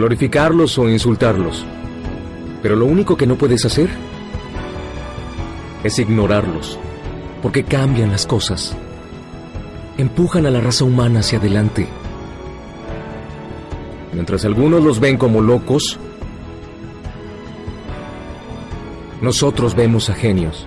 Glorificarlos 0.00 0.78
o 0.78 0.88
insultarlos. 0.88 1.62
Pero 2.62 2.74
lo 2.74 2.86
único 2.86 3.18
que 3.18 3.26
no 3.26 3.36
puedes 3.36 3.66
hacer 3.66 3.90
es 5.84 5.98
ignorarlos, 5.98 6.78
porque 7.42 7.64
cambian 7.64 8.10
las 8.10 8.26
cosas. 8.26 8.74
Empujan 9.98 10.46
a 10.46 10.50
la 10.50 10.62
raza 10.62 10.84
humana 10.84 11.20
hacia 11.20 11.38
adelante. 11.38 11.86
Mientras 14.14 14.46
algunos 14.46 14.82
los 14.82 15.00
ven 15.00 15.18
como 15.18 15.42
locos, 15.42 15.98
nosotros 19.20 19.74
vemos 19.74 20.08
a 20.08 20.14
genios. 20.14 20.66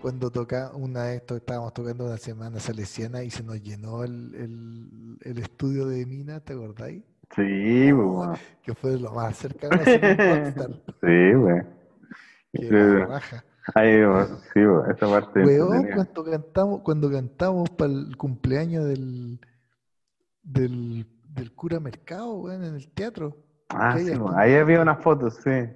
Cuando 0.00 0.30
toca 0.30 0.70
una 0.74 1.04
de 1.06 1.16
estos, 1.16 1.38
estábamos 1.38 1.74
tocando 1.74 2.06
una 2.06 2.18
semana 2.18 2.60
salesiana 2.60 3.24
y 3.24 3.30
se 3.30 3.42
nos 3.42 3.60
llenó 3.60 4.04
el, 4.04 4.32
el, 4.36 5.18
el 5.22 5.38
estudio 5.38 5.86
de 5.86 6.06
Mina, 6.06 6.38
¿te 6.38 6.52
acordáis? 6.52 7.02
Sí, 7.34 7.90
güey. 7.90 8.28
Que 8.62 8.74
fue 8.74 8.98
lo 8.98 9.12
más 9.12 9.36
cercano 9.36 9.80
a 9.80 9.84
ser 9.84 10.54
un 10.56 10.82
Sí, 11.00 11.34
güey. 11.34 11.62
Que 12.52 12.70
la 12.70 13.06
raja. 13.06 13.44
Ay, 13.74 14.02
sí, 14.52 14.64
güey, 14.64 14.90
esa 14.90 15.06
parte. 15.08 15.44
Weón, 15.44 15.86
cuando 15.94 16.24
cantamos, 16.24 16.80
cuando 16.82 17.10
cantamos 17.10 17.70
para 17.70 17.92
el 17.92 18.16
cumpleaños 18.16 18.84
del, 18.86 19.40
del, 20.42 21.06
del 21.28 21.54
cura 21.54 21.78
Mercado, 21.78 22.34
weón, 22.34 22.64
en 22.64 22.74
el 22.74 22.92
teatro. 22.92 23.36
Ah, 23.68 23.96
sí, 23.98 24.12
ahí 24.36 24.54
había 24.54 24.82
unas 24.82 25.02
fotos, 25.02 25.38
sí. 25.42 25.68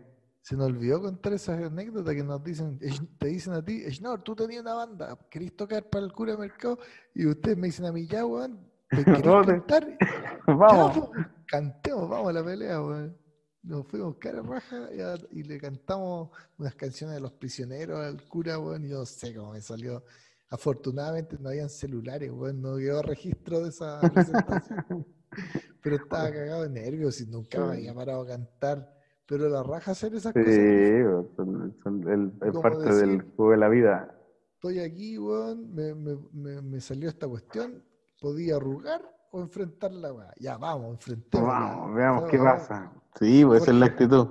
Se 0.42 0.56
nos 0.56 0.66
olvidó 0.66 1.00
contar 1.00 1.32
esas 1.32 1.60
anécdotas 1.60 2.14
que 2.14 2.22
nos 2.22 2.42
dicen, 2.44 2.78
te 3.18 3.28
dicen 3.28 3.54
a 3.54 3.64
ti, 3.64 3.82
Schnor, 3.90 4.22
tú 4.22 4.36
tenías 4.36 4.62
una 4.62 4.74
banda, 4.74 5.18
querés 5.30 5.56
tocar 5.56 5.88
para 5.88 6.04
el 6.04 6.12
cura 6.12 6.36
Mercado, 6.36 6.78
y 7.14 7.26
ustedes 7.26 7.56
me 7.56 7.68
dicen 7.68 7.86
a 7.86 7.92
mí, 7.92 8.06
ya, 8.06 8.26
weón, 8.26 8.60
¿te 8.90 9.04
querés 9.04 9.46
cantar? 9.46 9.98
Vamos. 10.46 11.10
Ya, 11.16 11.35
cantemos, 11.46 12.08
vamos 12.08 12.30
a 12.30 12.32
la 12.32 12.44
pelea, 12.44 12.82
weón. 12.82 13.16
Nos 13.62 13.86
fuimos 13.88 14.16
cara 14.18 14.42
raja 14.42 14.88
y, 15.32 15.42
le 15.42 15.58
cantamos 15.58 16.30
unas 16.56 16.74
canciones 16.76 17.16
de 17.16 17.20
los 17.20 17.32
prisioneros 17.32 17.98
al 17.98 18.22
cura, 18.28 18.58
weón, 18.58 18.84
y 18.84 18.90
yo 18.90 18.98
no 18.98 19.06
sé 19.06 19.34
cómo 19.34 19.52
me 19.52 19.60
salió. 19.60 20.04
Afortunadamente 20.50 21.36
no 21.40 21.48
habían 21.48 21.68
celulares, 21.68 22.30
weón, 22.30 22.62
no 22.62 22.76
quedó 22.76 23.02
registro 23.02 23.60
de 23.62 23.70
esa 23.70 24.00
presentación. 24.00 25.06
Pero 25.82 25.96
estaba 25.96 26.30
cagado 26.30 26.62
de 26.62 26.70
nervios 26.70 27.20
y 27.20 27.26
nunca 27.26 27.58
me 27.60 27.72
había 27.74 27.94
parado 27.94 28.22
a 28.22 28.26
cantar. 28.26 28.94
Pero 29.26 29.48
la 29.48 29.64
raja 29.64 29.90
hacer 29.90 30.14
esas 30.14 30.32
sí, 30.32 30.40
cosas. 30.40 30.54
Sí, 30.54 31.80
son, 31.82 32.38
es 32.42 32.56
parte 32.60 32.94
del 32.94 33.22
juego 33.22 33.50
de 33.50 33.56
la 33.56 33.68
vida. 33.68 34.16
Estoy 34.54 34.78
aquí, 34.78 35.18
weón, 35.18 35.74
me, 35.74 35.94
me, 35.94 36.16
me, 36.32 36.62
me 36.62 36.80
salió 36.80 37.08
esta 37.08 37.26
cuestión, 37.26 37.82
podía 38.20 38.56
arrugar 38.56 39.15
o 39.36 39.40
enfrentar 39.42 39.92
la 39.92 40.12
weá. 40.12 40.32
Ya, 40.38 40.56
vamos, 40.56 40.94
enfrentemos. 40.94 41.46
Vamos, 41.46 41.94
veamos 41.94 42.30
qué 42.30 42.38
pasa. 42.38 42.90
Sí, 43.18 43.44
pues 43.44 43.62
esa 43.62 43.70
es 43.72 43.76
la 43.76 43.86
actitud. 43.86 44.28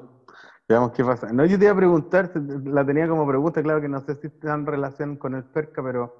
Veamos 0.68 0.92
qué 0.94 1.04
pasa. 1.06 1.32
No, 1.32 1.46
yo 1.46 1.60
te 1.60 1.66
iba 1.66 1.74
a 1.74 1.78
preguntar, 1.78 2.32
la 2.66 2.84
tenía 2.86 3.08
como 3.08 3.28
pregunta, 3.28 3.62
claro 3.62 3.82
que 3.82 3.88
no 3.88 4.02
sé 4.02 4.16
si 4.16 4.28
está 4.28 4.56
en 4.56 4.66
relación 4.66 5.16
con 5.16 5.36
el 5.36 5.44
PERCA, 5.44 5.84
pero, 5.84 6.18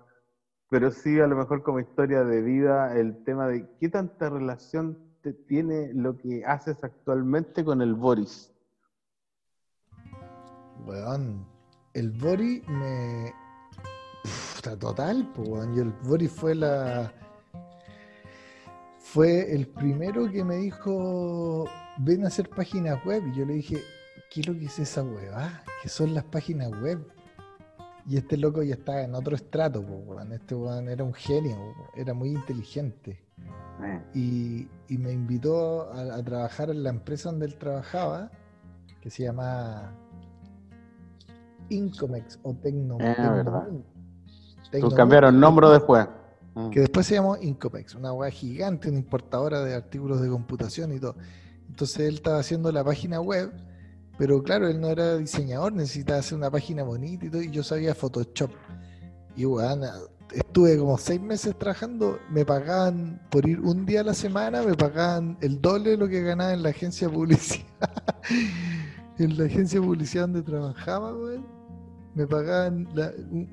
pero 0.70 0.92
sí 0.92 1.20
a 1.20 1.26
lo 1.26 1.36
mejor 1.36 1.64
como 1.64 1.80
historia 1.80 2.24
de 2.24 2.42
vida, 2.42 2.96
el 2.96 3.24
tema 3.24 3.48
de 3.48 3.68
qué 3.80 3.90
tanta 3.90 4.30
relación 4.30 5.00
te 5.22 5.34
tiene 5.34 5.92
lo 5.94 6.16
que 6.16 6.46
haces 6.46 6.84
actualmente 6.84 7.66
con 7.66 7.82
el 7.82 7.96
Boris. 7.96 8.54
Weón, 10.86 11.48
el 11.94 12.12
Boris 12.12 12.68
me... 12.70 13.34
está 14.24 14.78
total, 14.78 15.32
pues, 15.34 15.50
weón. 15.50 15.76
Y 15.76 15.80
el 15.80 15.92
Boris 16.04 16.32
fue 16.32 16.54
la 16.54 17.12
fue 19.16 19.56
el 19.56 19.66
primero 19.66 20.30
que 20.30 20.44
me 20.44 20.58
dijo, 20.58 21.64
ven 22.00 22.26
a 22.26 22.28
hacer 22.28 22.50
páginas 22.50 23.00
web. 23.06 23.24
Y 23.28 23.38
yo 23.38 23.46
le 23.46 23.54
dije, 23.54 23.82
¿qué 24.30 24.42
es 24.42 24.48
lo 24.48 24.54
que 24.60 24.66
es 24.66 24.78
esa 24.78 25.04
web? 25.04 25.32
Ah, 25.34 25.64
¿qué 25.82 25.88
son 25.88 26.14
las 26.14 26.26
páginas 26.26 26.70
web? 26.82 27.00
Y 28.06 28.18
este 28.18 28.36
loco 28.36 28.62
ya 28.62 28.74
estaba 28.74 29.04
en 29.04 29.16
otro 29.16 29.38
estrato, 29.38 29.86
este 30.34 30.54
weón 30.54 30.90
era 30.90 31.06
un 31.06 31.14
genio, 31.14 31.56
era 31.96 32.14
muy 32.14 32.32
inteligente. 32.32 33.18
Eh. 34.14 34.68
Y, 34.90 34.98
me 34.98 35.14
invitó 35.14 35.94
a, 35.94 36.22
trabajar 36.22 36.70
en 36.70 36.84
la 36.84 36.90
empresa 36.90 37.32
donde 37.32 37.46
él 37.46 37.56
trabajaba, 37.56 38.30
que 39.00 39.10
se 39.10 39.24
llama 39.24 39.94
Incomex 41.70 42.38
o 42.44 42.54
Tecno. 42.54 42.98
Eh, 43.00 43.16
verdad. 43.18 43.70
Tú 44.78 44.90
cambiaron 44.90 45.40
nombre 45.40 45.70
después. 45.70 46.06
Mm. 46.56 46.70
que 46.70 46.80
después 46.80 47.06
se 47.06 47.16
llamó 47.16 47.36
Incopex, 47.36 47.96
una 47.96 48.14
web 48.14 48.32
gigante, 48.32 48.90
una 48.90 49.00
importadora 49.00 49.64
de 49.64 49.76
artículos 49.76 50.22
de 50.22 50.30
computación 50.30 50.94
y 50.94 51.00
todo. 51.00 51.16
Entonces 51.70 52.00
él 52.08 52.16
estaba 52.16 52.40
haciendo 52.40 52.72
la 52.72 52.84
página 52.84 53.20
web, 53.20 53.52
pero 54.18 54.42
claro, 54.42 54.70
él 54.70 54.80
no 54.80 54.88
era 54.88 55.18
diseñador, 55.18 55.74
necesitaba 55.74 56.20
hacer 56.20 56.38
una 56.38 56.50
página 56.50 56.84
bonita 56.84 57.26
y 57.26 57.30
todo, 57.30 57.42
y 57.42 57.52
yo 57.52 57.62
sabía 57.62 57.94
Photoshop. 57.94 58.52
Y 59.36 59.44
bueno, 59.44 59.86
estuve 60.32 60.78
como 60.78 60.98
seis 60.98 61.20
meses 61.20 61.60
trabajando, 61.60 62.20
me 62.30 62.46
pagaban 62.46 63.22
por 63.30 63.46
ir 63.46 63.60
un 63.60 63.86
día 63.86 64.00
a 64.00 64.04
la 64.04 64.14
semana, 64.14 64.62
me 64.62 64.76
pagaban 64.76 65.38
el 65.42 65.62
doble 65.62 65.92
de 65.92 65.98
lo 65.98 66.08
que 66.08 66.22
ganaba 66.22 66.54
en 66.54 66.64
la 66.64 66.70
agencia 66.70 67.10
publicidad. 67.10 67.66
en 69.20 69.38
la 69.38 69.44
agencia 69.44 69.82
de 69.82 69.86
publicidad 69.86 70.24
donde 70.24 70.42
trabajaba, 70.42 71.14
me 72.14 72.26
pagaban 72.26 72.88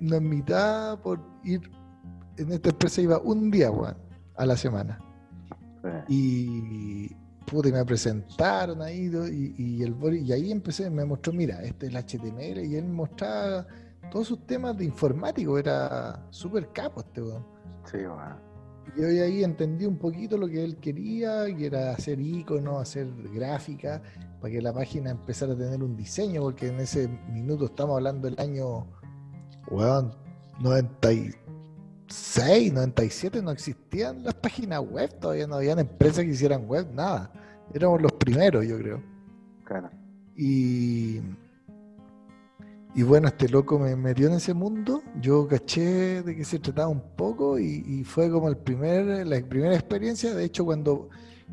una 0.00 0.20
mitad 0.20 1.00
por 1.00 1.20
ir 1.42 1.68
en 2.36 2.52
esta 2.52 2.70
empresa 2.70 3.00
iba 3.00 3.18
un 3.18 3.50
día, 3.50 3.70
weón, 3.70 3.96
a 4.36 4.46
la 4.46 4.56
semana. 4.56 4.98
Y 6.08 7.08
pude, 7.46 7.72
me 7.72 7.84
presentaron 7.84 8.82
ahí 8.82 9.10
y, 9.58 9.82
el 9.82 9.96
y 10.14 10.32
ahí 10.32 10.52
empecé, 10.52 10.88
me 10.90 11.04
mostró, 11.04 11.32
mira, 11.32 11.62
este 11.62 11.86
es 11.86 11.94
el 11.94 12.02
HTML 12.02 12.64
y 12.64 12.76
él 12.76 12.88
mostraba 12.88 13.66
todos 14.10 14.28
sus 14.28 14.46
temas 14.46 14.76
de 14.76 14.84
informático, 14.84 15.58
era 15.58 16.24
súper 16.30 16.68
capo 16.72 17.00
este 17.00 17.22
weón. 17.22 17.44
Sí, 17.90 17.98
weón. 17.98 18.52
Y 18.96 19.04
hoy 19.04 19.18
ahí 19.20 19.44
entendí 19.44 19.86
un 19.86 19.96
poquito 19.96 20.36
lo 20.36 20.48
que 20.48 20.62
él 20.62 20.76
quería, 20.76 21.46
que 21.46 21.66
era 21.66 21.92
hacer 21.92 22.20
iconos, 22.20 22.82
hacer 22.82 23.08
gráfica, 23.32 24.02
para 24.40 24.52
que 24.52 24.60
la 24.60 24.72
página 24.72 25.10
empezara 25.10 25.54
a 25.54 25.56
tener 25.56 25.82
un 25.82 25.96
diseño, 25.96 26.42
porque 26.42 26.68
en 26.68 26.80
ese 26.80 27.08
minuto 27.32 27.66
estamos 27.66 27.96
hablando 27.96 28.28
del 28.28 28.38
año, 28.38 28.86
weón, 29.70 30.14
90 30.60 31.08
96, 32.12 32.72
97 32.74 33.42
no 33.42 33.50
existían 33.50 34.22
las 34.22 34.34
páginas 34.34 34.80
web, 34.80 35.10
todavía 35.18 35.46
no 35.46 35.56
habían 35.56 35.78
empresas 35.78 36.24
que 36.24 36.30
hicieran 36.30 36.66
web, 36.66 36.86
nada. 36.92 37.32
Éramos 37.72 38.02
los 38.02 38.12
primeros, 38.12 38.66
yo 38.66 38.78
creo. 38.78 39.02
Claro. 39.64 39.90
Y, 40.36 41.20
y 42.94 43.02
bueno, 43.02 43.28
este 43.28 43.48
loco 43.48 43.78
me 43.78 43.96
metió 43.96 44.26
en 44.26 44.34
ese 44.34 44.52
mundo, 44.52 45.02
yo 45.20 45.48
caché 45.48 46.22
de 46.22 46.36
qué 46.36 46.44
se 46.44 46.58
trataba 46.58 46.88
un 46.88 47.16
poco 47.16 47.58
y, 47.58 48.04
fue 48.04 48.30
como 48.30 48.48
el 48.48 48.58
primer, 48.58 49.26
la 49.26 49.40
primera 49.40 49.74
experiencia, 49.74 50.34
de 50.34 50.44
hecho 50.44 50.66
cuando, 50.66 51.08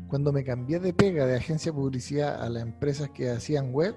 cuando 0.08 0.30
me 0.30 0.44
cambié 0.44 0.78
de 0.78 0.92
pega 0.92 1.24
de 1.24 1.36
agencia 1.36 1.72
de 1.72 1.78
publicidad 1.78 2.42
a 2.42 2.50
las 2.50 2.62
empresas 2.62 3.08
que 3.10 3.30
hacían 3.30 3.72
web, 3.72 3.94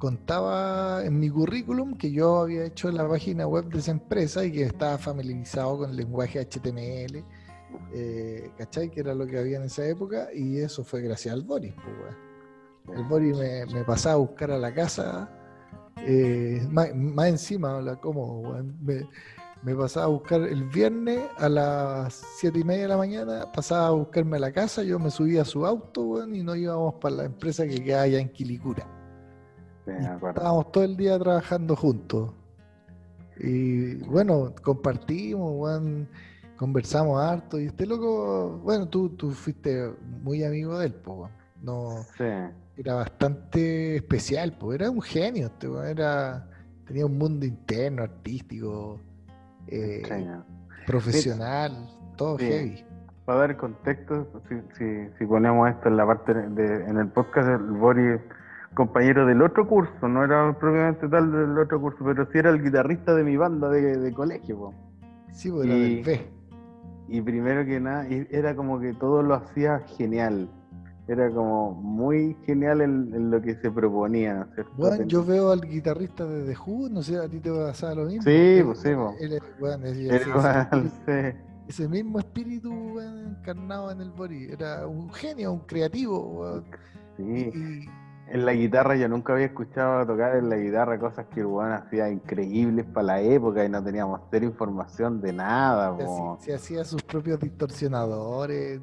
contaba 0.00 1.04
en 1.04 1.20
mi 1.20 1.28
currículum 1.28 1.94
que 1.96 2.10
yo 2.10 2.38
había 2.38 2.64
hecho 2.64 2.90
la 2.90 3.06
página 3.06 3.46
web 3.46 3.66
de 3.66 3.80
esa 3.80 3.90
empresa 3.90 4.44
y 4.44 4.50
que 4.50 4.62
estaba 4.62 4.96
familiarizado 4.96 5.78
con 5.78 5.90
el 5.90 5.96
lenguaje 5.96 6.40
HTML, 6.40 7.22
eh, 7.92 8.50
¿cachai? 8.56 8.90
Que 8.90 9.00
era 9.00 9.14
lo 9.14 9.26
que 9.26 9.38
había 9.38 9.58
en 9.58 9.64
esa 9.64 9.86
época 9.86 10.28
y 10.34 10.58
eso 10.58 10.82
fue 10.82 11.02
gracias 11.02 11.34
al 11.34 11.42
Boris. 11.42 11.74
Pues, 11.74 12.98
el 12.98 13.04
Boris 13.04 13.36
me, 13.36 13.84
pasaba 13.84 14.14
a 14.14 14.18
buscar 14.18 14.50
a 14.50 14.58
la 14.58 14.72
casa, 14.72 15.30
eh, 15.98 16.66
más, 16.70 16.88
encima, 17.28 17.98
¿cómo? 18.00 18.54
Me, 18.80 19.06
me 19.62 19.74
pasaba 19.74 20.06
a 20.06 20.08
buscar 20.08 20.40
el 20.40 20.64
viernes 20.64 21.20
a 21.36 21.50
las 21.50 22.22
siete 22.38 22.60
y 22.60 22.64
media 22.64 22.82
de 22.84 22.88
la 22.88 22.96
mañana, 22.96 23.52
pasaba 23.52 23.88
a 23.88 23.90
buscarme 23.90 24.38
a 24.38 24.40
la 24.40 24.52
casa, 24.52 24.82
yo 24.82 24.98
me 24.98 25.10
subía 25.10 25.42
a 25.42 25.44
su 25.44 25.66
auto 25.66 26.26
y 26.26 26.42
nos 26.42 26.56
íbamos 26.56 26.94
para 26.94 27.16
la 27.16 27.24
empresa 27.24 27.66
que 27.66 27.84
queda 27.84 28.00
allá 28.00 28.18
en 28.18 28.30
Quilicura 28.30 28.99
estábamos 29.98 30.72
todo 30.72 30.84
el 30.84 30.96
día 30.96 31.18
trabajando 31.18 31.76
juntos. 31.76 32.32
Y 33.38 33.94
bueno, 34.04 34.54
compartimos, 34.62 36.06
conversamos 36.56 37.22
harto. 37.22 37.58
Y 37.58 37.66
este 37.66 37.86
loco, 37.86 38.60
bueno, 38.62 38.86
tú, 38.88 39.10
tú 39.10 39.30
fuiste 39.30 39.92
muy 40.22 40.44
amigo 40.44 40.78
de 40.78 40.86
él, 40.86 40.94
po, 40.94 41.30
no, 41.62 42.04
era 42.76 42.94
bastante 42.94 43.96
especial, 43.96 44.56
pues 44.58 44.80
era 44.80 44.90
un 44.90 45.02
genio, 45.02 45.46
este 45.46 45.68
era, 45.90 46.46
tenía 46.86 47.06
un 47.06 47.18
mundo 47.18 47.44
interno, 47.44 48.02
artístico, 48.02 48.98
eh, 49.66 50.02
profesional, 50.86 51.88
todo 52.16 52.38
heavy. 52.38 52.84
Para 53.24 53.40
dar 53.40 53.56
contexto, 53.56 54.26
si, 54.48 54.54
si, 54.76 55.08
si, 55.18 55.26
ponemos 55.26 55.68
esto 55.68 55.88
en 55.88 55.96
la 55.96 56.06
parte 56.06 56.34
de, 56.34 56.84
en 56.86 56.96
el 56.96 57.08
podcast, 57.08 57.48
el 57.48 57.58
Boris 57.58 58.20
compañero 58.80 59.26
del 59.26 59.42
otro 59.42 59.68
curso, 59.68 60.08
no 60.08 60.24
era 60.24 60.56
propiamente 60.58 61.06
tal 61.06 61.30
del 61.30 61.58
otro 61.58 61.78
curso, 61.78 62.02
pero 62.02 62.26
sí 62.32 62.38
era 62.38 62.48
el 62.48 62.62
guitarrista 62.62 63.14
de 63.14 63.22
mi 63.22 63.36
banda 63.36 63.68
de, 63.68 64.10
colegio. 64.14 64.72
Sí, 65.32 65.50
pues 65.50 65.66
era 65.66 65.74
del 65.74 66.02
B. 66.02 66.26
Y 67.08 67.20
primero 67.20 67.62
que 67.66 67.78
nada, 67.78 68.06
era 68.08 68.56
como 68.56 68.80
que 68.80 68.94
todo 68.94 69.22
lo 69.22 69.34
hacía 69.34 69.80
genial. 69.98 70.48
Era 71.08 71.28
como 71.28 71.72
muy 71.72 72.34
genial 72.46 72.80
en, 72.80 73.30
lo 73.30 73.42
que 73.42 73.54
se 73.56 73.70
proponía. 73.70 74.48
Bueno, 74.78 75.04
yo 75.04 75.26
veo 75.26 75.50
al 75.50 75.60
guitarrista 75.60 76.24
de 76.24 76.50
The 76.50 76.56
Who, 76.58 76.88
no 76.88 77.02
sé, 77.02 77.18
a 77.18 77.28
ti 77.28 77.38
te 77.38 77.50
va 77.50 77.64
a 77.64 77.66
pasar 77.72 77.96
lo 77.98 78.06
mismo. 78.06 78.22
Sí, 78.22 78.62
pues 78.64 78.78
sí, 78.78 78.94
bueno, 79.58 79.84
ese, 81.68 81.86
mismo 81.86 82.18
espíritu 82.18 82.98
encarnado 82.98 83.90
en 83.90 84.00
el 84.00 84.10
Bori. 84.10 84.48
Era 84.50 84.86
un 84.86 85.12
genio, 85.12 85.52
un 85.52 85.60
creativo. 85.66 86.62
Sí 87.18 87.86
en 88.30 88.46
la 88.46 88.52
guitarra 88.52 88.94
yo 88.94 89.08
nunca 89.08 89.32
había 89.32 89.46
escuchado 89.46 90.06
tocar 90.06 90.36
en 90.36 90.48
la 90.48 90.56
guitarra 90.56 90.98
cosas 91.00 91.26
que 91.26 91.40
el 91.40 91.48
hacía 91.72 92.08
increíbles 92.08 92.86
para 92.86 93.06
la 93.06 93.20
época 93.20 93.64
y 93.64 93.68
no 93.68 93.82
teníamos 93.82 94.20
cero 94.30 94.46
información 94.46 95.20
de 95.20 95.32
nada. 95.32 95.96
Se, 96.38 96.54
hacía 96.54 96.84
sus 96.84 97.02
propios 97.02 97.40
distorsionadores. 97.40 98.80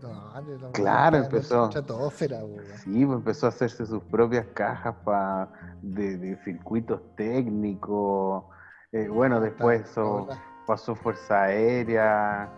claro, 0.74 1.18
empezó. 1.18 1.72
Sí, 1.72 3.06
pues 3.06 3.18
empezó 3.18 3.46
a 3.46 3.50
hacerse 3.50 3.86
sus 3.86 4.04
propias 4.04 4.46
cajas 4.54 4.96
para 5.06 5.50
de, 5.82 6.38
circuitos 6.44 7.02
técnicos. 7.16 8.44
Eh, 8.92 9.08
bueno, 9.08 9.40
después 9.40 9.90
eso 9.90 10.28
pasó 10.66 10.94
Fuerza 10.94 11.44
Aérea. 11.44 12.50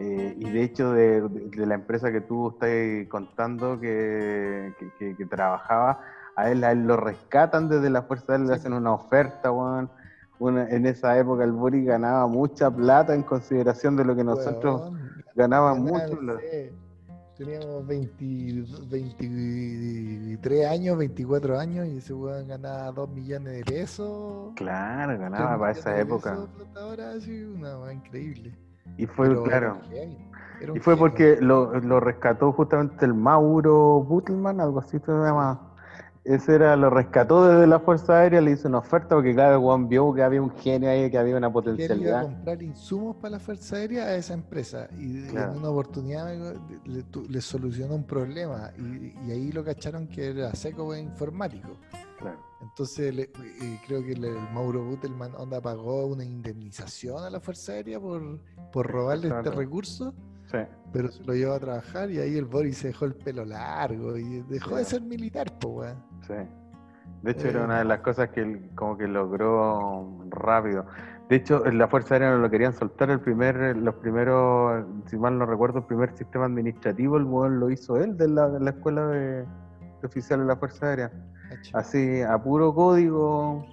Eh, 0.00 0.34
y 0.36 0.50
de 0.50 0.62
hecho, 0.64 0.92
de, 0.92 1.22
la 1.54 1.74
empresa 1.74 2.10
que 2.10 2.20
tú 2.20 2.48
estás 2.48 3.08
contando 3.08 3.78
que, 3.78 4.74
que 4.98 5.26
trabajaba, 5.26 6.00
a 6.36 6.50
él, 6.50 6.62
lo 6.86 6.96
rescatan 6.96 7.68
desde 7.68 7.90
la 7.90 8.02
Fuerza 8.02 8.32
de 8.32 8.38
él, 8.38 8.46
le 8.48 8.54
hacen 8.54 8.72
una 8.72 8.92
oferta, 8.92 9.52
weón. 9.52 9.88
en 10.40 10.86
esa 10.86 11.16
época 11.18 11.44
el 11.44 11.52
Bori 11.52 11.84
ganaba 11.84 12.26
mucha 12.26 12.68
plata 12.70 13.14
en 13.14 13.22
consideración 13.22 13.96
de 13.96 14.04
lo 14.04 14.16
que 14.16 14.24
nosotros 14.24 14.92
ganábamos 15.34 15.90
mucho. 15.90 16.18
Teníamos 17.36 17.84
23 17.84 20.68
años, 20.68 20.96
24 20.96 21.58
años 21.58 21.88
y 21.88 21.98
ese 21.98 22.14
weón 22.14 22.46
ganaba 22.46 22.92
2 22.92 23.10
millones 23.10 23.54
de 23.54 23.64
pesos. 23.64 24.52
Claro, 24.54 25.18
ganaba 25.18 25.58
para 25.58 25.72
esa 25.72 25.98
época. 25.98 26.46
Ahora 26.76 27.20
sí, 27.20 27.42
una 27.42 27.92
increíble. 27.92 28.56
Y 28.96 29.06
fue, 29.06 29.42
claro. 29.42 29.80
Y 30.72 30.78
fue 30.78 30.96
porque 30.96 31.36
lo, 31.40 31.80
lo, 31.80 31.98
rescató 31.98 32.52
justamente 32.52 33.04
el 33.04 33.14
Mauro 33.14 34.04
Butelman, 34.04 34.60
algo 34.60 34.78
así 34.78 35.00
se 35.00 35.10
llama 35.10 35.73
ese 36.24 36.54
era, 36.54 36.74
lo 36.74 36.88
rescató 36.88 37.46
desde 37.46 37.66
la 37.66 37.80
Fuerza 37.80 38.20
Aérea, 38.20 38.40
le 38.40 38.52
hizo 38.52 38.66
una 38.66 38.78
oferta 38.78 39.14
porque 39.14 39.34
cada 39.34 39.58
Juan 39.58 39.88
vio 39.88 40.12
que 40.14 40.22
había 40.22 40.40
un 40.40 40.50
genio 40.56 40.88
ahí, 40.88 41.10
que 41.10 41.18
había 41.18 41.36
una 41.36 41.52
potencialidad. 41.52 42.22
Quería 42.22 42.34
comprar 42.36 42.62
insumos 42.62 43.16
para 43.16 43.32
la 43.32 43.38
Fuerza 43.40 43.76
Aérea 43.76 44.04
a 44.04 44.14
esa 44.14 44.32
empresa 44.32 44.88
y 44.98 45.28
en 45.28 45.50
una 45.50 45.68
oportunidad 45.68 46.34
le, 46.84 47.40
solucionó 47.42 47.94
un 47.94 48.04
problema 48.04 48.72
y, 48.78 49.30
ahí 49.30 49.52
lo 49.52 49.62
cacharon 49.62 50.08
que 50.08 50.30
era 50.30 50.54
seco 50.54 50.94
e 50.94 51.00
informático. 51.00 51.76
Entonces 52.62 53.28
creo 53.86 54.02
que 54.02 54.12
el, 54.12 54.34
Mauro 54.54 54.82
Butelman 54.82 55.34
onda 55.36 55.60
pagó 55.60 56.06
una 56.06 56.24
indemnización 56.24 57.22
a 57.22 57.28
la 57.28 57.38
Fuerza 57.38 57.72
Aérea 57.72 58.00
por, 58.00 58.40
por 58.72 58.86
robarle 58.86 59.28
este 59.28 59.50
recurso 59.50 60.14
pero 60.92 61.10
se 61.10 61.24
lo 61.24 61.34
llevó 61.34 61.54
a 61.54 61.60
trabajar 61.60 62.10
y 62.10 62.18
ahí 62.18 62.36
el 62.36 62.44
Boris 62.44 62.78
se 62.78 62.88
dejó 62.88 63.04
el 63.06 63.14
pelo 63.14 63.44
largo 63.44 64.16
y 64.16 64.42
dejó 64.42 64.76
de 64.76 64.84
ser 64.84 65.02
militar, 65.02 65.46
pues, 65.60 65.94
Sí. 66.26 66.34
De 67.22 67.32
hecho, 67.32 67.48
era 67.48 67.64
una 67.64 67.78
de 67.78 67.84
las 67.84 68.00
cosas 68.00 68.28
que 68.30 68.40
él 68.40 68.70
como 68.74 68.96
que 68.96 69.06
logró 69.06 70.18
rápido. 70.28 70.86
De 71.28 71.36
hecho, 71.36 71.64
en 71.66 71.78
la 71.78 71.88
Fuerza 71.88 72.14
Aérea 72.14 72.30
no 72.30 72.38
lo 72.38 72.50
querían 72.50 72.74
soltar 72.74 73.10
el 73.10 73.20
primer, 73.20 73.76
los 73.76 73.94
primeros, 73.96 74.84
si 75.06 75.16
mal 75.16 75.38
no 75.38 75.46
recuerdo, 75.46 75.78
el 75.78 75.84
primer 75.86 76.14
sistema 76.16 76.44
administrativo, 76.44 77.16
el 77.16 77.24
modelo 77.24 77.56
lo 77.56 77.70
hizo 77.70 77.96
él 77.96 78.16
de 78.18 78.28
la, 78.28 78.70
escuela 78.70 79.06
de, 79.06 79.44
oficiales 80.02 80.46
de 80.46 80.52
la 80.52 80.56
Fuerza 80.56 80.86
Aérea. 80.86 81.12
Así, 81.72 82.20
a 82.20 82.36
puro 82.42 82.74
código. 82.74 83.64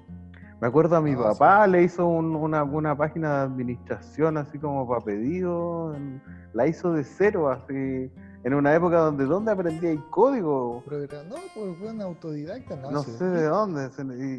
Me 0.61 0.67
acuerdo 0.67 0.95
a 0.95 1.01
mi 1.01 1.15
papá 1.15 1.65
le 1.65 1.81
hizo 1.81 2.05
una, 2.05 2.63
una 2.63 2.95
página 2.95 3.37
de 3.37 3.43
administración 3.45 4.37
así 4.37 4.59
como 4.59 4.87
para 4.87 5.01
pedido 5.01 5.95
la 6.53 6.67
hizo 6.67 6.93
de 6.93 7.03
cero, 7.03 7.49
así, 7.49 8.11
en 8.43 8.53
una 8.53 8.75
época 8.75 8.99
donde 8.99 9.25
¿dónde 9.25 9.51
aprendía 9.51 9.89
el 9.89 10.05
código? 10.11 10.83
No, 10.85 11.35
pues 11.55 11.77
fue 11.79 11.89
un 11.89 12.01
autodidacta, 12.01 12.75
no, 12.75 12.91
no 12.91 13.01
sé, 13.01 13.25
de 13.25 13.45
dónde, 13.45 13.89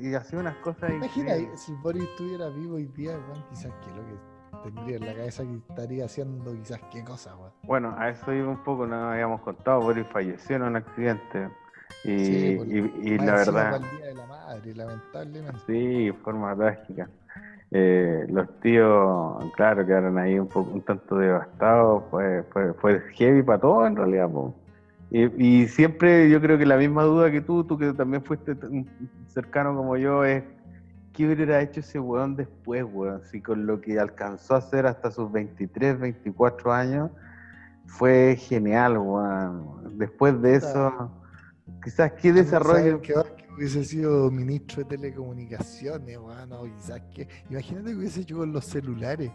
y, 0.01 0.15
hacía 0.15 0.39
unas 0.39 0.57
cosas 0.59 0.91
Imagina, 0.91 1.35
si 1.57 1.73
Boris 1.83 2.05
estuviera 2.05 2.49
vivo 2.51 2.77
hoy 2.77 2.87
día, 2.87 3.19
quizás 3.51 3.73
que 3.85 3.91
lo 3.91 4.07
que 4.07 4.71
tendría 4.71 4.97
en 4.99 5.07
la 5.07 5.15
cabeza 5.15 5.43
que 5.43 5.57
estaría 5.57 6.05
haciendo 6.05 6.53
quizás 6.53 6.81
qué 6.93 7.03
cosa, 7.03 7.35
Bueno, 7.65 7.97
a 7.99 8.11
eso 8.11 8.33
iba 8.33 8.49
un 8.49 8.63
poco, 8.63 8.87
no 8.87 9.11
habíamos 9.11 9.41
contado, 9.41 9.81
Boris 9.81 10.07
falleció 10.13 10.55
en 10.55 10.63
un 10.63 10.77
accidente. 10.77 11.51
Y, 12.05 12.11
y, 12.11 13.19
la 13.19 13.35
verdad. 13.35 13.81
De 13.81 14.15
la 14.15 14.27
madre, 14.27 14.75
lamentablemente. 14.75 15.61
Sí, 15.67 16.13
forma 16.23 16.55
trágica. 16.57 17.09
Eh, 17.71 18.27
los 18.29 18.61
tíos, 18.61 19.45
claro, 19.57 19.87
quedaron 19.87 20.19
ahí 20.19 20.39
un 20.39 20.47
poco 20.47 20.73
un 20.73 20.83
tanto 20.83 21.17
devastados, 21.17 22.05
fue, 22.11 22.43
fue, 22.53 22.75
fue 22.75 23.01
heavy 23.15 23.43
para 23.43 23.61
todos 23.61 23.87
en 23.87 23.97
realidad. 23.97 24.29
Y, 25.11 25.67
siempre 25.69 26.29
yo 26.31 26.41
creo 26.41 26.59
que 26.59 26.67
la 26.67 26.77
misma 26.77 27.03
duda 27.05 27.31
que 27.31 27.41
tú, 27.41 27.65
tú 27.65 27.79
que 27.79 27.93
también 27.93 28.23
fuiste 28.23 28.57
cercano 29.27 29.75
como 29.77 29.97
yo, 29.97 30.25
es 30.25 30.43
¿qué 31.13 31.27
hubiera 31.27 31.61
hecho 31.61 31.81
ese 31.81 31.99
weón 31.99 32.37
después, 32.37 32.85
weón? 32.91 33.23
Si 33.25 33.41
con 33.41 33.67
lo 33.67 33.81
que 33.81 33.99
alcanzó 33.99 34.55
a 34.55 34.59
hacer 34.59 34.87
hasta 34.87 35.11
sus 35.11 35.31
23, 35.31 35.99
24 35.99 36.73
años, 36.73 37.11
fue 37.87 38.37
genial, 38.37 38.99
weón. 38.99 39.99
Después 39.99 40.41
de 40.41 40.57
eso, 40.57 41.11
quizás 41.83 42.13
qué 42.13 42.33
desarrollo 42.33 43.01
hubiese 43.57 43.85
sido 43.85 44.31
ministro 44.31 44.83
de 44.83 44.97
telecomunicaciones, 44.97 46.19
bueno, 46.19 46.65
quizás 46.65 47.01
que. 47.15 47.29
Imagínate 47.51 47.91
que 47.91 47.97
hubiese 47.97 48.21
hecho 48.23 48.39
con 48.39 48.53
los 48.53 48.65
celulares. 48.65 49.31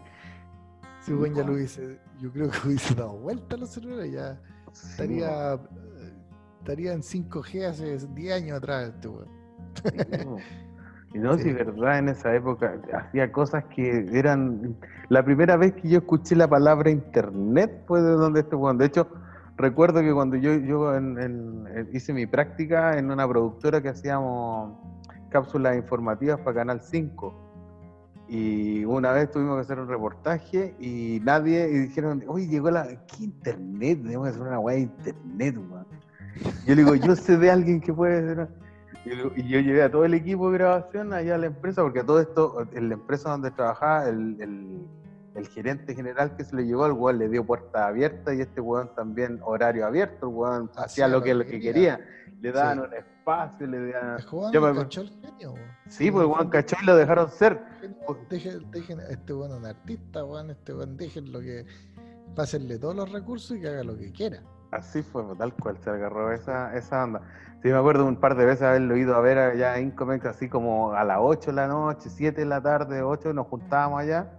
Si 1.00 1.12
buen 1.12 1.34
ya 1.34 1.44
lo 1.44 1.52
hubiese, 1.52 2.00
yo 2.20 2.32
creo 2.32 2.50
que 2.50 2.68
hubiese 2.68 2.94
dado 2.94 3.16
vuelta 3.18 3.56
a 3.56 3.58
los 3.58 3.70
celulares, 3.70 4.12
ya 4.12 4.40
estaría, 4.72 5.58
estaría 6.58 6.92
en 6.92 7.02
5G 7.02 7.66
hace 7.66 7.98
10 7.98 8.32
años 8.34 8.58
atrás 8.58 8.92
este 8.94 9.08
weón. 9.08 9.28
Y 11.14 11.18
no, 11.18 11.38
si 11.38 11.52
verdad, 11.52 11.98
en 11.98 12.10
esa 12.10 12.34
época 12.34 12.78
hacía 12.92 13.32
cosas 13.32 13.64
que 13.74 14.06
eran. 14.12 14.76
La 15.08 15.24
primera 15.24 15.56
vez 15.56 15.72
que 15.72 15.88
yo 15.88 15.98
escuché 15.98 16.36
la 16.36 16.48
palabra 16.48 16.90
internet 16.90 17.84
fue 17.86 18.02
de 18.02 18.10
donde 18.10 18.40
este 18.40 18.56
weón. 18.56 18.76
De 18.76 18.86
hecho, 18.86 19.08
recuerdo 19.58 20.00
que 20.00 20.12
cuando 20.14 20.36
yo, 20.36 20.54
yo 20.54 20.92
hice 21.92 22.12
mi 22.14 22.26
práctica 22.26 22.96
en 22.96 23.10
una 23.10 23.28
productora 23.28 23.82
que 23.82 23.90
hacíamos 23.90 24.72
cápsulas 25.30 25.76
informativas 25.76 26.40
para 26.40 26.56
Canal 26.56 26.80
5. 26.80 27.34
Y 28.28 28.84
una 28.84 29.12
vez 29.12 29.30
tuvimos 29.30 29.56
que 29.56 29.62
hacer 29.62 29.80
un 29.80 29.88
reportaje 29.88 30.74
y 30.78 31.20
nadie, 31.24 31.68
y 31.70 31.78
dijeron, 31.78 32.22
oye, 32.28 32.46
llegó 32.46 32.70
la, 32.70 32.86
¿qué 33.06 33.24
internet? 33.24 34.02
Tenemos 34.02 34.26
que 34.26 34.30
hacer 34.30 34.42
una 34.42 34.60
weá 34.60 34.76
de 34.76 34.82
internet, 34.82 35.56
man. 35.56 35.86
Yo 36.66 36.74
le 36.74 36.84
digo, 36.84 36.94
yo 36.94 37.16
sé 37.16 37.36
de 37.36 37.50
alguien 37.50 37.80
que 37.80 37.92
puede 37.92 38.18
hacer... 38.18 38.48
Y 39.36 39.48
yo 39.48 39.60
llevé 39.60 39.82
a 39.82 39.90
todo 39.90 40.04
el 40.04 40.12
equipo 40.12 40.50
de 40.50 40.58
grabación 40.58 41.14
allá 41.14 41.36
a 41.36 41.38
la 41.38 41.46
empresa, 41.46 41.82
porque 41.82 42.04
todo 42.04 42.20
esto, 42.20 42.66
en 42.74 42.88
la 42.88 42.94
empresa 42.94 43.30
donde 43.30 43.50
trabajaba, 43.50 44.06
el, 44.06 44.36
el 44.38 44.86
gerente 45.46 45.94
general 45.94 46.36
que 46.36 46.44
se 46.44 46.56
le 46.56 46.66
llevó, 46.66 46.86
el 46.86 46.92
weón 46.92 47.18
le 47.18 47.28
dio 47.28 47.44
puerta 47.44 47.86
abierta 47.86 48.34
y 48.34 48.40
este 48.40 48.60
weón 48.60 48.94
también 48.94 49.40
horario 49.42 49.86
abierto, 49.86 50.28
el 50.28 50.34
weón 50.34 50.70
hacía 50.76 51.08
lo 51.08 51.22
que, 51.22 51.34
lo 51.34 51.44
que 51.44 51.60
quería. 51.60 52.00
Le 52.40 52.52
daban 52.52 52.80
un 52.80 52.94
espacio, 52.94 53.66
le 53.66 53.92
daban... 53.92 54.18
Yo 54.52 54.60
me... 54.60 54.74
cachó 54.74 55.00
el 55.02 55.10
genio, 55.10 55.54
Sí, 55.88 56.10
pues 56.10 56.24
el 56.24 56.30
weón 56.30 56.50
cachó 56.50 56.76
y 56.82 56.86
lo 56.86 56.96
dejaron 56.96 57.30
ser. 57.30 57.60
Dejen, 58.28 59.00
este 59.08 59.34
weón 59.34 59.52
un 59.52 59.66
artista, 59.66 60.24
weón, 60.24 60.50
este 60.50 60.74
weón 60.74 60.96
dejen 60.96 61.32
lo 61.32 61.40
que... 61.40 61.66
Pásenle 62.34 62.78
todos 62.78 62.94
los 62.94 63.10
recursos 63.10 63.56
y 63.56 63.60
que 63.60 63.68
haga 63.68 63.82
lo 63.82 63.96
que 63.96 64.12
quiera. 64.12 64.42
Así 64.70 65.02
fue, 65.02 65.24
pues, 65.24 65.38
tal 65.38 65.54
cual, 65.54 65.78
se 65.78 65.90
agarró 65.90 66.30
esa, 66.32 66.76
esa 66.76 67.04
onda. 67.04 67.22
Sí, 67.62 67.68
me 67.68 67.76
acuerdo 67.76 68.04
un 68.04 68.16
par 68.16 68.36
de 68.36 68.44
veces 68.44 68.62
haberlo 68.62 68.96
ido 68.96 69.16
a 69.16 69.20
ver 69.20 69.38
allá 69.38 69.78
en 69.78 69.86
Incomex, 69.88 70.26
así 70.26 70.48
como 70.48 70.92
a 70.92 71.04
las 71.04 71.18
8 71.20 71.50
de 71.50 71.56
la 71.56 71.66
noche, 71.66 72.10
7 72.10 72.42
de 72.42 72.46
la 72.46 72.60
tarde, 72.60 73.02
8, 73.02 73.32
nos 73.32 73.46
juntábamos 73.46 74.00
allá 74.00 74.30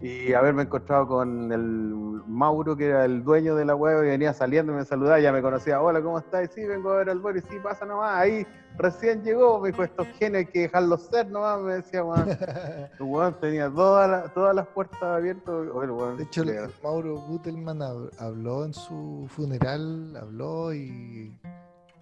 y 0.00 0.32
haberme 0.32 0.62
encontrado 0.62 1.08
con 1.08 1.50
el 1.50 1.92
Mauro, 2.28 2.76
que 2.76 2.86
era 2.86 3.04
el 3.04 3.24
dueño 3.24 3.56
de 3.56 3.64
la 3.64 3.74
web, 3.74 4.04
y 4.04 4.08
venía 4.10 4.32
saliendo 4.32 4.72
y 4.72 4.76
me 4.76 4.84
saludaba, 4.84 5.18
ya 5.18 5.32
me 5.32 5.42
conocía, 5.42 5.80
hola, 5.82 6.00
¿cómo 6.00 6.18
estás? 6.20 6.48
Sí, 6.54 6.64
vengo 6.64 6.90
a 6.92 6.96
ver 6.98 7.10
al 7.10 7.18
Boris, 7.18 7.42
sí, 7.50 7.56
pasa 7.62 7.84
nomás, 7.84 8.14
ahí 8.16 8.46
recién 8.76 9.24
llegó, 9.24 9.58
me 9.60 9.70
dijo, 9.72 9.82
estos 9.82 10.06
genes 10.18 10.40
hay 10.40 10.52
que 10.52 10.60
dejarlos 10.60 11.02
ser 11.06 11.28
nomás, 11.30 11.60
me 11.62 11.74
decía, 11.74 12.04
weón. 12.04 12.28
Weón 13.00 13.34
tenía 13.40 13.68
todas 13.70 14.08
las, 14.08 14.34
todas 14.34 14.54
las 14.54 14.66
puertas 14.68 15.02
abiertas. 15.02 15.54
Bueno, 15.72 16.14
De 16.16 16.22
hecho, 16.22 16.42
el- 16.42 16.70
Mauro 16.82 17.16
Gutelman 17.16 17.78
hab- 17.80 18.10
habló 18.20 18.64
en 18.64 18.74
su 18.74 19.26
funeral, 19.28 20.14
habló 20.16 20.72
y 20.72 21.36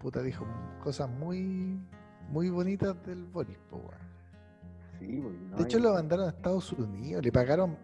puta 0.01 0.21
dijo 0.21 0.45
cosas 0.83 1.09
muy 1.09 1.81
muy 2.29 2.51
bonitas 2.51 2.95
del 3.07 3.25
Boris, 3.25 3.57
weón. 3.71 4.06
Sí, 4.99 5.21
pues, 5.23 5.35
no, 5.51 5.57
De 5.57 5.65
hecho, 5.65 5.79
lo 5.79 5.93
mandaron 5.93 6.27
a 6.27 6.29
Estados 6.31 6.73
Unidos, 6.73 7.25
le 7.25 7.33
pagaron, 7.33 7.77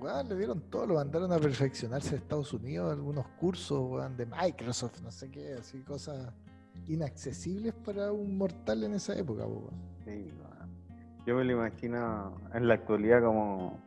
weón, 0.00 0.28
le 0.28 0.36
dieron 0.36 0.60
todo, 0.70 0.86
lo 0.86 0.94
mandaron 0.94 1.32
a 1.32 1.38
perfeccionarse 1.38 2.14
a 2.14 2.18
Estados 2.18 2.52
Unidos, 2.52 2.92
algunos 2.92 3.26
cursos, 3.38 4.16
de 4.16 4.26
Microsoft, 4.26 5.00
no 5.02 5.10
sé 5.10 5.30
qué, 5.30 5.54
así 5.54 5.80
cosas 5.82 6.32
inaccesibles 6.88 7.74
para 7.74 8.12
un 8.12 8.36
mortal 8.36 8.84
en 8.84 8.94
esa 8.94 9.16
época. 9.16 9.44
Sí. 10.04 10.30
Yo 11.26 11.36
me 11.36 11.44
lo 11.44 11.52
imagino 11.52 12.36
en 12.52 12.66
la 12.66 12.74
actualidad 12.74 13.22
como, 13.22 13.78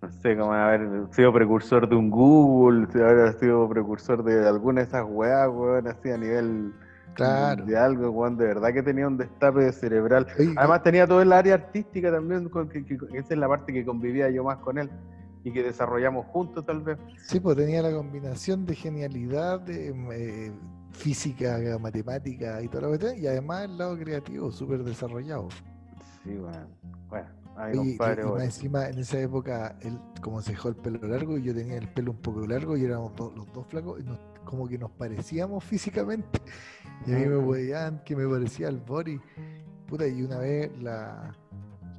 no 0.00 0.12
sé, 0.22 0.36
como 0.36 0.52
haber 0.52 1.08
sido 1.12 1.32
precursor 1.32 1.88
de 1.88 1.94
un 1.94 2.10
Google, 2.10 2.86
haber 2.94 3.38
sido 3.38 3.68
precursor 3.68 4.24
de 4.24 4.48
alguna 4.48 4.80
de 4.80 4.86
esas 4.86 5.04
weas, 5.06 5.48
weón, 5.50 5.86
así 5.86 6.10
a 6.10 6.16
nivel 6.16 6.72
Claro. 7.14 7.64
de 7.66 7.76
algo, 7.76 8.10
weón, 8.10 8.36
de 8.36 8.46
verdad 8.46 8.72
que 8.72 8.82
tenía 8.82 9.06
un 9.06 9.16
destape 9.16 9.72
cerebral. 9.72 10.26
Oye, 10.38 10.54
Además 10.56 10.82
tenía 10.82 11.06
todo 11.06 11.20
el 11.22 11.32
área 11.32 11.54
artística 11.54 12.10
también, 12.10 12.48
con 12.48 12.68
que, 12.68 12.84
que- 12.84 12.94
esa 13.14 13.34
es 13.34 13.38
la 13.38 13.48
parte 13.48 13.72
que 13.72 13.84
convivía 13.84 14.30
yo 14.30 14.44
más 14.44 14.58
con 14.58 14.78
él 14.78 14.90
y 15.44 15.52
que 15.52 15.62
desarrollamos 15.62 16.26
juntos 16.26 16.64
tal 16.66 16.80
vez. 16.82 16.98
Sí, 17.26 17.40
pues 17.40 17.56
tenía 17.56 17.82
la 17.82 17.92
combinación 17.92 18.64
de 18.66 18.74
genialidad, 18.74 19.60
de 19.60 19.88
eh, 20.12 20.52
física, 20.92 21.58
matemática 21.80 22.60
y 22.62 22.68
toda 22.68 22.82
la 22.82 22.88
cuestión, 22.88 23.18
y 23.18 23.26
además 23.26 23.64
el 23.64 23.78
lado 23.78 23.96
creativo 23.98 24.50
súper 24.50 24.82
desarrollado. 24.84 25.48
Sí, 26.22 26.34
bueno. 26.36 26.66
Bueno, 27.08 27.26
ay, 27.56 27.72
y- 27.72 27.76
compadre, 27.96 28.20
y, 28.20 28.24
más 28.24 28.30
bueno. 28.30 28.44
encima 28.44 28.88
en 28.88 28.98
esa 28.98 29.18
época 29.20 29.76
él 29.80 29.98
como 30.20 30.42
se 30.42 30.52
dejó 30.52 30.68
el 30.68 30.76
pelo 30.76 31.06
largo 31.08 31.38
y 31.38 31.42
yo 31.42 31.54
tenía 31.54 31.76
el 31.78 31.88
pelo 31.88 32.10
un 32.12 32.18
poco 32.18 32.46
largo 32.46 32.76
y 32.76 32.84
éramos 32.84 33.16
do- 33.16 33.32
los 33.34 33.50
dos 33.52 33.66
flacos 33.66 34.00
y 34.00 34.04
nos- 34.04 34.20
como 34.44 34.68
que 34.68 34.76
nos 34.78 34.90
parecíamos 34.90 35.62
físicamente 35.64 36.40
y 37.06 37.12
a 37.12 37.16
mí 37.16 37.26
me 37.26 37.36
Ujú. 37.36 37.50
veían 37.52 38.02
que 38.04 38.14
me 38.16 38.26
parecía 38.28 38.68
al 38.68 38.78
Boris 38.80 39.20
puta 39.86 40.06
y 40.06 40.22
una 40.22 40.38
vez 40.38 40.70
la 40.82 41.34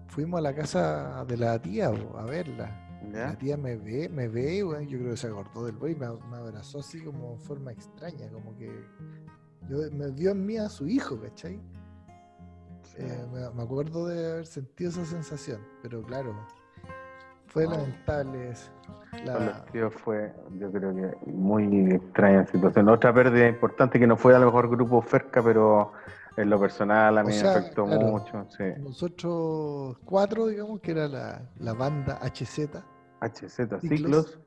fuimos 0.07 0.37
a 0.39 0.41
la 0.41 0.53
casa 0.53 1.25
de 1.25 1.37
la 1.37 1.61
tía 1.61 1.87
a 1.87 2.25
verla 2.25 2.77
¿Ya? 3.11 3.27
la 3.27 3.37
tía 3.37 3.57
me 3.57 3.77
ve 3.77 4.09
me 4.09 4.27
ve 4.27 4.63
weón, 4.63 4.87
yo 4.87 4.99
creo 4.99 5.11
que 5.11 5.17
se 5.17 5.27
acordó 5.27 5.65
del 5.65 5.75
Boris 5.75 5.97
me, 5.97 6.07
me 6.29 6.37
abrazó 6.37 6.79
así 6.79 7.01
como 7.01 7.33
en 7.33 7.39
forma 7.39 7.71
extraña 7.71 8.29
como 8.29 8.55
que 8.57 8.85
yo, 9.69 9.77
me 9.91 10.11
vio 10.11 10.31
en 10.31 10.45
mí 10.45 10.57
a 10.57 10.69
su 10.69 10.87
hijo 10.87 11.19
¿cachai? 11.19 11.59
Sí. 12.83 12.97
Eh, 12.99 13.25
me, 13.33 13.49
me 13.51 13.63
acuerdo 13.63 14.07
de 14.07 14.31
haber 14.33 14.45
sentido 14.45 14.89
esa 14.89 15.05
sensación, 15.05 15.61
pero 15.81 16.03
claro, 16.03 16.35
fue 17.51 17.65
Wow. 17.65 17.73
lamentable 17.77 18.49
eso. 18.49 18.71
La- 19.25 19.65
fue, 19.91 20.33
yo 20.57 20.71
creo 20.71 20.95
que 20.95 21.31
muy 21.31 21.91
extraña 21.91 22.45
situación. 22.47 22.87
Otra 22.89 23.13
pérdida 23.13 23.47
importante 23.47 23.99
que 23.99 24.07
no 24.07 24.15
fue 24.15 24.33
a 24.35 24.39
lo 24.39 24.45
mejor 24.45 24.69
grupo 24.69 25.01
Ferca, 25.01 25.43
pero 25.43 25.91
en 26.37 26.49
lo 26.49 26.57
personal 26.59 27.17
a 27.17 27.21
O 27.21 27.25
mí 27.25 27.33
sea, 27.33 27.51
me 27.51 27.59
afectó 27.59 27.85
claro. 27.85 28.07
mucho. 28.07 28.45
Sí. 28.57 28.63
Nosotros 28.79 29.97
cuatro, 30.05 30.47
digamos 30.47 30.79
que 30.79 30.91
era 30.91 31.07
la, 31.09 31.41
la 31.59 31.73
banda 31.73 32.19
HZ, 32.21 32.69
HZ, 33.19 33.79
Ciclos. 33.81 33.81
ciclos, 33.81 34.39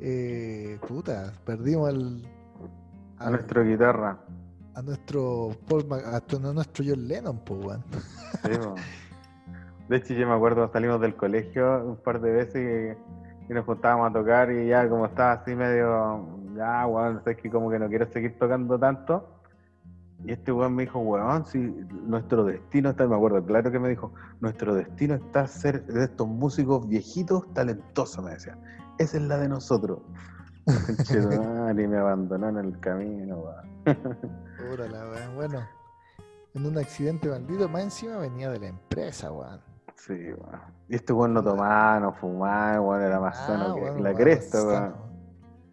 eh, 0.00 0.78
puta, 0.86 1.32
perdimos 1.44 1.88
al, 1.90 2.22
a 3.18 3.30
nuestra 3.30 3.62
guitarra. 3.62 4.18
a 4.74 4.82
nuestro 4.82 5.50
Paul 5.68 5.86
Mac- 5.86 6.04
a 6.06 6.52
nuestro 6.52 6.84
John 6.86 7.06
Lennon, 7.06 7.38
pues, 7.44 7.64
weón. 7.64 7.84
Sí, 8.42 8.50
po. 8.58 8.74
De 9.88 9.96
hecho, 9.96 10.14
yo 10.14 10.26
me 10.26 10.34
acuerdo, 10.34 10.70
salimos 10.72 11.00
del 11.00 11.16
colegio 11.16 11.84
un 11.84 11.96
par 11.96 12.20
de 12.20 12.30
veces 12.30 12.96
y, 12.98 13.50
y 13.50 13.54
nos 13.54 13.64
juntábamos 13.64 14.10
a 14.10 14.12
tocar 14.12 14.52
y 14.52 14.68
ya 14.68 14.88
como 14.88 15.06
estaba 15.06 15.32
así 15.32 15.54
medio, 15.54 16.26
ya, 16.54 16.86
weón, 16.86 17.22
sé 17.24 17.36
que 17.36 17.50
como 17.50 17.70
que 17.70 17.78
no 17.78 17.88
quiero 17.88 18.06
seguir 18.12 18.38
tocando 18.38 18.78
tanto. 18.78 19.26
Y 20.24 20.32
este 20.32 20.50
weón 20.52 20.74
me 20.74 20.82
dijo, 20.82 20.98
weón, 20.98 21.46
si 21.46 21.58
nuestro 21.58 22.44
destino 22.44 22.90
está, 22.90 23.06
me 23.06 23.14
acuerdo, 23.14 23.42
claro 23.44 23.70
que 23.70 23.78
me 23.78 23.88
dijo, 23.88 24.12
nuestro 24.40 24.74
destino 24.74 25.14
está 25.14 25.46
ser 25.46 25.86
de 25.86 26.04
estos 26.04 26.26
músicos 26.26 26.86
viejitos 26.88 27.52
talentosos, 27.54 28.24
me 28.24 28.32
decía. 28.32 28.58
Esa 28.98 29.16
es 29.16 29.22
la 29.22 29.38
de 29.38 29.48
nosotros. 29.48 30.00
Y 31.78 31.86
me 31.86 31.96
abandonó 31.96 32.48
en 32.50 32.56
el 32.58 32.80
camino, 32.80 33.38
weón. 33.38 34.06
Bueno, 35.34 35.60
en 36.52 36.66
un 36.66 36.76
accidente 36.76 37.28
maldito, 37.28 37.68
más 37.68 37.84
encima 37.84 38.18
venía 38.18 38.50
de 38.50 38.58
la 38.58 38.66
empresa, 38.66 39.32
weón. 39.32 39.67
Sí, 40.06 40.12
weón. 40.12 40.60
Y 40.88 40.94
este 40.94 41.12
weón 41.12 41.34
no 41.34 41.42
tomaba, 41.42 41.98
no 42.00 42.12
fumaba, 42.12 42.80
weón, 42.80 43.02
era 43.02 43.20
más 43.20 43.36
sano 43.46 43.66
Ah, 43.70 43.74
que 43.74 43.80
weón, 43.80 44.02
la 44.02 44.14
cresta, 44.14 44.60
sano. 44.60 44.70
weón. 44.70 44.94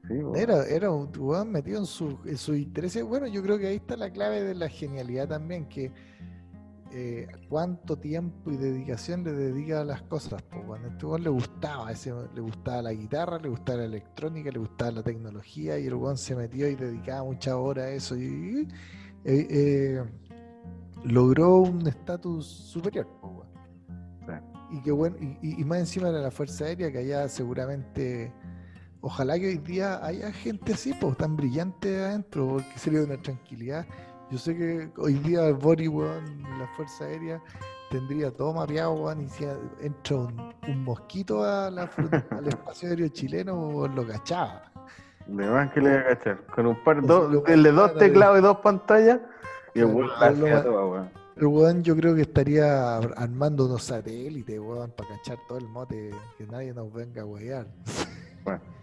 Sí, 0.07 0.13
weón. 0.23 0.35
Era, 0.35 0.65
era 0.65 0.91
un 0.91 1.11
weón 1.17 1.51
metido 1.51 1.79
en 1.79 1.85
su, 1.85 2.19
en 2.25 2.37
sus 2.37 2.57
intereses. 2.57 3.03
Bueno, 3.03 3.27
yo 3.27 3.41
creo 3.43 3.57
que 3.59 3.67
ahí 3.67 3.75
está 3.77 3.95
la 3.95 4.09
clave 4.11 4.43
de 4.43 4.55
la 4.55 4.67
genialidad 4.67 5.27
también, 5.29 5.67
que 5.69 5.91
eh, 6.91 7.27
cuánto 7.49 7.97
tiempo 7.97 8.51
y 8.51 8.57
dedicación 8.57 9.23
le 9.23 9.33
dedica 9.33 9.81
a 9.81 9.85
las 9.85 10.01
cosas. 10.03 10.41
Pues, 10.43 10.65
bueno, 10.65 10.87
este 10.87 11.05
weón 11.05 11.23
le 11.23 11.29
gustaba, 11.29 11.91
ese, 11.91 12.13
le 12.33 12.41
gustaba 12.41 12.81
la 12.81 12.93
guitarra, 12.93 13.37
le 13.37 13.49
gustaba 13.49 13.79
la 13.79 13.85
electrónica, 13.85 14.49
le 14.51 14.59
gustaba 14.59 14.91
la 14.91 15.03
tecnología, 15.03 15.77
y 15.77 15.85
el 15.87 15.93
weón 15.95 16.17
se 16.17 16.35
metió 16.35 16.67
y 16.67 16.75
dedicaba 16.75 17.23
muchas 17.23 17.53
horas 17.53 17.85
a 17.85 17.89
eso. 17.91 18.15
Y 18.17 18.67
eh, 19.23 19.47
eh, 19.49 20.03
logró 21.03 21.57
un 21.57 21.85
estatus 21.87 22.45
superior. 22.47 23.07
pues. 23.21 23.44
Y 24.75 24.81
que 24.81 24.91
bueno, 24.91 25.15
y, 25.41 25.63
más 25.63 25.79
encima 25.79 26.09
de 26.11 26.21
la 26.21 26.31
Fuerza 26.31 26.65
Aérea, 26.65 26.91
que 26.91 26.97
allá 26.97 27.29
seguramente, 27.29 28.33
ojalá 28.99 29.39
que 29.39 29.47
hoy 29.47 29.57
día 29.57 30.05
haya 30.05 30.33
gente 30.33 30.73
así, 30.73 30.93
pues 30.99 31.15
tan 31.15 31.37
brillante 31.37 31.97
adentro, 32.03 32.47
porque 32.49 32.77
sería 32.77 33.01
una 33.03 33.15
tranquilidad. 33.21 33.85
Yo 34.29 34.37
sé 34.37 34.57
que 34.57 34.89
hoy 34.97 35.13
día 35.13 35.47
el 35.47 35.53
Boris, 35.53 35.87
weón, 35.87 36.43
la 36.59 36.67
Fuerza 36.75 37.05
Aérea, 37.05 37.41
tendría 37.89 38.31
todo 38.31 38.53
mapeado, 38.53 38.91
weón, 38.95 39.21
y 39.21 39.29
si 39.29 39.45
entra 39.79 40.17
un, 40.17 40.53
un 40.67 40.83
mosquito 40.83 41.41
a 41.43 41.71
la, 41.71 41.89
fron- 41.89 42.25
al 42.31 42.47
espacio 42.49 42.89
aéreo 42.89 43.07
chileno, 43.07 43.55
weón, 43.69 43.95
lo 43.95 44.05
cachaba. 44.05 44.71
De 45.27 45.49
más 45.49 45.71
que 45.71 45.79
le 45.79 45.89
voy 45.89 45.97
a 45.99 46.07
cachar. 46.09 46.45
Con 46.47 46.65
un 46.67 46.83
par, 46.83 47.01
dos, 47.01 47.43
denle 47.45 47.71
dos 47.71 47.95
teclados 47.97 48.39
y 48.39 48.41
dos 48.41 48.57
pantallas, 48.57 49.19
y 49.73 49.79
el 49.79 49.85
weón 49.85 50.09
la 50.19 50.63
toda, 50.63 50.85
weón. 50.85 51.24
El 51.35 51.47
weón 51.47 51.83
yo 51.83 51.95
creo 51.97 52.15
que 52.15 52.21
estaría 52.21 52.97
armando 52.97 53.65
unos 53.65 53.83
satélites, 53.83 54.57
weón, 54.57 54.91
para 54.91 55.09
cachar 55.09 55.37
todo 55.47 55.57
el 55.57 55.67
mote, 55.67 56.11
que 56.37 56.45
nadie 56.47 56.73
nos 56.73 56.91
venga 56.93 57.23
a 57.23 57.25
wear. 57.25 57.67
Bueno. 58.43 58.74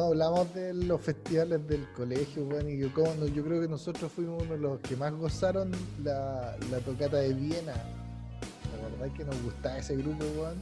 No 0.00 0.06
hablamos 0.06 0.54
de 0.54 0.72
los 0.72 0.98
festivales 0.98 1.68
del 1.68 1.86
colegio, 1.92 2.44
weón, 2.44 2.70
y 2.70 2.78
no- 2.78 3.26
yo 3.26 3.44
creo 3.44 3.60
que 3.60 3.68
nosotros 3.68 4.10
fuimos 4.10 4.42
uno 4.42 4.52
de 4.52 4.58
los 4.58 4.80
que 4.80 4.96
más 4.96 5.12
gozaron 5.12 5.72
la, 6.02 6.56
la 6.70 6.78
tocata 6.78 7.18
de 7.18 7.34
Viena. 7.34 7.74
La 7.74 8.88
verdad 8.88 9.06
es 9.08 9.12
que 9.12 9.24
nos 9.26 9.42
gustaba 9.42 9.76
ese 9.76 9.96
grupo, 9.96 10.24
weón, 10.38 10.54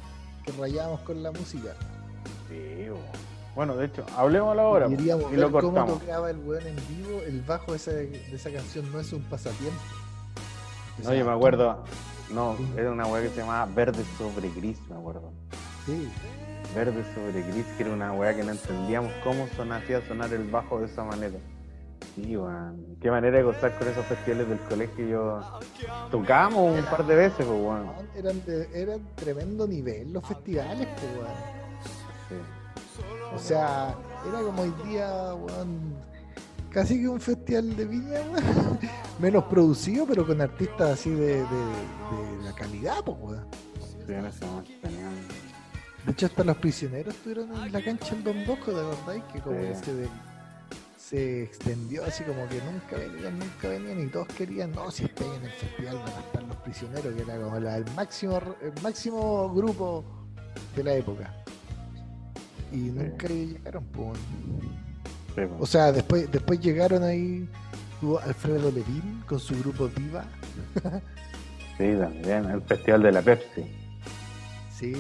que 0.45 0.51
rayábamos 0.61 1.03
con 1.03 1.23
la 1.23 1.31
música. 1.31 1.69
Sí. 2.49 2.89
Bueno, 3.55 3.77
de 3.77 3.87
hecho, 3.87 4.05
hablemos 4.17 4.59
ahora 4.59 4.89
Y 4.89 4.95
y 4.95 4.97
ver 4.97 5.39
lo 5.39 5.53
cómo 5.53 5.87
tocaba 5.87 6.31
el 6.31 6.39
weón 6.39 6.67
en 6.67 6.77
vivo, 6.89 7.21
el 7.25 7.41
bajo 7.43 7.71
de 7.71 7.77
esa, 7.77 7.93
de 7.93 8.21
esa 8.35 8.51
canción 8.51 8.91
no 8.91 8.99
es 8.99 9.13
un 9.13 9.23
pasatiempo. 9.23 9.79
No, 11.05 11.15
yo 11.15 11.25
me 11.25 11.31
acuerdo, 11.31 11.85
no, 12.35 12.57
era 12.77 12.91
una 12.91 13.07
weá 13.07 13.23
que 13.23 13.29
se 13.29 13.37
llamaba 13.37 13.67
Verde 13.73 14.03
sobre 14.19 14.51
Gris, 14.51 14.79
me 14.91 14.97
acuerdo. 14.97 15.31
Sí, 15.87 16.09
Verde 16.79 17.03
sobre 17.13 17.43
Gris, 17.43 17.67
que 17.77 17.83
era 17.83 17.93
una 17.93 18.13
weá 18.13 18.33
que 18.37 18.45
no 18.45 18.53
entendíamos 18.53 19.13
cómo 19.25 19.49
son, 19.57 19.73
hacía 19.73 20.01
sonar 20.07 20.33
el 20.33 20.49
bajo 20.49 20.79
de 20.79 20.87
esa 20.87 21.03
manera. 21.03 21.37
Sí, 22.15 22.37
weón. 22.37 22.97
Qué 23.01 23.11
manera 23.11 23.39
de 23.39 23.43
gozar 23.43 23.77
con 23.77 23.89
esos 23.89 24.07
festivales 24.07 24.49
del 24.49 24.61
colegio. 24.61 25.09
Yo 25.09 25.41
tocamos 26.09 26.79
un 26.79 26.85
par 26.85 27.05
de 27.05 27.17
veces, 27.17 27.45
pues, 27.45 27.49
weón. 27.49 27.91
eran, 28.15 28.45
de, 28.45 28.69
eran 28.73 29.01
tremendo 29.17 29.67
nivel 29.67 30.13
los 30.13 30.25
festivales, 30.25 30.87
pues, 30.87 31.17
weón. 31.17 31.37
Sí. 32.29 33.05
O 33.35 33.39
sea, 33.41 33.97
era 34.29 34.41
como 34.41 34.63
hoy 34.63 34.73
día, 34.87 35.35
weón, 35.35 35.97
casi 36.71 37.01
que 37.01 37.09
un 37.09 37.21
festival 37.21 37.77
de 37.77 37.87
viña, 37.87 38.21
weón. 38.21 38.79
menos 39.19 39.43
producido, 39.47 40.07
pero 40.07 40.25
con 40.25 40.41
artistas 40.41 40.91
así 40.91 41.11
de, 41.11 41.45
la 42.45 42.53
calidad, 42.53 43.03
pues, 43.05 43.19
weón. 43.21 43.47
Sí, 44.07 44.13
en 44.13 44.27
ese 44.27 44.47
momento 44.47 44.71
tenían... 44.81 45.48
De 46.09 46.13
hecho, 46.13 46.25
hasta 46.25 46.43
los 46.43 46.57
prisioneros 46.57 47.15
estuvieron 47.15 47.55
en 47.55 47.71
la 47.71 47.85
cancha 47.85 48.15
en 48.15 48.25
Don 48.25 48.47
Bosco, 48.47 48.73
¿de 48.73 48.83
verdad? 48.83 49.27
Que 49.31 49.41
como 49.41 49.61
se, 49.75 50.09
se 50.97 51.43
extendió 51.43 52.03
así 52.03 52.25
como 52.25 52.49
que 52.49 52.63
nunca 52.63 52.97
venían, 52.97 53.39
nunca 53.39 53.69
venían 53.69 54.01
y 54.01 54.07
todos 54.07 54.27
querían, 54.29 54.73
no, 54.73 54.91
si 54.91 55.05
estén 55.05 55.31
en 55.35 55.45
el 55.45 55.51
festival 55.51 55.99
van 55.99 56.15
a 56.15 56.21
estar 56.21 56.43
los 56.45 56.57
prisioneros, 56.57 57.15
que 57.15 57.21
era 57.21 57.39
como 57.39 57.57
el, 57.59 57.85
máximo, 57.95 58.41
el 58.63 58.83
máximo 58.83 59.53
grupo 59.53 60.03
de 60.75 60.85
la 60.85 60.95
época. 60.95 61.31
Y 62.73 62.77
nunca 62.89 63.29
llegaron, 63.29 63.85
pues. 63.89 64.19
O 65.61 65.67
sea, 65.67 65.93
después, 65.93 66.33
después 66.33 66.59
llegaron 66.59 67.03
ahí, 67.03 67.47
tuvo 68.01 68.19
Alfredo 68.19 68.71
Levin 68.71 69.23
con 69.27 69.39
su 69.39 69.59
grupo 69.59 69.91
Viva. 69.95 70.25
sí, 71.77 71.95
también, 72.01 72.47
el 72.47 72.63
festival 72.63 73.03
de 73.03 73.13
la 73.13 73.21
Pepsi. 73.21 73.77
Sí, 74.75 74.95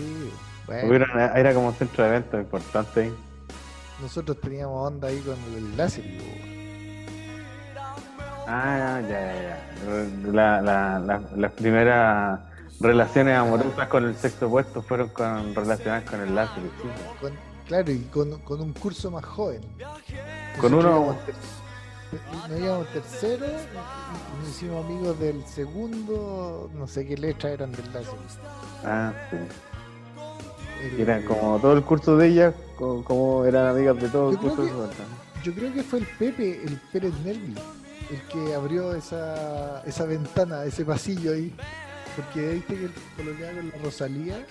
bueno. 0.69 1.07
era 1.35 1.55
como 1.55 1.69
un 1.69 1.75
centro 1.75 2.05
de 2.05 2.11
eventos 2.11 2.41
importante 2.41 3.01
ahí. 3.01 3.15
Nosotros 4.01 4.41
teníamos 4.41 4.87
onda 4.87 5.09
ahí 5.09 5.19
con 5.21 5.37
el 5.57 5.77
láser. 5.77 6.05
Ah, 8.47 9.01
ya, 9.03 9.09
ya, 9.09 9.43
ya. 9.43 10.33
La, 10.33 10.63
la, 10.63 11.23
las 11.37 11.53
primeras 11.53 12.41
relaciones 12.81 13.37
amorosas 13.37 13.89
con 13.89 14.05
el 14.07 14.15
sexo 14.15 14.47
opuesto 14.47 14.83
fueron 14.83 15.09
con, 15.09 15.55
relacionadas 15.55 16.05
con 16.09 16.21
el 16.21 16.35
láser. 16.35 16.63
Sí. 16.63 17.29
claro, 17.67 17.91
y 17.91 18.01
con, 18.05 18.39
con, 18.41 18.61
un 18.61 18.73
curso 18.73 19.11
más 19.11 19.25
joven. 19.25 19.61
Con 20.61 20.75
uno. 20.75 21.17
Nos 22.49 22.59
íbamos 22.59 22.87
tercero 22.89 23.45
y 23.45 24.41
nos 24.41 24.49
hicimos 24.49 24.87
amigos 24.87 25.21
del 25.21 25.45
segundo, 25.45 26.71
no 26.73 26.87
sé 26.87 27.07
qué 27.07 27.19
letra 27.19 27.51
eran 27.51 27.73
del 27.73 27.93
láser. 27.93 28.15
Ah, 28.83 29.13
sí 29.31 29.37
eran 30.99 31.23
como 31.23 31.59
todo 31.59 31.73
el 31.73 31.83
curso 31.83 32.17
de 32.17 32.29
ella, 32.29 32.55
como, 32.77 33.45
eran 33.45 33.67
amigas 33.69 34.01
de 34.01 34.09
todo 34.09 34.31
el 34.31 34.39
curso 34.39 34.63
de 34.63 34.71
Yo 35.43 35.55
creo 35.55 35.73
que 35.73 35.83
fue 35.83 36.01
el 36.01 36.07
Pepe, 36.07 36.63
el 36.65 36.77
Pérez 36.93 37.15
Nervi, 37.25 37.55
el 38.11 38.23
que 38.29 38.55
abrió 38.55 38.95
esa, 38.95 39.83
esa 39.85 40.05
ventana, 40.05 40.65
ese 40.65 40.85
pasillo 40.85 41.33
ahí. 41.33 41.55
Porque 42.17 42.55
viste 42.55 42.75
que 42.75 42.91
coloqueaba 43.17 43.59
con 43.59 43.69
la 43.71 43.77
Rosalía, 43.85 44.47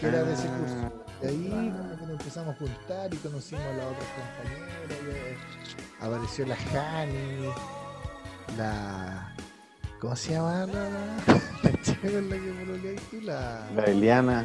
que 0.00 0.06
era 0.06 0.22
de 0.22 0.34
ese 0.34 0.48
ah, 0.48 0.58
curso. 0.58 1.04
Y 1.22 1.26
ahí 1.26 1.72
nos 2.00 2.10
empezamos 2.10 2.54
a 2.54 2.58
juntar 2.58 3.12
y 3.12 3.16
conocimos 3.16 3.64
a 3.64 3.72
las 3.72 3.86
otras 3.86 4.08
compañeras. 4.14 5.38
apareció 6.00 6.46
la 6.46 6.56
Jani, 6.56 7.48
la. 8.56 9.34
¿Cómo 10.00 10.14
se 10.14 10.32
llama 10.32 10.66
la, 10.66 10.88
la 11.62 11.82
chica 11.82 12.10
con 12.10 12.28
la 12.28 12.36
que 12.36 13.00
tú? 13.10 13.20
La, 13.22 13.66
la 13.74 13.84
Eliana. 13.84 14.44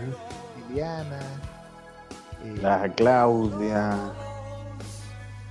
Eh, 0.76 2.60
la 2.62 2.88
Claudia. 2.94 3.98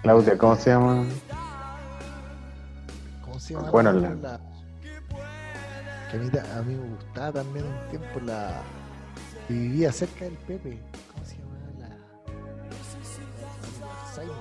Claudia, 0.02 0.38
¿cómo 0.38 0.56
se 0.56 0.70
llama? 0.70 1.04
¿Cómo 3.22 3.40
se 3.40 3.54
llama? 3.54 3.70
Bueno, 3.70 3.92
la, 3.92 4.40
que 6.10 6.16
a 6.16 6.20
mí, 6.20 6.30
a 6.38 6.62
mí, 6.62 6.74
me 6.74 6.88
gustaba 6.96 7.32
también 7.32 7.66
un 7.66 7.90
tiempo 7.90 8.20
la. 8.24 8.62
vivía 9.48 9.92
cerca 9.92 10.24
del 10.24 10.34
Pepe. 10.34 10.80
¿Cómo 11.12 11.24
se 11.26 11.36
llama? 11.36 11.56
La. 11.80 11.88
Simon. 14.14 14.36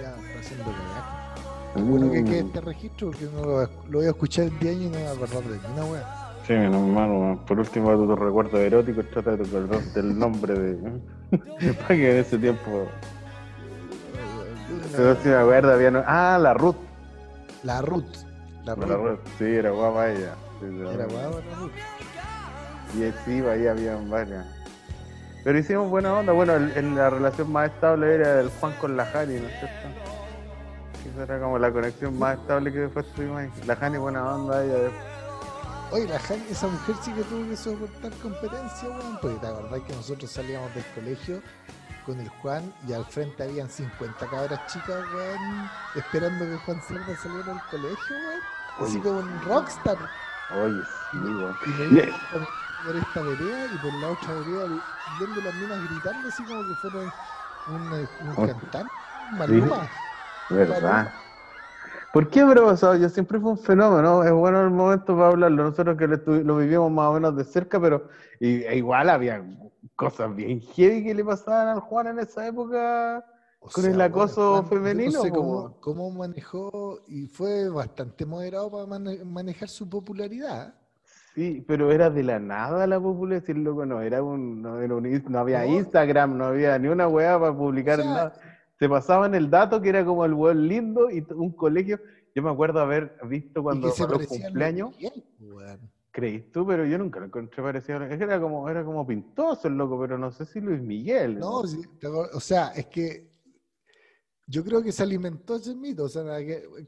Ya 0.00 0.10
está 0.10 0.40
haciendo 0.40 0.64
cagaje. 0.64 1.32
Bueno 1.74 2.12
que 2.12 2.24
quede 2.24 2.40
este 2.40 2.60
registro 2.60 3.10
porque 3.10 3.24
no 3.24 3.44
lo, 3.44 3.62
lo, 3.62 3.98
voy 3.98 4.06
a 4.06 4.10
escuchar 4.10 4.44
el 4.44 4.58
día 4.58 4.72
y 4.72 4.84
no 4.84 4.90
me 4.90 4.98
voy 4.98 5.06
a 5.06 5.10
acordar 5.12 5.42
de 5.42 5.58
ninguna 5.58 5.84
wea. 5.86 6.21
Sí, 6.52 6.58
mi 6.58 6.66
hermano, 6.66 7.40
por 7.46 7.58
último 7.58 7.96
tu 7.96 8.14
recuerdo 8.14 8.58
erótico, 8.58 9.02
trata 9.04 9.36
de 9.36 9.44
acordar 9.44 9.80
del 9.80 10.18
nombre 10.18 10.52
de. 10.52 11.00
Para 11.80 11.88
que 11.88 12.10
en 12.10 12.16
ese 12.18 12.36
tiempo. 12.36 12.88
Pero 14.94 15.16
si 15.22 15.28
me 15.30 15.36
acuerdo, 15.36 15.72
había. 15.72 16.04
Ah, 16.06 16.38
la 16.38 16.52
Ruth. 16.52 16.76
La 17.62 17.80
Ruth. 17.80 18.04
La 18.66 18.74
Ruth. 18.74 19.18
Sí, 19.38 19.44
era 19.44 19.70
guapa 19.70 20.10
ella. 20.10 20.34
era 20.60 21.06
guapa 21.06 21.40
la 21.40 21.56
Ruth. 21.56 21.72
Y 22.96 23.12
sí, 23.24 23.42
ahí 23.46 23.66
había 23.66 23.96
varias. 24.10 24.44
Pero 25.44 25.58
hicimos 25.58 25.88
buena 25.88 26.12
onda. 26.12 26.34
Bueno, 26.34 26.54
en 26.54 26.94
la 26.94 27.08
relación 27.08 27.50
más 27.50 27.70
estable 27.70 28.14
era 28.14 28.40
el 28.40 28.50
Juan 28.60 28.74
con 28.78 28.94
la 28.94 29.06
Jani, 29.06 29.36
¿no 29.36 29.46
es 29.46 29.58
cierto? 29.58 29.88
Esa 31.14 31.22
era 31.22 31.40
como 31.40 31.58
la 31.58 31.72
conexión 31.72 32.18
más 32.18 32.38
estable 32.38 32.70
que 32.70 32.80
después 32.80 33.06
tuvimos 33.14 33.38
ahí. 33.38 33.50
La 33.66 33.74
Jani 33.74 33.96
buena 33.96 34.34
onda, 34.34 34.62
ella 34.62 34.74
después 34.74 35.11
Oye, 35.92 36.08
la 36.08 36.16
esa 36.16 36.68
mujer 36.68 36.96
sí 37.02 37.12
que 37.12 37.22
tuvo 37.24 37.46
que 37.50 37.56
soportar 37.56 38.10
competencia, 38.22 38.88
weón. 38.88 39.18
Porque 39.20 39.38
verdad 39.52 39.76
es 39.76 39.82
que 39.82 39.94
nosotros 39.94 40.30
salíamos 40.30 40.74
del 40.74 40.86
colegio 40.94 41.42
con 42.06 42.18
el 42.18 42.28
Juan 42.30 42.72
y 42.88 42.94
al 42.94 43.04
frente 43.04 43.42
habían 43.42 43.68
50 43.68 44.26
cabras 44.26 44.72
chicas, 44.72 45.04
weón, 45.14 45.70
esperando 45.94 46.46
que 46.46 46.56
Juan 46.64 46.80
Cerda 46.80 47.16
saliera 47.16 47.52
del 47.52 47.62
colegio, 47.70 48.16
weón. 48.16 48.88
Así 48.88 48.98
como 49.00 49.18
un 49.18 49.42
rockstar. 49.42 49.98
Oye, 50.54 50.80
sí, 51.10 51.18
weón. 51.18 51.56
Y 51.66 51.68
me 51.68 51.84
iba 51.84 52.18
por 52.84 52.96
esta 52.96 53.20
vereda 53.20 53.66
y 53.66 53.78
por 53.78 53.94
la 53.94 54.08
otra 54.08 54.34
vereda 54.34 54.82
viendo 55.18 55.40
las 55.42 55.54
minas 55.54 55.90
gritando 55.90 56.28
así 56.28 56.42
como 56.44 56.62
que 56.62 56.74
fueron 56.76 57.12
un, 57.68 58.08
un 58.28 58.46
cantante, 58.46 58.92
Maluma. 59.32 59.88
¿Verdad? 60.48 61.12
¿Por 62.12 62.28
qué, 62.28 62.44
bro? 62.44 62.74
yo 62.74 63.08
siempre 63.08 63.40
fue 63.40 63.52
un 63.52 63.58
fenómeno. 63.58 64.22
Es 64.22 64.32
bueno 64.32 64.62
el 64.62 64.70
momento 64.70 65.16
para 65.16 65.28
hablarlo. 65.28 65.64
Nosotros 65.64 65.96
que 65.96 66.06
lo, 66.06 66.56
vivimos 66.58 66.90
más 66.90 67.08
o 67.08 67.14
menos 67.14 67.36
de 67.36 67.44
cerca, 67.44 67.80
pero 67.80 68.08
e 68.38 68.76
igual 68.76 69.08
había 69.08 69.42
cosas 69.96 70.34
bien 70.34 70.60
heavy 70.60 71.04
que 71.04 71.14
le 71.14 71.24
pasaban 71.24 71.68
al 71.68 71.80
Juan 71.80 72.08
en 72.08 72.18
esa 72.18 72.46
época 72.46 73.24
con 73.60 73.84
el 73.86 74.00
acoso 74.00 74.62
femenino. 74.64 75.12
No 75.12 75.22
sé 75.22 75.30
cómo, 75.80 76.10
manejó 76.10 77.00
y 77.08 77.26
fue 77.26 77.68
bastante 77.70 78.26
moderado 78.26 78.70
para 78.70 78.86
manejar 79.24 79.68
su 79.68 79.88
popularidad. 79.88 80.74
Sí, 81.34 81.64
pero 81.66 81.90
era 81.90 82.10
de 82.10 82.22
la 82.24 82.38
nada 82.38 82.86
la 82.86 83.00
popularidad, 83.00 83.56
loco, 83.56 83.86
no, 83.86 84.02
era 84.02 84.22
un, 84.22 84.60
no, 84.60 84.76
no 84.76 85.38
había 85.38 85.64
Instagram, 85.64 86.36
no 86.36 86.44
había 86.44 86.78
ni 86.78 86.88
una 86.88 87.08
weá 87.08 87.40
para 87.40 87.56
publicar 87.56 88.00
nada 88.00 88.34
se 88.82 88.88
pasaban 88.88 89.32
el 89.36 89.48
dato 89.48 89.80
que 89.80 89.90
era 89.90 90.04
como 90.04 90.24
el 90.24 90.34
buen 90.34 90.66
lindo 90.66 91.08
y 91.08 91.24
un 91.36 91.52
colegio. 91.52 92.00
Yo 92.34 92.42
me 92.42 92.50
acuerdo 92.50 92.80
haber 92.80 93.14
visto 93.28 93.62
cuando 93.62 93.86
los 93.86 94.26
cumpleaños. 94.26 94.90
Creí 96.10 96.40
tú, 96.50 96.66
pero 96.66 96.84
yo 96.84 96.98
nunca 96.98 97.20
lo 97.20 97.26
encontré 97.26 97.62
parecido. 97.62 98.02
Es 98.02 98.18
que 98.18 98.24
era 98.24 98.40
como, 98.40 98.68
era 98.68 98.84
como 98.84 99.06
pintoso 99.06 99.68
el 99.68 99.74
loco, 99.74 100.00
pero 100.00 100.18
no 100.18 100.32
sé 100.32 100.46
si 100.46 100.60
Luis 100.60 100.82
Miguel. 100.82 101.38
No, 101.38 101.60
o 101.60 102.40
sea, 102.40 102.72
es 102.74 102.86
que 102.86 103.30
yo 104.48 104.64
creo 104.64 104.82
que 104.82 104.90
se 104.90 105.04
alimentó 105.04 105.54
ese 105.54 105.76
mito. 105.76 106.02
O 106.02 106.08
sea, 106.08 106.24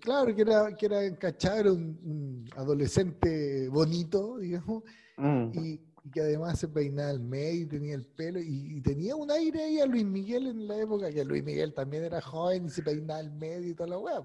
claro 0.01 0.35
que 0.35 0.43
era, 0.43 0.75
que 0.75 0.87
era 0.87 1.05
era 1.05 1.73
un, 1.73 2.45
adolescente 2.57 3.69
bonito, 3.69 4.39
digamos, 4.39 4.83
mm. 5.17 5.51
y 5.61 5.81
y 6.05 6.11
que 6.11 6.21
además 6.21 6.59
se 6.59 6.69
peinaba 6.69 7.09
al 7.09 7.21
medio 7.21 7.63
y 7.63 7.67
tenía 7.67 7.95
el 7.95 8.05
pelo 8.05 8.39
y, 8.39 8.81
tenía 8.83 9.17
un 9.17 9.31
aire 9.31 9.65
ahí 9.65 9.81
a 9.81 9.87
Luis 9.87 10.05
Miguel 10.05 10.49
en 10.49 10.69
la 10.69 10.77
época, 10.77 11.11
que 11.11 11.25
Luis 11.25 11.43
Miguel 11.43 11.73
también 11.73 12.05
era 12.05 12.21
joven 12.21 12.67
y 12.67 12.71
se 12.71 12.83
peinaba 12.83 13.21
al 13.21 13.31
medio 13.33 13.71
y 13.71 13.75
toda 13.75 13.89
la 13.89 13.99
weá. 13.99 14.21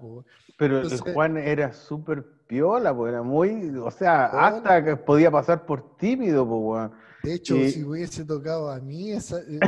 Pero 0.58 0.82
Juan 1.14 1.38
era 1.38 1.72
súper 1.72 2.22
piola, 2.46 2.94
pues 2.94 3.12
era 3.12 3.22
muy, 3.22 3.74
o 3.78 3.90
sea, 3.90 4.26
hasta 4.26 4.84
que 4.84 4.96
podía 4.96 5.30
pasar 5.30 5.64
por 5.64 5.96
tímido, 5.96 6.46
pues 6.46 6.90
De 7.22 7.34
hecho, 7.34 7.54
si 7.56 7.82
hubiese 7.82 8.26
tocado 8.26 8.70
a 8.70 8.78
mí 8.78 9.12
esa, 9.12 9.38
eh, 9.38 9.58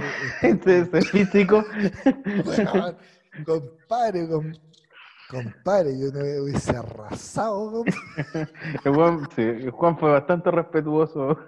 eh, 0.42 0.61
ese, 0.92 1.01
físico. 1.01 1.64
compadre, 3.46 4.29
compadre, 5.31 5.98
yo 5.98 6.12
no 6.12 6.20
hubiese 6.44 6.77
arrasado. 6.77 7.85
Juan, 8.85 9.27
sí, 9.35 9.66
Juan 9.70 9.96
fue 9.96 10.11
bastante 10.11 10.51
respetuoso 10.51 11.38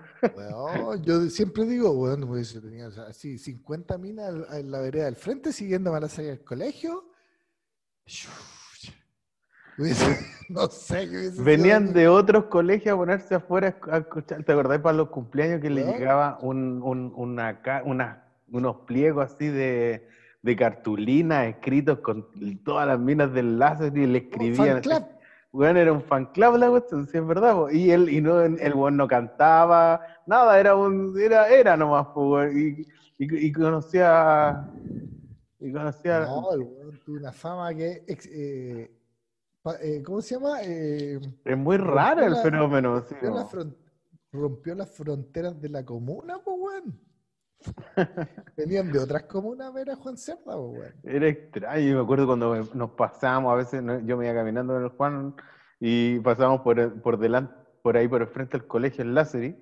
yo 1.03 1.29
siempre 1.31 1.65
digo, 1.65 1.95
bueno, 1.95 2.27
pues 2.27 2.59
tenía 2.61 2.89
así 3.09 3.39
50 3.39 3.99
minas 3.99 4.35
en 4.53 4.71
la 4.71 4.81
vereda 4.81 5.05
del 5.07 5.17
frente 5.17 5.53
siguiendo 5.53 5.95
a 5.95 6.01
la 6.01 6.09
salida 6.09 6.33
del 6.33 6.45
colegio. 6.45 7.05
no 10.49 10.69
sé 10.69 11.31
Venían 11.41 11.93
de 11.93 12.07
otros 12.09 12.45
colegios 12.45 12.95
a 12.95 12.97
ponerse 12.97 13.35
afuera 13.35 13.77
a 13.91 13.99
escuchar. 13.99 14.45
¿Te 14.45 14.53
acordás 14.53 14.81
para 14.81 14.97
los 14.97 15.09
cumpleaños 15.09 15.61
que 15.61 15.71
le 15.71 15.85
llegaba 15.85 16.39
un, 16.43 16.81
un, 16.83 17.13
una, 17.17 18.25
unos 18.49 18.77
pliegos 18.87 19.33
así 19.33 19.49
de, 19.49 20.09
de 20.43 20.57
cartulina 20.57 21.47
escritos 21.47 21.99
con 22.01 22.29
todas 22.63 22.87
las 22.87 23.01
minas 23.01 23.33
del 23.33 23.59
láser 23.59 23.97
y 23.97 24.07
le 24.07 24.19
escribían? 24.19 24.83
Bueno, 25.55 25.79
era 25.79 25.93
un 25.93 26.03
fan 26.03 26.27
club 26.27 26.57
la 26.57 26.69
cuestión, 26.69 27.07
sí, 27.07 27.17
es 27.17 27.25
verdad. 27.25 27.55
Y 27.71 27.93
él, 27.93 28.09
y 28.09 28.21
no, 28.21 28.41
el 28.41 28.75
weón 28.75 28.97
no 28.97 29.07
cantaba, 29.07 30.01
nada, 30.27 30.59
era 30.59 30.75
un, 30.75 31.17
era, 31.17 31.49
era 31.49 31.77
nomás, 31.77 32.09
y, 32.53 32.85
y, 33.19 33.53
conocía, 33.53 34.69
y 35.61 35.73
conocía. 35.73 36.27
No, 36.27 36.53
el 36.55 36.61
weón 36.63 37.01
tuvo 37.05 37.17
una 37.19 37.31
fama 37.31 37.73
que 37.73 38.03
eh, 38.09 38.91
pa- 39.63 39.77
eh, 39.81 40.03
¿cómo 40.03 40.21
se 40.21 40.35
llama? 40.35 40.59
Eh, 40.65 41.21
Es 41.45 41.57
muy 41.57 41.77
raro 41.77 42.25
el 42.25 42.33
la- 42.33 42.43
fenómeno. 42.43 43.01
sí, 43.03 43.15
rompió, 43.23 43.77
rompió 44.33 44.75
las 44.75 44.91
fronteras 44.91 45.61
de 45.61 45.69
la 45.69 45.85
comuna, 45.85 46.41
pues, 46.45 46.57
weón. 46.59 46.99
Venían 48.57 48.93
de 48.93 48.99
otras 48.99 49.25
comunas 49.25 49.69
a 49.69 49.73
ver 49.73 49.91
a 49.91 49.97
Juan 49.97 50.17
Cerda, 50.17 50.57
weón. 50.57 50.93
Era 51.03 51.29
extraño, 51.29 51.81
yo 51.89 51.97
me 51.97 52.03
acuerdo 52.03 52.27
cuando 52.27 52.57
nos 52.75 52.91
pasábamos, 52.93 53.53
a 53.53 53.57
veces 53.57 53.83
yo 54.05 54.17
me 54.17 54.27
iba 54.27 54.35
caminando 54.35 54.77
en 54.77 54.85
el 54.85 54.89
Juan 54.91 55.35
y 55.81 56.19
pasábamos 56.21 56.61
por, 56.63 57.01
por 57.03 57.19
delante, 57.19 57.55
por 57.83 57.97
ahí 57.97 58.09
por 58.09 58.23
el 58.23 58.29
frente 58.29 58.59
del 58.59 58.67
colegio 58.67 59.03
en 59.03 59.15
Lázari, 59.15 59.57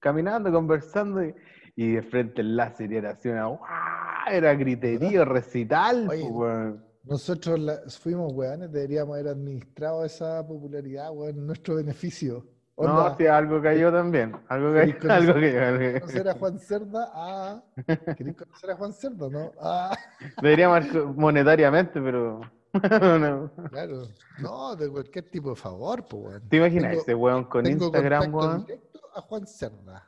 caminando, 0.00 0.50
conversando, 0.52 1.24
y, 1.24 1.34
y 1.76 1.92
de 1.92 2.02
frente 2.02 2.40
el 2.40 2.56
Lázari 2.56 2.96
era 2.96 3.10
así 3.10 3.28
una 3.28 3.46
¡guau! 3.46 3.60
era 4.30 4.54
griterío, 4.54 5.24
recital, 5.24 6.08
Oye. 6.08 6.78
Nosotros 7.04 7.58
la- 7.58 7.80
fuimos 7.88 8.32
weones, 8.34 8.70
deberíamos 8.70 9.14
haber 9.14 9.28
administrado 9.28 10.04
esa 10.04 10.46
popularidad, 10.46 11.10
weón, 11.10 11.38
en 11.38 11.46
nuestro 11.46 11.76
beneficio. 11.76 12.44
No, 12.78 12.84
Onda, 12.84 13.16
sí, 13.16 13.26
algo 13.26 13.60
cayó 13.60 13.90
también, 13.92 14.36
algo 14.48 14.72
cayó, 14.72 14.94
¿Querés 14.98 15.10
algo 15.10 15.32
conocer- 15.34 15.62
algo 15.62 15.78
cayó. 15.80 16.00
conocer 16.00 16.28
a 16.28 16.34
Juan 16.34 16.58
Cerda, 16.60 17.10
ah, 17.12 17.62
¿querés 18.16 18.36
conocer 18.36 18.70
a 18.70 18.76
Juan 18.76 18.92
Cerda, 18.92 19.28
no? 19.28 19.52
Ah, 19.60 19.96
Deberíamos 20.42 21.16
monetariamente, 21.16 22.00
pero 22.00 22.40
no. 23.18 23.50
claro. 23.70 24.02
No, 24.40 24.76
de 24.76 24.88
cualquier 24.90 25.28
tipo 25.28 25.50
de 25.50 25.56
favor, 25.56 26.06
pues, 26.06 26.22
weón. 26.24 26.48
¿Te 26.48 26.56
imaginas 26.58 26.90
Tengo- 26.92 27.02
ese 27.02 27.14
weón 27.16 27.44
con 27.44 27.64
Tengo 27.64 27.84
Instagram, 27.86 28.32
weón? 28.34 28.64
directo 28.64 29.00
a 29.14 29.20
Juan 29.22 29.46
Cerda. 29.46 30.04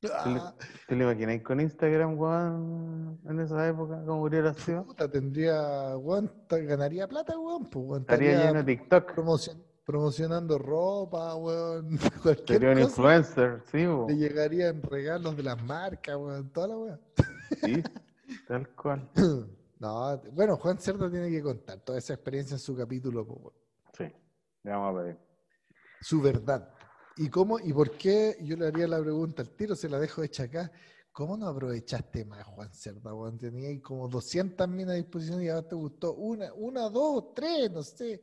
¿Te 0.00 0.08
lo, 0.08 0.14
Ah, 0.42 0.54
te 0.86 0.96
lo 0.96 1.04
imagináis 1.04 1.42
con 1.42 1.60
Instagram, 1.60 2.18
weón, 2.18 3.18
en 3.28 3.40
esa 3.40 3.68
época? 3.68 4.02
¿Cómo 4.06 4.22
hubiera 4.22 4.54
sido? 4.54 4.84
puta, 4.84 5.10
tendría, 5.10 5.96
weón, 5.98 6.32
ganaría 6.48 7.06
plata, 7.06 7.38
weón, 7.38 7.64
pues, 7.66 7.84
weón. 7.86 8.00
Estaría 8.02 8.46
lleno 8.46 8.62
de 8.62 8.64
TikTok. 8.64 9.14
promocion- 9.14 9.62
promocionando 9.84 10.58
ropa, 10.58 11.34
weón, 11.36 11.98
cualquier 12.22 12.58
Sería 12.60 12.68
un 12.70 12.74
cosa. 12.76 12.86
influencer, 12.88 13.62
sí, 13.70 13.86
bo. 13.86 14.06
Le 14.08 14.16
llegarían 14.16 14.82
regalos 14.82 15.36
de 15.36 15.42
las 15.42 15.62
marcas, 15.62 16.16
weón, 16.16 16.50
toda 16.52 16.68
la 16.68 16.76
weón. 16.78 17.00
sí, 17.62 17.82
tal 18.48 18.68
cual. 18.74 19.10
No, 19.76 20.16
bueno, 20.32 20.56
Juan 20.56 20.78
Cerda 20.78 21.10
tiene 21.10 21.28
que 21.28 21.42
contar 21.42 21.78
toda 21.80 21.98
esa 21.98 22.14
experiencia 22.14 22.54
en 22.54 22.58
su 22.60 22.74
capítulo, 22.74 23.22
weón. 23.24 23.52
Sí, 23.92 24.04
le 24.62 24.70
vamos 24.70 24.94
a 24.94 25.02
pedir. 25.02 25.18
su 26.00 26.22
verdad. 26.22 26.72
¿Y 27.16 27.28
cómo 27.28 27.58
y 27.58 27.70
por 27.72 27.90
qué? 27.98 28.38
Yo 28.40 28.56
le 28.56 28.68
haría 28.68 28.88
la 28.88 29.00
pregunta 29.00 29.42
al 29.42 29.50
tiro, 29.50 29.74
se 29.76 29.90
la 29.90 29.98
dejo 29.98 30.22
hecha 30.22 30.44
acá. 30.44 30.70
¿Cómo 31.12 31.36
no 31.36 31.48
aprovechaste 31.48 32.24
más, 32.24 32.44
Juan 32.44 32.72
Cerda? 32.72 33.12
weón? 33.12 33.36
Tenía 33.36 33.68
ahí 33.68 33.80
como 33.80 34.08
200 34.08 34.66
minas 34.68 34.92
a 34.94 34.96
disposición 34.96 35.42
y 35.42 35.48
ahora 35.48 35.68
te 35.68 35.74
gustó 35.74 36.14
una, 36.14 36.54
una, 36.54 36.88
dos, 36.88 37.34
tres, 37.34 37.70
no 37.70 37.82
sé. 37.82 38.22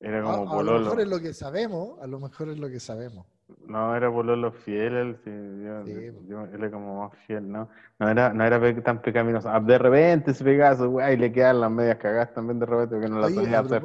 Era 0.00 0.20
A, 0.20 0.22
como 0.22 0.34
a 0.34 0.44
lo 0.44 0.50
Pololo. 0.56 0.80
mejor 0.80 1.00
es 1.00 1.08
lo 1.08 1.20
que 1.20 1.32
sabemos, 1.34 1.98
a 2.00 2.06
lo 2.06 2.20
mejor 2.20 2.48
es 2.50 2.58
lo 2.58 2.68
que 2.68 2.80
sabemos. 2.80 3.26
No, 3.66 3.94
era 3.96 4.10
Pololo 4.10 4.50
fiel, 4.52 4.94
él, 4.94 5.16
sí, 5.24 5.30
yo, 5.30 5.84
Sí, 5.84 6.26
yo- 6.28 6.44
era 6.46 6.70
como 6.70 7.00
más 7.08 7.18
fiel, 7.26 7.50
¿no? 7.50 7.68
No 7.98 8.08
era, 8.08 8.32
no 8.32 8.44
era 8.44 8.82
tan 8.82 9.00
pecaminoso. 9.00 9.48
Ah, 9.48 9.60
De 9.60 9.78
repente 9.78 10.34
se 10.34 10.42
pegaba 10.44 10.76
su 10.76 11.00
y 11.00 11.16
le 11.16 11.32
quedaban 11.32 11.60
las 11.60 11.70
medias 11.70 11.96
cagadas 11.98 12.34
también 12.34 12.58
de 12.58 12.66
repente 12.66 12.94
porque 12.96 13.08
no 13.08 13.20
las 13.20 13.26
Oye, 13.30 13.36
sabía 13.36 13.58
a 13.58 13.60
hacer. 13.62 13.82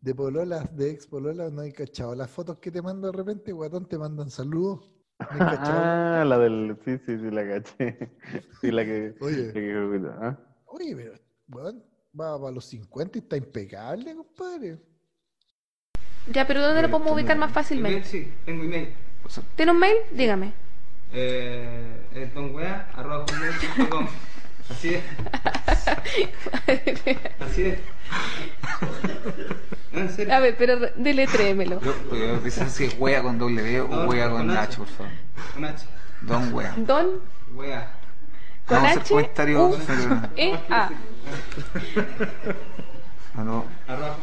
de 0.00 0.14
pololas, 0.14 0.76
de 0.76 0.90
ex 0.90 1.06
pololas, 1.06 1.52
no 1.52 1.60
hay 1.60 1.72
cachado. 1.72 2.14
Las 2.14 2.30
fotos 2.30 2.58
que 2.58 2.70
te 2.70 2.82
mando 2.82 3.10
de 3.10 3.16
repente, 3.16 3.52
guatón, 3.52 3.86
te 3.86 3.98
mandan 3.98 4.30
saludos. 4.30 4.90
¿No 5.20 5.26
hay 5.30 5.38
cachado? 5.38 5.82
Ah, 5.94 6.24
la 6.26 6.38
del. 6.38 6.76
Sí, 6.84 6.98
sí, 6.98 7.18
sí, 7.18 7.30
la 7.30 7.46
caché. 7.46 8.10
Sí, 8.60 8.70
la 8.70 8.84
que. 8.84 9.14
Oye. 9.20 9.52
que- 9.52 10.00
¿ah? 10.20 10.38
Oye, 10.66 10.96
pero, 10.96 11.12
weón, 11.48 11.84
va 12.18 12.38
para 12.40 12.52
los 12.52 12.64
50 12.64 13.18
y 13.18 13.20
está 13.20 13.36
impecable, 13.36 14.14
compadre. 14.16 14.80
Ya, 16.28 16.46
pero 16.46 16.62
¿dónde 16.62 16.82
lo 16.82 16.88
podemos 16.88 17.06
Tengo- 17.08 17.14
ubicar 17.20 17.36
más 17.36 17.48
Email, 17.50 17.54
fácilmente? 17.54 18.08
sí, 18.08 18.32
tengo 18.44 18.64
email. 18.64 18.88
O 19.24 19.28
sea, 19.28 19.42
¿Tiene 19.56 19.72
un 19.72 19.78
mail? 19.78 19.96
Dígame. 20.12 20.52
eh, 21.12 22.06
es 22.14 22.32
donwea, 22.34 22.88
arroba 22.94 23.18
hotmail.com. 23.20 24.06
Así 24.70 24.94
es. 24.94 25.02
Así 27.40 27.62
es. 27.64 27.78
No, 29.92 30.00
en 30.00 30.10
serio. 30.12 30.34
A 30.34 30.40
ver, 30.40 30.56
pero 30.56 30.78
yo 30.78 32.40
pensé 32.40 32.68
si 32.70 32.84
es 32.84 32.96
wea 32.98 33.22
con 33.22 33.38
W 33.38 33.80
o 33.80 34.04
wea 34.06 34.28
con 34.30 34.46
con 34.46 34.50
H. 34.50 34.58
H, 34.60 34.76
por 34.78 34.86
favor. 34.86 35.12
Con 35.54 35.64
H. 35.64 35.84
Don 36.22 36.54
wea. 36.54 36.72
Don 36.76 37.06
Wea. 37.54 37.90
con 38.66 38.76
Vamos 38.82 38.96
a 38.96 39.00
hacer 39.00 39.30
H, 39.34 39.56
U, 39.56 39.76
E, 40.36 40.58
A. 40.70 40.90
Ah, 43.34 43.44
no. 43.44 43.64
Arroba 43.88 44.14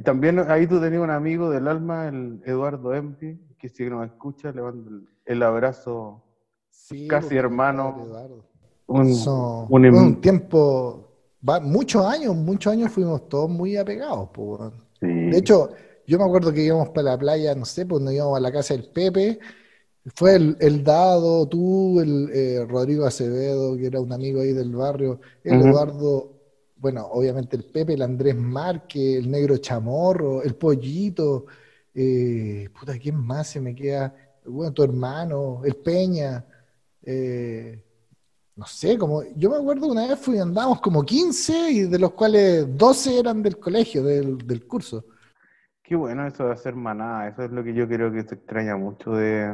también 0.00 0.38
ahí 0.38 0.66
tú 0.66 0.80
tenías 0.80 1.02
un 1.02 1.10
amigo 1.10 1.50
del 1.50 1.68
alma, 1.68 2.08
el 2.08 2.40
Eduardo 2.46 2.94
Empi, 2.94 3.38
que 3.58 3.68
si 3.68 3.84
nos 3.84 4.06
escucha, 4.06 4.50
le 4.52 4.62
mando 4.62 4.90
el, 5.26 5.42
abrazo. 5.42 6.22
Sí, 6.70 7.08
Casi 7.08 7.28
pues, 7.28 7.38
hermano. 7.38 7.94
Un, 8.86 9.66
un 9.68 9.84
em- 9.84 9.94
un 9.94 10.20
tiempo, 10.20 11.08
va, 11.46 11.60
muchos 11.60 12.04
años, 12.04 12.34
muchos 12.34 12.72
años 12.72 12.90
fuimos 12.90 13.28
todos 13.28 13.50
muy 13.50 13.76
apegados. 13.76 14.30
po, 14.30 14.42
weón. 14.56 14.72
sí. 15.00 15.06
De 15.06 15.38
hecho, 15.38 15.70
yo 16.06 16.18
me 16.18 16.24
acuerdo 16.24 16.52
que 16.52 16.62
íbamos 16.64 16.88
para 16.90 17.12
la 17.12 17.18
playa, 17.18 17.54
no 17.54 17.64
sé, 17.64 17.86
pues 17.86 18.02
nos 18.02 18.12
íbamos 18.12 18.36
a 18.36 18.40
la 18.40 18.52
casa 18.52 18.74
del 18.74 18.88
Pepe. 18.88 19.38
Fue 20.16 20.34
el, 20.34 20.56
el 20.60 20.82
Dado, 20.82 21.46
tú, 21.48 22.00
el 22.00 22.28
eh, 22.32 22.66
Rodrigo 22.68 23.06
Acevedo, 23.06 23.76
que 23.76 23.86
era 23.86 24.00
un 24.00 24.12
amigo 24.12 24.40
ahí 24.40 24.52
del 24.52 24.74
barrio, 24.74 25.20
el 25.44 25.60
Ujú. 25.60 25.68
Eduardo, 25.68 26.41
bueno, 26.82 27.06
obviamente 27.12 27.54
el 27.54 27.62
Pepe, 27.62 27.94
el 27.94 28.02
Andrés 28.02 28.34
Márquez, 28.34 29.18
el 29.18 29.30
Negro 29.30 29.56
Chamorro, 29.58 30.42
el 30.42 30.56
Pollito, 30.56 31.46
eh, 31.94 32.68
puta, 32.76 32.98
¿quién 32.98 33.14
más 33.14 33.50
se 33.50 33.60
me 33.60 33.72
queda? 33.72 34.12
Bueno, 34.44 34.72
tu 34.72 34.82
hermano, 34.82 35.62
el 35.64 35.76
Peña, 35.76 36.44
eh, 37.04 37.84
no 38.56 38.66
sé, 38.66 38.98
como, 38.98 39.22
yo 39.36 39.50
me 39.50 39.58
acuerdo 39.58 39.86
una 39.86 40.08
vez 40.08 40.18
fui, 40.18 40.38
andábamos 40.38 40.80
como 40.80 41.04
15 41.04 41.70
y 41.70 41.80
de 41.82 41.98
los 42.00 42.14
cuales 42.14 42.66
12 42.76 43.20
eran 43.20 43.44
del 43.44 43.60
colegio, 43.60 44.02
del, 44.02 44.38
del 44.38 44.66
curso. 44.66 45.04
Qué 45.84 45.94
bueno 45.94 46.26
eso 46.26 46.46
de 46.46 46.52
hacer 46.52 46.74
manada, 46.74 47.28
eso 47.28 47.44
es 47.44 47.52
lo 47.52 47.62
que 47.62 47.74
yo 47.74 47.86
creo 47.86 48.10
que 48.10 48.24
se 48.24 48.34
extraña 48.34 48.76
mucho 48.76 49.12
de, 49.12 49.52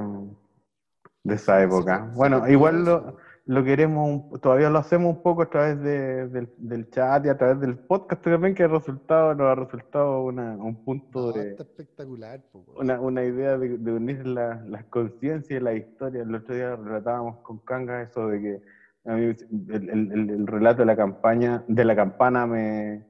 de 1.24 1.34
esa 1.34 1.62
época. 1.62 2.10
Bueno, 2.14 2.48
igual 2.48 2.86
lo, 2.86 3.18
lo 3.48 3.64
queremos, 3.64 4.06
un- 4.30 4.40
todavía 4.40 4.68
lo 4.70 4.78
hacemos 4.78 5.10
un 5.10 5.22
poco 5.22 5.42
a 5.42 5.46
través 5.46 5.80
de- 5.80 6.28
del, 6.28 6.50
del 6.58 6.88
chat 6.90 7.24
y 7.24 7.28
a 7.30 7.36
través 7.36 7.58
del 7.60 7.78
podcast 7.78 8.22
también, 8.22 8.54
que 8.54 8.64
ha 8.64 8.68
resultado, 8.68 9.34
nos 9.34 9.46
ha 9.48 9.54
resultado 9.54 10.22
una, 10.22 10.54
un 10.56 10.76
punto 10.76 11.28
No, 11.28 11.32
de, 11.32 11.50
está 11.52 11.62
espectacular, 11.62 12.42
po, 12.52 12.64
una, 12.76 13.00
una 13.00 13.24
idea 13.24 13.56
de, 13.56 13.78
de 13.78 13.92
unir 13.92 14.26
la- 14.26 14.62
las 14.66 14.84
conciencias 14.86 15.60
y 15.60 15.64
la 15.64 15.72
historia. 15.74 16.22
El 16.22 16.34
otro 16.34 16.54
día 16.54 16.76
relatábamos 16.76 17.38
con 17.40 17.58
Kanga 17.60 18.02
eso 18.02 18.28
de 18.28 18.40
que 18.40 18.60
a 19.06 19.14
mí 19.14 19.24
el, 19.24 19.88
el- 19.90 20.12
el- 20.12 20.30
el 20.30 20.46
relato 20.46 20.82
de 20.82 20.86
la 20.86 20.96
campaña, 20.96 21.64
de 21.66 21.84
la 21.86 21.96
campana 21.96 22.46
me, 22.46 23.06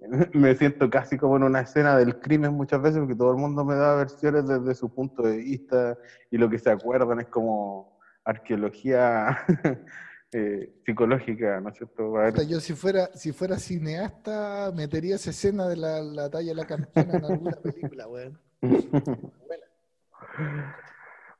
me 0.32 0.54
siento 0.54 0.88
casi 0.90 1.18
como 1.18 1.36
en 1.36 1.42
una 1.44 1.60
escena 1.60 1.96
del 1.98 2.18
crimen 2.18 2.54
muchas 2.54 2.80
veces 2.80 2.98
porque 3.00 3.14
todo 3.16 3.30
el 3.32 3.36
mundo 3.38 3.64
me 3.64 3.74
da 3.74 3.94
versiones 3.94 4.46
desde 4.46 4.74
su 4.74 4.90
punto 4.90 5.22
de 5.22 5.36
vista 5.36 5.96
y 6.30 6.38
lo 6.38 6.48
que 6.48 6.58
se 6.58 6.70
acuerdan 6.70 7.20
es 7.20 7.28
como 7.28 7.91
arqueología 8.24 9.44
eh, 10.32 10.72
psicológica, 10.84 11.60
¿no 11.60 11.70
es 11.70 11.76
cierto? 11.76 12.16
A 12.16 12.24
ver, 12.24 12.32
Puta, 12.32 12.44
yo 12.44 12.60
si 12.60 12.74
fuera, 12.74 13.10
si 13.14 13.32
fuera 13.32 13.58
cineasta, 13.58 14.72
metería 14.74 15.16
esa 15.16 15.30
escena 15.30 15.68
de 15.68 15.76
la, 15.76 16.00
la 16.02 16.30
talla 16.30 16.50
de 16.50 16.54
la 16.54 16.66
campana 16.66 17.18
en 17.18 17.24
alguna 17.24 17.56
película, 17.56 18.08
weón. 18.08 18.38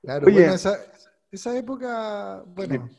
Claro, 0.03 0.27
Oye. 0.27 0.41
bueno, 0.41 0.55
esa, 0.55 0.79
esa 1.31 1.57
época, 1.57 2.43
bueno, 2.47 2.91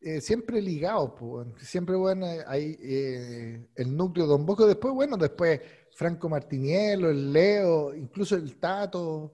eh, 0.00 0.20
siempre 0.20 0.60
ligados, 0.60 1.12
pues, 1.18 1.46
siempre, 1.58 1.96
bueno, 1.96 2.26
hay 2.46 2.76
eh, 2.80 3.66
el 3.74 3.96
núcleo 3.96 4.26
Don 4.26 4.44
Bosco, 4.44 4.66
después, 4.66 4.94
bueno, 4.94 5.16
después 5.16 5.60
Franco 5.94 6.28
Martinielo, 6.28 7.10
el 7.10 7.32
Leo, 7.32 7.94
incluso 7.94 8.36
el 8.36 8.56
Tato, 8.56 9.32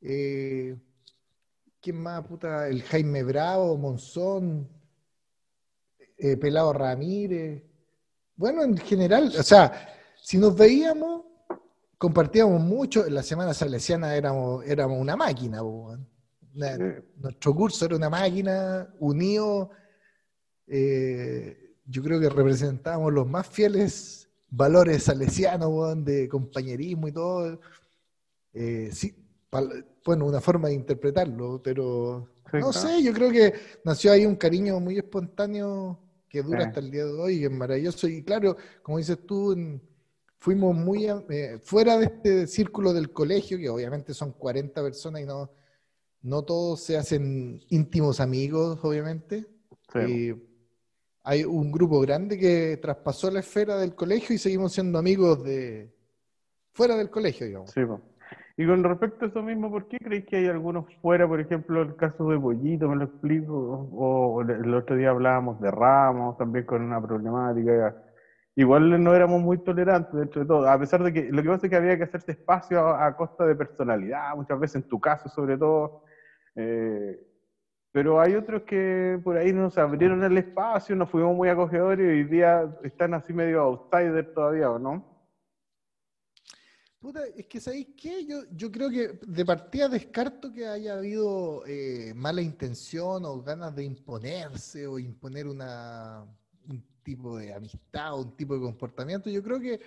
eh, 0.00 0.76
¿quién 1.82 1.96
más, 2.00 2.24
puta? 2.26 2.68
El 2.68 2.82
Jaime 2.82 3.22
Bravo, 3.24 3.76
Monzón, 3.76 4.68
eh, 6.16 6.36
Pelado 6.36 6.72
Ramírez. 6.72 7.62
Bueno, 8.36 8.62
en 8.62 8.76
general, 8.78 9.32
o 9.38 9.42
sea, 9.42 9.88
si 10.16 10.38
nos 10.38 10.56
veíamos, 10.56 11.24
compartíamos 11.98 12.60
mucho. 12.60 13.04
En 13.06 13.14
la 13.14 13.22
semana 13.22 13.52
salesiana 13.52 14.14
éramos, 14.16 14.64
éramos 14.64 14.98
una 15.00 15.16
máquina. 15.16 15.62
Una- 15.62 16.78
nuestro 17.16 17.54
curso 17.54 17.84
era 17.86 17.96
una 17.96 18.10
máquina, 18.10 18.88
unido. 19.00 19.70
eh, 20.66 21.58
yo 21.84 22.02
creo 22.02 22.20
que 22.20 22.28
representábamos 22.28 23.12
los 23.12 23.26
más 23.28 23.46
fieles 23.46 24.28
valores 24.48 25.02
salesianos, 25.02 26.04
de 26.04 26.28
compañerismo 26.28 27.08
y 27.08 27.12
todo. 27.12 27.60
Eh, 28.54 28.90
sí, 28.92 29.14
bueno, 30.04 30.26
una 30.26 30.40
forma 30.40 30.68
de 30.68 30.74
interpretarlo, 30.74 31.60
pero 31.62 32.28
no 32.52 32.72
sé, 32.72 33.02
yo 33.02 33.12
creo 33.12 33.30
que 33.30 33.52
nació 33.84 34.12
ahí 34.12 34.24
un 34.26 34.36
cariño 34.36 34.80
muy 34.80 34.98
espontáneo 34.98 35.98
que 36.28 36.42
dura 36.42 36.62
Sí. 36.62 36.66
hasta 36.68 36.80
el 36.80 36.90
día 36.90 37.04
de 37.04 37.12
hoy 37.12 37.34
y 37.36 37.44
es 37.44 37.50
maravilloso. 37.50 38.08
Y 38.08 38.22
claro, 38.22 38.56
como 38.82 38.98
dices 38.98 39.18
tú, 39.26 39.54
fuimos 40.38 40.74
muy 40.74 41.06
eh, 41.06 41.58
fuera 41.62 41.98
de 41.98 42.06
este 42.06 42.46
círculo 42.46 42.92
del 42.94 43.12
colegio, 43.12 43.58
que 43.58 43.68
obviamente 43.68 44.14
son 44.14 44.32
40 44.32 44.82
personas 44.82 45.22
y 45.22 45.26
no, 45.26 45.50
no 46.22 46.42
todos 46.42 46.80
se 46.80 46.96
hacen 46.96 47.60
íntimos 47.68 48.20
amigos, 48.20 48.78
obviamente. 48.82 49.46
Sí. 49.92 49.98
Y 50.00 50.34
hay 51.22 51.44
un 51.44 51.70
grupo 51.70 52.00
grande 52.00 52.38
que 52.38 52.78
traspasó 52.80 53.30
la 53.30 53.40
esfera 53.40 53.76
del 53.78 53.94
colegio 53.94 54.34
y 54.34 54.38
seguimos 54.38 54.72
siendo 54.72 54.98
amigos 54.98 55.44
de 55.44 55.94
fuera 56.72 56.96
del 56.96 57.10
colegio, 57.10 57.46
digamos. 57.46 57.70
Sí. 57.70 57.82
Y 58.62 58.66
con 58.66 58.84
respecto 58.84 59.24
a 59.24 59.28
eso 59.28 59.42
mismo, 59.42 59.68
¿por 59.72 59.88
qué 59.88 59.98
creéis 59.98 60.24
que 60.24 60.36
hay 60.36 60.46
algunos 60.46 60.84
fuera, 61.00 61.26
por 61.26 61.40
ejemplo, 61.40 61.82
el 61.82 61.96
caso 61.96 62.28
de 62.28 62.36
Bollito, 62.36 62.88
me 62.88 62.94
lo 62.94 63.06
explico, 63.06 63.88
o 63.92 64.40
el 64.42 64.72
otro 64.72 64.94
día 64.94 65.10
hablábamos 65.10 65.58
de 65.58 65.68
Ramos, 65.68 66.36
también 66.36 66.64
con 66.64 66.80
una 66.80 67.00
problemática, 67.02 67.92
igual 68.54 69.02
no 69.02 69.16
éramos 69.16 69.40
muy 69.42 69.58
tolerantes 69.58 70.12
dentro 70.12 70.42
de 70.42 70.46
todo, 70.46 70.68
a 70.70 70.78
pesar 70.78 71.02
de 71.02 71.12
que 71.12 71.28
lo 71.32 71.42
que 71.42 71.48
pasa 71.48 71.66
es 71.66 71.70
que 71.70 71.76
había 71.76 71.96
que 71.96 72.04
hacerse 72.04 72.32
espacio 72.32 72.86
a, 72.86 73.12
costa 73.16 73.44
de 73.46 73.56
personalidad, 73.56 74.36
muchas 74.36 74.60
veces 74.60 74.76
en 74.76 74.84
tu 74.84 75.00
caso 75.00 75.28
sobre 75.28 75.58
todo, 75.58 75.92
eh, 76.54 77.18
pero 77.90 78.20
hay 78.20 78.36
otros 78.36 78.62
que 78.62 79.18
por 79.24 79.36
ahí 79.38 79.52
nos 79.52 79.76
abrieron 79.76 80.22
el 80.22 80.38
espacio, 80.38 80.94
nos 80.94 81.10
fuimos 81.10 81.34
muy 81.34 81.48
acogedores 81.48 82.06
y 82.06 82.08
hoy 82.10 82.24
día 82.24 82.64
están 82.84 83.14
así 83.14 83.32
medio 83.32 83.62
outsider 83.62 84.24
todavía, 84.32 84.70
¿o 84.70 84.78
no? 84.78 85.11
Puta, 87.02 87.20
es 87.36 87.46
que 87.48 87.58
¿sabéis 87.58 87.88
qué? 88.00 88.24
Yo, 88.24 88.42
yo 88.54 88.70
creo 88.70 88.88
que 88.88 89.18
de 89.26 89.44
partida 89.44 89.88
descarto 89.88 90.52
que 90.52 90.68
haya 90.68 90.94
habido 90.94 91.66
eh, 91.66 92.12
mala 92.14 92.40
intención 92.42 93.24
o 93.24 93.42
ganas 93.42 93.74
de 93.74 93.82
imponerse 93.82 94.86
o 94.86 95.00
imponer 95.00 95.48
una, 95.48 96.24
un 96.68 96.80
tipo 97.02 97.36
de 97.36 97.52
amistad 97.52 98.14
o 98.14 98.22
un 98.22 98.36
tipo 98.36 98.54
de 98.54 98.60
comportamiento. 98.60 99.28
Yo 99.28 99.42
creo 99.42 99.58
que 99.58 99.80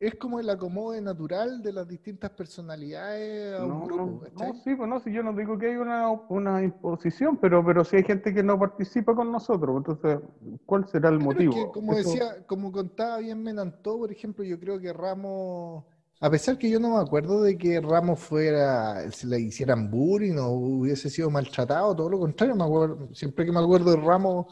es 0.00 0.14
como 0.14 0.40
el 0.40 0.48
acomode 0.48 1.02
natural 1.02 1.62
de 1.62 1.74
las 1.74 1.86
distintas 1.86 2.30
personalidades 2.30 3.60
a 3.60 3.66
un 3.66 3.78
No, 3.82 3.84
grupo. 3.84 4.24
no, 4.34 4.54
sí, 4.64 4.74
pues 4.74 4.88
no, 4.88 4.98
si 5.00 5.12
yo 5.12 5.22
no 5.22 5.34
digo 5.34 5.58
que 5.58 5.66
hay 5.66 5.76
una, 5.76 6.10
una 6.30 6.62
imposición, 6.62 7.36
pero, 7.36 7.62
pero 7.62 7.84
sí 7.84 7.96
hay 7.96 8.04
gente 8.04 8.32
que 8.32 8.42
no 8.42 8.58
participa 8.58 9.14
con 9.14 9.30
nosotros, 9.30 9.76
entonces, 9.76 10.20
¿cuál 10.64 10.88
será 10.88 11.10
el 11.10 11.16
es 11.16 11.20
motivo? 11.20 11.52
que, 11.52 11.70
como 11.70 11.92
Eso- 11.92 12.08
decía, 12.08 12.46
como 12.46 12.72
contaba 12.72 13.18
bien 13.18 13.42
Menantó, 13.42 13.98
por 13.98 14.10
ejemplo, 14.10 14.42
yo 14.42 14.58
creo 14.58 14.80
que 14.80 14.90
Ramos, 14.90 15.84
a 16.20 16.30
pesar 16.30 16.58
que 16.58 16.68
yo 16.68 16.78
no 16.78 16.96
me 16.96 17.00
acuerdo 17.00 17.42
de 17.42 17.56
que 17.56 17.80
Ramos 17.80 18.20
fuera, 18.20 19.10
se 19.10 19.26
le 19.26 19.40
hicieran 19.40 19.90
bullying 19.90 20.36
o 20.36 20.50
hubiese 20.50 21.08
sido 21.08 21.30
maltratado, 21.30 21.96
todo 21.96 22.10
lo 22.10 22.18
contrario, 22.18 22.54
me 22.54 22.64
acuerdo, 22.64 23.08
siempre 23.14 23.46
que 23.46 23.52
me 23.52 23.60
acuerdo 23.60 23.92
de 23.92 23.96
Ramos, 23.96 24.46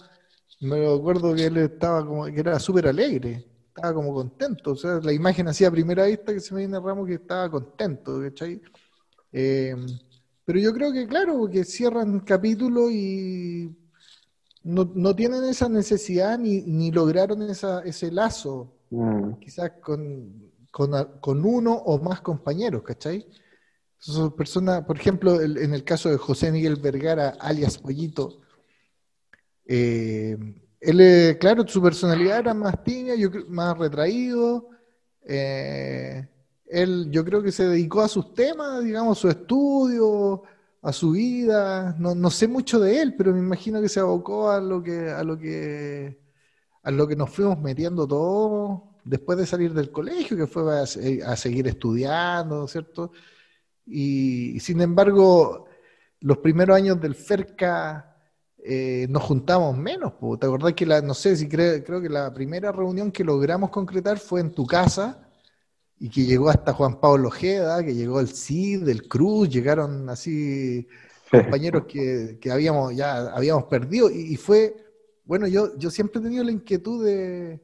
me 0.61 0.95
acuerdo 0.95 1.35
que 1.35 1.47
él 1.47 1.59
estaba 1.59 2.07
como, 2.07 2.25
que 2.25 2.41
era 2.41 2.59
súper 2.59 2.89
alegre, 2.89 3.47
estaba 3.69 3.93
como 3.95 4.15
contento, 4.15 4.73
o 4.73 4.77
sea, 4.77 4.99
la 5.03 5.13
imagen 5.13 5.49
así 5.49 5.65
a 5.65 5.71
primera 5.71 6.07
vista 6.07 6.33
que 6.33 6.41
se 6.41 6.55
me 6.55 6.61
viene 6.61 6.81
Ramos 6.81 7.07
que 7.07 7.15
estaba 7.15 7.51
contento, 7.51 8.21
¿cachai? 8.23 8.61
Eh, 9.33 9.77
pero 10.45 10.59
yo 10.59 10.73
creo 10.73 10.93
que, 10.93 11.07
claro, 11.07 11.49
que 11.51 11.65
cierran 11.65 12.21
capítulo 12.21 12.91
y 12.91 13.77
no, 14.65 14.91
no 14.95 15.15
tienen 15.15 15.45
esa 15.45 15.69
necesidad 15.69 16.39
ni, 16.39 16.63
ni 16.63 16.91
lograron 16.91 17.43
esa, 17.43 17.83
ese 17.83 18.11
lazo, 18.11 18.75
Mm, 18.91 19.35
quizás 19.39 19.73
con, 19.83 20.48
con, 21.21 21.45
uno 21.45 21.75
o 21.75 21.99
más 21.99 22.21
compañeros, 22.21 22.83
¿cachai? 22.83 23.27
Son 23.99 24.35
personas, 24.37 24.85
por 24.85 24.97
ejemplo, 24.97 25.41
en 25.41 25.75
el 25.75 25.83
caso 25.83 26.09
de 26.09 26.17
José 26.17 26.53
Miguel 26.53 26.77
Vergara, 26.77 27.31
alias 27.41 27.79
Pollito, 27.79 28.41
eh, 29.67 30.37
él, 30.81 31.01
eh, 31.01 31.37
claro, 31.41 31.67
su 31.67 31.83
personalidad 31.83 32.39
era 32.39 32.55
más 32.55 32.83
tímida, 32.85 33.15
más 33.49 33.77
retraído. 33.77 34.69
eh, 35.23 36.29
él, 36.67 37.09
yo 37.11 37.25
creo 37.25 37.43
que 37.43 37.51
se 37.53 37.67
dedicó 37.67 38.03
a 38.03 38.09
sus 38.09 38.35
temas, 38.35 38.85
digamos, 38.85 39.19
a 39.19 39.21
su 39.21 39.29
estudio, 39.29 40.43
a 40.83 40.93
su 40.93 41.13
vida. 41.13 41.97
No, 41.99 42.15
no 42.15 42.31
sé 42.31 42.47
mucho 42.47 42.79
de 42.79 43.01
él, 43.01 43.15
pero 43.17 43.33
me 43.33 43.41
imagino 43.41 43.81
que 43.81 43.89
se 43.89 44.01
abocó 44.01 44.51
a 44.51 44.61
lo 44.61 44.83
que, 44.83 45.11
a 45.11 45.25
lo 45.25 45.39
que, 45.39 46.21
a 46.83 46.91
lo 46.91 47.09
que 47.09 47.17
nos 47.17 47.31
fuimos 47.31 47.59
metiendo 47.61 48.07
todos 48.07 48.88
después 49.09 49.39
de 49.39 49.47
salir 49.47 49.73
del 49.75 49.91
colegio, 49.91 50.37
que 50.37 50.47
fue 50.47 50.79
a, 50.81 50.87
se- 50.87 51.23
a 51.25 51.37
seguir 51.37 51.67
estudiando, 51.69 52.67
¿cierto? 52.69 53.13
Y, 53.87 54.61
sin 54.61 54.81
embargo, 54.81 55.67
los 56.21 56.39
primeros 56.39 56.77
años 56.77 57.01
del 57.01 57.15
FERCA 57.15 58.17
eh, 58.59 59.07
nos 59.11 59.23
juntamos 59.23 59.77
menos. 59.77 60.13
po. 60.15 60.39
¿Te 60.39 60.47
acordás 60.47 60.75
que 60.75 60.87
la, 60.87 61.01
no 61.03 61.15
sé 61.15 61.37
si 61.37 61.49
creo, 61.49 61.83
creo 61.85 62.01
que 62.03 62.09
la 62.11 62.33
primera 62.35 62.73
reunión 62.73 63.11
que 63.13 63.25
logramos 63.25 63.71
concretar 63.71 64.19
fue 64.19 64.41
en 64.41 64.53
tu 64.53 64.67
casa 64.67 65.29
y 65.99 66.09
que 66.11 66.25
llegó 66.25 66.49
hasta 66.51 66.73
Juan 66.73 67.01
Pablo 67.01 67.29
Ojeda, 67.29 67.85
que 67.85 67.95
llegó 67.95 68.21
el 68.21 68.29
Cid, 68.29 68.89
el 68.89 69.09
Cruz, 69.09 69.49
llegaron 69.49 70.09
así 70.11 70.87
compañeros 71.31 71.85
que, 71.89 72.39
que 72.41 72.51
habíamos 72.51 72.95
ya 72.97 73.29
habíamos 73.35 73.65
perdido 73.65 74.11
y, 74.11 74.33
y 74.35 74.37
fue, 74.37 74.77
bueno, 75.25 75.47
yo, 75.49 75.77
yo 75.79 75.91
siempre 75.91 76.21
he 76.21 76.25
tenido 76.25 76.45
la 76.45 76.53
inquietud 76.53 77.05
de 77.05 77.61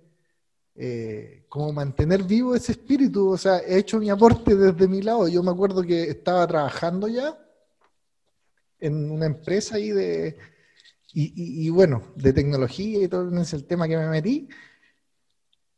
eh, 0.76 1.44
como 1.48 1.72
mantener 1.72 2.22
vivo 2.24 2.54
ese 2.54 2.72
espíritu, 2.72 3.28
o 3.30 3.38
sea, 3.38 3.58
he 3.60 3.78
hecho 3.78 3.98
mi 3.98 4.10
aporte 4.10 4.56
desde 4.56 4.88
mi 4.88 5.02
lado, 5.02 5.28
yo 5.28 5.42
me 5.42 5.50
acuerdo 5.52 5.82
que 5.82 6.02
estaba 6.04 6.46
trabajando 6.46 7.08
ya 7.08 7.38
en 8.80 9.10
una 9.10 9.26
empresa 9.26 9.76
ahí 9.76 9.90
de, 9.90 10.36
y, 11.12 11.24
y- 11.24 11.66
y 11.66 11.70
bueno, 11.70 12.02
de 12.16 12.32
tecnología 12.32 13.02
y 13.04 13.08
todo 13.08 13.30
ese 13.32 13.42
es 13.42 13.52
el 13.54 13.66
tema 13.66 13.88
que 13.88 13.96
me 13.96 14.08
metí. 14.08 14.48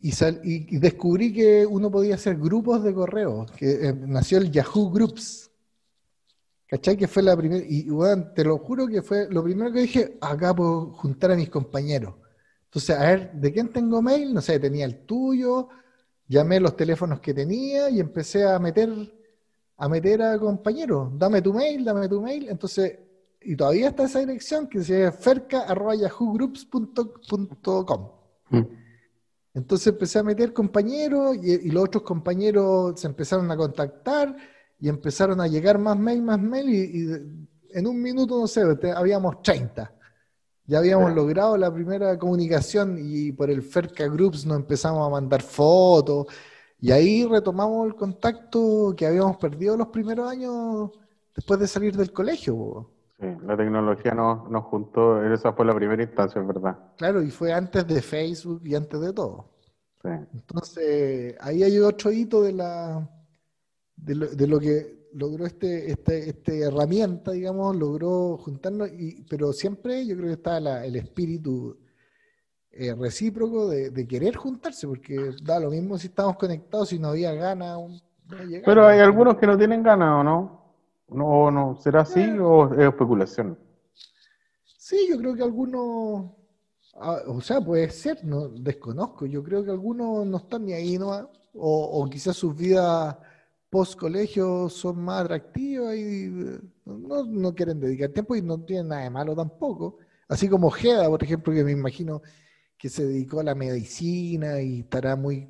Y, 0.01 0.13
sal- 0.13 0.41
y- 0.45 0.79
descubrí 0.79 1.33
que 1.33 1.67
uno 1.67 1.91
podía 1.91 2.15
hacer 2.15 2.37
grupos 2.37 2.83
de 2.85 2.95
correo, 2.95 3.47
que 3.57 3.89
eh, 3.89 3.93
nació 3.95 4.39
el 4.39 4.51
Yahoo 4.51 4.91
Groups. 4.91 5.51
¿Cachai? 6.69 6.97
Que 6.97 7.07
fue 7.09 7.23
la 7.23 7.37
primera, 7.37 7.65
y 7.69 7.89
weón, 7.91 8.33
te 8.35 8.45
lo 8.45 8.59
juro 8.59 8.87
que 8.89 9.01
fue 9.03 9.29
lo 9.31 9.43
primero 9.45 9.73
que 9.73 9.81
dije, 9.83 10.19
acá 10.21 10.55
puedo 10.55 10.93
juntar 10.93 11.31
a 11.31 11.37
mis 11.37 11.49
compañeros. 11.49 12.15
Entonces, 12.77 12.95
a 12.95 13.07
ver, 13.07 13.33
¿de 13.33 13.55
quién 13.55 13.73
tengo 13.73 14.03
mail? 14.03 14.35
No 14.35 14.43
sé, 14.43 14.61
tenía 14.61 14.85
el 14.85 15.07
tuyo, 15.07 15.71
llamé 16.29 16.61
los 16.61 16.77
teléfonos 16.77 17.21
que 17.21 17.33
tenía 17.33 17.89
y 17.89 18.01
empecé 18.01 18.47
a 18.47 18.59
meter, 18.59 18.91
a 19.79 19.89
meter 19.89 20.21
a 20.21 20.39
compañeros, 20.39 21.09
dame 21.19 21.41
tu 21.41 21.55
mail, 21.55 21.87
dame 21.87 22.07
tu 22.07 22.21
mail. 22.21 22.51
Entonces, 22.51 22.99
y 23.41 23.57
todavía 23.57 23.89
está 23.89 24.05
esa 24.05 24.19
dirección 24.19 24.67
que 24.67 24.85
se 24.85 24.99
llama 24.99 25.13
ferca.yahoogroups.com. 25.13 28.11
Mm. 28.51 28.63
Entonces 29.55 29.87
empecé 29.87 30.19
a 30.19 30.23
meter 30.23 30.53
compañeros 30.53 31.35
y, 31.43 31.69
y 31.69 31.71
los 31.71 31.85
otros 31.85 32.03
compañeros 32.03 33.01
se 33.01 33.07
empezaron 33.07 33.51
a 33.51 33.57
contactar 33.57 34.37
y 34.79 34.91
empezaron 34.91 35.41
a 35.41 35.47
llegar 35.47 35.79
más 35.79 35.99
mail, 35.99 36.21
más 36.21 36.39
mail 36.39 36.69
y, 36.69 36.77
y 36.77 37.09
en 37.73 37.87
un 37.87 38.03
minuto, 38.03 38.39
no 38.39 38.47
sé, 38.47 38.61
habíamos 38.95 39.41
30. 39.41 39.96
Ya 40.67 40.79
habíamos 40.79 41.15
logrado 41.15 41.57
la 41.57 41.73
primera 41.73 42.19
comunicación 42.19 42.97
y 42.99 43.33
por 43.33 43.51
el 43.51 43.63
Ferca 43.63 44.09
Groups 44.09 44.45
nos 44.47 44.57
empezamos 44.57 45.07
a 45.07 45.11
mandar 45.11 45.43
fotos 45.43 46.27
y 46.81 46.91
ahí 46.91 47.25
retomamos 47.25 47.87
el 47.87 47.95
contacto 47.95 48.95
que 48.97 49.07
habíamos 49.07 49.37
perdido 49.37 49.77
los 49.77 49.89
primeros 49.89 50.29
años 50.31 50.91
después 51.35 51.61
de 51.61 51.67
salir 51.67 51.97
del 51.97 52.13
colegio. 52.13 52.91
Sí, 53.19 53.27
la 53.47 53.57
tecnología 53.57 54.13
nos, 54.13 54.51
nos 54.51 54.65
juntó, 54.65 55.25
esa 55.25 55.53
fue 55.53 55.65
la 55.65 55.75
primera 55.75 56.03
instancia, 56.03 56.41
es 56.41 56.47
verdad. 56.47 56.77
Claro, 56.99 57.23
y 57.23 57.31
fue 57.31 57.53
antes 57.53 57.87
de 57.87 58.03
Facebook 58.03 58.61
y 58.65 58.75
antes 58.75 59.01
de 59.01 59.13
todo. 59.13 59.49
Sí. 60.03 60.09
Entonces, 60.35 61.37
ahí 61.41 61.63
hay 61.63 61.79
otro 61.79 62.13
hito 62.13 62.43
de 62.43 62.53
la 62.53 63.09
de 63.97 64.15
lo, 64.15 64.27
de 64.27 64.47
lo 64.47 64.61
que 64.61 64.96
logró 65.17 65.47
este, 65.47 65.91
este, 65.91 66.29
este 66.31 66.61
herramienta, 66.61 67.33
digamos, 67.33 67.75
logró 67.77 68.37
juntarnos, 68.39 68.89
y, 68.91 69.23
pero 69.29 69.53
siempre 69.53 70.07
yo 70.07 70.15
creo 70.17 70.29
que 70.29 70.35
está 70.35 70.61
la- 70.61 70.85
el 70.85 70.97
espíritu 70.97 71.79
eh, 72.71 72.95
recíproco 72.95 73.69
de, 73.69 73.89
de 73.91 74.07
querer 74.07 74.37
juntarse, 74.37 74.87
porque 74.87 75.31
da 75.43 75.59
lo 75.59 75.71
mismo 75.71 75.97
si 75.99 76.09
estamos 76.09 76.37
conectados, 76.37 76.91
si 76.91 76.99
no 76.99 77.09
había 77.09 77.33
ganas, 77.33 77.79
no. 77.79 77.89
Pero 78.65 78.87
hay 78.87 78.99
algunos 79.01 79.37
que 79.37 79.47
no 79.47 79.57
tienen 79.57 79.83
ganas, 79.83 80.21
¿o 80.21 80.23
no? 80.25 80.75
¿No, 81.09 81.51
no 81.51 81.77
será 81.81 82.01
así 82.03 82.21
o 82.41 82.75
es 82.75 82.81
especulación? 82.81 83.57
Sí, 84.77 85.07
yo 85.09 85.17
creo 85.19 85.35
que 85.35 85.43
algunos, 85.43 86.33
ah, 86.95 87.21
o 87.29 87.41
sea, 87.41 87.61
puede 87.61 87.89
ser, 87.91 88.25
no 88.25 88.49
desconozco, 88.49 89.25
yo 89.27 89.43
creo 89.43 89.65
que 89.65 89.71
algunos 89.71 90.27
no 90.27 90.37
están 90.37 90.67
ni 90.67 90.73
ahí, 90.75 90.99
¿no? 90.99 91.31
O, 91.55 92.03
o 92.03 92.11
quizás 92.11 92.37
sus 92.37 92.55
vidas 92.55 93.17
post 93.71 93.99
colegio 93.99 94.69
son 94.69 94.99
más 95.05 95.23
atractivas 95.25 95.95
y 95.97 96.25
eh, 96.27 96.61
no, 96.87 97.25
no 97.25 97.55
quieren 97.55 97.81
dedicar 97.81 98.11
tiempo 98.11 98.37
y 98.37 98.43
no 98.43 98.59
tienen 98.65 98.89
nada 98.89 99.03
de 99.03 99.11
malo 99.11 99.35
tampoco. 99.35 99.99
Así 100.29 100.49
como 100.49 100.71
Jeda, 100.71 101.09
por 101.09 101.23
ejemplo, 101.23 101.53
que 101.53 101.65
me 101.65 101.73
imagino 101.73 102.23
que 102.79 102.89
se 102.89 103.07
dedicó 103.07 103.41
a 103.41 103.45
la 103.45 103.55
medicina 103.55 104.61
y 104.61 104.81
estará 104.81 105.17
muy, 105.17 105.49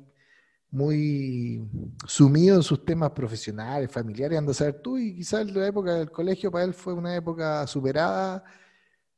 muy 0.71 1.61
sumido 2.07 2.55
en 2.57 2.63
sus 2.63 2.83
temas 2.85 3.11
profesionales, 3.11 3.91
familiares, 3.91 4.37
anda 4.37 4.51
a 4.51 4.55
saber 4.55 4.81
tú, 4.81 4.97
y 4.97 5.15
quizás 5.15 5.49
la 5.51 5.67
época 5.67 5.95
del 5.95 6.11
colegio 6.11 6.51
para 6.51 6.65
él 6.65 6.73
fue 6.73 6.93
una 6.93 7.15
época 7.15 7.65
superada 7.67 8.43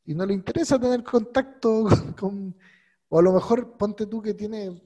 y 0.05 0.15
no 0.15 0.25
le 0.25 0.33
interesa 0.33 0.79
tener 0.79 1.03
contacto 1.03 1.85
con, 1.85 2.13
con- 2.19 2.55
o 3.09 3.19
a 3.19 3.21
lo 3.23 3.33
mejor 3.33 3.77
ponte 3.77 4.05
tú 4.05 4.21
que 4.21 4.33
tiene 4.33 4.81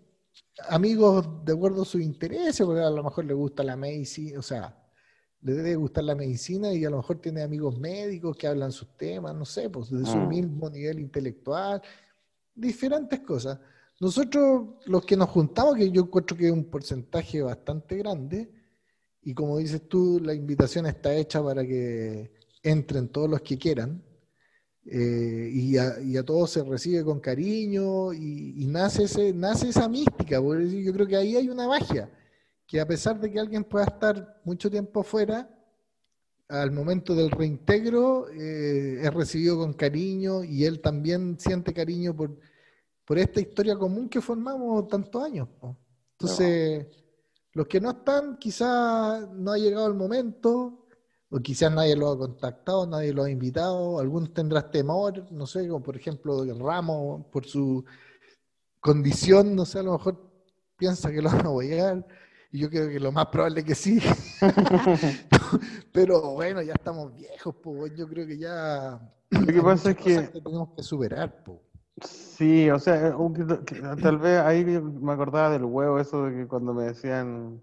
amigos 0.70 1.28
de 1.46 1.54
acuerdo 1.54 1.82
a 1.82 1.86
sus 1.86 2.02
intereses, 2.02 2.66
porque 2.66 2.82
a 2.82 2.90
lo 2.90 3.04
mejor 3.04 3.26
le 3.26 3.34
gusta 3.34 3.64
la 3.64 3.76
medicina, 3.76 4.40
o 4.40 4.42
sea, 4.42 4.78
le 5.42 5.54
debe 5.54 5.76
gustar 5.76 6.06
la 6.06 6.16
medicina 6.16 6.74
y 6.74 6.86
a 6.86 6.90
lo 6.90 6.98
mejor 6.98 7.20
tiene 7.20 7.42
amigos 7.44 7.78
médicos 7.78 8.38
que 8.38 8.48
hablan 8.48 8.72
sus 8.72 8.96
temas, 8.96 9.36
no 9.36 9.46
sé, 9.46 9.70
pues 9.70 9.90
de 9.90 10.06
su 10.06 10.18
Mm. 10.18 10.28
mismo 10.28 10.70
nivel 10.70 11.00
intelectual, 11.00 11.82
diferentes 12.56 13.20
cosas. 13.22 13.60
Nosotros, 14.00 14.76
los 14.86 15.06
que 15.06 15.18
nos 15.18 15.30
juntamos, 15.30 15.76
que 15.76 15.90
yo 15.92 16.04
encuentro 16.04 16.36
que 16.38 16.48
es 16.48 16.52
un 16.52 16.66
porcentaje 16.66 17.42
bastante 17.42 17.98
grande, 17.98 18.50
y 19.22 19.34
como 19.34 19.58
dices 19.58 19.88
tú, 19.88 20.20
la 20.20 20.34
invitación 20.34 20.86
está 20.86 21.14
hecha 21.16 21.44
para 21.44 21.66
que 21.66 22.34
entren 22.62 23.10
todos 23.10 23.30
los 23.30 23.42
que 23.42 23.58
quieran, 23.58 24.04
eh, 24.86 25.50
y, 25.52 25.78
a, 25.78 26.00
y 26.02 26.18
a 26.18 26.24
todos 26.24 26.52
se 26.52 26.64
recibe 26.64 27.04
con 27.04 27.20
cariño, 27.20 28.14
y, 28.14 28.64
y 28.64 28.68
nace, 28.68 29.04
ese, 29.04 29.34
nace 29.34 29.70
esa 29.70 29.88
mística, 29.88 30.42
porque 30.42 30.84
yo 30.84 30.94
creo 30.94 31.08
que 31.08 31.16
ahí 31.16 31.36
hay 31.36 31.50
una 31.50 31.68
magia, 31.68 32.12
que 32.68 32.80
a 32.80 32.88
pesar 32.88 33.20
de 33.20 33.32
que 33.32 33.40
alguien 33.40 33.64
pueda 33.64 33.86
estar 33.86 34.42
mucho 34.44 34.70
tiempo 34.70 35.02
afuera, 35.02 35.50
al 36.50 36.72
momento 36.72 37.16
del 37.16 37.32
reintegro 37.32 38.28
eh, 38.30 39.00
es 39.02 39.14
recibido 39.14 39.58
con 39.58 39.74
cariño 39.74 40.44
y 40.44 40.66
él 40.66 40.82
también 40.82 41.40
siente 41.40 41.74
cariño 41.74 42.16
por, 42.16 42.38
por 43.06 43.18
esta 43.18 43.40
historia 43.40 43.76
común 43.76 44.08
que 44.08 44.22
formamos 44.22 44.88
tantos 44.88 45.24
años. 45.24 45.48
Entonces, 46.12 46.88
los 47.54 47.68
que 47.68 47.82
no 47.82 47.92
están, 47.92 48.38
quizás 48.38 49.30
no 49.32 49.52
ha 49.52 49.58
llegado 49.58 49.88
el 49.88 49.96
momento, 49.96 50.83
o 51.36 51.40
quizás 51.40 51.72
nadie 51.74 51.96
lo 51.96 52.12
ha 52.12 52.18
contactado, 52.18 52.86
nadie 52.86 53.12
lo 53.12 53.24
ha 53.24 53.30
invitado, 53.32 54.00
algunos 54.00 54.32
tendrán 54.36 54.70
temor, 54.70 55.32
no 55.32 55.48
sé, 55.48 55.68
como 55.68 55.82
por 55.82 55.96
ejemplo 55.98 56.46
Ramos, 56.60 57.26
por 57.32 57.44
su 57.46 57.84
condición, 58.80 59.56
no 59.56 59.66
sé, 59.66 59.80
a 59.80 59.84
lo 59.84 59.94
mejor 59.94 60.16
piensa 60.78 61.12
que 61.12 61.24
lo 61.24 61.30
van 61.32 61.38
a 61.38 61.50
apoyar, 61.50 62.06
y 62.52 62.60
yo 62.60 62.70
creo 62.70 62.88
que 62.88 63.00
lo 63.00 63.12
más 63.12 63.26
probable 63.28 63.62
es 63.62 63.66
que 63.66 63.74
sí. 63.74 64.00
Pero 65.92 66.34
bueno, 66.34 66.62
ya 66.62 66.74
estamos 66.74 67.16
viejos, 67.16 67.56
pues 67.64 67.96
yo 67.96 68.08
creo 68.08 68.28
que 68.28 68.38
ya 68.38 69.00
Lo 69.32 69.46
que 69.48 69.62
pasa 69.62 69.90
es 69.92 69.98
que- 69.98 70.16
cosas 70.16 70.32
tenemos 70.44 70.70
que 70.76 70.84
superar, 70.84 71.44
po. 71.44 71.62
Sí, 72.02 72.70
o 72.70 72.78
sea, 72.80 73.08
eh, 73.10 73.14
que- 73.66 73.82
tal 74.02 74.18
vez 74.20 74.40
ahí 74.40 74.64
me 74.66 75.14
acordaba 75.14 75.50
del 75.50 75.64
huevo, 75.64 76.00
eso 76.00 76.26
de 76.26 76.36
que 76.36 76.48
cuando 76.48 76.74
me 76.76 76.84
decían 76.84 77.62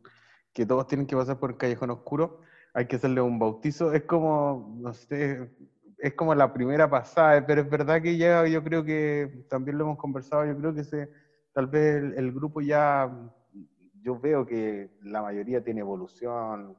que 0.53 0.67
todos 0.67 0.89
tienen 0.89 1.07
que 1.07 1.15
pasar 1.17 1.39
por 1.39 1.51
el 1.51 1.57
callejón 1.57 1.91
oscuro, 1.91 2.41
hay 2.75 2.87
que 2.87 2.97
hacerle 2.97 3.21
un 3.21 3.39
bautizo, 3.39 3.93
es 3.93 4.05
como, 4.05 4.77
no 4.81 4.93
sé, 4.93 5.51
es 5.99 6.15
como 6.15 6.35
la 6.35 6.53
primera 6.53 6.89
pasada, 6.89 7.45
pero 7.45 7.63
es 7.63 7.71
verdad 7.71 8.01
que 8.01 8.17
ya 8.17 8.47
yo 8.47 8.63
creo 8.63 8.85
que, 8.85 9.47
también 9.49 9.79
lo 9.79 9.85
hemos 9.85 9.99
conversado, 9.99 10.47
yo 10.47 10.57
creo 10.57 10.75
que 10.75 10.85
se, 10.85 11.11
tal 11.53 11.67
vez 11.67 11.97
el, 11.97 12.15
el 12.15 12.33
grupo 12.33 12.61
ya, 12.61 13.11
yo 14.03 14.19
veo 14.19 14.47
que 14.47 14.91
la 15.03 15.23
mayoría 15.23 15.63
tiene 15.63 15.81
evolución 15.81 16.77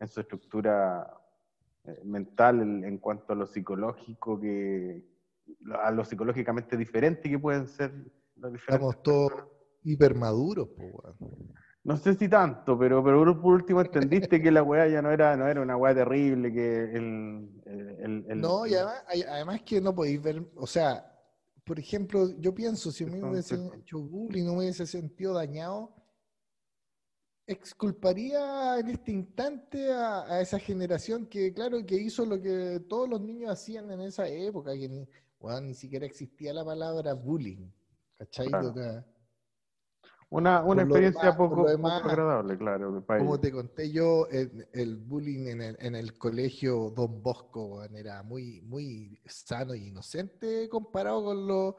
en 0.00 0.08
su 0.08 0.20
estructura 0.20 1.06
eh, 1.84 2.00
mental 2.04 2.60
en, 2.60 2.98
cuanto 2.98 3.32
a 3.32 3.36
lo 3.36 3.46
psicológico 3.46 4.38
que 4.38 5.02
a 5.82 5.90
lo 5.90 6.04
psicológicamente 6.04 6.76
diferente 6.76 7.28
que 7.28 7.38
pueden 7.40 7.66
ser 7.66 7.92
diferentes 8.36 8.62
Estamos 8.68 9.02
todos 9.02 9.32
hipermaduros, 9.82 10.68
po, 10.68 10.82
weón. 10.82 11.54
No 11.84 11.96
sé 11.96 12.14
si 12.14 12.28
tanto, 12.28 12.78
pero, 12.78 13.02
pero 13.04 13.40
por- 13.40 13.54
último 13.54 13.80
entendiste 13.82 14.40
que 14.42 14.50
la 14.50 14.62
weá 14.62 14.86
ya 14.88 15.02
no 15.02 15.10
era, 15.10 15.36
no 15.36 15.48
era 15.48 15.60
una 15.60 15.76
weá 15.76 15.94
terrible, 15.94 16.52
que 16.52 16.84
el, 16.96 17.48
el- 17.66 18.24
No, 18.34 18.66
y 18.66 18.74
además, 18.74 19.04
además 19.28 19.62
que 19.62 19.80
no 19.80 19.94
podéis 19.94 20.22
ver, 20.22 20.44
o 20.56 20.66
sea, 20.66 21.06
por 21.64 21.78
ejemplo, 21.78 22.30
yo 22.38 22.54
pienso, 22.54 22.90
si 22.90 23.04
me 23.06 23.18
sí. 23.42 23.56
hecho 23.78 23.98
bullying, 24.00 24.44
no 24.44 24.52
me 24.54 24.58
hubiese 24.60 24.86
sentido 24.86 25.34
dañado, 25.34 25.94
exculparía 27.46 28.78
en 28.78 28.88
este 28.88 29.12
instante 29.12 29.92
a, 29.92 30.22
a 30.24 30.40
esa 30.40 30.58
generación 30.58 31.26
que, 31.26 31.52
claro, 31.52 31.84
que 31.84 31.96
hizo 31.96 32.24
lo 32.26 32.40
que 32.40 32.80
todos 32.88 33.08
los 33.08 33.20
niños 33.20 33.50
hacían 33.50 33.90
en 33.90 34.00
esa 34.02 34.26
época, 34.28 34.72
que 34.74 34.88
ni, 34.88 35.08
weón, 35.40 35.66
ni 35.68 35.74
siquiera 35.74 36.06
existía 36.06 36.52
la 36.54 36.64
palabra 36.64 37.14
bullying, 37.14 37.70
¿cachai? 38.18 38.56
Claro. 38.58 38.78
Una, 40.34 40.62
una 40.64 40.82
experiencia 40.82 41.22
demás- 41.24 41.36
poco, 41.36 41.68
demás, 41.68 42.00
poco 42.00 42.10
agradable, 42.10 42.56
claro. 42.56 43.04
para 43.04 43.18
Como 43.18 43.32
ellos. 43.34 43.40
te 43.42 43.52
conté 43.52 43.90
yo, 43.92 44.26
el, 44.30 44.66
el 44.72 44.96
bullying 44.96 45.46
en 45.48 45.60
el, 45.62 45.76
en 45.78 45.94
el 45.94 46.16
colegio 46.16 46.90
Don 46.96 47.22
Bosco 47.22 47.84
era 47.84 48.22
muy, 48.22 48.62
muy 48.62 49.20
sano 49.26 49.74
y 49.74 49.88
inocente 49.88 50.68
comparado 50.70 51.22
con 51.22 51.46
lo, 51.46 51.76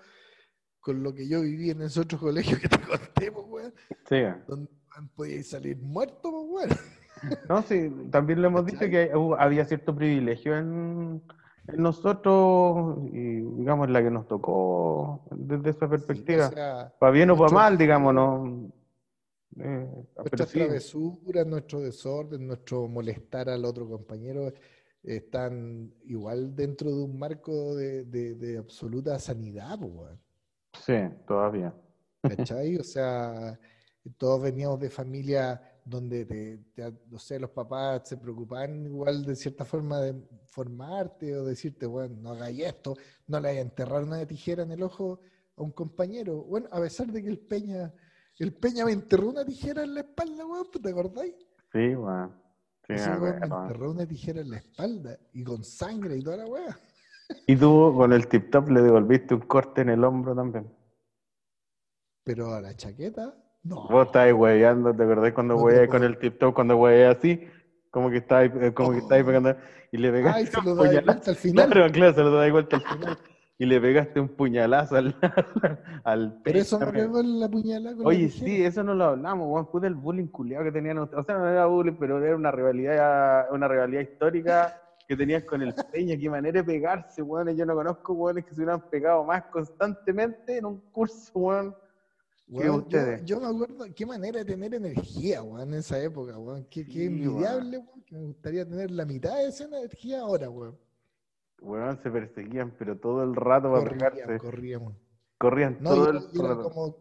con 0.79 1.01
lo 1.01 1.13
que 1.15 1.27
yo 1.27 1.41
viví 1.41 1.71
en 1.71 1.81
ese 1.81 2.01
otro 2.01 2.19
colegio 2.19 2.59
que 2.59 2.69
te 2.69 2.79
conté, 2.79 3.31
pues, 3.31 3.45
weón, 3.49 3.73
Sí. 4.07 4.21
donde 4.47 4.69
weón, 4.95 5.09
podíais 5.15 5.49
salir 5.49 5.77
muerto, 5.77 6.29
pues, 6.31 6.67
weón. 6.69 6.79
No, 7.49 7.61
sí, 7.63 7.89
también 8.11 8.41
lo 8.41 8.49
hemos 8.49 8.65
dicho 8.65 8.79
que 8.81 9.11
había 9.39 9.65
cierto 9.65 9.95
privilegio 9.95 10.57
en 10.57 11.23
nosotros 11.77 12.97
y 13.11 13.41
digamos 13.41 13.89
la 13.89 14.03
que 14.03 14.11
nos 14.11 14.27
tocó 14.27 15.25
desde 15.31 15.69
esa 15.71 15.79
Sí, 15.79 15.85
o 15.85 15.89
perspectiva. 15.89 16.49
sea, 16.49 16.93
para 16.99 17.11
bien 17.11 17.29
o 17.31 17.37
para 17.37 17.49
mal, 17.53 17.77
digamos, 17.77 18.13
no. 18.13 18.71
Eh, 19.59 19.87
sí, 20.45 20.57
travesuras, 20.59 21.45
nuestro 21.47 21.79
desorden, 21.81 22.47
nuestro 22.47 22.87
molestar 22.87 23.49
al 23.49 23.65
otro 23.65 23.87
compañero 23.87 24.51
están 25.03 25.93
igual 26.05 26.55
dentro 26.55 26.89
de 26.89 27.03
un 27.03 27.19
marco 27.19 27.75
de, 27.75 28.05
de- 28.05 28.35
de 28.35 28.57
absoluta 28.57 29.19
sanidad, 29.19 29.77
pues, 29.79 30.17
sí, 30.73 30.93
todavía. 31.27 31.73
¿Cachai? 32.21 32.77
O 32.77 32.83
sea, 32.83 33.59
todos 34.17 34.41
veníamos 34.41 34.79
de 34.79 34.89
familias 34.89 35.59
donde 35.85 36.25
te, 36.25 36.57
te- 36.73 36.93
no 37.09 37.19
sé, 37.19 37.39
los 37.39 37.49
papás 37.49 38.07
se 38.09 38.17
preocupaban 38.17 38.85
igual 38.85 39.25
de 39.25 39.35
cierta 39.35 39.65
forma 39.65 39.99
de 39.99 40.15
formarte 40.47 41.35
o 41.35 41.43
decirte, 41.45 41.85
bueno, 41.85 42.15
no 42.21 42.31
hagáis 42.31 42.61
esto, 42.61 42.95
no 43.27 43.39
le 43.39 43.49
vayas 43.49 43.59
a 43.65 43.67
enterrar 43.69 44.03
una 44.03 44.25
tijera 44.25 44.63
en 44.63 44.71
el 44.71 44.83
ojo 44.83 45.19
a 45.57 45.61
un 45.61 45.71
compañero. 45.71 46.43
Bueno, 46.43 46.67
a 46.71 46.79
pesar 46.79 47.07
de 47.07 47.21
que 47.23 47.29
el 47.29 47.39
Peña, 47.39 47.93
el 48.39 48.53
Peña 48.53 48.85
me 48.85 48.91
enterró 48.91 49.29
una 49.29 49.45
tijera 49.45 49.83
en 49.83 49.93
la 49.95 50.01
espalda, 50.01 50.45
weón, 50.45 50.67
¿te 50.71 50.89
acordáis? 50.89 51.35
Sí, 51.71 51.95
bueno. 51.95 52.33
Sí, 52.87 52.93
Ese 52.93 53.09
weón 53.11 53.39
me 53.39 53.47
enterró 53.47 53.91
una 53.91 54.05
tijera 54.05 54.41
en 54.41 54.51
la 54.51 54.57
espalda 54.57 55.17
y 55.33 55.43
con 55.43 55.63
sangre 55.63 56.17
y 56.17 56.21
toda 56.21 56.37
la 56.37 56.45
weá. 56.47 56.79
Y 57.47 57.55
tú 57.55 57.93
con 57.97 58.11
el 58.13 58.27
tip 58.27 58.51
top 58.51 58.69
le 58.69 58.81
devolviste 58.81 59.33
un 59.33 59.41
corte 59.41 59.81
en 59.81 59.89
el 59.89 60.03
hombro 60.03 60.35
también. 60.35 60.67
Pero 62.23 62.53
a 62.53 62.61
la 62.61 62.75
chaqueta, 62.75 63.35
no. 63.63 63.87
Vos 63.89 64.07
estabas 64.07 64.33
hueveando, 64.33 64.93
¿te 64.93 65.03
acordás 65.03 65.33
cuando 65.33 65.55
No 65.55 65.87
con 65.89 66.03
el 66.03 66.17
tip 66.17 66.37
top, 66.39 66.53
cuando 66.53 66.77
hueveé 66.77 67.07
así? 67.07 67.47
Como 67.89 68.09
que 68.09 68.17
estabas, 68.17 68.51
eh, 68.59 68.73
como 68.73 68.91
que 68.91 68.97
estabas 68.99 69.23
Oh. 69.23 69.27
pegando 69.27 69.55
y 69.91 69.97
le 69.97 70.11
pegaste 70.11 70.39
Ay, 70.39 70.45
se 70.47 70.59
un 70.59 70.65
lo 70.65 70.75
da 70.75 70.81
puñalazo. 70.83 71.05
vuelta 71.05 71.31
al 71.31 71.37
final. 71.37 71.69
Claro, 71.69 71.91
claro, 71.91 72.13
se 72.13 72.21
lo 72.21 72.31
da 72.31 72.51
vuelta 72.51 72.75
al 72.77 72.81
final. 72.81 73.17
Y 73.59 73.65
le 73.67 73.79
pegaste 73.79 74.19
un 74.19 74.29
puñalazo 74.29 74.95
al, 74.95 75.15
al 76.03 76.41
Pero 76.43 76.59
eso 76.59 76.79
pegó 76.79 77.19
en 77.19 77.39
la 77.39 77.47
puñalada 77.49 77.95
la 77.95 78.03
Oye, 78.07 78.27
sí, 78.29 78.63
eso 78.63 78.83
no 78.83 78.95
lo 78.95 79.05
hablamos, 79.05 79.47
weón. 79.47 79.67
Pude 79.71 79.87
el 79.87 79.95
bullying 79.95 80.27
culiado 80.27 80.63
que 80.65 80.71
tenían 80.71 80.97
ustedes. 80.97 81.21
O 81.21 81.25
sea, 81.25 81.37
no 81.37 81.47
era 81.47 81.65
bullying, 81.67 81.93
pero 81.99 82.21
era 82.23 82.35
una 82.35 82.51
rivalidad, 82.51 83.45
una 83.51 83.67
rivalidad 83.67 84.01
histórica 84.01 84.81
que 85.07 85.15
tenían 85.15 85.43
con 85.43 85.61
el 85.61 85.73
Peña. 85.91 86.17
Qué 86.17 86.29
manera 86.29 86.61
de 86.61 86.63
pegarse, 86.63 87.21
weón. 87.21 87.55
Yo 87.55 87.65
no 87.65 87.75
conozco 87.75 88.13
weones 88.13 88.43
que 88.43 88.55
se 88.55 88.61
hubieran 88.61 88.81
pegado 88.89 89.23
más 89.23 89.43
constantemente 89.45 90.57
en 90.57 90.65
un 90.65 90.81
curso, 90.91 91.31
weón. 91.35 91.75
Que 92.47 92.53
Weón, 92.53 92.65
yo, 92.65 92.75
ustedes. 92.77 93.25
yo 93.25 93.39
me 93.39 93.47
acuerdo 93.47 93.85
qué 93.95 94.05
manera 94.05 94.39
de 94.39 94.45
tener 94.45 94.73
energía, 94.75 95.41
weón, 95.43 95.69
en 95.69 95.79
esa 95.79 95.99
época, 96.01 96.37
weón. 96.37 96.65
Qué, 96.69 96.85
qué 96.85 96.91
Sí, 96.91 97.05
envidiable, 97.05 97.77
weón, 97.79 98.03
que 98.03 98.15
me 98.15 98.21
gustaría 98.25 98.67
tener 98.67 98.91
la 98.91 99.05
mitad 99.05 99.35
de 99.37 99.47
esa 99.47 99.63
energía 99.65 100.21
ahora, 100.21 100.49
weón. 100.49 100.77
Weón, 101.61 101.99
se 102.03 102.11
perseguían, 102.11 102.73
pero 102.77 102.97
todo 102.97 103.23
el 103.23 103.35
rato 103.35 103.71
para 103.71 103.83
Corríamos, 103.83 104.13
pegarse. 104.15 104.37
corríamos. 104.39 104.93
Corrían 105.37 105.77
No, 105.79 105.89
todo 105.91 106.05
y 106.05 106.09
el 106.09 106.15
era, 106.17 106.25
y 106.33 106.39
era 106.39 106.47
rato. 106.49 106.63
como, 106.69 106.97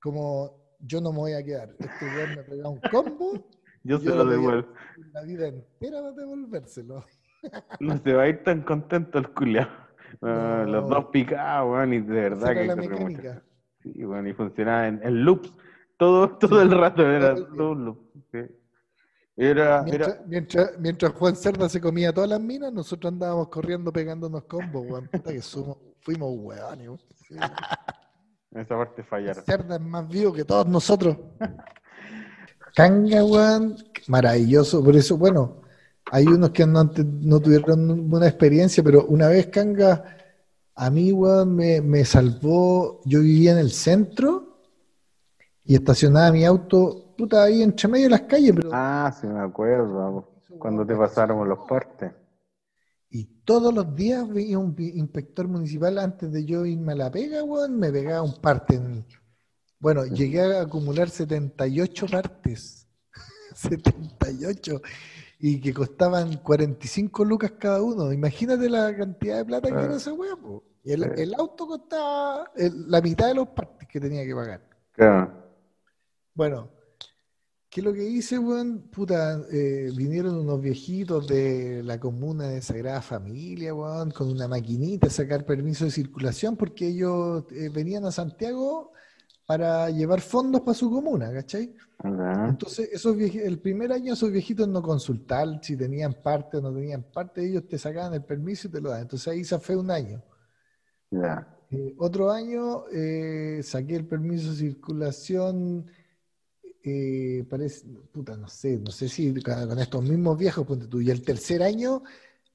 como 0.00 0.76
yo 0.80 1.00
no 1.00 1.12
me 1.12 1.18
voy 1.18 1.32
a 1.34 1.42
quedar. 1.44 1.74
Este 1.78 2.04
weón 2.06 2.34
me 2.36 2.42
pega 2.42 2.68
un 2.68 2.80
combo, 2.90 3.32
Yo 3.84 3.98
se 3.98 4.06
yo 4.06 4.16
lo 4.16 4.24
devuelvo. 4.24 4.68
la 5.12 5.22
vida 5.22 5.46
entera 5.48 6.00
para 6.00 6.12
devolvérselo. 6.12 7.04
No 7.78 7.96
se 7.98 8.12
va 8.12 8.22
a 8.24 8.28
ir 8.28 8.42
tan 8.42 8.62
contento 8.62 9.18
el 9.18 9.32
culiao. 9.32 9.68
Ah, 10.22 10.64
No. 10.66 10.72
Los 10.72 10.88
dos 10.90 11.04
picados, 11.12 11.70
weón, 11.70 11.92
y 11.92 12.00
de 12.00 12.12
verdad 12.14 12.50
Esa 12.50 12.52
era 12.52 12.60
que 12.62 12.66
la 12.66 12.76
mecánica. 12.76 13.42
Sí, 13.92 14.04
bueno, 14.04 14.28
y 14.28 14.32
funcionaba 14.34 14.88
en, 14.88 15.00
en 15.02 15.24
loops. 15.24 15.52
Todo, 15.96 16.30
todo 16.38 16.62
el 16.62 16.70
rato 16.70 17.02
era 17.02 17.34
todo 17.34 17.44
el 17.44 17.48
día. 17.50 17.56
todo 17.56 17.70
un 17.72 17.84
loop. 17.84 17.98
sí. 18.32 18.38
Era, 19.38 19.82
Mientras, 19.82 20.08
era, 20.08 20.24
mientras, 20.26 20.78
mientras 20.78 21.12
Juan 21.12 21.36
Cerda 21.36 21.68
se 21.68 21.78
comía 21.78 22.10
todas 22.10 22.30
las 22.30 22.40
minas, 22.40 22.72
nosotros 22.72 23.12
andábamos 23.12 23.48
corriendo 23.48 23.92
pegándonos 23.92 24.44
combos, 24.44 24.86
weón. 24.88 25.08
Puta 25.08 25.30
que 25.30 25.42
somos, 25.42 25.76
fuimos 26.00 26.32
weones, 26.38 26.88
weón. 26.88 27.00
Sí. 27.28 27.34
en 28.52 28.60
esa 28.60 28.76
parte 28.78 29.04
fallaron. 29.04 29.44
Cerda 29.44 29.74
es 29.76 29.80
más 29.82 30.08
vivo 30.08 30.32
que 30.32 30.44
todos 30.44 30.66
nosotros. 30.66 31.18
Kanga, 32.74 33.24
weón, 33.24 33.76
maravilloso. 34.08 34.82
Por 34.82 34.96
eso, 34.96 35.18
bueno, 35.18 35.60
hay 36.10 36.26
unos 36.26 36.50
que 36.50 36.66
no, 36.66 36.90
no 37.04 37.40
tuvieron 37.40 38.08
buena 38.08 38.28
experiencia, 38.28 38.82
pero 38.82 39.04
una 39.06 39.28
vez 39.28 39.48
Kanga, 39.48 40.16
a 40.76 40.90
mí, 40.90 41.10
weón, 41.12 41.54
me, 41.56 41.80
me 41.80 42.04
salvó. 42.04 43.00
Yo 43.04 43.20
vivía 43.20 43.52
en 43.52 43.58
el 43.58 43.70
centro 43.72 44.60
y 45.64 45.74
estacionaba 45.74 46.30
mi 46.30 46.44
auto, 46.44 47.14
puta, 47.16 47.42
ahí 47.44 47.62
entre 47.62 47.88
medio 47.88 48.04
de 48.04 48.10
las 48.10 48.20
calles, 48.22 48.52
pero 48.54 48.70
Ah, 48.72 49.12
sí 49.18 49.26
me 49.26 49.40
acuerdo. 49.40 50.32
Cuando 50.58 50.86
te 50.86 50.94
pasaron 50.94 51.48
los 51.48 51.58
partes. 51.68 52.12
Y 53.10 53.24
todos 53.44 53.72
los 53.72 53.94
días 53.94 54.28
veía 54.28 54.58
un 54.58 54.74
inspector 54.78 55.48
municipal 55.48 55.98
antes 55.98 56.30
de 56.30 56.44
yo 56.44 56.66
irme 56.66 56.92
a 56.92 56.96
la 56.96 57.10
pega, 57.10 57.42
weón, 57.42 57.78
me 57.78 57.90
pegaba 57.90 58.22
un 58.22 58.34
parte. 58.40 58.74
en- 58.76 59.04
Bueno, 59.78 60.04
llegué 60.06 60.40
a 60.42 60.62
acumular 60.62 61.08
78 61.08 62.06
partes. 62.06 62.86
78. 63.54 64.80
Y 65.38 65.60
que 65.60 65.74
costaban 65.74 66.38
45 66.38 67.24
lucas 67.24 67.52
cada 67.58 67.82
uno. 67.82 68.12
Imagínate 68.12 68.68
la 68.70 68.96
cantidad 68.96 69.36
de 69.38 69.44
plata 69.44 69.68
que 69.68 69.84
era 69.84 69.96
esa 69.96 70.12
weá. 70.12 70.34
Y 70.82 70.92
el, 70.92 71.34
auto 71.34 71.66
costaba 71.66 72.50
el- 72.56 72.90
la 72.90 73.00
mitad 73.00 73.26
de 73.28 73.34
los 73.34 73.48
partes 73.48 73.86
que 73.88 74.00
tenía 74.00 74.24
que 74.24 74.34
pagar. 74.34 74.62
Claro. 74.92 75.32
Bueno, 76.32 76.70
¿qué 77.68 77.80
es 77.80 77.84
lo 77.84 77.92
que 77.92 78.04
hice, 78.04 78.38
weón? 78.38 78.88
Puta, 78.90 79.40
eh, 79.50 79.90
vinieron 79.94 80.36
unos 80.38 80.60
viejitos 80.60 81.26
de 81.26 81.82
la 81.82 81.98
comuna 81.98 82.48
de 82.48 82.62
Sagrada 82.62 83.02
Familia, 83.02 83.74
weón, 83.74 84.10
con 84.12 84.28
una 84.30 84.48
maquinita 84.48 85.08
a 85.08 85.10
sacar 85.10 85.44
permiso 85.44 85.84
de 85.84 85.90
circulación 85.90 86.56
porque 86.56 86.88
ellos 86.88 87.44
eh, 87.50 87.68
venían 87.68 88.04
a 88.04 88.12
Santiago 88.12 88.92
para 89.46 89.88
llevar 89.90 90.20
fondos 90.20 90.60
para 90.62 90.74
su 90.74 90.90
comuna, 90.90 91.32
¿cachai? 91.32 91.72
Entonces, 92.48 92.90
esos 92.92 93.16
el 93.16 93.58
primer 93.60 93.92
año 93.92 94.12
esos 94.12 94.30
viejitos 94.30 94.68
no 94.68 94.82
consultaban 94.82 95.62
si 95.62 95.76
tenían 95.76 96.14
parte 96.14 96.58
o 96.58 96.60
no 96.60 96.72
tenían 96.72 97.04
parte, 97.04 97.46
ellos 97.46 97.66
te 97.66 97.78
sacaban 97.78 98.12
el 98.14 98.24
permiso 98.24 98.68
y 98.68 98.72
te 98.72 98.80
lo 98.80 98.90
dan. 98.90 99.02
Entonces 99.02 99.28
ahí 99.28 99.44
se 99.44 99.58
fue 99.58 99.76
un 99.76 99.90
año. 99.90 100.22
Eh, 101.70 101.94
otro 101.98 102.30
año 102.30 102.84
eh, 102.92 103.60
saqué 103.62 103.96
el 103.96 104.06
permiso 104.06 104.50
de 104.50 104.56
circulación, 104.56 105.86
eh, 106.82 107.44
parece, 107.48 107.86
puta, 108.12 108.36
no 108.36 108.48
sé, 108.48 108.78
no 108.78 108.90
sé 108.90 109.08
si 109.08 109.42
con 109.42 109.78
estos 109.78 110.02
mismos 110.02 110.38
viejos, 110.38 110.66
ponte 110.66 110.86
tú, 110.86 111.00
y 111.00 111.10
el 111.10 111.22
tercer 111.22 111.62
año 111.62 112.02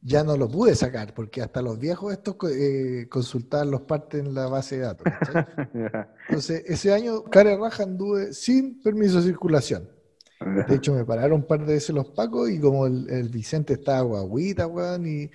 ya 0.02 0.24
no 0.24 0.36
lo 0.36 0.49
pude 0.49 0.76
sacar, 0.76 1.14
porque 1.14 1.41
hasta 1.41 1.62
los 1.62 1.80
viejos 1.80 2.12
estos 2.14 2.36
eh, 2.52 3.08
consultaban 3.10 3.72
los 3.72 3.82
partes 3.82 4.22
en 4.22 4.34
la 4.34 4.47
base 4.47 4.78
de 4.78 4.82
datos. 4.84 5.06
Entonces, 6.28 6.64
ese 6.66 6.93
año, 6.93 7.24
cara 7.24 7.56
raja, 7.58 7.84
anduve 7.84 8.34
sin 8.34 8.82
permiso 8.82 9.18
de 9.18 9.24
circulación. 9.28 9.89
De 10.68 10.76
hecho, 10.76 10.93
me 10.93 11.06
pararon 11.06 11.41
un 11.41 11.47
par 11.47 11.66
de 11.66 11.74
veces 11.74 11.93
los 11.93 12.08
pacos 12.10 12.49
y 12.49 12.60
como 12.60 12.88
el, 12.88 13.08
el 13.12 13.30
Vicente 13.30 13.74
estaba 13.74 14.02
guaguita, 14.02 14.66
weón, 14.66 15.06
y 15.06 15.30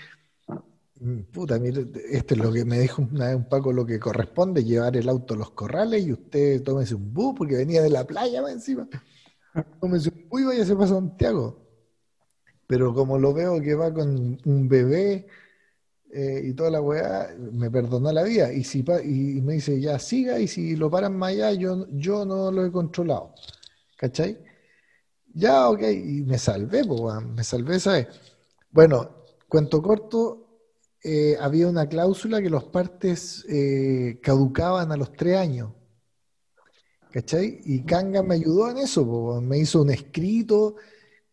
puta, 1.33 1.59
mire, 1.59 1.87
esto 2.11 2.35
es 2.35 2.41
lo 2.41 2.53
que 2.53 2.65
me 2.65 2.81
dijo 2.81 3.03
una 3.03 3.27
vez 3.27 3.37
un 3.37 3.49
paco, 3.49 3.73
lo 3.73 3.85
que 3.85 4.01
corresponde, 4.01 4.65
llevar 4.65 4.97
el 4.97 5.09
auto 5.09 5.35
a 5.35 5.37
los 5.37 5.51
corrales 5.51 6.05
y 6.07 6.13
usted 6.13 6.63
tómese 6.63 6.95
un 6.95 7.13
bus, 7.13 7.35
porque 7.37 7.57
venía 7.57 7.83
de 7.83 7.91
la 7.91 8.05
playa 8.07 8.43
más 8.43 8.53
encima. 8.53 8.89
Tómese 9.81 10.11
un 10.11 10.29
bus 10.29 10.41
y 10.41 10.45
váyase 10.45 10.75
para 10.75 10.89
Santiago. 10.89 11.66
Pero 12.67 12.95
como 12.95 13.19
lo 13.19 13.33
veo 13.35 13.61
que 13.61 13.75
va 13.75 13.93
con 13.95 14.39
un 14.45 14.69
bebé 14.69 15.27
eh, 16.13 16.43
y 16.45 16.55
toda 16.55 16.71
la 16.71 16.81
weá, 16.81 17.35
me 17.53 17.71
perdonó 17.71 18.13
la 18.13 18.23
vida. 18.25 18.53
Y, 18.53 18.65
si, 18.65 18.83
pa- 18.83 19.03
y 19.03 19.41
me 19.43 19.55
dice, 19.55 19.81
ya 19.81 19.99
siga, 19.99 20.39
y 20.41 20.49
si 20.49 20.77
lo 20.77 20.91
paran 20.91 21.17
más 21.17 21.31
allá, 21.33 21.53
yo, 21.53 21.87
yo 21.93 22.25
no 22.27 22.51
lo 22.53 22.65
he 22.67 22.73
controlado. 22.73 23.35
¿Cachai? 23.97 24.39
Ya, 25.35 25.69
ok, 25.69 25.83
y 25.83 26.23
me 26.23 26.39
salvé, 26.39 26.85
pues, 26.85 27.23
me 27.25 27.45
salvé, 27.45 27.79
¿sabes? 27.81 28.07
Bueno, 28.73 29.11
cuento 29.49 29.83
corto, 29.83 30.49
eh, 31.05 31.37
había 31.41 31.69
una 31.69 31.89
cláusula 31.89 32.41
que 32.43 32.51
los 32.51 32.65
partes 32.65 33.45
eh, 33.49 34.19
caducaban 34.23 34.93
a 34.93 34.97
los 34.97 35.13
tres 35.13 35.37
años, 35.37 35.73
¿cachai? 37.11 37.61
Y 37.65 37.83
Kanga 37.85 38.23
me 38.23 38.35
ayudó 38.37 38.71
en 38.71 38.79
eso, 38.79 39.05
po, 39.07 39.41
me 39.41 39.59
hizo 39.59 39.83
un 39.83 39.91
escrito 39.91 40.77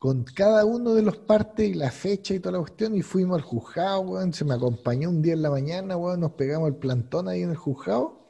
con 0.04 0.26
cada 0.26 0.66
uno 0.66 0.96
de 0.96 1.02
los 1.02 1.16
partes 1.16 1.66
y 1.66 1.76
la 1.76 1.90
fecha 1.90 2.34
y 2.34 2.40
toda 2.42 2.58
la 2.58 2.60
cuestión, 2.60 2.94
y 2.94 3.02
fuimos 3.02 3.38
al 3.38 3.42
juzgado, 3.42 4.02
weón, 4.02 4.34
se 4.34 4.44
me 4.44 4.54
acompañó 4.54 5.08
un 5.08 5.22
día 5.22 5.32
en 5.32 5.42
la 5.42 5.50
mañana, 5.50 5.96
weón, 5.96 6.20
nos 6.20 6.34
pegamos 6.34 6.68
el 6.68 6.76
plantón 6.76 7.30
ahí 7.30 7.42
en 7.44 7.52
el 7.52 7.56
juzgado, 7.56 8.28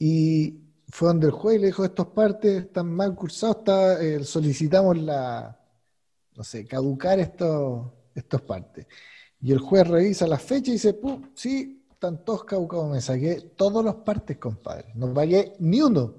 y 0.00 0.64
fue 0.88 1.10
donde 1.10 1.28
el 1.28 1.32
juez 1.32 1.58
y 1.58 1.60
le 1.60 1.66
dijo, 1.68 1.84
estos 1.84 2.08
partes 2.08 2.64
están 2.64 2.92
mal 2.92 3.14
cursados, 3.14 3.58
está, 3.58 4.02
eh, 4.02 4.24
solicitamos 4.24 4.98
la, 4.98 5.60
no 6.34 6.42
sé, 6.42 6.66
caducar 6.66 7.20
estos, 7.20 7.92
estos 8.12 8.42
partes. 8.42 8.84
Y 9.40 9.52
el 9.52 9.60
juez 9.60 9.86
revisa 9.86 10.26
la 10.26 10.40
fecha 10.40 10.70
y 10.70 10.72
dice, 10.72 10.92
"Pum, 10.92 11.30
sí, 11.36 11.86
están 11.88 12.24
todos 12.24 12.42
caducados, 12.42 12.90
me 12.90 13.00
saqué 13.00 13.52
todos 13.54 13.84
los 13.84 13.94
partes, 13.94 14.38
compadre, 14.38 14.90
no 14.96 15.14
pagué 15.14 15.54
ni 15.60 15.80
uno, 15.80 16.14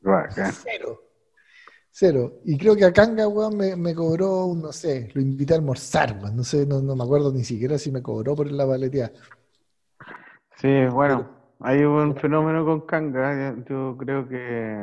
Bacán. 0.00 0.52
cero, 0.64 1.00
cero. 1.98 2.40
Y 2.44 2.56
creo 2.58 2.76
que 2.76 2.84
a 2.84 2.92
Kanga, 2.92 3.26
weón, 3.28 3.56
me, 3.56 3.76
me 3.76 3.94
cobró, 3.94 4.52
no 4.54 4.72
sé, 4.72 5.10
lo 5.14 5.20
invité 5.20 5.54
a 5.54 5.56
almorzar, 5.56 6.18
weón, 6.22 6.36
no 6.36 6.44
sé, 6.44 6.64
no, 6.66 6.80
no 6.80 6.94
me 6.96 7.04
acuerdo 7.04 7.32
ni 7.32 7.44
siquiera 7.44 7.78
si 7.78 7.90
me 7.90 8.02
cobró 8.02 8.36
por 8.36 8.50
la 8.50 8.66
paleteada. 8.66 9.12
Sí, 10.56 10.86
bueno, 10.92 11.28
hay 11.60 11.82
un 11.84 12.16
fenómeno 12.16 12.64
con 12.64 12.80
Kanga. 12.82 13.56
Yo 13.56 13.64
yo 13.92 13.96
creo 13.96 14.28
que, 14.28 14.76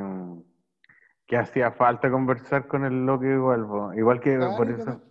que 1.28 1.38
hacía 1.38 1.72
falta 1.72 2.10
conversar 2.12 2.68
con 2.68 2.86
el 2.86 3.06
loco 3.06 3.26
igual. 3.26 3.98
Igual 3.98 4.20
que 4.20 4.38
Claro, 4.38 4.56
por 4.56 4.70
eso. 4.72 5.02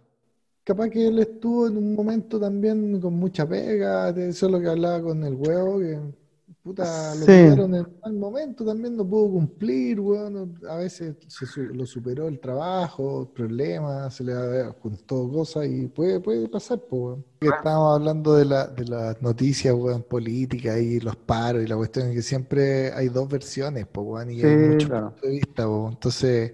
capaz 0.65 0.91
que 0.91 1.07
él 1.09 1.19
estuvo 1.21 1.67
en 1.69 1.77
un 1.77 1.95
momento 1.95 2.39
también 2.41 3.01
con 3.01 3.15
mucha 3.15 3.49
pega, 3.49 4.13
de 4.13 4.29
eso 4.31 4.47
es 4.47 4.53
lo 4.53 4.61
que 4.61 4.69
hablaba 4.69 5.03
con 5.03 5.25
el 5.25 5.35
huevo, 5.35 5.79
que 5.79 5.99
puta, 6.65 7.15
lo 7.15 7.27
Sí. 7.27 7.33
en 7.33 7.71
mal 8.03 8.15
momento, 8.15 8.65
también 8.65 8.97
no 8.97 9.07
pudo 9.09 9.31
cumplir, 9.33 10.01
weón, 10.01 10.59
a 10.69 10.77
veces 10.77 11.17
se 11.29 11.47
su- 11.47 11.63
lo 11.75 11.87
superó 11.87 12.27
el 12.29 12.41
trabajo, 12.41 13.31
problemas, 13.35 14.15
se 14.17 14.25
le 14.25 14.35
juntó 14.81 15.31
cosas 15.31 15.67
y 15.69 15.89
puede, 15.89 16.21
puede 16.21 16.49
pasar, 16.49 16.81
pues, 16.89 17.01
weón. 17.03 17.25
Estábamos 17.41 17.97
hablando 18.01 18.35
de 18.35 18.47
la, 18.47 18.67
de 18.67 18.87
las 18.87 19.21
noticias, 19.23 19.75
weón, 19.75 20.03
políticas 20.05 20.81
y 20.81 21.01
los 21.01 21.17
paros 21.17 21.63
y 21.63 21.67
la 21.67 21.77
cuestión 21.77 22.09
es 22.09 22.15
que 22.15 22.23
siempre 22.23 22.93
hay 22.95 23.09
dos 23.11 23.29
versiones, 23.29 23.87
pues, 23.87 24.07
weón, 24.07 24.31
y 24.31 24.43
hay 24.43 24.57
Sí, 24.57 24.57
muchos 24.57 24.91
claro. 24.91 25.11
puntos 25.11 25.23
de 25.23 25.31
vista, 25.31 25.69
weón. 25.69 25.93
Entonces, 25.93 26.53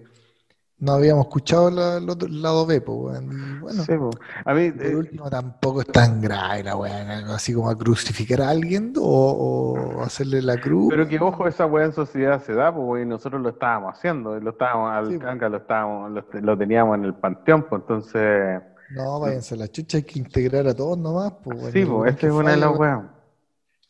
no 0.81 0.93
habíamos 0.93 1.27
escuchado 1.27 1.71
la- 1.71 1.97
el 1.99 2.09
el 2.11 2.43
lado 2.43 2.67
B, 2.67 2.81
pues, 2.81 3.21
bueno, 3.61 3.85
Sí, 3.85 3.93
po. 3.97 4.11
A 4.45 4.55
mí, 4.55 4.71
por 4.73 4.87
eh, 4.87 4.97
último, 4.97 5.31
tampoco 5.31 5.83
es 5.83 5.87
tan 5.89 6.21
grave 6.21 6.65
la 6.65 6.77
weá, 6.77 7.35
así 7.35 7.53
como 7.55 7.71
a 7.71 7.77
crucificar 7.77 8.41
a 8.43 8.49
alguien 8.51 8.93
o, 8.99 9.03
o 9.03 10.03
hacerle 10.03 10.43
la 10.43 10.59
cruz. 10.59 10.89
pero 10.91 11.07
que 11.07 11.19
ojo, 11.21 11.47
esa 11.47 11.67
weá 11.67 11.85
en 11.87 11.93
sociedad 11.93 12.43
se 12.43 12.55
da, 12.55 12.75
pues, 12.75 13.05
y 13.05 13.07
nosotros 13.07 13.41
lo 13.41 13.51
estábamos 13.51 13.95
haciendo, 13.97 14.39
lo 14.41 14.51
estábamos, 14.51 14.91
al 14.93 15.13
Sí. 15.13 15.19
Kanga 15.19 15.49
lo 15.49 15.59
estábamos, 15.59 16.11
lo, 16.13 16.41
lo 16.41 16.59
teníamos 16.59 16.97
en 16.99 17.05
el 17.05 17.15
panteón, 17.15 17.67
pues 17.69 17.83
entonces, 17.83 18.61
No, 18.93 19.21
váyanse 19.21 19.57
la 19.57 19.69
chucha, 19.69 19.99
hay 19.99 20.03
que 20.05 20.19
integrar 20.19 20.67
a 20.67 20.75
todos 20.75 20.99
nomás. 20.99 21.33
Pues, 21.45 21.57
bueno, 21.59 21.73
sí, 21.73 21.85
pues, 21.85 22.15
esta 22.15 22.27
es 22.27 22.33
una 22.33 22.51
de 22.53 22.57
las 22.57 22.77
weas. 22.79 23.01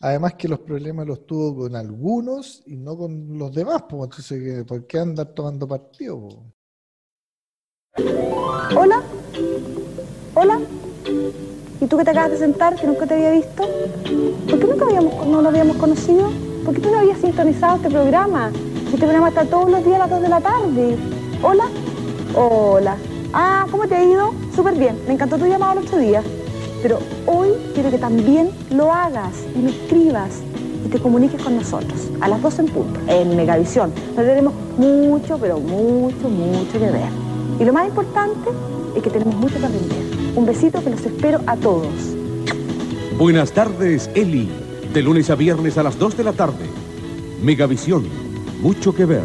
Además 0.02 0.34
que 0.34 0.48
los 0.48 0.60
problemas 0.60 1.06
los 1.06 1.26
tuvo 1.26 1.56
con 1.56 1.76
algunos 1.76 2.62
y 2.66 2.76
no 2.76 2.96
con 2.96 3.38
los 3.38 3.52
demás, 3.52 3.82
pues 3.88 4.02
entonces, 4.04 4.42
¿qué- 4.42 4.64
¿por 4.64 4.86
qué 4.86 4.98
andar 4.98 5.26
tomando 5.28 5.68
partido? 5.68 6.18
po? 6.20 6.44
Hola. 7.96 9.02
Hola. 10.34 10.60
¿Y 11.80 11.86
tú 11.86 11.96
que 11.96 12.04
te 12.04 12.10
acabas 12.10 12.30
de 12.30 12.38
sentar, 12.38 12.76
que 12.76 12.86
nunca 12.86 13.06
te 13.06 13.14
había 13.14 13.32
visto? 13.32 13.64
¿Por 14.48 14.58
qué 14.58 14.66
nunca 14.66 14.84
habíamos, 14.84 15.26
no 15.26 15.42
lo 15.42 15.48
habíamos 15.48 15.76
conocido? 15.76 16.30
¿Por 16.64 16.74
qué 16.74 16.80
tú 16.80 16.90
no 16.90 16.98
habías 16.98 17.18
sintonizado 17.18 17.76
este 17.76 17.90
programa? 17.90 18.52
Este 18.84 18.98
programa 18.98 19.28
está 19.28 19.44
todos 19.44 19.70
los 19.70 19.84
días 19.84 19.96
a 19.96 19.98
las 20.00 20.10
2 20.10 20.22
de 20.22 20.28
la 20.28 20.40
tarde. 20.40 20.96
Hola. 21.42 21.64
Hola. 22.36 22.96
Ah, 23.32 23.66
¿cómo 23.70 23.88
te 23.88 23.96
ha 23.96 24.04
ido? 24.04 24.32
Súper 24.54 24.74
bien. 24.74 24.96
Me 25.06 25.14
encantó 25.14 25.36
tu 25.36 25.46
llamado 25.46 25.72
el 25.72 25.86
otro 25.86 25.98
día. 25.98 26.22
Pero 26.82 26.98
hoy 27.26 27.50
quiero 27.74 27.90
que 27.90 27.98
también 27.98 28.50
lo 28.70 28.92
hagas 28.92 29.34
y 29.54 29.58
me 29.58 29.70
escribas 29.70 30.40
y 30.86 30.88
te 30.88 30.98
comuniques 30.98 31.42
con 31.42 31.56
nosotros 31.56 32.08
a 32.20 32.28
las 32.28 32.40
12 32.40 32.62
en 32.62 32.68
punto, 32.68 33.00
en 33.08 33.36
Megavisión. 33.36 33.92
Nos 34.16 34.24
tenemos 34.24 34.54
mucho, 34.78 35.38
pero 35.38 35.58
mucho, 35.58 36.28
mucho 36.28 36.72
que 36.72 36.90
ver. 36.90 37.19
Y 37.60 37.64
lo 37.66 37.74
más 37.74 37.86
importante 37.86 38.48
es 38.96 39.02
que 39.02 39.10
tenemos 39.10 39.34
mucho 39.34 39.58
que 39.58 39.66
aprender. 39.66 39.98
Un 40.34 40.46
besito 40.46 40.82
que 40.82 40.88
los 40.88 41.04
espero 41.04 41.40
a 41.46 41.54
todos. 41.58 41.92
Buenas 43.18 43.52
tardes, 43.52 44.10
Eli. 44.14 44.50
De 44.94 45.02
lunes 45.02 45.28
a 45.28 45.34
viernes 45.34 45.76
a 45.76 45.82
las 45.82 45.98
2 45.98 46.16
de 46.16 46.24
la 46.24 46.32
tarde. 46.32 46.64
Megavisión. 47.42 48.08
Mucho 48.62 48.94
que 48.94 49.04
ver. 49.04 49.24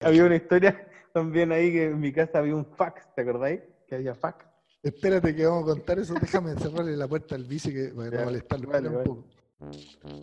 Había 0.00 0.24
una 0.24 0.36
historia 0.36 0.88
también 1.12 1.52
ahí 1.52 1.70
que 1.70 1.84
en 1.88 2.00
mi 2.00 2.10
casa 2.10 2.38
había 2.38 2.56
un 2.56 2.64
fax, 2.64 3.14
¿te 3.14 3.20
acordáis? 3.20 3.60
Que 3.86 3.96
había 3.96 4.14
fax. 4.14 4.46
Espérate 4.82 5.36
que 5.36 5.44
vamos 5.44 5.64
a 5.64 5.74
contar 5.74 5.98
eso, 5.98 6.14
déjame 6.18 6.54
cerrarle 6.54 6.96
la 6.96 7.06
puerta 7.06 7.34
al 7.34 7.44
bici 7.44 7.70
que 7.70 7.88
para 7.88 8.10
no 8.10 8.24
molestarlo 8.24 8.68
vale, 8.70 8.88
un 8.88 9.04
poco. 9.04 9.24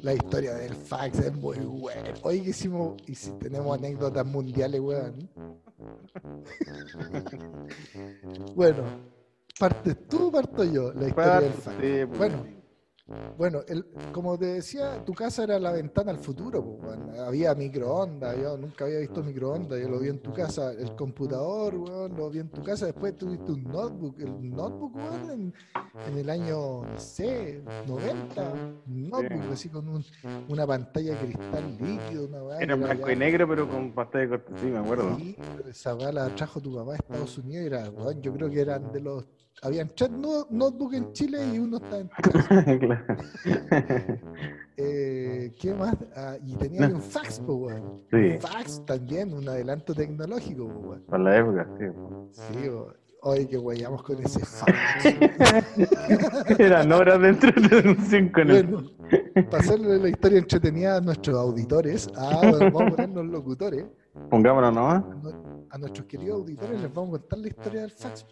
La 0.02 0.14
historia 0.14 0.54
del 0.54 0.76
fax 0.76 1.20
es 1.20 1.36
muy 1.36 1.58
buena. 1.58 2.14
Oye, 2.24 2.44
que 2.44 2.50
hicimos, 2.50 3.02
y 3.08 3.16
si 3.16 3.32
tenemos 3.34 3.78
anécdotas 3.78 4.26
mundiales, 4.26 4.82
weón. 4.82 5.30
bueno, 8.56 8.84
¿partes 9.60 10.08
tú 10.08 10.28
o 10.28 10.32
parto 10.32 10.64
yo? 10.64 10.94
La 10.94 11.08
historia 11.08 11.42
del 11.42 11.54
fax. 11.54 11.78
Pues. 11.78 12.18
Bueno, 12.18 12.46
Bueno, 13.38 13.62
el, 13.68 13.86
como 14.12 14.38
te 14.38 14.46
decía, 14.48 15.04
tu 15.06 15.14
casa 15.14 15.44
era 15.44 15.60
la 15.60 15.72
ventana 15.72 16.12
al 16.12 16.20
futuro. 16.20 16.78
Había 17.26 17.56
microondas, 17.56 18.38
yo 18.38 18.58
nunca 18.58 18.86
había 18.86 19.00
visto 19.00 19.24
microondas, 19.24 19.80
yo 19.80 19.88
lo 19.90 20.00
vi 20.00 20.10
en 20.10 20.20
tu 20.20 20.34
casa. 20.34 20.72
El 20.74 20.94
computador, 20.96 21.76
weón, 21.76 22.16
lo 22.18 22.30
vi 22.30 22.40
en 22.40 22.50
tu 22.50 22.62
casa. 22.64 22.86
Después 22.88 23.18
tuviste 23.18 23.52
un 23.54 23.64
notebook, 23.64 24.20
el 24.20 24.54
notebook, 24.56 24.96
weón, 24.96 25.32
en, 25.32 25.54
en 26.08 26.18
el 26.18 26.30
año, 26.30 26.82
no 26.84 26.98
sé, 27.00 27.62
90. 27.88 28.54
Un 28.88 29.10
notebook, 29.10 29.54
así 29.54 29.70
con 29.70 29.88
un- 29.88 30.06
una 30.50 30.66
pantalla 30.68 31.12
de 31.16 31.18
cristal 31.28 31.78
líquido, 31.80 32.26
una. 32.26 32.58
Era 32.60 32.76
blanco 32.76 33.10
y 33.12 33.16
negro, 33.16 33.48
pero 33.48 33.70
con 33.70 33.92
pantalla 33.94 34.24
de 34.26 34.30
corte, 34.30 34.54
sí, 34.60 34.66
me 34.66 34.80
acuerdo. 34.80 35.16
Sí, 35.18 35.38
pero 35.56 35.70
esa 35.70 35.96
weá 35.96 36.12
la 36.12 36.36
trajo 36.36 36.60
tu 36.60 36.76
papá 36.76 36.94
a 36.94 36.96
Estados 36.96 37.38
Unidos 37.38 37.64
y 37.64 37.68
era, 37.68 37.86
yo 38.22 38.34
creo 38.34 38.50
que 38.50 38.60
eran 38.62 38.92
de 38.92 39.00
los. 39.02 39.26
Habían 39.62 39.90
tres 39.96 40.10
no- 40.12 40.48
notebooks 40.50 40.96
en 40.96 41.12
Chile 41.14 41.38
y 41.54 41.60
uno 41.60 41.78
estaba 41.78 41.98
en. 42.00 42.10
Eh, 44.82 45.52
¿Qué 45.60 45.74
más? 45.74 45.94
Ah, 46.16 46.38
y 46.46 46.56
tenía 46.56 46.88
un 46.88 47.02
fax, 47.02 47.42
po, 47.42 47.56
weón. 47.56 48.00
Sí. 48.10 48.16
Un 48.16 48.40
fax 48.40 48.86
también, 48.86 49.34
un 49.34 49.46
adelanto 49.50 49.94
tecnológico, 49.94 50.70
po, 50.70 50.80
weón. 50.80 51.02
Para 51.10 51.24
la 51.24 51.38
época, 51.38 51.68
sí. 51.78 51.86
Sí, 52.32 52.70
weón. 52.70 52.94
Oye, 53.22 53.46
que 53.50 53.58
weyamos 53.58 54.02
con 54.04 54.24
ese 54.24 54.40
fax. 54.40 54.72
Eran 56.60 56.90
horas 56.94 57.20
de 57.20 57.28
entretención 57.30 58.30
con 58.30 58.50
el. 58.50 58.68
bueno, 58.68 58.90
para 59.52 59.58
hacerle 59.58 59.98
la 59.98 60.08
historia 60.08 60.40
entretenida 60.40 60.96
a 60.96 61.02
nuestros 61.02 61.38
auditores, 61.38 62.08
ah, 62.16 62.40
bueno, 62.50 62.72
vamos 62.72 62.82
a 62.82 62.96
ponernos 62.96 63.26
locutores. 63.26 63.86
Pongámonos 64.30 64.74
nomás. 64.74 65.04
no- 65.22 65.49
a 65.72 65.78
nuestros 65.78 66.06
queridos 66.08 66.42
auditores 66.42 66.82
les 66.82 66.94
vamos 66.94 67.10
a 67.16 67.20
contar 67.20 67.40
la 67.40 67.48
historia 67.48 67.82
del 67.82 67.92
fax. 67.92 68.26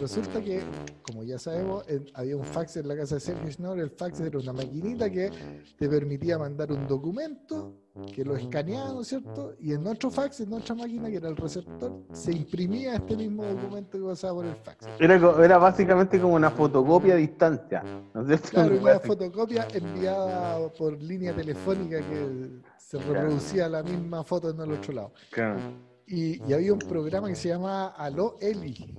Resulta 0.00 0.40
que, 0.40 0.62
como 1.02 1.22
ya 1.24 1.38
sabemos, 1.38 1.84
en- 1.88 2.06
había 2.14 2.36
un 2.36 2.44
fax 2.44 2.76
en 2.76 2.88
la 2.88 2.96
casa 2.96 3.16
de 3.16 3.20
Sergio 3.20 3.50
Schnorr. 3.50 3.78
El 3.80 3.90
fax 3.90 4.20
era 4.20 4.38
una 4.38 4.52
maquinita 4.52 5.10
que 5.10 5.30
te 5.78 5.88
permitía 5.88 6.38
mandar 6.38 6.70
un 6.72 6.86
documento 6.86 7.74
que 8.14 8.24
lo 8.24 8.36
escaneaba, 8.36 8.92
¿no 8.94 9.02
es 9.02 9.08
cierto? 9.08 9.54
Y 9.60 9.72
en 9.74 9.86
otro 9.86 10.10
fax, 10.10 10.40
en 10.40 10.52
otra 10.54 10.74
máquina 10.74 11.10
que 11.10 11.16
era 11.16 11.28
el 11.28 11.36
receptor, 11.36 11.92
se 12.12 12.32
imprimía 12.32 12.94
este 12.94 13.16
mismo 13.16 13.44
documento 13.44 13.98
que 13.98 14.04
pasaba 14.04 14.34
por 14.36 14.46
el 14.46 14.54
fax. 14.56 14.86
Era, 14.98 15.16
era 15.44 15.58
básicamente 15.58 16.18
como 16.20 16.34
una 16.34 16.50
fotocopia 16.50 17.14
a 17.14 17.16
distancia. 17.18 17.82
¿No 18.14 18.32
es? 18.32 18.40
Claro, 18.42 18.72
Una 18.72 18.82
una 18.92 19.00
fotocopia 19.00 19.66
enviada 19.74 20.68
por 20.72 21.00
línea 21.02 21.34
telefónica 21.34 21.98
que 21.98 22.60
se 22.78 22.98
reproducía 22.98 23.68
la 23.68 23.82
misma 23.82 24.22
foto 24.24 24.50
en 24.50 24.60
el 24.60 24.72
otro 24.72 24.92
lado. 24.94 25.12
Claro. 25.30 25.58
Y, 26.06 26.42
y 26.48 26.52
había 26.52 26.72
un 26.72 26.78
programa 26.78 27.28
que 27.28 27.34
se 27.34 27.48
llamaba 27.48 27.88
Aló 27.88 28.36
Eli. 28.40 28.94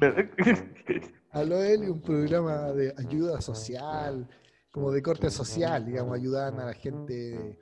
Aló 1.30 1.62
Eli, 1.62 1.88
un 1.88 2.00
programa 2.00 2.72
de 2.72 2.94
ayuda 2.96 3.40
social, 3.40 4.28
como 4.72 4.90
de 4.90 5.02
corte 5.02 5.30
social, 5.30 5.84
digamos, 5.84 6.14
ayudaban 6.14 6.58
a 6.60 6.64
la 6.64 6.72
gente 6.72 7.58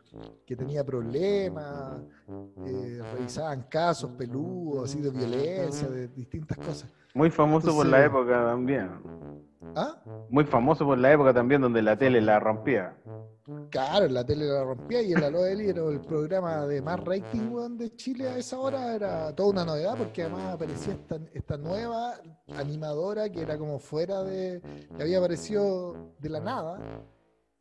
que 0.46 0.54
tenía 0.56 0.84
problemas, 0.84 2.00
eh, 2.66 3.00
revisaban 3.12 3.64
casos 3.64 4.12
peludos, 4.12 4.90
así 4.90 5.00
de 5.00 5.10
violencia, 5.10 5.88
de 5.88 6.06
distintas 6.08 6.56
cosas. 6.56 6.88
Muy 7.12 7.30
famoso 7.30 7.74
por 7.74 7.86
la 7.86 8.04
época 8.04 8.44
también. 8.44 8.90
¿Ah? 9.74 10.00
Muy 10.28 10.44
famoso 10.44 10.84
por 10.84 10.98
la 10.98 11.12
época 11.12 11.34
también 11.34 11.60
donde 11.60 11.82
la 11.82 11.96
tele 11.96 12.20
la 12.20 12.38
rompía. 12.38 12.96
Claro, 13.70 14.08
la 14.08 14.24
tele 14.24 14.46
la 14.46 14.64
rompía 14.64 15.02
y 15.02 15.12
el 15.12 15.24
Aló 15.24 15.44
Eli 15.46 15.68
era 15.68 15.84
el 15.88 16.00
programa 16.00 16.66
de 16.66 16.82
más 16.82 17.00
rating 17.00 17.76
de 17.76 17.94
Chile 17.96 18.28
a 18.28 18.36
esa 18.36 18.58
hora, 18.58 18.94
era 18.94 19.34
toda 19.34 19.50
una 19.50 19.64
novedad 19.64 19.96
porque 19.96 20.22
además 20.22 20.54
aparecía 20.54 20.94
esta, 20.94 21.20
esta 21.32 21.56
nueva 21.56 22.14
animadora 22.48 23.28
que 23.30 23.40
era 23.40 23.58
como 23.58 23.78
fuera 23.78 24.22
de, 24.22 24.60
que 24.96 25.02
había 25.02 25.18
aparecido 25.18 26.14
de 26.18 26.28
la 26.28 26.40
nada, 26.40 27.02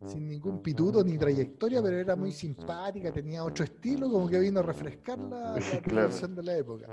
sin 0.06 0.30
ningún 0.30 0.62
pituto 0.62 1.04
ni 1.04 1.18
trayectoria, 1.18 1.82
pero 1.82 1.98
era 1.98 2.16
muy 2.16 2.32
simpática, 2.32 3.12
tenía 3.12 3.44
otro 3.44 3.66
estilo, 3.66 4.10
como 4.10 4.30
que 4.30 4.40
vino 4.40 4.62
a 4.62 4.64
refrescar 4.64 5.20
la, 5.20 5.56
la 5.56 5.60
Claro. 5.82 6.28
de 6.30 6.44
la 6.44 6.58
época. 6.58 6.88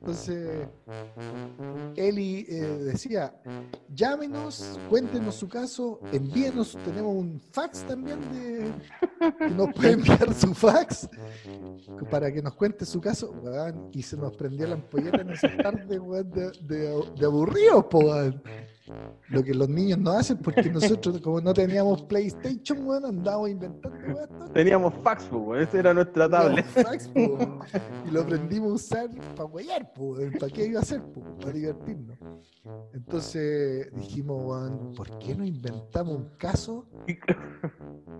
Entonces, 0.00 0.68
Eli 1.96 2.46
eh, 2.48 2.60
decía, 2.84 3.34
llámenos, 3.94 4.78
cuéntenos 4.88 5.36
su 5.36 5.48
caso, 5.48 6.00
envíenos, 6.12 6.76
tenemos 6.84 7.16
un 7.16 7.40
fax 7.40 7.84
también 7.84 8.20
de 8.32 8.72
que 9.38 9.50
nos 9.50 9.72
puede 9.72 9.92
enviar 9.92 10.32
su 10.34 10.54
fax 10.54 11.08
para 12.10 12.30
que 12.30 12.42
nos 12.42 12.54
cuente 12.54 12.84
su 12.84 13.00
caso, 13.00 13.34
y 13.92 14.02
se 14.02 14.16
nos 14.16 14.36
prendió 14.36 14.66
la 14.68 14.74
ampolleta 14.74 15.22
en 15.22 15.30
esa 15.30 15.56
tarde, 15.56 15.98
de, 15.98 16.52
de, 16.62 17.04
de 17.18 17.26
aburridos, 17.26 17.86
po, 17.86 18.00
weón. 18.00 18.42
Lo 19.28 19.42
que 19.42 19.54
los 19.54 19.68
niños 19.68 19.98
no 19.98 20.12
hacen, 20.12 20.38
porque 20.38 20.70
nosotros, 20.70 21.20
como 21.20 21.40
no 21.40 21.52
teníamos 21.52 22.02
PlayStation, 22.02 22.86
weón, 22.86 23.04
andábamos 23.04 23.50
inventando 23.50 23.98
weón, 24.06 24.52
Teníamos 24.52 24.94
fax, 25.02 25.24
pues, 25.24 25.68
esa 25.68 25.78
era 25.78 25.94
nuestra 25.94 26.28
tablet. 26.28 26.64
fax, 26.66 27.10
weón. 27.14 27.60
y 28.06 28.10
lo 28.10 28.22
aprendimos 28.22 28.70
a 28.70 28.74
usar 28.74 29.10
para 29.36 29.44
huellar, 29.44 29.92
¿para 30.38 30.52
qué 30.52 30.66
iba 30.66 30.80
a 30.80 30.84
ser? 30.84 31.02
po? 31.02 31.22
Para 31.40 31.52
divertirnos. 31.52 32.18
Entonces 32.92 33.88
dijimos, 33.94 34.42
weón, 34.44 34.94
¿por 34.94 35.18
qué 35.18 35.34
no 35.34 35.44
inventamos 35.44 36.16
un 36.16 36.28
caso? 36.38 36.86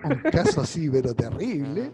Un 0.05 0.31
caso 0.31 0.61
así, 0.61 0.89
pero 0.89 1.15
terrible, 1.15 1.93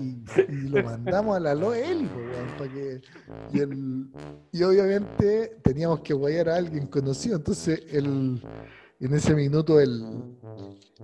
y, 0.00 0.22
y 0.48 0.68
lo 0.68 0.82
mandamos 0.82 1.36
a 1.36 1.40
la 1.40 1.54
Loeli, 1.54 2.06
po, 2.06 2.18
weón, 2.18 2.58
para 2.58 2.72
que. 2.72 3.00
Y, 3.52 3.60
el, 3.60 4.06
y 4.52 4.62
obviamente 4.62 5.58
teníamos 5.62 6.00
que 6.00 6.14
guayar 6.14 6.48
a 6.48 6.56
alguien 6.56 6.86
conocido, 6.86 7.36
entonces 7.36 7.83
el, 7.90 8.42
en 9.00 9.14
ese 9.14 9.34
minuto 9.34 9.80
el, 9.80 10.02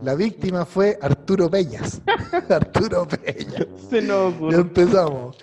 la 0.02 0.14
víctima 0.14 0.64
fue 0.64 0.98
Arturo 1.00 1.50
Peñas. 1.50 2.00
Arturo 2.48 3.06
Peñas. 3.06 3.66
Se 3.88 4.00
nos 4.02 4.34
Ya 4.50 4.58
empezamos. 4.58 5.36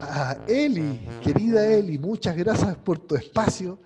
Ah, 0.00 0.36
Eli, 0.46 1.00
querida 1.22 1.66
Eli, 1.66 1.98
muchas 1.98 2.36
gracias 2.36 2.76
por 2.76 2.98
tu 2.98 3.14
espacio. 3.14 3.78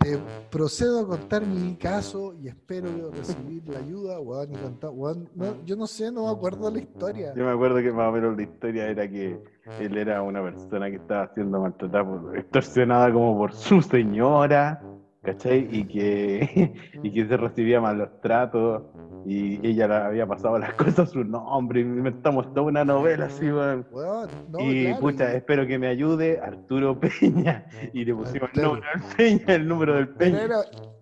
Te 0.00 0.18
procedo 0.50 1.00
a 1.00 1.06
contar 1.08 1.46
mi 1.46 1.76
caso 1.76 2.34
y 2.42 2.48
espero 2.48 3.10
recibir 3.10 3.66
la 3.68 3.78
ayuda. 3.78 4.20
weón, 4.20 4.52
y 4.52 4.56
contar- 4.56 4.90
weón, 4.92 5.28
no, 5.34 5.64
yo 5.64 5.76
no 5.76 5.86
sé, 5.86 6.12
no 6.12 6.24
me 6.26 6.30
acuerdo 6.30 6.70
la 6.70 6.78
historia. 6.78 7.32
Yo 7.34 7.44
me 7.44 7.50
acuerdo 7.52 7.76
que 7.78 7.90
más 7.90 8.08
o 8.10 8.12
menos 8.12 8.36
la 8.36 8.42
historia 8.42 8.86
era 8.88 9.08
que 9.08 9.38
él 9.80 9.96
era 9.96 10.22
una 10.22 10.42
persona 10.42 10.90
que 10.90 10.96
estaba 10.96 11.32
siendo 11.34 11.58
maltratada, 11.60 12.04
por- 12.04 12.36
extorsionada 12.36 13.12
como 13.12 13.36
por 13.38 13.52
su 13.54 13.80
señora, 13.82 14.82
¿cachai? 15.24 15.68
Y 15.70 15.84
que, 15.84 16.74
y 17.02 17.10
que 17.12 17.26
se 17.26 17.36
recibía 17.36 17.80
malos 17.80 18.08
tratos 18.20 18.82
y 19.26 19.66
ella 19.66 19.88
le 19.88 19.94
había 19.94 20.26
pasado 20.26 20.58
las 20.58 20.74
cosas 20.74 20.98
a 21.00 21.06
su 21.06 21.24
nombre. 21.24 21.80
Y 21.80 21.82
inventamos 21.82 22.52
toda 22.52 22.66
una 22.66 22.84
novela 22.84 23.26
así, 23.26 23.50
weón. 23.50 23.86
No, 24.50 24.60
y 24.60 24.84
claro, 24.84 25.00
pucha, 25.00 25.32
y- 25.32 25.36
espero 25.36 25.66
que 25.66 25.78
me 25.78 25.88
ayude 25.88 26.38
Arturo 26.40 26.98
Peña. 27.20 27.66
Y 27.92 28.04
le 28.04 28.14
pusimos 28.14 28.50
el 28.54 28.62
número 28.62 28.86
del 28.92 29.02
Peña, 29.16 29.54
el 29.54 29.68
número 29.68 29.94
del 29.94 30.08
pero 30.08 30.18
Peña. 30.18 30.42
era, 30.44 30.56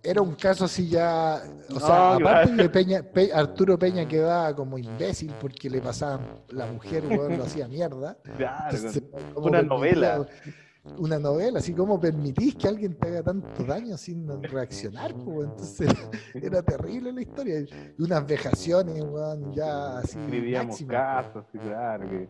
era 0.05 0.23
un 0.23 0.35
caso 0.37 0.64
así 0.66 0.89
ya. 0.89 1.41
O 1.70 1.75
No, 1.75 1.81
sea, 1.81 2.14
aparte 2.14 2.23
claro. 2.53 2.62
de 2.62 2.68
Peña, 2.70 3.03
Pe- 3.03 3.33
Arturo 3.35 3.79
Peña 3.79 4.07
quedaba 4.07 4.55
como 4.55 4.79
imbécil 4.79 5.33
porque 5.41 5.68
le 5.68 5.81
pasaban 5.81 6.20
la 6.51 6.66
mujer, 6.66 7.05
weón, 7.09 7.37
lo 7.39 7.45
hacía 7.45 7.66
mierda. 7.66 8.16
Claro, 8.37 8.77
Entonces, 8.77 9.03
¿cómo 9.35 9.47
una 9.49 9.59
permitía- 9.62 9.77
novela. 9.77 10.27
Una 10.99 11.16
novela, 11.18 11.61
así 11.61 11.72
como 11.74 12.01
permitís 12.01 12.57
que 12.57 12.66
alguien 12.66 12.95
te 12.99 13.07
haga 13.07 13.22
tanto 13.22 13.62
daño 13.62 13.97
sin 13.97 14.43
reaccionar, 14.43 15.14
pues, 15.14 15.49
entonces 15.49 15.89
era 16.35 16.61
terrible 16.61 17.12
la 17.12 17.22
historia. 17.22 17.61
Y 17.61 18.03
unas 18.03 18.26
vejaciones, 18.26 19.01
weón, 19.01 19.53
ya 19.53 19.99
así. 19.99 20.18
escribíamos 20.18 20.83
casos, 20.83 21.45
claro, 21.53 22.09
que 22.11 22.28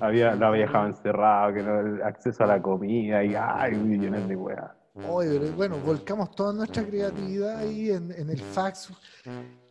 había, 0.00 0.34
lo 0.34 0.46
había 0.48 0.66
dejado 0.66 0.88
encerrado, 0.88 1.54
que 1.54 1.62
no 1.62 1.80
el 1.80 2.02
acceso 2.02 2.44
a 2.44 2.48
la 2.48 2.60
comida 2.60 3.24
y 3.24 3.34
ay, 3.34 3.74
millones 3.76 4.28
de 4.28 4.36
weas. 4.36 4.70
Oye, 5.08 5.38
pero 5.40 5.52
bueno, 5.52 5.76
volcamos 5.78 6.30
toda 6.32 6.52
nuestra 6.52 6.84
creatividad 6.84 7.58
ahí 7.58 7.90
en, 7.90 8.12
en 8.12 8.28
el 8.28 8.40
fax 8.40 8.92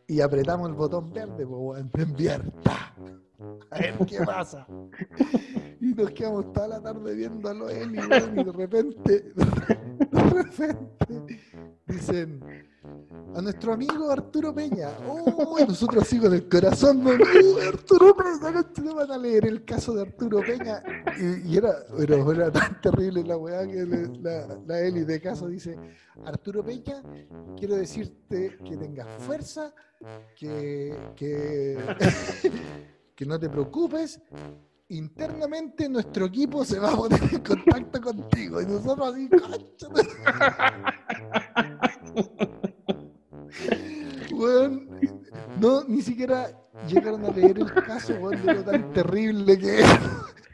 y 0.08 0.22
apretamos 0.22 0.68
el 0.68 0.74
botón 0.74 1.14
verde, 1.14 1.46
pues, 1.46 1.48
weón, 1.48 1.92
enviar. 1.96 2.42
A 3.72 3.80
ver 3.80 3.98
qué 4.08 4.20
pasa. 4.26 4.68
Y 5.82 5.94
nos 5.94 6.12
quedamos 6.12 6.52
toda 6.54 6.68
la 6.68 6.82
tarde 6.82 7.16
viendo 7.16 7.50
a 7.50 7.54
los 7.54 7.72
Eli, 7.72 7.98
y 8.00 8.44
de 8.44 8.52
repente, 8.52 9.34
de 10.12 10.24
repente, 10.30 11.40
dicen 11.88 12.42
a 13.36 13.42
nuestro 13.42 13.74
amigo 13.74 14.10
Arturo 14.12 14.54
Peña. 14.54 14.90
Oh, 15.08 15.58
y 15.60 15.64
nosotros 15.66 16.04
así 16.04 16.20
con 16.20 16.34
el 16.34 16.50
corazón, 16.50 17.04
Arturo 17.68 18.16
Peña, 18.16 18.52
concha, 18.54 18.82
no 18.82 18.96
van 18.96 19.12
a 19.12 19.18
leer 19.18 19.46
el 19.46 19.64
caso 19.64 19.94
de 19.94 20.02
Arturo 20.02 20.42
Peña. 20.42 20.84
Y, 21.18 21.54
y 21.54 21.58
era, 21.58 22.52
tan 22.52 22.82
terrible 22.82 23.24
la 23.24 23.38
weá 23.38 23.66
que 23.68 23.86
le- 23.86 24.08
la, 24.20 24.60
la 24.68 24.80
Eli 24.82 25.06
de 25.06 25.22
caso 25.22 25.48
dice, 25.48 25.78
Arturo 26.26 26.64
Peña, 26.64 27.02
quiero 27.58 27.76
decirte 27.76 28.58
que 28.66 28.76
tengas 28.78 29.08
fuerza, 29.24 29.74
que, 30.36 30.98
que, 31.16 31.78
que 33.20 33.26
no 33.26 33.38
te 33.38 33.50
preocupes. 33.50 34.22
Internamente 34.88 35.90
nuestro 35.90 36.28
equipo 36.28 36.64
se 36.64 36.80
va 36.80 36.94
a 36.94 36.96
poner 36.96 37.22
en 37.22 37.42
contacto 37.42 38.00
contigo. 38.00 38.62
Y 38.62 38.66
nosotros 38.66 39.14
así, 39.14 39.28
"Concha 39.30 39.88
tu-". 42.16 42.30
No, 45.60 45.84
ni 45.84 46.02
siquiera 46.02 46.50
llegaron 46.88 47.26
a 47.26 47.32
leer 47.32 47.60
el 47.60 47.74
caso, 47.74 48.14
weón, 48.14 48.42
de 48.46 48.54
lo 48.54 48.64
tan 48.64 48.94
terrible 48.94 49.60
que 49.60 49.80
era. 49.80 50.00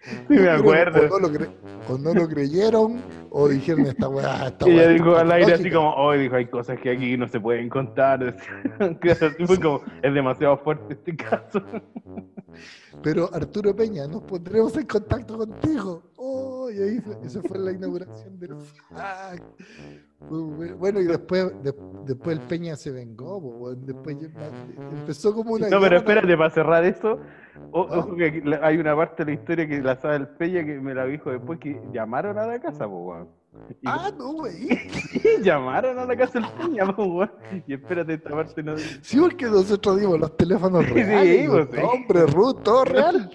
Sí, 0.05 0.33
me 0.35 0.49
acuerdo. 0.49 1.01
O 1.01 1.19
no, 1.19 1.27
lo 1.27 1.33
cre- 1.33 1.49
o 1.89 1.97
no 1.97 2.13
lo 2.13 2.27
creyeron, 2.27 3.01
o 3.31 3.47
dijeron 3.47 3.85
esta 3.87 4.07
weá. 4.07 4.47
Esta 4.47 4.67
Y 4.69 4.71
ella 4.73 4.81
weá 4.83 4.89
dijo 4.93 5.15
al 5.15 5.31
aire 5.31 5.53
así 5.53 5.63
patológica". 5.63 5.75
como, 5.77 5.93
hoy 6.07 6.19
dijo, 6.19 6.35
hay 6.35 6.45
cosas 6.45 6.79
que 6.79 6.91
aquí 6.91 7.17
no 7.17 7.27
se 7.27 7.39
pueden 7.39 7.69
contar. 7.69 8.35
Así 8.79 9.45
fue 9.45 9.59
como, 9.59 9.81
es 10.01 10.13
demasiado 10.13 10.57
fuerte 10.57 10.93
este 10.93 11.15
caso. 11.15 11.61
Pero 13.03 13.29
Arturo 13.33 13.75
Peña, 13.75 14.07
nos 14.07 14.23
pondremos 14.23 14.75
en 14.77 14.85
contacto 14.85 15.37
contigo. 15.37 16.03
Oh, 16.17 16.69
y 16.71 16.81
ahí 16.81 16.99
fue- 17.01 17.17
esa 17.25 17.41
fue 17.41 17.57
la 17.59 17.71
inauguración 17.71 18.39
del 18.39 18.55
FAC. 18.55 19.43
Bueno. 20.29 21.01
Y 21.01 21.05
después, 21.05 21.51
de- 21.61 21.73
después 22.05 22.37
el 22.39 22.43
Peña 22.45 22.75
se 22.75 22.91
vengó, 22.91 23.73
después 23.75 24.17
empezó 24.91 25.33
como 25.35 25.53
una. 25.53 25.69
No, 25.69 25.79
pero 25.81 25.97
espérate, 25.97 26.37
para 26.37 26.49
cerrar 26.49 26.85
eso, 26.85 27.11
o- 27.13 27.19
Ah. 27.19 27.44
Ojo 27.71 28.15
que 28.15 28.43
hay 28.61 28.77
una 28.77 28.95
parte 28.95 29.23
de 29.25 29.31
la 29.31 29.39
historia 29.39 29.67
que 29.67 29.81
la 29.81 29.95
sabe 29.95 30.17
el 30.17 30.27
Peña 30.27 30.65
que 30.65 30.79
me 30.79 30.93
la 30.93 31.05
dijo 31.05 31.31
después 31.31 31.59
que 31.59 31.79
llamaron 31.91 32.37
a 32.37 32.47
la 32.47 32.59
casa, 32.59 32.85
po, 32.85 32.99
weón. 32.99 33.29
Ah, 33.85 34.11
no, 34.17 34.33
güey. 34.33 34.67
llamaron 35.41 35.97
a 35.99 36.05
la 36.05 36.15
casa 36.15 36.39
del 36.39 36.49
Peña, 36.51 36.85
po, 36.93 37.05
weón. 37.05 37.31
Y 37.67 37.73
espérate, 37.73 38.13
esta 38.13 38.29
parte 38.29 38.63
no. 38.63 38.77
Sí, 38.77 39.19
porque 39.19 39.45
nosotros 39.45 39.99
dimos 39.99 40.19
los 40.19 40.35
teléfonos 40.37 40.89
reales, 40.89 41.49
sí. 41.71 41.81
nombres, 41.81 42.33
Ruth, 42.33 42.63
todo 42.63 42.85
real. 42.85 43.29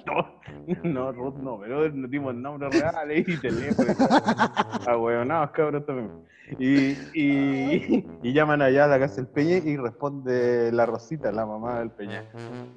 No, 0.84 0.90
no, 0.90 1.12
Ruth 1.12 1.34
no, 1.36 1.58
pero 1.60 1.88
nos 1.90 2.10
dimos 2.10 2.34
nombres 2.34 2.72
reales 2.72 3.28
y 3.28 3.36
teléfono. 3.38 3.88
Ah, 4.86 4.96
weonados, 4.96 5.50
cabros 5.50 5.84
también. 5.84 6.10
Y, 6.58 6.90
y, 7.14 8.08
y 8.22 8.32
llaman 8.32 8.62
allá 8.62 8.84
a 8.84 8.88
la 8.88 8.98
casa 8.98 9.16
del 9.16 9.28
Peña 9.28 9.56
y 9.58 9.76
responde 9.76 10.72
la 10.72 10.86
Rosita, 10.86 11.30
la 11.30 11.44
mamá 11.46 11.80
del 11.80 11.90
Peña. 11.90 12.24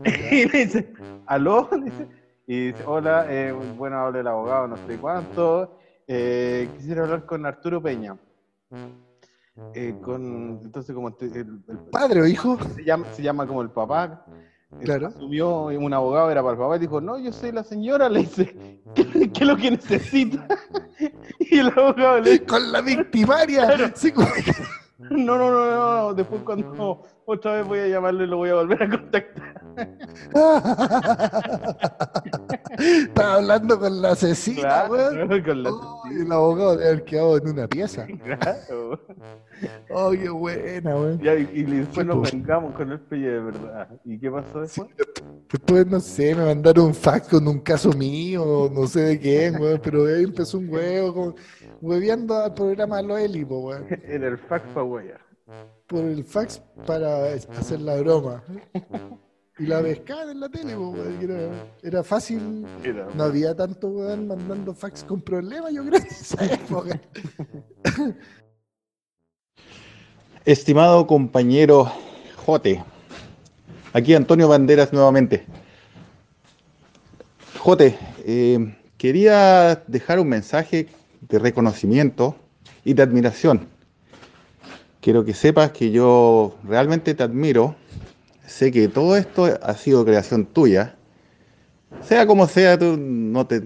Y 0.04 0.46
le 0.50 0.66
dice, 0.66 0.94
¿aló? 1.28 1.70
Y 2.46 2.72
dice, 2.72 2.84
hola, 2.86 3.26
eh, 3.30 3.52
bueno, 3.54 3.98
habla 4.00 4.20
el 4.20 4.28
abogado, 4.28 4.68
no 4.68 4.78
sé 4.86 4.98
cuánto. 5.00 5.78
Eh, 6.08 6.70
quisiera 6.76 7.04
hablar 7.04 7.26
con 7.26 7.46
Arturo 7.46 7.82
Peña. 7.82 8.18
Eh, 9.74 9.96
con, 10.04 10.60
entonces, 10.62 10.94
como 10.94 11.08
el- 11.20 11.60
Padre 11.92 12.22
o 12.22 12.28
hijo, 12.28 12.58
se, 12.76 12.84
llama, 12.84 13.08
se 13.12 13.24
llama 13.24 13.48
como 13.48 13.62
el 13.62 13.70
papá. 13.72 14.26
Claro. 14.82 15.08
Asumió 15.08 15.66
un 15.66 15.94
abogado, 15.94 16.30
era 16.32 16.42
para 16.42 16.54
el 16.54 16.60
papá, 16.60 16.76
y 16.76 16.80
dijo, 16.80 17.00
no, 17.02 17.18
yo 17.20 17.32
soy 17.32 17.52
la 17.52 17.64
señora, 17.64 18.10
le 18.10 18.20
dice, 18.22 18.80
¿qué, 18.96 19.32
qué 19.32 19.44
es 19.44 19.48
lo 19.48 19.56
que 19.58 19.72
necesita? 19.72 20.48
Y 21.40 21.60
el 21.60 21.68
abogado 21.68 22.20
le 22.22 22.32
dice, 22.32 22.46
con 22.46 22.72
la 22.72 22.82
victimaria. 22.82 23.92
Sí, 23.96 24.12
como- 24.12 24.28
no, 25.00 25.38
no, 25.38 25.52
no, 25.52 25.72
no, 25.72 25.98
no, 25.98 26.14
después 26.14 26.42
cuando 26.44 27.04
otra 27.26 27.54
vez 27.56 27.68
voy 27.68 27.80
a 27.80 27.88
llamarle, 27.88 28.26
lo 28.28 28.38
voy 28.38 28.50
a 28.50 28.56
volver 28.56 28.84
a 28.84 28.90
contactar. 28.90 29.54
Estaba 32.80 33.36
hablando 33.36 33.80
con 33.80 34.02
la 34.02 34.12
asesina. 34.12 34.62
Claro, 34.88 35.44
con 35.44 35.64
la 35.64 35.70
Oh, 35.72 36.02
y 36.12 36.22
el 36.22 36.32
abogado 36.32 36.78
debe 36.78 36.90
haber 36.92 37.04
quedado 37.04 37.38
en 37.38 37.48
una 37.50 37.68
pieza. 37.68 38.08
Claro. 38.24 39.00
Oh, 39.92 40.12
qué 40.12 40.28
buena. 40.30 40.94
Ya, 41.22 41.36
y, 41.36 41.50
y 41.54 41.64
después 41.64 42.06
nos 42.06 42.30
vengamos 42.32 42.74
con 42.76 42.92
el 42.92 43.00
pelle 43.00 43.30
de 43.30 43.40
verdad. 43.40 43.88
¿Y 44.04 44.20
qué 44.20 44.30
pasó 44.30 44.60
después? 44.62 44.90
Después, 45.50 45.88
no 45.88 46.00
sé, 46.00 46.36
me 46.36 46.46
mandaron 46.46 46.88
un 46.88 46.94
fax 46.94 47.30
con 47.30 47.48
un 47.48 47.60
caso 47.60 47.92
mío, 47.94 48.70
no 48.74 48.88
sé 48.88 49.02
de 49.02 49.20
quién, 49.20 49.62
weón, 49.62 49.80
pero 49.82 50.06
ahí 50.06 50.24
empezó 50.24 50.58
un 50.58 50.68
huevo, 50.70 51.36
hueveando 51.82 52.36
al 52.36 52.54
programa 52.54 53.02
Lo 53.02 53.18
Eli, 53.18 53.46
po, 53.46 53.60
weón, 53.60 53.86
Era 54.04 54.28
el 54.28 54.38
fax 54.38 54.66
para 54.74 54.84
huella. 54.84 55.20
por 55.88 56.00
el 56.00 56.24
fax 56.26 56.62
para 56.86 57.34
hacer 57.34 57.80
la 57.82 57.96
broma. 58.02 58.44
Y 59.64 59.66
la 59.66 59.82
pescaban 59.82 60.30
en 60.30 60.40
la 60.42 60.50
tele, 60.50 60.76
po, 60.76 60.94
era, 61.22 61.50
era 61.82 62.04
fácil, 62.04 62.66
Era- 62.84 63.08
no 63.16 63.24
había 63.24 63.56
tanto 63.56 63.88
weón 63.88 64.28
mandando 64.28 64.74
fax 64.74 65.06
con 65.06 65.22
problemas, 65.22 65.72
yo 65.72 65.86
creo, 65.86 66.02
en 66.02 66.06
esa 66.06 66.44
época. 66.46 67.00
Estimado 70.44 71.08
compañero 71.08 71.90
Jote, 72.46 72.84
aquí 73.94 74.14
Antonio 74.14 74.50
Banderas 74.50 74.92
nuevamente. 74.92 75.46
Jote, 77.58 77.98
eh, 78.26 78.76
quería 78.98 79.82
dejar 79.88 80.20
un 80.20 80.28
mensaje 80.28 80.90
de 81.22 81.40
reconocimiento 81.40 82.36
y 82.84 82.94
de 82.96 83.04
admiración. 83.04 83.70
Quiero 85.00 85.24
que 85.24 85.34
sepas 85.34 85.72
que 85.72 85.90
yo 85.92 86.58
realmente 86.66 87.14
te 87.14 87.24
admiro. 87.24 87.76
Sé 88.46 88.72
que 88.72 88.88
todo 88.88 89.16
esto 89.16 89.46
ha 89.62 89.74
sido 89.76 90.06
creación 90.06 90.46
tuya. 90.46 90.96
Sea 92.04 92.26
como 92.26 92.48
sea, 92.48 92.78
tú 92.78 92.98
no 92.98 93.46
te, 93.46 93.62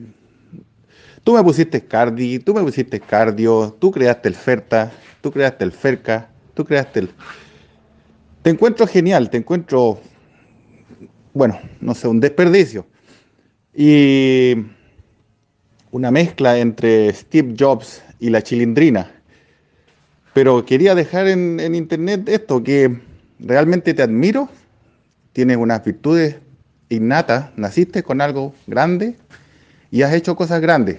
Tú 1.28 1.34
me 1.34 1.44
pusiste 1.44 1.82
cardi, 1.82 2.40
tú 2.40 2.54
me 2.54 2.64
pusiste 2.64 3.02
cardio, 3.02 3.76
tú 3.82 3.92
creaste 3.92 4.30
el 4.30 4.36
Ferta, 4.36 4.94
tú 5.20 5.30
creaste 5.30 5.66
el 5.66 5.74
Ferca, 5.74 6.30
tú 6.54 6.64
creaste 6.64 7.02
el... 7.02 7.10
Te 8.44 8.50
encuentro 8.50 8.88
genial, 8.88 9.30
te 9.30 9.36
encuentro, 9.36 10.00
bueno, 11.34 11.60
no 11.82 11.94
sé, 11.96 12.08
un 12.08 12.22
desperdicio. 12.22 12.88
Y 13.74 14.54
una 15.92 16.12
mezcla 16.12 16.58
entre 16.60 17.12
Steve 17.14 17.56
Jobs 17.60 18.02
y 18.22 18.30
la 18.30 18.42
chilindrina. 18.42 19.12
Pero 20.34 20.66
quería 20.66 20.96
dejar 20.96 21.28
en, 21.28 21.60
en 21.60 21.76
internet 21.76 22.30
esto, 22.30 22.64
que 22.64 23.02
realmente 23.38 23.94
te 23.94 24.02
admiro, 24.02 24.48
tienes 25.38 25.58
unas 25.58 25.86
virtudes 25.86 26.38
innatas, 26.90 27.52
naciste 27.58 28.02
con 28.02 28.22
algo 28.22 28.56
grande 28.66 29.16
y 29.92 30.02
has 30.02 30.12
hecho 30.16 30.36
cosas 30.36 30.62
grandes 30.62 30.98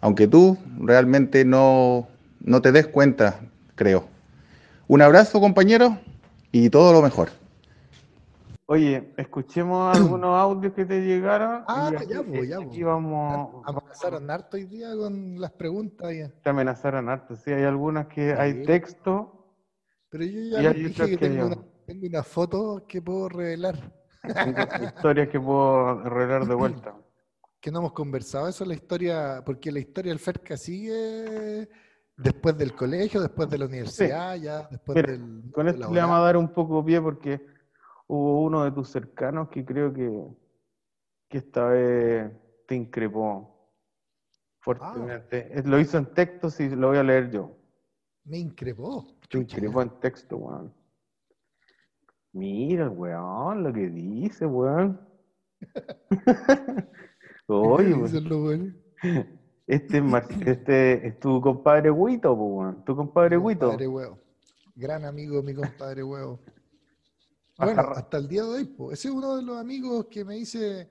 aunque 0.00 0.26
tú 0.26 0.56
realmente 0.78 1.44
no, 1.44 2.08
no 2.40 2.62
te 2.62 2.72
des 2.72 2.86
cuenta, 2.86 3.40
creo. 3.74 4.06
Un 4.88 5.02
abrazo, 5.02 5.40
compañero, 5.40 5.98
y 6.50 6.70
todo 6.70 6.92
lo 6.92 7.02
mejor. 7.02 7.28
Oye, 8.66 9.12
escuchemos 9.16 9.96
algunos 9.96 10.36
audios 10.38 10.72
que 10.72 10.84
te 10.84 11.00
llegaron. 11.00 11.64
Ah, 11.66 11.90
y 11.92 12.06
ya, 12.08 12.22
pues, 12.22 12.48
ya, 12.48 12.56
aquí 12.56 12.66
pues. 12.66 12.84
vamos. 12.84 13.62
Amenazaron 13.66 14.30
harto 14.30 14.56
hoy 14.56 14.64
día 14.64 14.96
con 14.96 15.40
las 15.40 15.52
preguntas, 15.52 16.12
ya. 16.14 16.30
Te 16.42 16.50
amenazaron 16.50 17.08
harto. 17.08 17.36
Sí, 17.36 17.52
hay 17.52 17.64
algunas 17.64 18.06
que 18.06 18.32
hay 18.32 18.62
texto. 18.64 19.52
pero 20.08 20.24
yo 20.24 20.40
Y 20.40 20.50
ya 20.50 20.58
hay 20.70 20.86
otras 20.86 21.08
dije 21.08 21.18
que 21.18 21.18
que 21.18 21.28
tengo 21.28 21.46
una, 21.46 21.56
tengo 21.90 22.06
una 22.06 22.22
foto 22.22 22.84
que 22.86 23.02
puedo 23.02 23.28
revelar. 23.28 23.76
Tengo 24.22 24.84
historias 24.84 25.28
que 25.28 25.40
puedo 25.40 26.04
revelar 26.04 26.46
de 26.46 26.54
vuelta. 26.54 26.94
que 27.60 27.70
no 27.72 27.80
hemos 27.80 27.92
conversado 27.92 28.46
eso, 28.46 28.64
la 28.64 28.74
historia, 28.74 29.42
porque 29.44 29.72
la 29.72 29.80
historia 29.80 30.12
del 30.12 30.20
Ferca 30.20 30.56
sigue 30.56 31.68
después 32.16 32.56
del 32.56 32.74
colegio, 32.76 33.20
después 33.20 33.50
de 33.50 33.58
la 33.58 33.66
universidad, 33.66 34.36
ya 34.36 34.68
después 34.70 34.94
Mira, 34.94 35.12
del. 35.12 35.50
Con 35.52 35.66
del 35.66 35.74
esto 35.74 35.92
le 35.92 36.00
vamos 36.00 36.16
a 36.16 36.20
dar 36.20 36.36
un 36.36 36.52
poco 36.52 36.84
pie 36.84 37.00
porque 37.00 37.44
hubo 38.06 38.42
uno 38.42 38.64
de 38.64 38.70
tus 38.70 38.88
cercanos 38.88 39.48
que 39.48 39.64
creo 39.64 39.92
que, 39.92 40.08
que 41.28 41.38
esta 41.38 41.64
vez 41.66 42.32
te 42.68 42.76
increpó 42.76 43.68
fuertemente. 44.60 45.58
Eh, 45.58 45.62
Lo 45.64 45.80
hizo 45.80 45.98
en 45.98 46.06
texto, 46.14 46.50
sí, 46.50 46.68
lo 46.68 46.88
voy 46.88 46.98
a 46.98 47.02
leer 47.02 47.30
yo. 47.32 47.56
Me 48.24 48.38
increpó. 48.38 49.06
Te 49.28 49.38
increpó 49.38 49.82
en 49.82 49.90
texto, 49.98 50.36
weón. 50.36 50.79
Mira, 52.32 52.88
weón, 52.88 53.62
lo 53.64 53.72
que 53.72 53.88
dice, 53.88 54.46
weón. 54.46 55.00
Oye, 57.46 57.94
weón. 58.30 58.76
Este 59.66 60.02
este 60.46 61.06
es 61.06 61.20
tu 61.20 61.40
compadre 61.40 61.90
Huito, 61.90 62.32
weón. 62.34 62.84
Tu 62.84 62.94
compadre 62.94 63.36
Huito. 63.36 63.66
compadre 63.66 63.88
Huevo. 63.88 64.18
Gran 64.74 65.04
amigo, 65.04 65.42
mi 65.42 65.54
compadre 65.54 66.02
Huevo. 66.02 66.40
Bueno, 67.58 67.80
Ajá. 67.82 67.92
hasta 67.92 68.16
el 68.16 68.28
día 68.28 68.42
de 68.42 68.48
hoy, 68.48 68.64
po. 68.64 68.90
ese 68.90 69.08
es 69.08 69.14
uno 69.14 69.36
de 69.36 69.42
los 69.42 69.58
amigos 69.58 70.06
que 70.06 70.24
me 70.24 70.38
hice 70.38 70.88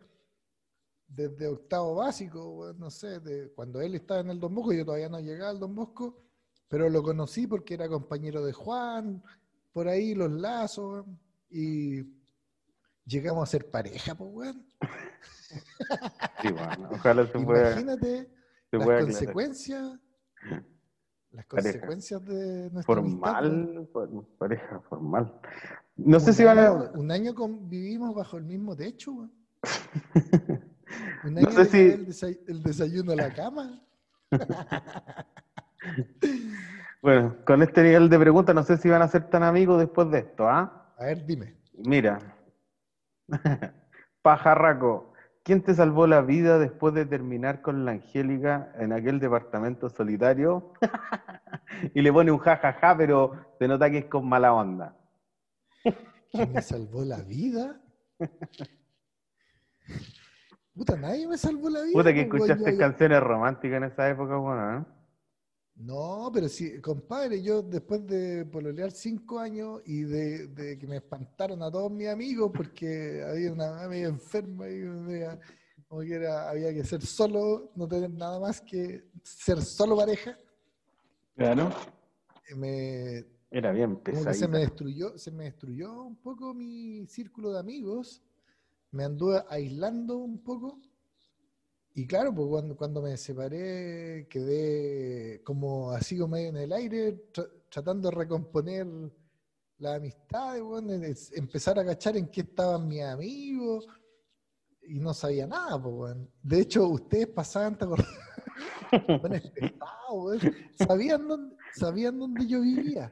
desde 1.08 1.48
octavo 1.48 1.96
básico, 1.96 2.52
weón, 2.52 2.80
no 2.80 2.92
sé, 2.92 3.20
de 3.20 3.52
cuando 3.54 3.82
él 3.82 3.96
estaba 3.96 4.20
en 4.20 4.30
el 4.30 4.40
Don 4.40 4.54
Bosco, 4.54 4.74
yo 4.74 4.86
todavía 4.86 5.10
no 5.10 5.20
llegaba 5.20 5.50
al 5.50 5.60
Don 5.60 5.74
Bosco, 5.74 6.22
pero 6.68 6.88
lo 6.88 7.02
conocí 7.02 7.48
porque 7.48 7.74
era 7.74 7.90
compañero 7.90 8.46
de 8.46 8.54
Juan, 8.54 9.24
por 9.74 9.88
ahí 9.88 10.14
los 10.14 10.32
lazos, 10.32 11.06
weón, 11.06 11.20
y 11.50 12.04
llegamos 13.06 13.44
a 13.48 13.52
ser 13.52 13.70
pareja, 13.70 14.16
pues, 14.16 14.30
weón. 14.34 14.66
Sí, 16.42 16.48
weón. 16.50 16.86
Ojalá 16.94 17.26
se 17.26 17.40
pueda. 17.40 17.72
Imagínate 17.72 18.30
se 18.70 18.78
las 18.78 18.82
aclarar. 18.84 19.04
consecuencias, 19.06 20.00
las 21.32 21.46
Pareja. 21.48 21.80
consecuencias 21.80 22.26
de 22.26 22.70
nuestra. 22.72 22.84
Formal, 22.96 23.88
for- 23.92 24.26
pareja 24.38 24.80
formal. 24.82 25.34
No 25.96 26.20
sé 26.20 26.34
si 26.34 26.44
van 26.44 26.60
a. 26.60 26.72
Un 26.72 27.12
año 27.12 27.34
convivimos 27.34 28.14
bajo 28.16 28.38
el 28.38 28.44
mismo 28.44 28.76
techo, 28.76 29.12
weón. 29.14 29.32
Un 31.24 31.34
No 31.34 31.40
año 31.40 31.52
sé 31.52 31.58
le 31.64 31.66
si- 31.66 31.78
llevé 31.78 31.94
el, 31.96 32.08
desay- 32.08 32.40
el 32.48 32.64
desayuno 32.64 33.12
a 33.12 33.16
la 33.16 33.34
cama. 33.34 33.82
Bueno, 37.02 37.38
con 37.46 37.62
este 37.64 37.82
nivel 37.82 38.10
de 38.10 38.20
preguntas, 38.20 38.54
no 38.54 38.64
sé 38.64 38.76
si 38.78 38.90
van 38.90 39.02
a 39.02 39.08
ser 39.08 39.30
tan 39.30 39.42
amigos 39.44 39.80
después 39.80 40.12
de 40.12 40.20
esto, 40.20 40.50
¿ah? 40.50 40.89
A 41.00 41.06
ver, 41.06 41.26
dime. 41.26 41.56
Mira. 41.86 42.20
Pajarraco, 44.22 45.14
¿quién 45.44 45.64
te 45.64 45.74
salvó 45.74 46.06
la 46.08 46.22
vida 46.22 46.60
después 46.60 46.94
de 46.94 47.06
terminar 47.06 47.62
con 47.62 47.86
la 47.86 47.92
Angélica 47.92 48.74
en 48.78 48.92
aquel 48.92 49.20
departamento 49.20 49.90
solitario? 49.90 50.74
y 51.94 52.02
le 52.02 52.12
pone 52.12 52.32
un 52.32 52.38
jajaja, 52.40 52.98
pero 52.98 53.32
se 53.58 53.68
nota 53.68 53.90
que 53.90 54.00
es 54.00 54.06
con 54.06 54.28
mala 54.28 54.54
onda. 54.54 54.98
¿Quién 56.32 56.52
me 56.52 56.62
salvó 56.62 57.06
la 57.06 57.22
vida? 57.22 57.82
Puta, 60.76 60.98
nadie 60.98 61.28
me 61.28 61.38
salvó 61.38 61.70
la 61.70 61.82
vida. 61.82 61.94
Puta 61.94 62.14
que 62.14 62.26
pues, 62.26 62.44
escuchaste 62.44 62.74
yo- 62.74 62.78
canciones 62.78 63.24
románticas 63.24 63.78
en 63.78 63.84
esa 63.86 64.10
época, 64.10 64.36
bueno, 64.36 64.80
¿eh? 64.80 64.86
No, 65.80 66.30
pero 66.34 66.50
sí, 66.50 66.82
compadre, 66.82 67.42
yo 67.42 67.62
después 67.62 68.06
de 68.06 68.46
pololear 68.46 68.92
cinco 68.92 69.40
años 69.40 69.82
y 69.86 70.02
de, 70.02 70.48
de 70.48 70.78
que 70.78 70.86
me 70.86 70.98
espantaron 70.98 71.64
a 71.64 71.72
todos 71.72 71.90
mis 71.90 72.10
amigos 72.10 72.52
porque 72.54 73.24
había 73.26 73.54
una 73.54 73.88
medio 73.88 74.10
enferma 74.10 74.68
y 74.68 74.82
como 75.88 76.02
que 76.02 76.16
era, 76.16 76.50
había 76.50 76.74
que 76.74 76.84
ser 76.84 77.02
solo, 77.06 77.72
no 77.78 77.88
tener 77.88 78.12
nada 78.12 78.42
más 78.42 78.60
que 78.60 79.06
ser 79.24 79.62
solo 79.62 79.96
pareja, 79.96 80.38
Claro. 81.38 81.70
eh, 82.50 82.56
me, 82.56 83.26
Era 83.50 83.72
bien 83.72 84.02
que 84.04 84.34
se 84.34 84.50
me 84.50 84.60
destruyó, 84.60 85.18
se 85.18 85.32
me 85.32 85.46
destruyó 85.46 86.04
un 86.04 86.18
poco 86.18 86.54
mi 86.54 87.08
círculo 87.08 87.54
de 87.54 87.60
amigos, 87.60 88.22
me 88.92 89.06
anduve 89.06 89.42
aislando 89.50 90.18
un 90.18 90.44
poco. 90.44 90.82
Y 91.96 92.08
claro, 92.08 92.34
pues 92.34 92.48
cuando, 92.48 92.76
cuando 92.78 93.02
me 93.02 93.18
separé 93.18 94.28
quedé 94.30 95.42
como 95.44 95.92
así 95.92 96.18
como 96.18 96.36
medio 96.36 96.50
en 96.50 96.58
el 96.58 96.72
aire, 96.74 97.32
tra- 97.34 97.50
tratando 97.70 98.10
de 98.10 98.16
recomponer 98.16 98.88
la 99.80 99.96
amistad, 99.96 100.58
empezar 101.36 101.80
a 101.80 101.86
cachar 101.86 102.16
en 102.18 102.28
qué 102.30 102.42
estaban 102.42 102.88
mis 102.88 103.02
amigos 103.04 103.88
y 104.84 105.00
no 105.00 105.14
sabía 105.14 105.46
nada, 105.48 105.82
pues, 105.82 105.94
weón. 105.96 106.32
De 106.42 106.62
hecho, 106.62 106.88
ustedes 106.88 107.28
pasaban, 107.28 107.78
¿te 107.78 107.86
acordás? 107.86 108.08
Pesados, 109.56 109.84
weón. 110.12 110.40
sabían 110.78 111.28
dónde, 111.28 111.56
sabían 111.74 112.20
dónde 112.20 112.48
yo 112.48 112.62
vivía. 112.62 113.12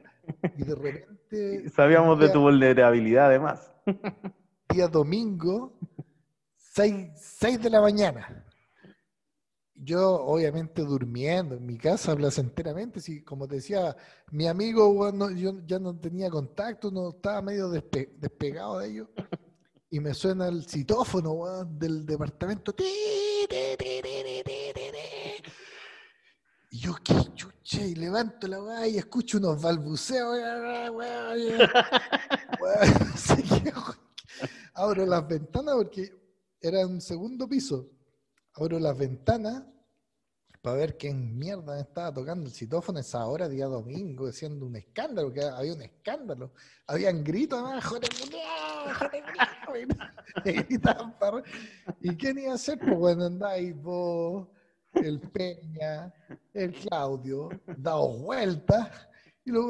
Y 0.56 0.62
de 0.64 0.74
repente, 0.74 1.70
Sabíamos 1.70 2.18
de 2.20 2.28
tu 2.30 2.40
vulnerabilidad, 2.40 3.26
además. 3.26 3.70
día 4.68 4.88
domingo, 4.88 5.78
6, 6.56 7.62
de 7.62 7.70
la 7.70 7.80
mañana. 7.80 8.44
Yo, 9.80 10.20
obviamente, 10.24 10.82
durmiendo 10.82 11.54
en 11.54 11.64
mi 11.64 11.78
casa 11.78 12.16
placenteramente, 12.16 13.00
si, 13.00 13.22
como 13.22 13.46
te 13.46 13.56
decía, 13.56 13.96
mi 14.32 14.46
amigo, 14.48 14.88
weón, 14.90 15.18
no- 15.18 15.30
yo 15.30 15.60
ya 15.66 15.78
no 15.78 15.96
tenía 15.98 16.28
contacto, 16.30 16.90
no 16.90 17.10
estaba 17.10 17.40
medio 17.42 17.70
despe- 17.70 18.10
despegado 18.18 18.80
de 18.80 18.88
ellos. 18.90 19.08
Y 19.90 20.00
me 20.00 20.14
suena 20.14 20.48
el 20.48 20.66
citófono, 20.68 21.64
del 21.64 22.04
departamento. 22.04 22.74
Y 26.70 26.78
yo, 26.80 26.94
qué 27.02 27.14
chucha, 27.34 27.80
y 27.86 27.94
levanto 27.94 28.46
la 28.48 28.62
weá 28.62 28.86
y 28.88 28.98
escucho 28.98 29.38
unos 29.38 29.62
balbuceos. 29.62 30.36
qué, 33.62 33.70
weón. 33.70 33.96
Abro 34.74 35.06
las 35.06 35.26
ventanas 35.26 35.74
porque 35.76 36.12
era 36.60 36.86
un 36.86 37.00
segundo 37.00 37.48
piso. 37.48 37.88
Abro 38.60 38.80
las 38.80 38.98
ventanas 38.98 39.62
para 40.62 40.76
ver 40.76 40.98
quién 40.98 41.38
mierda 41.38 41.76
me 41.76 41.80
estaba 41.80 42.12
tocando 42.12 42.46
el 42.46 42.52
citófono 42.52 42.98
esa 42.98 43.24
hora, 43.24 43.48
día 43.48 43.66
domingo, 43.66 44.26
haciendo 44.26 44.66
un 44.66 44.74
escándalo, 44.74 45.32
que 45.32 45.42
había 45.42 45.74
un 45.74 45.82
escándalo. 45.82 46.52
Habían 46.88 47.22
gritos, 47.22 47.60
joder, 47.84 48.10
culiao", 48.20 49.86
y 50.44 50.52
gritaban 50.52 51.16
para 51.20 51.38
arriba. 51.38 51.48
¿Y 52.00 52.16
quién 52.16 52.38
iba 52.38 52.50
a 52.50 52.54
hacer? 52.56 52.80
Pues 52.80 52.96
bueno, 52.96 53.26
andáis 53.26 53.80
vos, 53.80 54.48
el 54.92 55.20
Peña, 55.20 56.12
el 56.52 56.72
Claudio, 56.72 57.50
dados 57.76 58.20
vueltas. 58.20 58.90
Y 59.44 59.52
los 59.52 59.66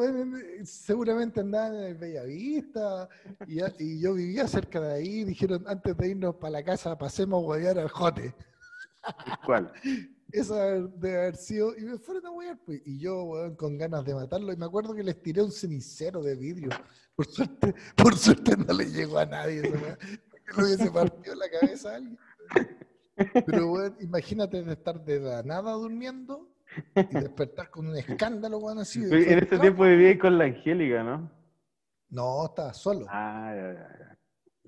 seguramente 0.65 1.41
andaban 1.41 1.75
en 1.77 1.85
el 1.85 1.95
Bellavista. 1.95 3.07
Y, 3.47 3.61
y 3.85 4.01
yo 4.01 4.15
vivía 4.15 4.49
cerca 4.49 4.81
de 4.81 4.95
ahí. 4.95 5.25
Dijeron, 5.25 5.63
antes 5.69 5.95
de 5.95 6.09
irnos 6.09 6.37
para 6.37 6.53
la 6.53 6.65
casa, 6.65 6.97
pasemos 6.97 7.45
a 7.45 7.47
huevear 7.47 7.79
al 7.79 7.89
jote. 7.89 8.35
¿Cuál? 9.45 9.73
Esa 10.33 10.81
debe 10.81 11.19
haber 11.19 11.37
sido. 11.37 11.77
Y 11.77 11.83
me 11.83 11.99
fueron 11.99 12.27
a 12.27 12.31
huear, 12.31 12.59
pues. 12.65 12.83
Y 12.85 12.99
yo, 12.99 13.23
weón, 13.25 13.57
con 13.57 13.79
ganas 13.79 14.05
de 14.05 14.15
matarlo. 14.15 14.53
Y 14.53 14.57
me 14.57 14.67
acuerdo 14.67 14.95
que 14.95 15.03
les 15.03 15.21
tiré 15.23 15.43
un 15.43 15.53
cenicero 15.53 16.23
de 16.23 16.37
vidrio. 16.37 16.71
Por 17.17 17.27
suerte, 17.27 17.75
por 17.97 18.17
suerte 18.17 18.57
no 18.57 18.73
le 18.75 18.85
llegó 18.91 19.19
a 19.19 19.27
nadie. 19.27 19.63
porque 20.31 20.53
le 20.57 20.65
hubiese 20.65 20.91
partido 20.91 21.35
la 21.35 21.51
cabeza 21.51 21.91
a 21.91 21.95
alguien. 21.97 22.19
Pero, 23.47 23.73
weón, 23.73 23.97
imagínate 24.01 24.63
de 24.63 24.73
estar 24.73 25.05
de 25.05 25.19
la 25.19 25.43
nada 25.43 25.73
durmiendo 25.73 26.49
y 26.95 27.15
despertar 27.15 27.71
con 27.71 27.89
un 27.89 27.97
escándalo, 27.97 28.59
weón, 28.59 28.79
así. 28.79 29.03
En 29.03 29.39
ese 29.39 29.59
tiempo 29.59 29.85
vivíais 29.85 30.21
con 30.21 30.39
la 30.39 30.45
Angélica, 30.45 31.03
¿no? 31.03 31.31
No, 32.11 32.47
estaba 32.47 32.73
solo. 32.73 33.07
Ah, 33.09 33.53
ya, 33.55 33.73
ya, 33.73 33.99
ya. 33.99 34.08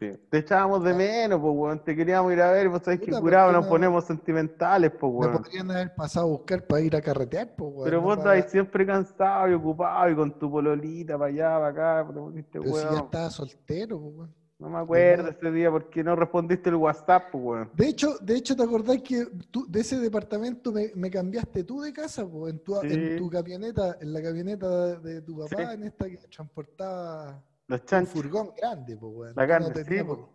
Sí. 0.01 0.19
Te 0.31 0.39
echábamos 0.39 0.83
de 0.83 0.95
menos, 0.95 1.39
pues, 1.41 1.53
weón. 1.55 1.85
Te 1.85 1.95
queríamos 1.95 2.33
ir 2.33 2.41
a 2.41 2.51
ver, 2.53 2.71
vos 2.71 2.83
sabés 2.83 3.01
que 3.01 3.07
Puta, 3.07 3.19
¿por 3.19 3.29
curado 3.29 3.53
nos 3.53 3.65
no? 3.65 3.69
ponemos 3.69 4.05
sentimentales, 4.07 4.91
pues, 4.99 5.13
Me 5.13 5.19
weón. 5.19 5.33
podrían 5.43 5.71
haber 5.71 5.95
pasado 5.95 6.27
a 6.27 6.31
buscar 6.31 6.67
para 6.67 6.81
ir 6.81 6.97
a 6.97 7.03
carretear, 7.03 7.55
pues, 7.55 7.71
weón. 7.71 7.85
Pero 7.85 7.97
no 7.99 8.03
vos 8.05 8.17
para- 8.17 8.35
estabas 8.37 8.51
siempre 8.51 8.87
cansado 8.87 9.51
y 9.51 9.53
ocupado 9.55 10.11
y 10.11 10.17
con 10.17 10.39
tu 10.39 10.51
pololita 10.51 11.19
para 11.19 11.31
allá, 11.31 11.51
para 11.59 12.01
acá, 12.01 12.13
te 12.13 12.19
volviste 12.19 12.61
Pero 12.61 12.75
si 12.75 12.83
ya 12.83 12.99
estaba 13.01 13.31
soltero, 13.31 14.01
pues, 14.01 14.15
weón. 14.17 14.35
No 14.59 14.69
me 14.69 14.79
acuerdo 14.79 15.29
ese 15.31 15.51
día 15.53 15.71
porque 15.71 16.05
no 16.05 16.15
respondiste 16.17 16.69
el 16.69 16.75
WhatsApp, 16.77 17.25
pues, 17.33 17.45
weón. 17.45 17.71
De 17.75 17.89
hecho, 17.89 18.19
de 18.21 18.37
hecho, 18.37 18.55
¿te 18.57 18.63
acordás 18.63 18.99
que 19.03 19.27
tú, 19.51 19.67
de 19.69 19.81
ese 19.81 19.99
departamento 19.99 20.71
me, 20.73 20.93
me 20.95 21.11
cambiaste 21.11 21.65
tú 21.65 21.81
de 21.81 21.93
casa, 21.95 22.27
po? 22.27 22.47
En 22.49 22.59
tu, 22.59 22.79
en 22.83 23.17
tu 23.17 23.29
camioneta, 23.31 23.97
en 24.01 24.13
la 24.13 24.23
camioneta 24.23 24.97
de 24.97 25.23
tu 25.23 25.39
papá, 25.39 25.57
Sí. 25.57 25.63
en 25.75 25.83
esta 25.85 26.09
que 26.11 26.19
transportaba 26.29 27.43
Los 27.71 27.93
un 27.93 28.07
furgón 28.07 28.53
grande, 28.57 28.97
pues, 28.97 29.13
weón. 29.15 29.33
La 29.37 29.47
carne, 29.47 29.71
tenía, 29.71 30.01
sí, 30.03 30.05
po- 30.09 30.29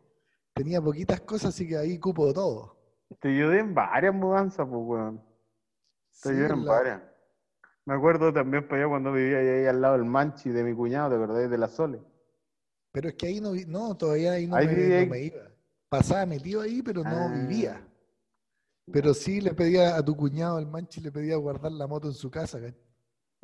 tenía 0.53 0.81
poquitas 0.81 1.19
cosas, 1.21 1.49
así 1.49 1.67
que 1.67 1.75
ahí 1.77 1.99
cupo 1.99 2.33
todo. 2.33 2.77
Te 3.19 3.27
ayudé 3.27 3.59
en 3.59 3.75
varias 3.75 4.13
mudanzas, 4.15 4.65
pues, 4.67 4.81
weón. 4.85 5.17
Te 5.17 5.23
Sí, 6.11 6.29
ayudé 6.29 6.53
en 6.53 6.65
la- 6.65 6.71
varias. 6.71 7.01
Me 7.85 7.93
acuerdo 7.93 8.31
también 8.33 8.65
para 8.67 8.81
allá 8.83 8.89
cuando 8.89 9.11
vivía 9.11 9.37
ahí 9.39 9.65
al 9.67 9.81
lado 9.81 9.95
del 9.97 10.05
Manchi 10.05 10.49
de 10.49 10.63
mi 10.63 10.73
cuñado, 10.73 11.09
¿te 11.09 11.15
acordás? 11.17 11.49
De 11.49 11.57
la 11.57 11.67
Sole. 11.67 12.01
Pero 12.93 13.09
es 13.09 13.15
que 13.15 13.27
ahí 13.27 13.41
no, 13.41 13.51
vi- 13.51 13.65
no 13.65 13.95
todavía 13.97 14.31
ahí 14.31 14.47
no, 14.47 14.55
Ahí 14.55 14.67
me, 14.67 15.01
no 15.05 15.11
me 15.11 15.19
iba. 15.23 15.51
Pasaba 15.89 16.25
metido 16.25 16.61
ahí, 16.61 16.81
pero 16.81 17.03
no 17.03 17.09
Ah. 17.09 17.33
vivía. 17.35 17.85
Pero 18.91 19.13
sí 19.13 19.41
le 19.41 19.53
pedía 19.53 19.97
a 19.97 20.05
tu 20.05 20.15
cuñado, 20.15 20.57
el 20.57 20.67
Manchi, 20.67 21.01
le 21.01 21.11
pedía 21.11 21.35
guardar 21.35 21.73
la 21.73 21.85
moto 21.85 22.07
en 22.07 22.13
su 22.13 22.31
casa, 22.31 22.59
¿cachai? 22.61 22.79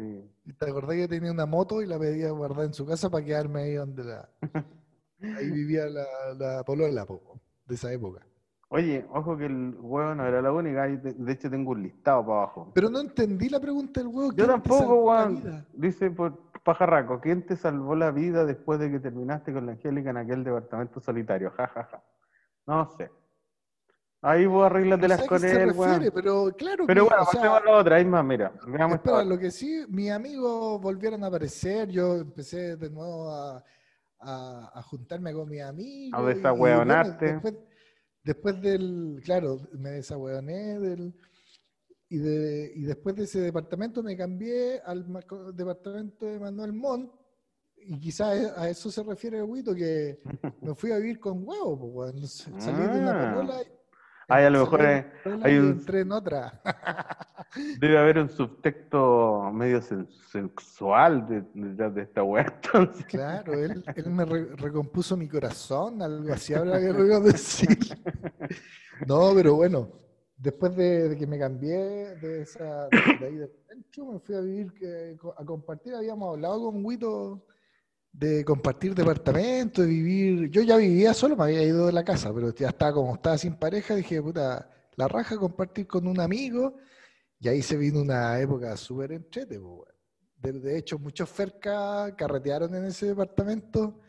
Sí. 0.02 0.54
¿Te 0.58 0.70
acordás 0.70 0.95
que 0.95 1.08
tenía 1.08 1.32
una 1.32 1.45
moto 1.45 1.82
y 1.82 1.86
la 1.86 1.99
pedía 1.99 2.32
guardar 2.32 2.66
en 2.66 2.74
su 2.74 2.88
casa 2.88 3.10
para 3.10 3.24
quedarme 3.24 3.62
ahí 3.62 3.74
donde 3.76 4.04
la... 4.04 4.30
Ahí 5.38 5.52
vivía 5.52 5.86
la, 5.86 6.04
la 6.36 6.64
polola, 6.64 7.06
po, 7.06 7.39
de 7.68 7.76
esa 7.76 7.93
época. 7.93 8.26
Oye, 8.70 9.06
ojo 9.12 9.38
que 9.38 9.45
el 9.45 9.78
huevo 9.80 10.16
no 10.16 10.26
era 10.26 10.41
la 10.41 10.52
única, 10.52 10.88
de 10.88 11.32
hecho 11.32 11.47
tengo 11.47 11.72
un 11.72 11.84
listado 11.84 12.26
para 12.26 12.38
abajo. 12.39 12.72
Pero 12.74 12.89
no 12.89 13.02
entendí 13.02 13.47
la 13.47 13.60
pregunta 13.60 13.99
del 13.99 14.08
huevo. 14.08 14.32
Yo 14.32 14.36
¿quién 14.36 14.47
te 14.47 14.54
tampoco, 14.54 15.02
Juan. 15.04 15.68
Dice 15.74 16.10
por 16.10 16.39
pajarraco, 16.64 17.22
¿quién 17.22 17.45
te 17.45 17.56
salvó 17.56 17.95
la 17.95 18.10
vida 18.10 18.45
después 18.45 18.80
de 18.80 18.89
que 18.89 18.99
terminaste 18.99 19.54
con 19.54 19.68
la 19.68 19.74
Angélica 19.74 20.10
en 20.10 20.18
aquel 20.18 20.43
departamento 20.43 20.99
solitario? 20.99 21.52
Ja, 21.52 21.68
ja, 21.68 21.84
ja. 21.84 22.04
No 22.66 22.89
sé. 22.97 23.12
Ahí 24.24 24.45
vos 24.45 24.59
No 24.59 24.63
arréglatela 24.65 25.15
sé 25.17 25.22
a 25.22 25.24
qué 25.24 25.30
con 25.30 25.43
él, 25.45 25.51
refiere, 25.69 25.74
weón. 25.80 26.11
pero 26.13 26.51
claro 26.55 26.86
Pero 26.86 27.03
que, 27.03 27.09
bueno, 27.09 27.26
pasemos 27.26 27.47
a 27.59 27.65
la 27.65 27.72
otra, 27.78 27.95
hay 27.95 28.05
más, 28.05 28.24
mira. 28.24 28.53
Espera, 28.93 29.24
lo 29.24 29.39
que 29.39 29.49
sí, 29.49 29.84
mis 29.89 30.11
amigos 30.11 30.80
volvieron 30.80 31.24
a 31.24 31.28
aparecer, 31.28 31.89
yo 31.89 32.17
empecé 32.17 32.76
de 32.78 32.89
nuevo 32.91 33.30
a, 33.32 33.63
a- 34.19 34.72
a 34.76 34.82
juntarme 34.84 35.34
con 35.34 35.49
mis 35.49 35.61
amigos. 35.63 36.19
A 36.19 36.24
desahueonarte. 36.28 37.26
bueno, 37.34 37.41
después, 37.41 37.55
después 38.24 38.61
del, 38.61 39.22
claro, 39.26 39.57
me 39.74 39.89
desahueoné 39.89 40.78
del, 40.80 41.15
y, 42.07 42.17
de, 42.19 42.72
y 42.76 42.82
después 42.84 43.15
de 43.15 43.24
ese 43.24 43.39
departamento 43.39 44.03
me 44.03 44.15
cambié 44.15 44.82
al 44.86 45.03
departamento 45.55 46.28
de 46.28 46.39
Manuel 46.39 46.74
Montt, 46.74 47.11
y 47.76 47.99
quizás 47.99 48.55
a 48.55 48.69
eso 48.69 48.91
se 48.91 49.01
refiere 49.01 49.38
el 49.39 49.45
Huito, 49.45 49.74
que 49.74 50.19
me 50.61 50.76
fui 50.76 50.91
a 50.91 50.97
vivir 50.97 51.19
con 51.19 51.41
huevo, 51.47 51.91
pues. 51.91 52.47
Salí 52.59 52.78
de 52.84 52.99
una 52.99 53.32
Ah. 53.32 53.34
polola 53.34 53.61
y- 53.63 53.81
Ay, 54.34 54.46
a 54.46 54.50
lo 54.50 54.60
mejor 54.62 54.80
de 54.82 54.86
una 55.26 55.46
hay- 55.46 55.54
hay 55.54 55.58
un- 55.60 55.86
en 55.88 56.12
otra. 56.12 56.62
Debe 57.80 57.98
haber 57.98 58.18
un 58.20 58.30
subtexto 58.30 59.52
medio 59.54 59.82
sexual 59.82 61.28
de, 61.28 61.42
de, 61.54 61.90
de 61.90 62.02
esta 62.04 62.24
weá, 62.24 62.46
entonces. 62.64 63.06
Claro, 63.06 63.54
él, 63.54 63.84
él 63.94 64.10
me 64.10 64.24
re- 64.26 64.56
recompuso 64.56 65.18
mi 65.18 65.28
corazón, 65.28 66.02
algo 66.02 66.32
así 66.34 66.54
habrá 66.54 66.80
que 66.80 66.94
decir. 67.20 67.78
No, 69.08 69.32
pero 69.34 69.56
bueno, 69.56 69.90
después 70.38 70.76
de, 70.76 71.10
de 71.10 71.18
que 71.18 71.26
me 71.26 71.40
cambié 71.40 72.16
de, 72.18 72.42
esa, 72.44 72.88
de 72.88 73.26
ahí 73.26 73.38
centro, 73.68 74.06
me 74.14 74.20
fui 74.20 74.36
a 74.36 74.42
vivir, 74.42 74.72
que- 74.74 75.18
a 75.38 75.44
compartir, 75.44 75.96
habíamos 75.96 76.30
hablado 76.36 76.62
con 76.66 76.86
Huito 76.86 77.46
de 78.12 78.43
compartir 78.45 78.93
departamento, 78.93 79.82
de 79.82 79.88
vivir. 79.88 80.49
Yo 80.51 80.62
ya 80.62 80.78
vivía 80.78 81.14
solo, 81.14 81.36
me 81.36 81.43
había 81.43 81.64
ido 81.64 81.86
de 81.86 81.93
la 81.93 82.03
casa, 82.03 82.34
pero 82.34 82.53
ya 82.53 82.70
estaba 82.70 82.93
como 82.93 83.16
estaba 83.16 83.38
sin 83.38 83.55
pareja, 83.55 83.95
dije, 83.95 84.22
puta, 84.22 84.70
la 84.95 85.07
raja 85.07 85.38
compartir 85.38 85.88
con 85.88 86.07
un 86.07 86.20
amigo, 86.20 86.76
y 87.39 87.47
ahí 87.47 87.62
se 87.62 87.78
vino 87.78 88.01
una 88.01 88.39
época 88.39 88.76
súper 88.78 89.14
entrete, 89.14 89.57
weón. 89.57 89.86
de, 90.38 90.53
de 90.53 90.78
hecho, 90.78 90.99
muchos 90.99 91.30
ferca 91.30 92.16
carretearon 92.16 92.76
en 92.76 92.86
ese 92.86 93.07
departamento. 93.07 93.99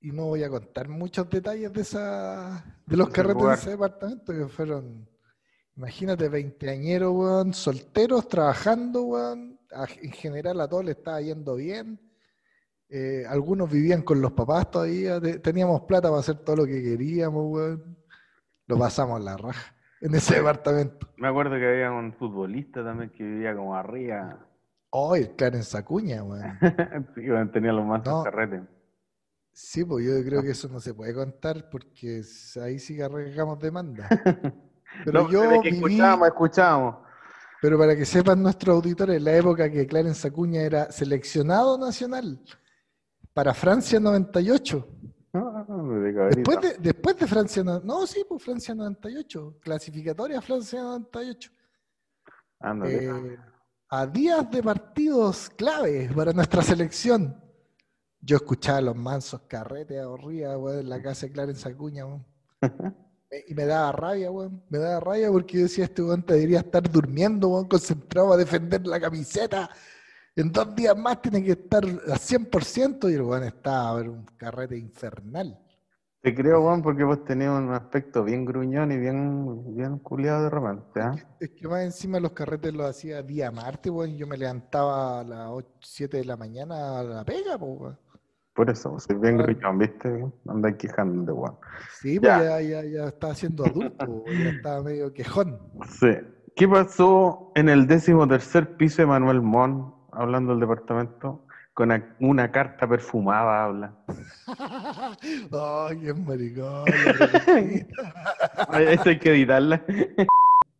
Y 0.00 0.12
no 0.12 0.26
voy 0.26 0.44
a 0.44 0.48
contar 0.48 0.88
muchos 0.88 1.28
detalles 1.28 1.72
de 1.72 1.80
esa, 1.80 2.80
de 2.86 2.96
los 2.96 3.08
carretes 3.10 3.44
de 3.44 3.54
ese 3.54 3.70
departamento 3.70 4.32
que 4.32 4.46
fueron, 4.46 5.08
imagínate, 5.76 6.28
veinteañeros, 6.28 7.56
solteros, 7.56 8.28
trabajando, 8.28 9.02
weón. 9.02 9.58
En 10.00 10.12
general 10.12 10.60
a 10.60 10.68
todos 10.68 10.84
les 10.84 10.96
estaba 10.96 11.20
yendo 11.20 11.56
bien. 11.56 12.00
Eh, 12.90 13.24
algunos 13.28 13.70
vivían 13.70 14.02
con 14.02 14.20
los 14.20 14.32
papás 14.32 14.70
todavía. 14.70 15.20
te- 15.20 15.38
Teníamos 15.40 15.82
plata 15.82 16.08
para 16.08 16.20
hacer 16.20 16.36
todo 16.36 16.56
lo 16.56 16.64
que 16.66 16.82
queríamos, 16.82 17.44
weón. 17.46 17.96
Lo 18.66 18.78
pasamos 18.78 19.22
la 19.22 19.36
raja 19.36 19.74
en 20.00 20.14
ese 20.14 20.36
departamento. 20.36 21.08
Me 21.16 21.28
acuerdo 21.28 21.56
que 21.56 21.66
había 21.66 21.90
un 21.90 22.12
futbolista 22.14 22.84
también 22.84 23.10
que 23.10 23.22
vivía 23.24 23.54
como 23.54 23.74
arriba. 23.74 24.46
Oh, 24.90 25.14
el 25.16 25.34
Clarence 25.36 25.76
Acuña, 25.76 26.22
weón. 26.22 26.58
Sí, 27.14 27.30
weón, 27.30 27.50
tenía 27.52 27.72
los 27.72 27.84
más 27.86 28.04
No. 28.04 28.22
carretes. 28.24 28.62
Sí, 29.52 29.84
pues 29.84 30.06
yo 30.06 30.12
creo 30.24 30.40
que 30.42 30.50
eso 30.50 30.68
no 30.68 30.78
se 30.80 30.94
puede 30.94 31.12
contar 31.12 31.68
porque 31.70 32.22
ahí 32.62 32.78
sí 32.78 32.96
que 32.96 33.02
arriesgamos 33.02 33.58
demanda. 33.58 34.08
Pero 35.04 35.24
No, 35.24 35.30
yo 35.30 35.40
pero 35.40 35.52
es 35.56 35.60
que 35.62 35.70
viví, 35.70 35.84
escuchábamos, 35.84 36.28
escuchábamos. 36.28 36.96
pero 37.60 37.78
para 37.78 37.94
que 37.96 38.04
sepan 38.06 38.42
nuestros 38.42 38.74
auditores, 38.76 39.16
en 39.18 39.24
la 39.24 39.36
época 39.36 39.70
que 39.70 39.86
Clarence 39.86 40.26
Acuña 40.26 40.62
era 40.62 40.90
seleccionado 40.90 41.76
nacional 41.78 42.40
para 43.38 43.54
Francia 43.54 44.00
98. 44.00 44.88
Ah, 45.32 45.64
de 45.68 46.12
cabrito. 46.12 46.36
Después 46.38 46.60
de, 46.60 46.76
después 46.80 47.16
de 47.18 47.26
Francia, 47.28 47.62
no, 47.62 47.78
no, 47.78 48.04
sí, 48.04 48.24
pues 48.28 48.42
Francia 48.42 48.74
98, 48.74 49.58
clasificatoria 49.60 50.40
Francia 50.42 50.82
98. 50.82 51.52
Ándale. 52.58 53.04
Eh, 53.04 53.38
a 53.90 54.06
días 54.08 54.50
de 54.50 54.60
partidos 54.60 55.50
claves 55.50 56.12
para 56.12 56.32
nuestra 56.32 56.62
selección. 56.62 57.40
Yo 58.20 58.38
escuchaba 58.38 58.80
los 58.80 58.96
mansos 58.96 59.42
carretes 59.42 60.04
weón, 60.04 60.80
en 60.80 60.88
la 60.88 61.00
casa 61.00 61.26
de 61.26 61.32
Clarence 61.32 61.68
Acuña, 61.68 62.06
Y 63.46 63.54
me 63.54 63.66
daba 63.66 63.92
rabia, 63.92 64.32
weón. 64.32 64.64
Me 64.68 64.78
daba 64.78 64.98
rabia 64.98 65.30
porque 65.30 65.58
yo 65.58 65.62
decía, 65.62 65.84
este 65.84 66.02
weón 66.02 66.24
debería 66.26 66.58
estar 66.58 66.90
durmiendo, 66.90 67.50
weón, 67.50 67.68
concentrado 67.68 68.32
a 68.32 68.36
defender 68.36 68.84
la 68.84 68.98
camiseta. 68.98 69.70
En 70.38 70.52
dos 70.52 70.72
días 70.76 70.96
más 70.96 71.20
tiene 71.20 71.42
que 71.42 71.50
estar 71.50 71.84
a 71.84 72.14
100% 72.16 73.10
y 73.10 73.14
el 73.14 73.22
weón 73.22 73.42
estaba 73.42 73.90
a 73.90 73.94
ver 73.94 74.08
un 74.08 74.24
carrete 74.36 74.78
infernal. 74.78 75.58
Te 76.22 76.32
creo, 76.32 76.62
Juan, 76.62 76.80
porque 76.80 77.02
vos 77.02 77.24
tenías 77.24 77.50
un 77.50 77.72
aspecto 77.72 78.22
bien 78.22 78.44
gruñón 78.44 78.92
y 78.92 78.98
bien, 78.98 79.74
bien 79.74 79.98
culiado 79.98 80.44
de 80.44 80.50
repente, 80.50 81.00
¿ah? 81.00 81.14
Es 81.40 81.50
que 81.50 81.66
más 81.66 81.82
encima 81.82 82.20
los 82.20 82.32
carretes 82.32 82.72
los 82.72 82.88
hacía 82.88 83.20
día 83.22 83.50
martes, 83.50 83.90
weón. 83.90 84.10
y 84.10 84.16
Yo 84.18 84.28
me 84.28 84.36
levantaba 84.36 85.20
a 85.20 85.24
las 85.24 85.50
7 85.80 86.18
de 86.18 86.24
la 86.24 86.36
mañana 86.36 87.00
a 87.00 87.02
la 87.02 87.24
pega, 87.24 87.56
weón. 87.56 87.98
Por 88.54 88.70
eso, 88.70 88.90
vos 88.90 89.02
sois 89.02 89.20
bien 89.20 89.38
gruñón, 89.38 89.76
¿viste? 89.76 90.24
Andáis 90.46 90.76
quejando, 90.76 91.34
Juan. 91.34 91.54
Sí, 92.00 92.20
pues 92.20 92.32
Ya. 92.32 92.60
ya, 92.60 92.60
ya, 92.60 92.84
ya 92.84 93.08
estaba 93.08 93.34
siendo 93.34 93.64
adulto, 93.64 94.04
weón, 94.06 94.38
ya 94.44 94.50
estaba 94.50 94.82
medio 94.84 95.12
quejón. 95.12 95.58
Sí. 95.98 96.10
¿Qué 96.54 96.68
pasó 96.68 97.50
en 97.56 97.68
el 97.68 97.88
décimo 97.88 98.26
tercer 98.28 98.76
piso 98.76 99.02
de 99.02 99.06
Manuel 99.06 99.40
Mon, 99.42 99.97
hablando 100.12 100.52
del 100.52 100.60
departamento? 100.60 101.44
Con 101.74 101.90
una 102.20 102.50
carta 102.50 102.88
perfumada, 102.88 103.64
habla. 103.64 103.94
Ay, 105.52 106.00
qué 106.00 106.12
maricón. 106.14 106.84
Esta 108.72 109.10
hay 109.10 109.18
que 109.20 109.30
editarla. 109.30 109.84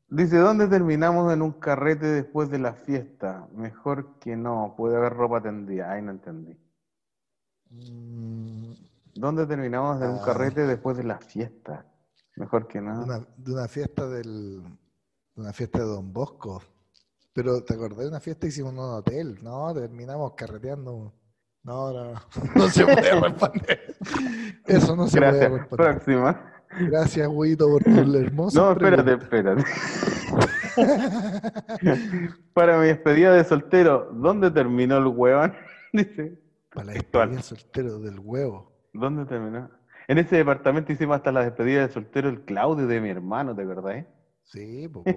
Dice, 0.08 0.38
¿dónde 0.38 0.66
terminamos 0.66 1.32
en 1.32 1.42
un 1.42 1.52
carrete 1.52 2.06
después 2.06 2.50
de 2.50 2.58
la 2.58 2.72
fiesta? 2.72 3.46
Mejor 3.54 4.18
que 4.18 4.36
no, 4.36 4.74
puede 4.76 4.96
haber 4.96 5.12
ropa 5.12 5.40
tendida. 5.40 5.92
Ay, 5.92 6.02
no 6.02 6.10
entendí. 6.12 6.58
Mm, 7.70 8.72
¿Dónde 9.14 9.46
terminamos 9.46 10.02
en 10.02 10.10
un 10.10 10.18
Ah. 10.18 10.22
carrete 10.24 10.66
después 10.66 10.96
de 10.96 11.04
la 11.04 11.18
fiesta? 11.18 11.84
Mejor 12.36 12.66
que 12.66 12.80
de, 12.80 12.86
no. 12.86 13.04
una, 13.04 13.18
de 13.36 13.52
una 13.52 13.68
fiesta 13.68 14.06
del, 14.08 14.62
de 15.34 15.42
una 15.42 15.52
fiesta 15.52 15.78
de 15.78 15.84
Don 15.84 16.12
Bosco. 16.12 16.62
Pero 17.38 17.62
¿te 17.62 17.74
acordás 17.74 17.98
de 18.00 18.08
una 18.08 18.18
fiesta 18.18 18.40
que 18.40 18.48
hicimos 18.48 18.72
en 18.72 18.80
un 18.80 18.90
hotel? 18.94 19.38
No, 19.44 19.72
terminamos 19.72 20.32
carreteando. 20.34 21.14
No, 21.62 21.92
no, 21.92 22.12
no. 22.12 22.20
No 22.56 22.68
se 22.68 22.82
puede 22.84 23.20
responder. 23.20 23.96
Eso 24.66 24.96
no 24.96 25.06
se 25.06 25.18
puede 25.18 25.30
Gracias. 25.38 25.52
responder. 25.52 25.86
Próxima. 25.94 26.52
Gracias, 26.80 27.28
Huito, 27.30 27.68
por 27.68 27.84
tu 27.84 27.90
hermosa 28.16 28.60
No, 28.60 28.72
espérate, 28.72 29.16
pregunta. 29.18 29.52
espérate. 29.54 29.64
Para 32.54 32.80
mi 32.80 32.86
despedida 32.88 33.32
de 33.32 33.44
soltero, 33.44 34.10
¿dónde 34.14 34.50
terminó 34.50 34.96
el 34.98 35.06
huevón? 35.06 35.54
Dice, 35.92 36.40
Para 36.74 36.86
la 36.86 36.92
despedida 36.94 37.40
soltero 37.42 38.00
del 38.00 38.18
huevo. 38.18 38.72
¿Dónde 38.92 39.24
terminó? 39.26 39.70
En 40.08 40.18
ese 40.18 40.34
departamento 40.38 40.92
hicimos 40.92 41.14
hasta 41.18 41.30
la 41.30 41.44
despedida 41.44 41.86
de 41.86 41.92
soltero 41.92 42.28
el 42.30 42.40
Claudio 42.40 42.88
de 42.88 43.00
mi 43.00 43.10
hermano, 43.10 43.54
¿te 43.54 43.62
acordás? 43.62 43.94
eh? 43.94 44.06
Sí, 44.50 44.88
pues. 44.88 45.14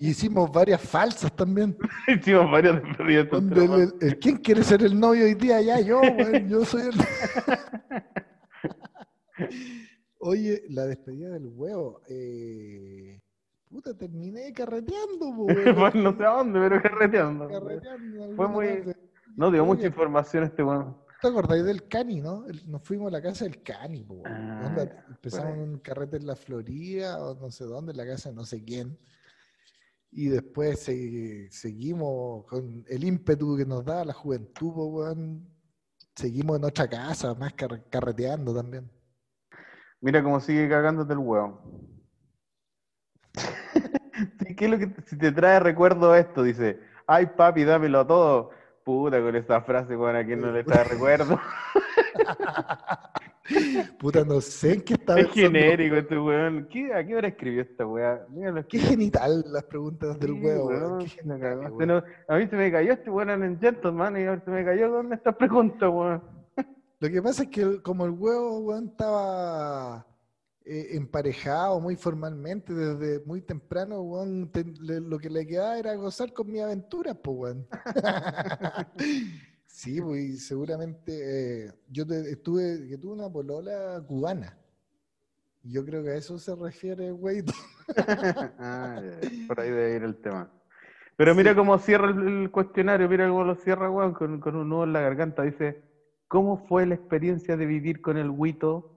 Y 0.00 0.10
Hicimos 0.10 0.50
varias 0.50 0.80
falsas 0.80 1.32
también. 1.34 1.76
Hicimos 2.08 2.50
varias 2.50 2.82
despedidas 2.82 3.30
de 3.30 3.92
el- 4.08 4.18
¿Quién 4.18 4.36
quiere 4.38 4.64
ser 4.64 4.82
el 4.82 4.98
novio 4.98 5.24
hoy 5.24 5.34
día? 5.34 5.60
Ya, 5.62 5.80
yo, 5.80 6.00
weón, 6.18 6.48
yo 6.48 6.64
soy 6.64 6.82
el. 6.82 6.94
Oye, 10.18 10.62
la 10.70 10.86
despedida 10.86 11.30
del 11.30 11.46
huevo. 11.46 12.00
Eh... 12.08 13.20
Puta, 13.68 13.96
terminé 13.96 14.52
carreteando. 14.52 15.46
Pues 15.46 15.94
no 15.94 16.16
sé 16.16 16.24
a 16.24 16.30
dónde, 16.30 16.60
pero 16.60 16.82
carreteando. 16.82 17.48
Fue 18.36 18.48
muy-. 18.48 18.94
No 19.36 19.50
dio 19.50 19.64
mucha 19.64 19.86
información 19.86 20.44
este 20.44 20.62
weón. 20.62 20.96
¿Te 21.24 21.30
acordáis 21.30 21.64
del 21.64 21.88
Cani, 21.88 22.20
no? 22.20 22.44
El- 22.46 22.70
Nos 22.70 22.82
fuimos 22.82 23.08
a 23.08 23.12
la 23.12 23.22
casa 23.22 23.46
del 23.46 23.62
Cani, 23.62 24.04
po. 24.04 24.24
Ah, 24.26 24.64
Onda, 24.66 24.82
empezamos 25.08 25.54
ahí. 25.54 25.60
un 25.62 25.78
carrete 25.78 26.18
en 26.18 26.26
la 26.26 26.36
Florida 26.36 27.18
o 27.24 27.34
no 27.34 27.50
sé 27.50 27.64
dónde, 27.64 27.92
en 27.92 27.96
la 27.96 28.04
casa 28.04 28.28
de 28.28 28.34
no 28.34 28.44
sé 28.44 28.62
quién. 28.62 28.98
Y 30.10 30.28
después 30.28 30.80
se- 30.80 31.48
seguimos 31.50 32.44
con 32.44 32.84
el 32.86 33.04
ímpetu 33.04 33.56
que 33.56 33.64
nos 33.64 33.82
da 33.86 34.04
la 34.04 34.12
juventud, 34.12 34.74
po, 34.74 34.84
weón. 34.88 35.48
Seguimos 36.14 36.58
en 36.58 36.64
otra 36.66 36.86
casa, 36.88 37.34
más 37.34 37.54
car- 37.54 37.88
carreteando 37.88 38.54
también. 38.54 38.90
Mira 40.02 40.22
cómo 40.22 40.40
sigue 40.40 40.68
cagándote 40.68 41.14
el 41.14 41.20
huevo. 41.20 41.58
Sí, 43.32 43.42
¿qué 44.58 44.64
es 44.66 44.70
lo 44.70 44.78
que 44.78 44.94
si 45.06 45.16
te 45.16 45.32
trae 45.32 45.58
recuerdo 45.58 46.14
esto? 46.14 46.42
Dice, 46.42 46.80
ay 47.06 47.24
papi, 47.34 47.64
dámelo 47.64 48.06
todo. 48.06 48.50
Puta, 48.84 49.20
con 49.20 49.34
esa 49.34 49.60
frase, 49.62 49.96
weón, 49.96 50.14
a 50.16 50.24
quien 50.24 50.40
no 50.42 50.52
le 50.52 50.62
trae 50.62 50.84
recuerdo. 50.84 51.40
Puta, 53.98 54.24
no 54.24 54.40
sé 54.40 54.74
en 54.74 54.80
qué 54.82 54.94
está 54.94 55.18
Es 55.20 55.30
genérico 55.32 55.96
este 55.96 56.18
weón. 56.18 56.66
¿Qué, 56.70 56.92
¿A 56.94 57.04
qué 57.06 57.14
hora 57.16 57.28
escribió 57.28 57.62
esta 57.62 57.86
weá? 57.86 58.24
Mira 58.30 58.50
lo 58.50 58.66
Qué 58.66 58.78
genital 58.78 59.44
las 59.48 59.64
preguntas 59.64 60.18
del 60.18 60.32
huevo, 60.32 60.66
weón, 60.68 60.82
weón. 60.82 60.98
Qué 61.00 61.08
genital. 61.08 62.04
A 62.28 62.36
mí 62.36 62.46
se 62.46 62.56
me 62.56 62.72
cayó 62.72 62.92
este 62.92 63.10
weón 63.10 63.30
en 63.30 63.42
el 63.42 63.58
gentleman 63.58 64.16
y 64.20 64.24
ahora 64.24 64.42
se 64.44 64.50
me 64.50 64.64
cayó 64.64 64.90
con 64.90 65.12
esta 65.12 65.32
pregunta, 65.32 65.88
weón. 65.88 66.22
Lo 67.00 67.10
que 67.10 67.22
pasa 67.22 67.42
es 67.42 67.48
que 67.50 67.62
el- 67.62 67.82
como 67.82 68.04
el 68.06 68.12
huevo, 68.12 68.60
weón, 68.60 68.86
estaba 68.88 70.06
eh, 70.64 70.96
emparejado 70.96 71.78
muy 71.80 71.96
formalmente 71.96 72.72
desde 72.72 73.24
muy 73.26 73.42
temprano, 73.42 74.00
weón, 74.00 74.50
te- 74.50 74.64
le- 74.80 75.00
lo 75.00 75.18
que 75.18 75.28
le 75.30 75.46
quedaba 75.46 75.78
era 75.78 75.94
gozar 75.94 76.32
con 76.32 76.50
mi 76.50 76.60
aventura, 76.60 77.14
pues, 77.14 77.36
weón. 77.36 77.66
Sí, 79.66 80.00
pues, 80.00 80.46
seguramente 80.46 81.66
eh, 81.66 81.72
yo 81.90 82.06
te- 82.06 82.30
estuve, 82.30 82.86
que 82.88 82.96
tuve 82.96 83.14
una 83.14 83.28
polola 83.28 84.02
cubana. 84.06 84.56
Yo 85.64 85.84
creo 85.84 86.02
que 86.04 86.10
a 86.10 86.14
eso 86.16 86.38
se 86.38 86.54
refiere, 86.54 87.10
güey. 87.10 87.42
Ah, 88.58 89.02
por 89.46 89.60
ahí 89.60 89.70
debe 89.70 89.96
ir 89.96 90.02
el 90.04 90.16
tema. 90.16 90.50
Pero 91.16 91.34
mira 91.34 91.54
cómo 91.54 91.76
cierra 91.78 92.08
el, 92.10 92.42
el 92.44 92.50
cuestionario, 92.50 93.08
mira 93.08 93.28
cómo 93.28 93.44
lo 93.44 93.54
cierra, 93.56 93.90
weón, 93.90 94.14
con, 94.14 94.40
con 94.40 94.56
un 94.56 94.68
nudo 94.68 94.84
en 94.84 94.92
la 94.94 95.00
garganta. 95.00 95.42
Dice, 95.42 95.82
¿cómo 96.28 96.66
fue 96.66 96.86
la 96.86 96.94
experiencia 96.94 97.56
de 97.56 97.66
vivir 97.66 98.00
con 98.00 98.16
el 98.16 98.30
Huito? 98.30 98.93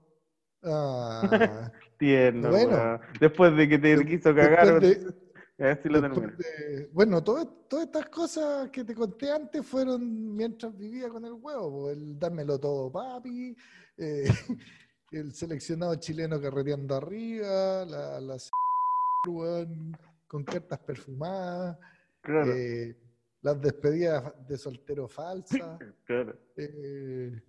Ah, 0.64 1.22
Tierno, 1.98 2.50
Bueno. 2.50 3.00
Después 3.20 3.56
de 3.56 3.68
que 3.70 3.78
te 3.80 3.98
De- 3.98 4.06
quiso 4.06 4.34
cagar, 4.36 4.80
de- 4.80 5.14
a 5.60 5.64
ver 5.64 5.82
si 5.82 5.90
lo 5.90 6.02
de- 6.02 6.90
bueno, 6.94 7.24
todas 7.24 7.48
estas 7.82 8.06
cosas 8.10 8.70
que 8.70 8.84
te 8.84 8.94
conté 8.94 9.32
antes 9.32 9.66
fueron 9.66 10.36
mientras 10.36 10.76
vivía 10.78 11.10
con 11.10 11.26
el 11.26 11.34
huevo, 11.34 11.90
el 11.90 12.18
dármelo 12.20 12.60
todo, 12.60 12.92
papi, 12.92 13.56
eh, 13.98 14.24
el 15.12 15.34
seleccionado 15.34 15.96
chileno 15.96 16.40
carreteando 16.40 16.96
arriba, 16.96 17.86
la, 17.86 18.20
la 18.22 18.38
con 20.28 20.44
cartas 20.44 20.80
perfumadas, 20.80 21.78
Claro. 22.22 22.54
eh, 22.54 22.96
las 23.42 23.60
despedidas 23.62 24.34
de 24.48 24.58
soltero 24.58 25.08
falsas. 25.08 25.80
Claro. 26.06 26.38
Eh, 26.56 27.42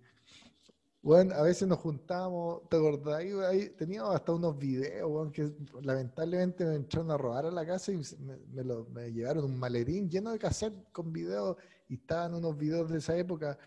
bueno, 1.01 1.33
a 1.35 1.43
veces 1.43 1.67
nos 1.67 1.79
juntábamos, 1.79 2.67
¿te 2.69 2.75
acordás? 2.77 3.15
Ahí, 3.19 3.31
ahí 3.47 3.69
teníamos 3.69 4.13
hasta 4.13 4.33
unos 4.33 4.57
videos, 4.57 5.09
weón, 5.09 5.31
que 5.31 5.49
lamentablemente 5.81 6.65
me 6.65 6.75
entraron 6.75 7.11
a 7.11 7.17
robar 7.17 7.45
a 7.45 7.51
la 7.51 7.65
casa 7.65 7.91
y 7.93 7.97
me, 8.19 8.37
me 8.53 8.63
lo- 8.63 8.85
me 8.85 9.11
llevaron 9.11 9.45
un 9.45 9.57
maletín 9.57 10.09
lleno 10.09 10.31
de 10.31 10.39
cassette 10.39 10.91
con 10.91 11.11
videos 11.13 11.55
y 11.87 11.95
estaban 11.95 12.33
unos 12.35 12.57
videos 12.57 12.89
de 12.91 12.97
esa 12.99 13.15
época 13.17 13.57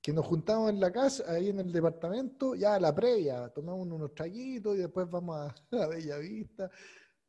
que 0.00 0.12
nos 0.12 0.26
juntábamos 0.26 0.70
en 0.70 0.80
la 0.80 0.92
casa, 0.92 1.24
ahí 1.32 1.50
en 1.50 1.60
el 1.60 1.72
departamento, 1.72 2.54
ya 2.54 2.74
a 2.76 2.80
la 2.80 2.94
previa, 2.94 3.48
tomamos 3.50 3.86
unos 3.86 4.14
traguitos 4.14 4.76
y 4.76 4.78
después 4.80 5.08
vamos 5.10 5.36
a, 5.36 5.54
a 5.84 5.86
Bella 5.88 6.18
Vista. 6.18 6.70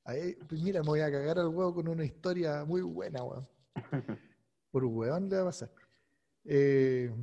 Ahí, 0.06 0.36
pues 0.48 0.62
mira, 0.62 0.82
me 0.82 0.88
voy 0.90 1.02
a 1.02 1.12
cagar 1.12 1.40
al 1.40 1.50
huevo 1.50 1.76
con 1.76 1.88
una 1.88 2.06
historia 2.06 2.66
muy 2.66 2.82
buena, 2.82 3.24
weón. 3.24 3.48
Por 4.72 4.86
hueón 4.86 5.30
le 5.30 5.36
va 5.38 5.42
a 5.44 5.46
pasar. 5.46 5.72
Eh, 6.46 7.14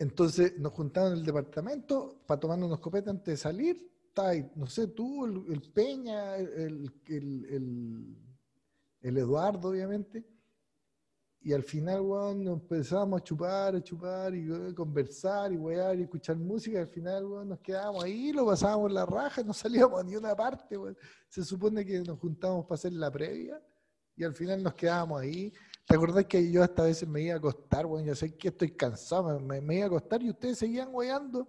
entonces 0.00 0.58
nos 0.58 0.72
juntamos 0.72 1.12
en 1.12 1.18
el 1.18 1.24
departamento 1.24 2.22
para 2.26 2.40
tomar 2.40 2.58
unos 2.58 2.80
copetes 2.80 3.08
antes 3.10 3.26
de 3.26 3.36
salir. 3.36 3.86
Ahí, 4.16 4.50
no 4.56 4.66
sé, 4.66 4.88
tú, 4.88 5.24
el, 5.24 5.52
el 5.52 5.60
Peña, 5.72 6.36
el- 6.36 6.92
el- 7.06 8.16
el 9.02 9.16
Eduardo, 9.16 9.68
obviamente. 9.68 10.26
Y 11.42 11.54
al 11.54 11.62
final, 11.62 12.00
weón, 12.02 12.44
nos 12.44 12.60
empezamos 12.60 13.18
a 13.20 13.24
chupar, 13.24 13.74
a 13.74 13.82
chupar 13.82 14.34
y 14.34 14.50
weón, 14.50 14.74
conversar 14.74 15.52
y 15.52 15.56
wear 15.56 15.98
y 15.98 16.02
escuchar 16.02 16.36
música. 16.36 16.78
Y 16.78 16.82
al 16.82 16.88
final, 16.88 17.24
weón, 17.24 17.48
nos 17.48 17.60
quedábamos 17.60 18.04
ahí, 18.04 18.32
lo 18.32 18.44
pasábamos 18.44 18.92
la 18.92 19.06
raja, 19.06 19.42
no 19.42 19.52
salíamos 19.54 20.00
a 20.00 20.02
ni 20.02 20.16
una 20.16 20.34
parte, 20.36 20.76
weón. 20.76 20.96
Se 21.28 21.44
supone 21.44 21.84
que 21.86 22.00
nos 22.00 22.18
juntábamos 22.18 22.64
para 22.66 22.74
hacer 22.74 22.92
la 22.92 23.10
previa 23.10 23.62
y 24.16 24.24
al 24.24 24.34
final 24.34 24.62
nos 24.62 24.74
quedábamos 24.74 25.20
ahí. 25.22 25.50
¿Te 25.90 25.96
acordás 25.96 26.24
que 26.26 26.52
yo 26.52 26.62
hasta 26.62 26.84
veces 26.84 27.08
me 27.08 27.20
iba 27.22 27.34
a 27.34 27.38
acostar, 27.38 27.84
weón? 27.84 28.04
Ya 28.06 28.14
sé 28.14 28.36
que 28.36 28.46
estoy 28.46 28.70
cansado, 28.70 29.40
me, 29.40 29.60
me 29.60 29.74
iba 29.74 29.86
a 29.86 29.88
acostar 29.88 30.22
y 30.22 30.30
ustedes 30.30 30.58
seguían 30.58 30.88
weando. 30.92 31.48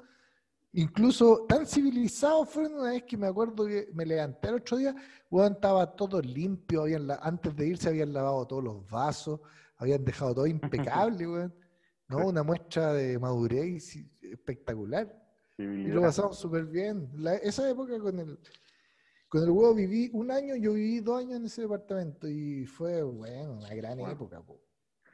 Incluso 0.74 1.46
tan 1.48 1.68
civilizados 1.68 2.50
fueron 2.50 2.74
una 2.80 2.89
vez 2.89 3.04
que 3.04 3.18
me 3.18 3.28
acuerdo 3.28 3.68
que 3.68 3.89
me 3.94 4.04
levanté 4.04 4.48
el 4.48 4.56
otro 4.56 4.78
día, 4.78 4.96
weón, 5.30 5.54
estaba 5.54 5.96
todo 5.96 6.20
limpio, 6.22 6.82
habían 6.82 7.06
la- 7.06 7.20
antes 7.22 7.56
de 7.56 7.68
irse 7.68 7.88
habían 7.89 8.14
lavado 8.14 8.48
todos 8.48 8.64
los 8.64 8.89
vasos, 8.89 9.42
habían 9.78 10.04
dejado 10.04 10.34
todo 10.34 10.48
impecable, 10.48 11.28
weón. 11.28 11.54
¿No? 12.08 12.26
Una 12.28 12.42
muestra 12.42 12.94
de 12.94 13.20
madurez 13.20 13.96
espectacular. 14.24 15.16
Y 15.58 15.88
lo 15.89 16.02
pasamos 16.02 16.39
súper 16.39 16.66
bien. 16.66 17.10
La- 17.14 17.36
esa 17.36 17.70
época 17.70 18.00
con 18.00 18.18
el, 18.18 18.39
con 19.32 19.43
el 19.43 19.49
huevo 19.49 19.73
viví 19.73 20.09
un 20.11 20.29
año, 20.29 20.57
yo 20.57 20.73
viví 20.73 20.99
dos 20.99 21.19
años 21.19 21.38
en 21.38 21.45
ese 21.45 21.61
departamento 21.61 22.27
y 22.27 22.65
fue, 22.65 23.01
bueno, 23.01 23.53
una 23.53 23.73
gran 23.73 23.97
época. 24.01 24.41
po. 24.41 24.59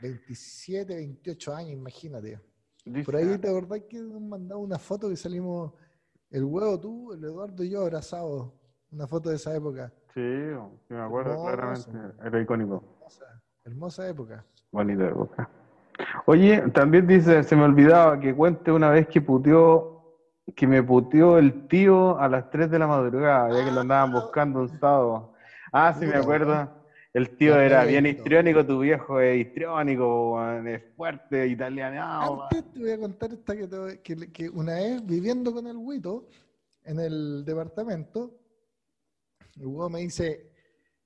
27, 0.01 0.95
28 0.95 1.55
años, 1.55 1.73
imagínate. 1.73 2.41
Por 3.05 3.15
ahí 3.15 3.37
te 3.37 3.47
acordás 3.47 3.81
que 3.87 3.99
nos 3.99 4.19
mandaba 4.19 4.59
una 4.59 4.79
foto 4.79 5.07
que 5.07 5.15
salimos 5.15 5.71
el 6.31 6.45
huevo 6.45 6.79
tú, 6.79 7.13
el 7.13 7.23
Eduardo 7.23 7.63
y 7.63 7.69
yo 7.69 7.81
abrazados. 7.81 8.51
Una 8.91 9.05
foto 9.05 9.29
de 9.29 9.35
esa 9.35 9.55
época. 9.55 9.93
Sí, 10.15 10.19
me 10.19 10.99
acuerdo 10.99 11.43
claramente. 11.43 11.91
Era 12.25 12.41
icónico. 12.41 12.83
Hermosa, 12.95 13.43
hermosa 13.65 14.09
época. 14.09 14.43
Bonita 14.71 15.09
época. 15.09 15.47
Oye, 16.25 16.63
también 16.73 17.05
dice, 17.05 17.43
se 17.43 17.55
me 17.55 17.65
olvidaba 17.65 18.19
que 18.19 18.35
cuente 18.35 18.71
una 18.71 18.89
vez 18.89 19.07
que 19.07 19.21
puteó, 19.21 19.96
que 20.55 20.67
me 20.67 20.81
puteó 20.81 21.37
el 21.37 21.67
tío 21.67 22.17
a 22.19 22.27
las 22.27 22.49
3 22.49 22.71
de 22.71 22.79
la 22.79 22.87
madrugada, 22.87 23.49
ya 23.49 23.65
que 23.65 23.71
lo 23.71 23.81
andaban 23.81 24.11
buscando 24.11 24.61
un 24.61 24.69
sábado. 24.69 25.33
Ah, 25.71 25.93
sí, 25.97 26.05
me 26.05 26.15
acuerdo. 26.15 26.69
El 27.13 27.35
tío 27.35 27.59
era 27.59 27.83
bien 27.83 28.05
histriónico, 28.05 28.65
tu 28.65 28.79
viejo 28.79 29.19
es 29.19 29.39
histriónico, 29.39 30.39
es 30.65 30.83
fuerte, 30.95 31.47
italiano. 31.47 32.43
Antes 32.43 32.71
te 32.71 32.79
voy 32.79 32.91
a 32.91 32.99
contar 32.99 33.33
esta 33.33 33.55
que, 33.55 33.67
te 33.67 34.01
que, 34.01 34.31
que 34.31 34.49
una 34.49 34.75
vez 34.75 35.05
viviendo 35.05 35.51
con 35.51 35.65
el 35.67 35.77
Huito 35.77 36.27
en 36.83 36.99
el 36.99 37.43
departamento, 37.43 38.37
el 39.55 39.65
huevo 39.65 39.89
me 39.89 39.99
dice, 40.01 40.51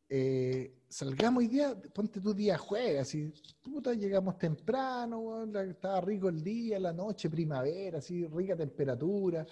eh, 0.10 0.81
salgamos 0.92 1.40
hoy 1.42 1.48
día, 1.48 1.74
ponte 1.94 2.20
tu 2.20 2.34
día 2.34 2.58
jueves, 2.58 3.02
así, 3.02 3.34
puta, 3.64 3.94
llegamos 3.94 4.38
temprano, 4.38 5.46
la- 5.46 5.64
estaba 5.64 6.02
rico 6.02 6.30
el 6.30 6.44
día, 6.44 6.80
la 6.80 6.92
noche, 6.94 7.30
primavera, 7.30 8.00
así, 8.00 8.26
rica 8.28 8.56
temperatura. 8.56 9.46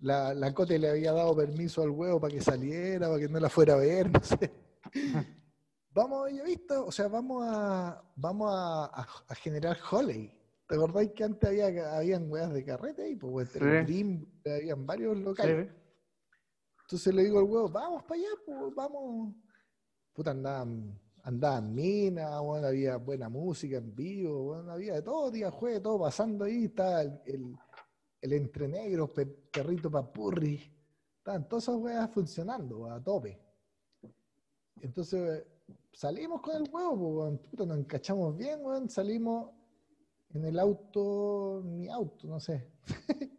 La, 0.00 0.34
la 0.34 0.52
Cote 0.52 0.78
le 0.78 0.90
había 0.90 1.12
dado 1.12 1.34
permiso 1.34 1.82
al 1.82 1.90
huevo 1.90 2.20
para 2.20 2.34
que 2.34 2.40
saliera, 2.42 3.06
para 3.08 3.20
que 3.20 3.28
no 3.28 3.38
la 3.40 3.48
fuera 3.48 3.74
a 3.74 3.78
ver, 3.78 4.10
no 4.12 4.22
sé. 4.22 4.52
Vamos, 5.90 6.30
ya 6.32 6.42
visto, 6.42 6.84
o 6.84 6.92
sea, 6.92 7.08
vamos 7.08 7.42
a, 7.46 8.02
vamos 8.16 8.50
a, 8.52 8.84
a- 8.86 9.06
a 9.28 9.34
generar 9.36 9.78
Holly. 9.90 10.30
¿Te 10.68 10.74
acordáis 10.74 11.12
que 11.12 11.22
antes 11.24 11.48
había, 11.48 11.96
habían 11.96 12.30
weas 12.30 12.52
de 12.52 12.64
carrete 12.64 13.04
ahí? 13.04 13.14
Pues, 13.16 13.50
Sí. 13.50 13.60
Dream, 13.60 14.26
habían 14.44 14.84
varios 14.84 15.16
locales. 15.16 15.68
Entonces 16.82 17.14
le 17.14 17.22
digo 17.24 17.38
al 17.38 17.44
huevo, 17.44 17.68
vamos 17.68 18.02
para 18.02 18.14
allá, 18.20 18.28
pues, 18.44 18.74
vamos. 18.74 19.34
Puta, 20.16 20.30
andaban, 20.30 20.98
andaban 21.24 21.74
minas, 21.74 22.40
bueno, 22.40 22.68
había 22.68 22.96
buena 22.96 23.28
música 23.28 23.76
en 23.76 23.94
vivo, 23.94 24.44
bueno, 24.44 24.72
había 24.72 24.94
de 24.94 25.02
todo, 25.02 25.30
día 25.30 25.50
jueves, 25.50 25.82
todo 25.82 26.00
pasando 26.00 26.46
ahí, 26.46 26.64
estaba 26.64 27.02
el, 27.02 27.20
el, 27.26 27.54
el 28.22 28.32
entre 28.32 28.66
negros, 28.66 29.10
pe- 29.10 29.26
perrito 29.26 29.90
papurri, 29.90 30.58
estaban 31.18 31.46
todas 31.46 31.64
esas 31.64 31.76
weas 31.76 32.10
funcionando 32.10 32.86
a 32.90 33.02
tope. 33.02 33.38
Entonces 34.80 35.44
salimos 35.92 36.40
con 36.40 36.56
el 36.56 36.70
huevo, 36.72 36.94
weón, 37.20 37.38
puta, 37.38 37.66
nos 37.66 37.78
encachamos 37.78 38.34
bien, 38.36 38.60
weón, 38.62 38.88
salimos 38.88 39.50
en 40.30 40.46
el 40.46 40.58
auto, 40.58 41.62
mi 41.62 41.88
auto, 41.88 42.26
no 42.26 42.40
sé. 42.40 42.70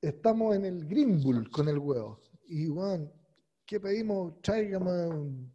Estamos 0.00 0.56
en 0.56 0.64
el 0.64 0.86
Green 0.86 1.22
Bull 1.22 1.48
con 1.50 1.68
el 1.68 1.78
huevo. 1.78 2.18
Y, 2.46 2.68
weón, 2.68 3.10
¿qué 3.72 3.80
pedimos? 3.80 4.38
Tráigame 4.42 5.06
un, 5.06 5.50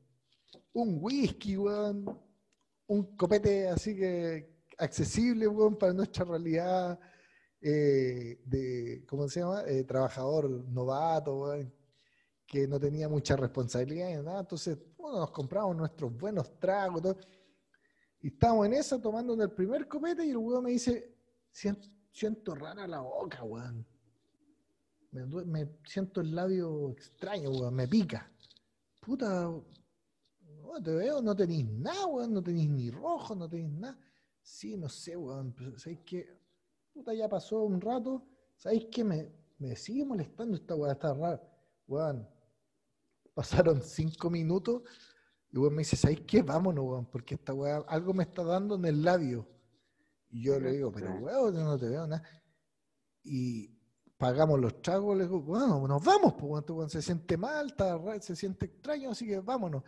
un 0.73 0.97
whisky, 0.99 1.55
weón. 1.55 2.19
Un 2.87 3.15
copete 3.15 3.67
así 3.67 3.95
que 3.95 4.63
accesible, 4.79 5.47
weón, 5.47 5.77
para 5.77 5.93
nuestra 5.93 6.25
realidad 6.25 6.99
eh, 7.61 8.41
de, 8.43 9.05
¿cómo 9.07 9.29
se 9.29 9.41
llama? 9.41 9.61
Eh, 9.67 9.83
trabajador 9.83 10.49
novato, 10.49 11.41
weón, 11.41 11.71
que 12.47 12.67
no 12.67 12.79
tenía 12.79 13.07
mucha 13.07 13.35
responsabilidad 13.35 14.09
ni 14.09 14.23
nada. 14.23 14.39
Entonces, 14.39 14.79
bueno, 14.97 15.19
nos 15.19 15.29
compramos 15.29 15.77
nuestros 15.77 16.17
buenos 16.17 16.59
tragos, 16.59 17.03
todo. 17.03 17.17
Y 18.19 18.29
estábamos 18.29 18.65
en 18.65 18.73
esa 18.73 18.99
tomando 18.99 19.35
el 19.35 19.51
primer 19.51 19.87
copete 19.87 20.25
y 20.25 20.31
el 20.31 20.37
weón 20.37 20.63
me 20.63 20.71
dice, 20.71 21.15
siento, 21.51 21.87
siento 22.11 22.55
rara 22.55 22.87
la 22.87 22.99
boca, 22.99 23.43
weón. 23.43 23.85
Me, 25.11 25.67
siento 25.85 26.21
el 26.21 26.35
labio 26.35 26.91
extraño, 26.91 27.49
weón, 27.49 27.73
me 27.75 27.87
pica. 27.87 28.31
Puta, 28.99 29.49
weón, 29.49 30.83
te 30.83 30.91
veo, 30.91 31.21
no 31.21 31.35
tenéis 31.35 31.65
nada, 31.65 32.05
weón, 32.07 32.33
no 32.33 32.43
tenéis 32.43 32.69
ni 32.69 32.91
rojo, 32.91 33.35
no 33.35 33.47
tenéis 33.47 33.71
nada. 33.71 33.97
Sí, 34.41 34.77
no 34.77 34.89
sé, 34.89 35.15
weón, 35.15 35.53
pero 35.53 35.77
¿sabéis 35.79 36.01
qué? 36.05 36.27
Puta, 36.93 37.13
ya 37.13 37.29
pasó 37.29 37.63
un 37.63 37.79
rato, 37.79 38.27
¿sabéis 38.57 38.87
qué? 38.91 39.03
Me, 39.03 39.31
me 39.59 39.75
sigue 39.75 40.05
molestando 40.05 40.57
esta 40.57 40.75
weá, 40.75 40.93
está 40.93 41.13
rara. 41.13 41.41
Weón, 41.87 42.27
pasaron 43.33 43.81
cinco 43.81 44.29
minutos 44.29 44.83
y 45.51 45.57
weón 45.57 45.73
me 45.73 45.79
dice, 45.79 45.95
¿sabéis 45.95 46.21
qué? 46.27 46.41
Vámonos, 46.41 46.83
weón, 46.85 47.05
porque 47.05 47.35
esta 47.35 47.53
weá, 47.53 47.77
algo 47.87 48.13
me 48.13 48.23
está 48.23 48.43
dando 48.43 48.75
en 48.75 48.85
el 48.85 49.03
labio. 49.03 49.47
Y 50.29 50.43
yo 50.43 50.59
le 50.59 50.73
digo, 50.73 50.91
pero 50.91 51.15
weón, 51.15 51.55
yo 51.55 51.63
no 51.63 51.77
te 51.77 51.87
veo 51.87 52.05
nada. 52.05 52.23
Y 53.23 53.76
pagamos 54.17 54.59
los 54.59 54.81
tragos, 54.81 55.15
le 55.17 55.23
digo, 55.23 55.41
bueno, 55.41 55.87
nos 55.87 56.03
vamos, 56.03 56.33
pues 56.33 56.65
weón, 56.67 56.85
este 56.87 57.01
se 57.01 57.01
siente 57.03 57.37
mal, 57.37 57.67
está 57.67 57.99
se 58.21 58.35
siente 58.35 58.65
extraño, 58.65 59.11
así 59.11 59.27
que 59.27 59.39
vámonos. 59.39 59.83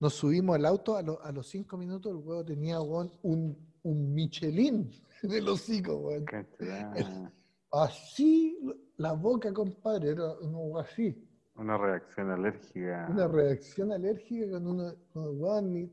Nos 0.00 0.14
subimos 0.14 0.56
al 0.56 0.66
auto, 0.66 0.96
a, 0.96 1.02
lo- 1.02 1.22
a 1.22 1.30
los 1.30 1.48
cinco 1.48 1.76
minutos 1.76 2.10
el 2.10 2.16
huevo 2.18 2.44
tenía 2.44 2.80
weón, 2.80 3.12
un, 3.22 3.56
un 3.84 4.12
Michelin 4.14 4.90
de 5.22 5.40
los 5.40 5.60
hocico, 5.62 5.96
weón. 5.96 6.24
Así, 7.74 8.58
la 8.98 9.12
boca, 9.12 9.50
compadre, 9.52 10.10
era 10.10 10.30
un 10.40 10.78
así. 10.78 11.26
Una 11.54 11.78
reacción 11.78 12.30
alérgica. 12.30 13.06
Una 13.10 13.28
reacción 13.28 13.92
alérgica 13.92 14.50
con 14.50 14.66
uno, 14.66 14.92
weón, 15.14 15.90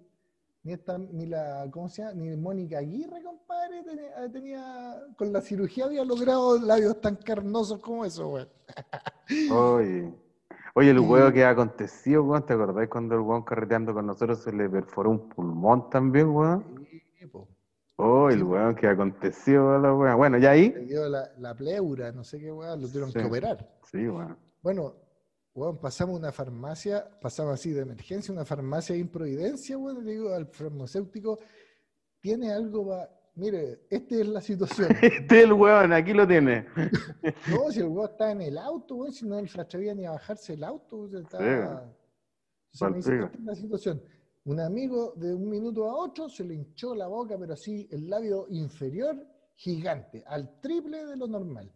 ni, 0.64 0.74
esta, 0.74 0.98
ni 0.98 1.26
la, 1.26 1.68
¿cómo 1.72 1.88
se 1.90 2.02
llama? 2.02 2.14
Ni 2.16 2.36
Mónica 2.36 2.80
Aguirre, 2.80 3.24
compadre, 3.24 3.84
tenía, 3.84 4.32
tenía- 4.32 4.96
con 5.18 5.32
la 5.32 5.42
cirugía 5.42 5.86
había 5.86 6.04
logrado 6.04 6.60
labios 6.60 7.00
tan 7.02 7.16
carnosos 7.16 7.80
como 7.80 8.06
eso, 8.06 8.28
weón. 8.30 8.50
Oye. 9.52 10.14
Oye, 10.76 10.92
el 10.92 11.00
huevo 11.00 11.32
que 11.32 11.44
aconteció, 11.46 12.24
weón, 12.24 12.46
¿te 12.46 12.54
acordáis 12.54 12.90
cuando 12.90 13.16
el 13.16 13.22
weón 13.22 13.44
carreteando 13.44 13.94
con 13.94 14.06
nosotros 14.06 14.40
se 14.40 14.52
le 14.52 14.70
perforó 14.70 15.10
un 15.12 15.30
pulmón 15.30 15.90
también, 15.90 16.30
weón? 16.30 16.88
Oh, 18.02 18.30
el 18.30 18.44
weón 18.44 18.76
que 18.76 18.88
aconteció, 18.88 19.78
la 19.78 19.94
weón. 19.94 20.18
Bueno, 20.18 20.38
ya 20.38 20.52
ahí. 20.52 20.70
Le 20.72 20.86
dio 20.86 21.10
la, 21.10 21.30
la 21.38 21.54
pleura, 21.56 22.12
no 22.14 22.24
sé 22.24 22.40
qué 22.40 22.52
weón, 22.52 22.82
lo 22.82 22.88
tuvieron 22.88 23.12
Sí. 23.12 23.20
que 23.20 23.26
operar. 23.26 23.70
Sí, 23.92 24.08
weón. 24.08 24.38
Bueno, 24.62 24.94
weón, 25.60 25.78
pasamos 25.78 26.18
una 26.18 26.32
farmacia, 26.32 27.06
pasamos 27.20 27.54
así 27.54 27.72
de 27.72 27.82
emergencia, 27.82 28.34
una 28.34 28.46
farmacia 28.46 28.96
de 28.96 29.02
improvidencia, 29.02 29.78
weón, 29.78 30.06
le 30.06 30.12
digo 30.12 30.34
al 30.34 30.48
farmacéutico, 30.48 31.40
tiene 32.22 32.52
algo 32.52 32.88
para... 32.88 33.10
Mire, 33.36 33.86
esta 33.90 34.16
es 34.16 34.28
la 34.28 34.42
situación. 34.42 34.90
Este 35.02 35.38
es 35.38 35.44
el 35.44 35.54
weón, 35.54 35.94
aquí 35.94 36.14
lo 36.14 36.26
tiene. 36.28 36.66
No, 37.52 37.72
si 37.72 37.80
el 37.80 37.88
weón 37.88 38.10
está 38.10 38.32
en 38.32 38.42
el 38.42 38.58
auto, 38.58 38.96
weón, 38.96 39.14
si 39.14 39.26
no 39.26 39.46
se 39.46 39.60
atrevía 39.60 39.94
ni 39.94 40.06
a 40.06 40.12
bajarse 40.12 40.54
el 40.54 40.64
auto, 40.64 40.98
weón, 40.98 41.24
estaba... 41.24 41.94
O 42.72 42.78
sea, 42.78 42.90
me 42.90 42.98
dice, 42.98 43.10
Palpico. 43.10 43.26
esta 43.26 43.38
es 43.38 43.44
la 43.46 43.56
situación. 43.56 44.04
Un 44.46 44.60
amigo 44.62 45.14
de 45.18 45.34
un 45.34 45.50
minuto 45.50 45.90
a 45.90 45.96
otro 45.96 46.30
se 46.30 46.46
le 46.46 46.54
hinchó 46.54 46.96
la 46.96 47.08
boca, 47.08 47.38
pero 47.38 47.54
así 47.54 47.88
el 47.92 48.10
labio 48.10 48.48
inferior 48.50 49.28
gigante, 49.56 50.24
al 50.26 50.60
triple 50.62 51.06
de 51.06 51.18
lo 51.18 51.28
normal. 51.28 51.70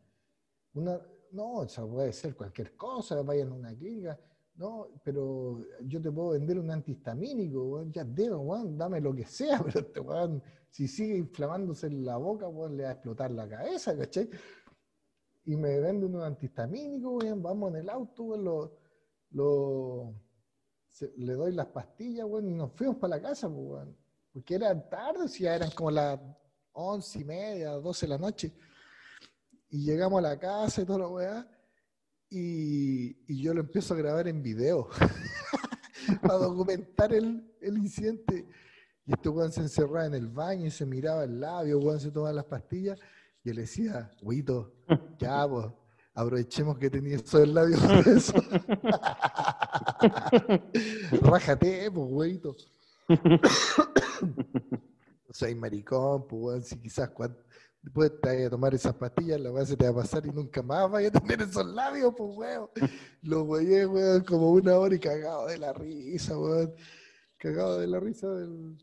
Una, 0.73 0.99
no, 1.33 1.63
eso 1.63 1.89
puede 1.89 2.13
ser 2.13 2.35
cualquier 2.35 2.75
cosa, 2.75 3.21
vayan 3.21 3.49
a 3.49 3.53
una 3.55 3.75
clínica. 3.75 4.19
No, 4.55 4.87
pero 5.03 5.65
yo 5.81 5.99
te 5.99 6.11
puedo 6.11 6.29
vender 6.31 6.59
un 6.59 6.69
antihistamínico, 6.69 7.63
weón, 7.63 7.91
ya 7.91 8.03
debo, 8.03 8.37
weón, 8.37 8.77
dame 8.77 9.01
lo 9.01 9.13
que 9.13 9.25
sea, 9.25 9.59
pero 9.65 9.79
este 9.79 9.99
weón, 9.99 10.43
si 10.69 10.87
sigue 10.87 11.17
inflamándose 11.17 11.87
en 11.87 12.05
la 12.05 12.17
boca, 12.17 12.47
weón, 12.47 12.77
le 12.77 12.83
va 12.83 12.89
a 12.89 12.93
explotar 12.93 13.31
la 13.31 13.49
cabeza, 13.49 13.97
¿cachai? 13.97 14.29
Y 15.45 15.55
me 15.57 15.79
venden 15.79 16.15
un 16.15 16.21
antihistamínico, 16.21 17.17
weón, 17.17 17.41
vamos 17.41 17.71
en 17.71 17.77
el 17.77 17.89
auto, 17.89 18.23
weón, 18.23 18.43
lo, 19.31 20.13
le 21.17 21.33
doy 21.33 21.51
las 21.53 21.67
pastillas, 21.67 22.27
weón, 22.27 22.47
y 22.47 22.53
nos 22.53 22.71
fuimos 22.73 22.97
para 22.97 23.17
la 23.17 23.21
casa, 23.21 23.49
pues, 23.49 23.59
weón. 23.59 23.97
Porque 24.31 24.55
era 24.55 24.89
tarde, 24.89 25.27
si 25.27 25.43
ya 25.43 25.55
eran 25.55 25.71
como 25.71 25.91
las 25.91 26.19
once 26.73 27.19
y 27.19 27.23
media, 27.23 27.71
doce 27.71 28.05
de 28.05 28.09
la 28.11 28.17
noche. 28.17 28.53
Y 29.73 29.83
llegamos 29.85 30.19
a 30.19 30.21
la 30.21 30.37
casa 30.37 30.83
y 30.83 30.85
toda 30.85 30.99
la 30.99 31.07
weá. 31.07 31.47
Y, 32.29 33.17
y 33.27 33.41
yo 33.41 33.55
lo 33.55 33.61
empiezo 33.61 33.95
a 33.95 33.97
grabar 33.97 34.27
en 34.27 34.43
video 34.43 34.87
para 36.21 36.35
documentar 36.35 37.11
el, 37.11 37.51
el 37.59 37.79
incidente. 37.79 38.47
Y 39.03 39.13
este 39.13 39.29
weón 39.29 39.51
se 39.51 39.61
encerraba 39.61 40.05
en 40.05 40.13
el 40.13 40.27
baño 40.27 40.67
y 40.67 40.69
se 40.69 40.85
miraba 40.85 41.23
el 41.23 41.39
labio, 41.39 41.79
weón 41.79 41.99
se 41.99 42.11
tomaba 42.11 42.33
las 42.33 42.45
pastillas. 42.45 42.99
Y 43.43 43.49
él 43.49 43.55
decía, 43.55 44.11
Huito, 44.21 44.75
ya, 45.17 45.49
pues, 45.49 45.65
aprovechemos 46.13 46.77
que 46.77 46.91
tenía 46.91 47.15
eso 47.15 47.39
del 47.39 47.55
labio 47.55 47.77
eso. 48.05 48.33
Rájate, 51.23 51.89
pues, 51.89 52.07
weito. 52.11 52.55
O 55.25 55.35
sea, 55.35 55.47
hay 55.47 55.55
maricón, 55.55 56.27
pues, 56.27 56.43
weón, 56.43 56.63
si 56.63 56.77
quizás 56.77 57.09
cuando, 57.09 57.39
después 57.83 58.11
te 58.21 58.29
vayas 58.29 58.47
a 58.47 58.49
tomar 58.49 58.73
esas 58.73 58.95
pastillas, 58.95 59.39
la 59.39 59.51
weá 59.51 59.65
se 59.65 59.75
te 59.77 59.85
va 59.85 59.91
a 59.91 60.03
pasar 60.03 60.25
y 60.25 60.31
nunca 60.31 60.63
más 60.63 60.89
vaya 60.89 61.09
a 61.09 61.11
tener 61.11 61.41
esos 61.41 61.65
labios, 61.65 62.13
pues, 62.17 62.31
weón. 62.35 62.69
Los 63.21 63.43
weyes, 63.47 63.85
weón, 63.87 64.23
como 64.23 64.51
una 64.51 64.77
hora 64.77 64.95
y 64.95 64.99
cagado 64.99 65.45
de 65.47 65.57
la 65.57 65.73
risa, 65.73 66.37
weón. 66.39 66.73
Cagado 67.37 67.79
de 67.79 67.87
la 67.87 67.99
risa 67.99 68.27
del- 68.29 68.77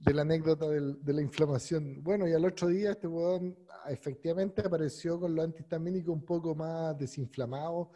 de 0.00 0.14
la 0.14 0.22
anécdota 0.22 0.68
del- 0.68 1.02
de 1.04 1.12
la 1.12 1.22
inflamación. 1.22 2.02
Bueno, 2.02 2.26
y 2.28 2.32
al 2.32 2.44
otro 2.44 2.68
día 2.68 2.92
este 2.92 3.06
weón 3.06 3.56
ah, 3.70 3.90
efectivamente 3.90 4.62
apareció 4.64 5.18
con 5.20 5.34
los 5.34 5.44
antihistamínicos 5.44 6.14
un 6.14 6.24
poco 6.24 6.54
más 6.54 6.96
desinflamado. 6.98 7.90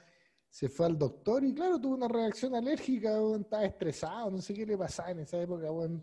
Se 0.51 0.69
fue 0.69 0.85
al 0.87 0.99
doctor 0.99 1.43
y 1.45 1.55
claro, 1.55 1.81
tuvo 1.81 1.95
una 1.95 2.09
reacción 2.09 2.55
alérgica, 2.55 3.11
weón, 3.13 3.43
estaba 3.43 3.65
estresado, 3.65 4.31
no 4.31 4.39
sé 4.39 4.53
qué 4.53 4.67
le 4.67 4.77
pasaba 4.77 5.11
en 5.13 5.21
esa 5.21 5.41
época, 5.41 5.71
weón. 5.73 6.03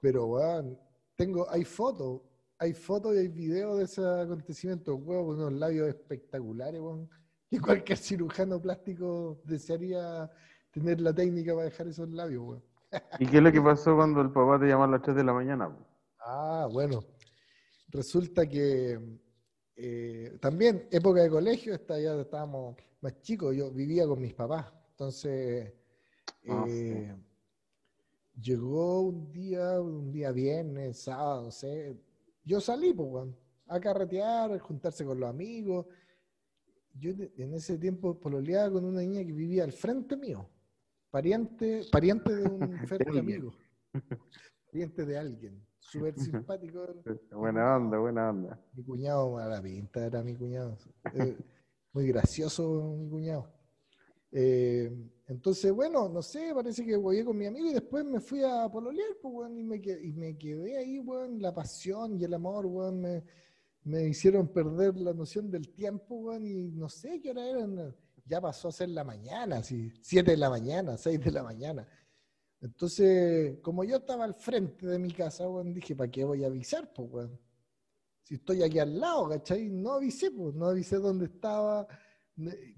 Pero, 0.00 0.26
weón, 0.26 0.78
tengo, 1.16 1.48
hay 1.50 1.64
fotos, 1.64 2.20
hay 2.62 2.74
fotos 2.74 3.14
y 3.14 3.18
hay 3.18 3.28
videos 3.28 3.78
de 3.78 3.84
ese 3.84 4.02
acontecimiento, 4.04 4.94
weón, 4.96 5.26
con 5.26 5.36
unos 5.36 5.52
labios 5.52 5.88
espectaculares, 5.88 6.80
weón. 6.80 7.08
Que 7.50 7.60
cualquier 7.60 7.98
cirujano 7.98 8.62
plástico 8.62 9.42
desearía 9.44 10.30
tener 10.70 11.02
la 11.02 11.12
técnica 11.12 11.52
para 11.52 11.66
dejar 11.66 11.86
esos 11.88 12.08
labios, 12.08 12.42
weón. 12.42 12.64
¿Y 13.20 13.26
qué 13.26 13.36
es 13.38 13.42
lo 13.42 13.52
que 13.52 13.60
pasó 13.60 13.94
cuando 13.94 14.22
el 14.22 14.30
papá 14.30 14.58
te 14.58 14.66
llamó 14.66 14.84
a 14.84 14.88
las 14.88 15.02
3 15.02 15.16
de 15.16 15.24
la 15.24 15.34
mañana? 15.34 15.76
Ah, 16.20 16.66
bueno. 16.72 17.04
Resulta 17.88 18.46
que 18.46 18.98
eh, 19.76 20.38
también, 20.40 20.88
época 20.90 21.22
de 21.22 21.28
colegio, 21.28 21.74
esta 21.74 22.00
ya 22.00 22.18
estábamos 22.18 22.76
más 23.02 23.20
chicos, 23.20 23.54
yo 23.54 23.70
vivía 23.70 24.06
con 24.06 24.20
mis 24.20 24.32
papás. 24.32 24.72
Entonces, 24.92 25.74
Ah, 26.48 26.64
eh, 26.66 27.14
llegó 28.40 29.02
un 29.02 29.30
día, 29.32 29.80
un 29.80 30.10
día 30.10 30.32
viernes, 30.32 31.02
sábado, 31.02 31.44
no 31.44 31.50
sé. 31.50 31.96
Yo 32.44 32.60
salí, 32.60 32.92
pues, 32.92 33.08
weón, 33.08 33.36
a 33.66 33.80
carretear, 33.80 34.52
a 34.52 34.58
juntarse 34.58 35.04
con 35.04 35.18
los 35.20 35.28
amigos. 35.28 35.86
Yo 36.94 37.10
en 37.10 37.54
ese 37.54 37.78
tiempo 37.78 38.18
pololeaba 38.18 38.72
con 38.72 38.84
una 38.84 39.00
niña 39.00 39.24
que 39.24 39.32
vivía 39.32 39.64
al 39.64 39.72
frente 39.72 40.16
mío. 40.16 40.48
Pariente, 41.10 41.82
pariente 41.90 42.34
de 42.34 42.48
un 42.48 42.78
fértil 42.88 43.18
amigo. 43.18 43.52
Pariente 44.66 45.04
de 45.04 45.18
alguien. 45.18 45.66
Súper 45.78 46.14
simpático. 46.18 46.86
Buena 47.30 47.76
onda, 47.76 47.98
buena 47.98 48.30
onda. 48.30 48.60
Mi 48.72 48.82
cuñado 48.82 49.38
a 49.38 49.46
la 49.46 49.62
pinta 49.62 50.04
era 50.06 50.22
mi 50.22 50.34
cuñado. 50.34 50.76
Eh, 51.14 51.36
muy 51.92 52.06
gracioso 52.08 52.96
mi 52.98 53.08
cuñado. 53.08 53.51
Eh, 54.34 54.90
entonces, 55.28 55.70
bueno, 55.72 56.08
no 56.08 56.22
sé, 56.22 56.52
parece 56.54 56.84
que 56.84 56.96
voy 56.96 57.22
con 57.22 57.36
mi 57.36 57.46
amigo 57.46 57.66
y 57.68 57.74
después 57.74 58.04
me 58.04 58.20
fui 58.20 58.42
a 58.42 58.68
pololear, 58.68 59.10
pues, 59.20 59.34
weón, 59.34 59.58
y 59.58 59.62
me 59.62 59.80
quedé, 60.38 60.76
ahí, 60.78 60.98
weón, 60.98 61.40
la 61.40 61.54
pasión 61.54 62.18
y 62.18 62.24
el 62.24 62.34
amor, 62.34 62.64
weón, 62.66 63.00
me, 63.00 63.22
me 63.84 64.08
hicieron 64.08 64.48
perder 64.48 64.96
la 64.96 65.12
noción 65.12 65.50
del 65.50 65.68
tiempo, 65.70 66.34
y 66.38 66.70
no 66.72 66.88
sé 66.88 67.20
qué 67.20 67.30
hora 67.30 67.46
eran, 67.46 67.94
ya 68.24 68.40
pasó 68.40 68.68
a 68.68 68.72
ser 68.72 68.88
la 68.88 69.04
mañana, 69.04 69.58
así, 69.58 69.92
siete 70.00 70.32
de 70.32 70.38
la 70.38 70.48
mañana, 70.48 70.96
seis 70.96 71.20
de 71.20 71.30
la 71.30 71.42
mañana. 71.42 71.86
Entonces, 72.60 73.58
como 73.60 73.84
yo 73.84 73.96
estaba 73.96 74.24
al 74.24 74.34
frente 74.34 74.86
de 74.86 74.98
mi 74.98 75.12
casa, 75.12 75.48
weón, 75.48 75.74
dije, 75.74 75.94
¿para 75.94 76.10
qué 76.10 76.24
voy 76.24 76.42
a 76.42 76.46
avisar, 76.46 76.90
pues, 76.92 77.08
weón? 77.10 77.40
Si 78.22 78.34
estoy 78.36 78.62
aquí 78.62 78.78
al 78.78 78.98
lado, 78.98 79.28
¿cachai? 79.28 79.68
No 79.68 79.92
avisé, 79.92 80.30
pues, 80.30 80.54
no 80.54 80.66
avisé 80.66 80.96
dónde 80.96 81.26
estaba, 81.26 81.86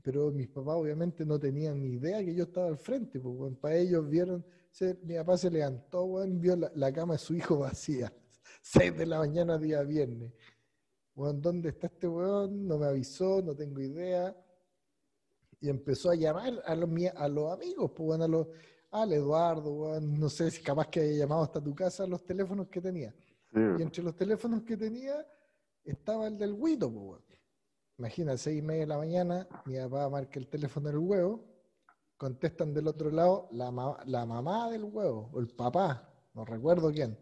pero 0.02 0.30
mis 0.30 0.48
papás 0.48 0.74
obviamente 0.76 1.24
no 1.24 1.38
tenían 1.38 1.80
ni 1.82 1.90
idea 1.94 2.24
que 2.24 2.34
yo 2.34 2.44
estaba 2.44 2.66
al 2.68 2.78
frente, 2.78 3.20
pues, 3.20 3.34
weón. 3.36 3.56
Para 3.56 3.76
ellos 3.76 4.08
vieron, 4.08 4.44
se- 4.70 4.98
mi 5.02 5.14
papá 5.16 5.36
se 5.38 5.50
levantó, 5.50 6.04
weón, 6.04 6.40
vio 6.40 6.56
la, 6.56 6.70
la 6.74 6.92
cama 6.92 7.14
de 7.14 7.18
su 7.18 7.34
hijo 7.34 7.58
vacía, 7.60 8.12
seis 8.62 8.96
de 8.96 9.06
la 9.06 9.18
mañana, 9.18 9.58
día 9.58 9.82
viernes. 9.82 10.32
Weón, 11.16 11.40
¿dónde 11.40 11.68
está 11.70 11.86
este 11.86 12.08
weón? 12.08 12.66
No 12.66 12.78
me 12.78 12.86
avisó, 12.86 13.40
no 13.42 13.54
tengo 13.54 13.80
idea. 13.80 14.36
Y 15.60 15.68
empezó 15.68 16.10
a 16.10 16.14
llamar 16.14 16.62
a 16.66 16.74
los, 16.74 16.90
a 17.16 17.28
los 17.28 17.52
amigos, 17.52 17.90
pues, 17.94 18.08
weón, 18.08 18.22
a 18.22 18.28
los, 18.28 18.46
al 18.90 19.12
Eduardo, 19.12 20.00
no 20.00 20.28
sé 20.28 20.50
si 20.50 20.62
capaz 20.62 20.88
que 20.88 21.00
haya 21.00 21.12
llamado 21.20 21.42
hasta 21.42 21.60
tu 21.62 21.74
casa 21.74 22.06
los 22.06 22.24
teléfonos 22.24 22.68
que 22.68 22.80
tenía. 22.80 23.14
Sí, 23.52 23.60
Y 23.78 23.82
entre 23.82 24.03
los 24.03 24.14
teléfonos 24.16 24.62
que 24.62 24.76
tenía 24.76 25.26
estaba 25.84 26.26
el 26.28 26.36
del 26.38 26.53
Huito, 26.53 26.92
pues. 26.92 27.20
Imagina, 27.99 28.37
seis 28.37 28.58
y 28.58 28.62
media 28.62 28.83
de 28.83 28.87
la 28.87 28.99
mañana, 28.99 29.49
mi 29.66 29.76
papá 29.76 30.08
marca 30.08 30.38
el 30.38 30.49
teléfono 30.49 30.88
del 30.88 30.99
huevo, 30.99 31.45
contestan 32.16 32.72
del 32.75 32.88
otro 32.88 33.11
lado 33.11 33.49
la, 33.53 33.71
la 34.07 34.26
mamá 34.26 34.71
del 34.71 34.84
huevo, 34.84 35.30
o 35.33 35.41
el 35.41 35.49
papá, 35.49 36.08
no 36.34 36.45
recuerdo 36.45 36.92
quién. 36.92 37.18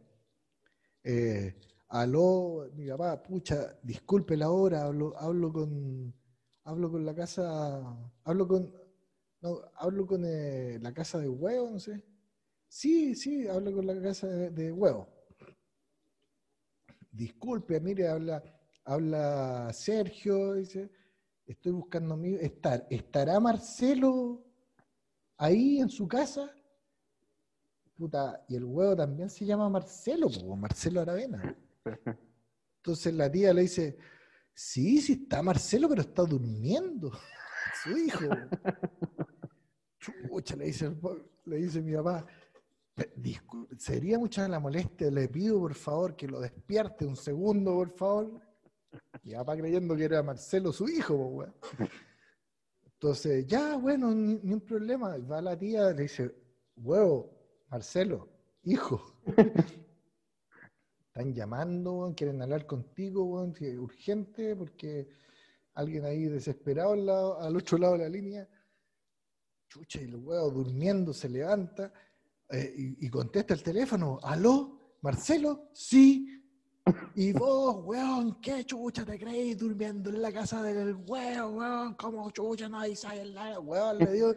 Eh, 1.04 1.54
aló, 1.88 2.68
mi 2.74 2.86
papá, 2.88 3.22
pucha, 3.22 3.76
disculpe 3.82 4.36
la 4.36 4.50
hora, 4.50 4.84
hablo, 4.84 5.14
hablo 5.18 5.52
con, 5.52 6.14
hablo 6.64 6.90
con 6.90 7.04
la 7.04 7.14
casa, 7.14 7.82
hablo 8.24 8.46
con, 8.48 8.72
no, 9.42 9.60
hablo 9.74 10.06
con 10.06 10.24
eh, 10.24 10.78
la 10.80 10.92
casa 10.94 11.18
de 11.18 11.28
huevo, 11.28 11.70
no 11.70 11.78
sé. 11.80 12.04
Sí, 12.68 13.14
sí, 13.16 13.48
hablo 13.48 13.72
con 13.74 13.86
la 13.86 14.00
casa 14.02 14.28
de, 14.28 14.50
de 14.50 14.72
huevo. 14.72 15.08
Disculpe, 17.12 17.78
mire, 17.80 18.08
habla, 18.08 18.42
habla 18.84 19.70
Sergio, 19.72 20.54
dice, 20.54 20.90
estoy 21.46 21.72
buscando 21.72 22.14
a 22.14 22.16
mi, 22.16 22.34
estar, 22.34 22.86
¿estará 22.90 23.38
Marcelo 23.40 24.44
ahí 25.38 25.78
en 25.80 25.88
su 25.88 26.06
casa? 26.08 26.50
Puta, 27.96 28.44
y 28.48 28.56
el 28.56 28.64
huevo 28.64 28.96
también 28.96 29.30
se 29.30 29.44
llama 29.44 29.68
Marcelo, 29.68 30.28
po, 30.28 30.56
Marcelo 30.56 31.00
Aravena. 31.00 31.56
Entonces 32.78 33.14
la 33.14 33.30
tía 33.30 33.52
le 33.54 33.62
dice, 33.62 33.96
sí, 34.54 35.00
sí 35.00 35.12
está 35.24 35.42
Marcelo, 35.42 35.88
pero 35.88 36.00
está 36.02 36.22
durmiendo, 36.22 37.12
su 37.84 37.96
hijo. 37.96 38.28
Chucha, 40.00 40.56
le 40.56 40.64
dice, 40.66 40.92
le 41.44 41.56
dice 41.58 41.80
mi 41.80 41.94
papá, 41.94 42.26
"Pe- 42.94 43.14
discul- 43.16 43.68
sería 43.78 44.18
mucha 44.18 44.48
la 44.48 44.58
molestia, 44.58 45.10
le 45.12 45.28
pido 45.28 45.60
por 45.60 45.74
favor 45.74 46.16
que 46.16 46.26
lo 46.26 46.40
despierte 46.40 47.06
un 47.06 47.14
segundo, 47.16 47.72
por 47.74 47.90
favor. 47.92 48.51
Mi 49.22 49.32
papá 49.34 49.56
creyendo 49.56 49.96
que 49.96 50.04
era 50.04 50.22
Marcelo 50.22 50.72
su 50.72 50.88
hijo, 50.88 51.16
po, 51.16 51.26
weón. 51.26 51.54
Entonces, 52.84 53.46
ya, 53.46 53.76
bueno, 53.76 54.12
ni, 54.14 54.52
un 54.52 54.60
problema. 54.60 55.16
Va 55.18 55.40
la 55.40 55.58
tía, 55.58 55.90
le 55.92 56.02
dice, 56.02 56.34
huevo, 56.76 57.64
Marcelo, 57.68 58.28
hijo. 58.64 59.20
Están 61.08 61.34
llamando, 61.34 61.92
weón, 61.94 62.14
quieren 62.14 62.40
hablar 62.42 62.66
contigo, 62.66 63.24
weón, 63.24 63.52
que 63.52 63.78
urgente, 63.78 64.56
porque 64.56 65.08
alguien 65.74 66.04
ahí 66.04 66.24
desesperado 66.24 67.38
al 67.38 67.56
otro 67.56 67.78
lado 67.78 67.94
de 67.94 67.98
la 68.00 68.08
línea. 68.08 68.48
chucha, 69.68 70.00
y 70.00 70.04
el 70.04 70.16
huevo 70.16 70.50
durmiendo 70.50 71.12
se 71.12 71.28
levanta 71.28 71.92
eh, 72.50 72.74
y, 72.76 73.06
y 73.06 73.10
contesta 73.10 73.54
el 73.54 73.62
teléfono, 73.62 74.18
¿aló? 74.22 74.96
¿Marcelo? 75.00 75.70
Sí. 75.72 76.41
Y 77.14 77.32
vos, 77.32 77.76
weón, 77.84 78.40
¿qué 78.40 78.64
chucha 78.64 79.04
te 79.04 79.18
crees 79.18 79.58
durmiendo 79.58 80.10
en 80.10 80.20
la 80.22 80.32
casa 80.32 80.62
del 80.62 80.96
weón, 81.06 81.56
weón? 81.56 81.94
¿Cómo 81.94 82.30
chucha 82.30 82.68
no 82.68 82.80
hay 82.80 82.94
el 83.14 83.36
weón? 83.60 83.98
Le 83.98 84.12
dio 84.12 84.34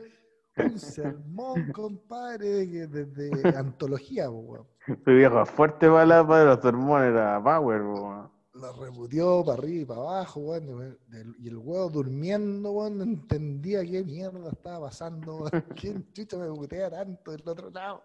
un 0.57 0.79
sermón, 0.79 1.71
compadre, 1.71 2.47
de 2.49 2.69
que- 2.71 2.87
desde 2.87 3.57
antología, 3.57 4.29
weón. 4.29 4.67
Tu 5.03 5.11
viejo 5.11 5.45
fuerte 5.45 5.87
para, 5.87 6.05
la, 6.05 6.27
para 6.27 6.45
los 6.45 6.61
sermones, 6.61 7.09
era 7.11 7.41
Power, 7.43 7.81
po. 7.81 8.31
La 8.53 8.71
rebutió 8.71 9.43
para 9.43 9.57
arriba 9.57 9.81
y 9.81 9.85
para 9.85 10.01
abajo, 10.01 10.39
weón. 10.41 10.97
y 11.39 11.47
el 11.47 11.57
huevo 11.57 11.89
durmiendo, 11.89 12.71
weón, 12.71 12.97
no 12.99 13.03
entendía 13.03 13.83
qué 13.83 14.03
mierda 14.03 14.49
estaba 14.51 14.87
pasando, 14.87 15.35
weón. 15.51 15.63
¿Quién 15.75 16.11
chucha 16.13 16.37
me 16.37 16.47
putea 16.47 16.89
tanto 16.91 17.31
del 17.31 17.43
otro 17.49 17.71
lado? 17.71 18.03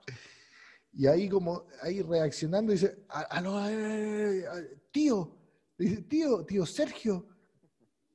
Y 0.93 1.07
ahí 1.07 1.29
como, 1.29 1.65
ahí 1.83 2.03
reaccionando, 2.03 2.73
dice, 2.73 3.05
"A- 3.09 3.23
aló, 3.37 3.65
eh, 3.69 4.41
eh, 4.41 4.79
tío, 4.91 5.37
dice, 5.79 6.03
tío, 6.03 6.45
tío 6.45 6.67
Sergio, 6.67 7.27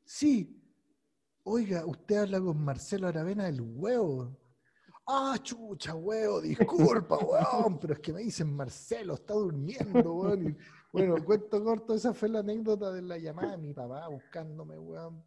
sí, 0.04 0.62
oiga, 1.44 1.86
usted 1.86 2.18
habla 2.18 2.42
con 2.42 2.64
Marcelo 2.64 3.08
Aravena 3.08 3.46
del 3.46 3.62
huevo. 3.62 4.38
Ah, 5.08 5.38
chucha, 5.42 5.94
huevo, 5.96 6.42
disculpa, 6.42 7.18
weón, 7.70 7.80
pero 7.80 7.94
es 7.94 8.00
que 8.00 8.12
me 8.12 8.22
dicen 8.22 8.54
Marcelo, 8.54 9.14
está 9.14 9.34
durmiendo, 9.36 10.14
weón. 10.14 10.50
y- 10.50 10.58
bueno, 10.92 11.16
cuento 11.26 11.64
corto, 11.64 11.94
esa 11.94 12.14
fue 12.14 12.30
la 12.30 12.40
anécdota 12.40 12.92
de 12.92 13.02
la 13.02 13.18
llamada 13.18 13.52
de 13.52 13.58
mi 13.58 13.74
papá 13.74 14.08
buscándome, 14.08 14.78
weón. 14.80 15.24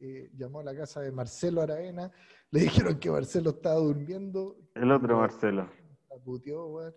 Eh, 0.00 0.30
llamó 0.36 0.58
a 0.60 0.64
la 0.64 0.74
casa 0.76 1.00
de 1.00 1.12
Marcelo 1.12 1.62
Aravena, 1.62 2.10
le 2.50 2.60
dijeron 2.60 2.98
que 2.98 3.08
Marcelo 3.08 3.50
estaba 3.50 3.76
durmiendo. 3.76 4.56
El 4.74 4.90
otro 4.90 5.16
Marcelo. 5.16 5.70
La 6.14 6.22
puteó, 6.22 6.66
weón. 6.66 6.94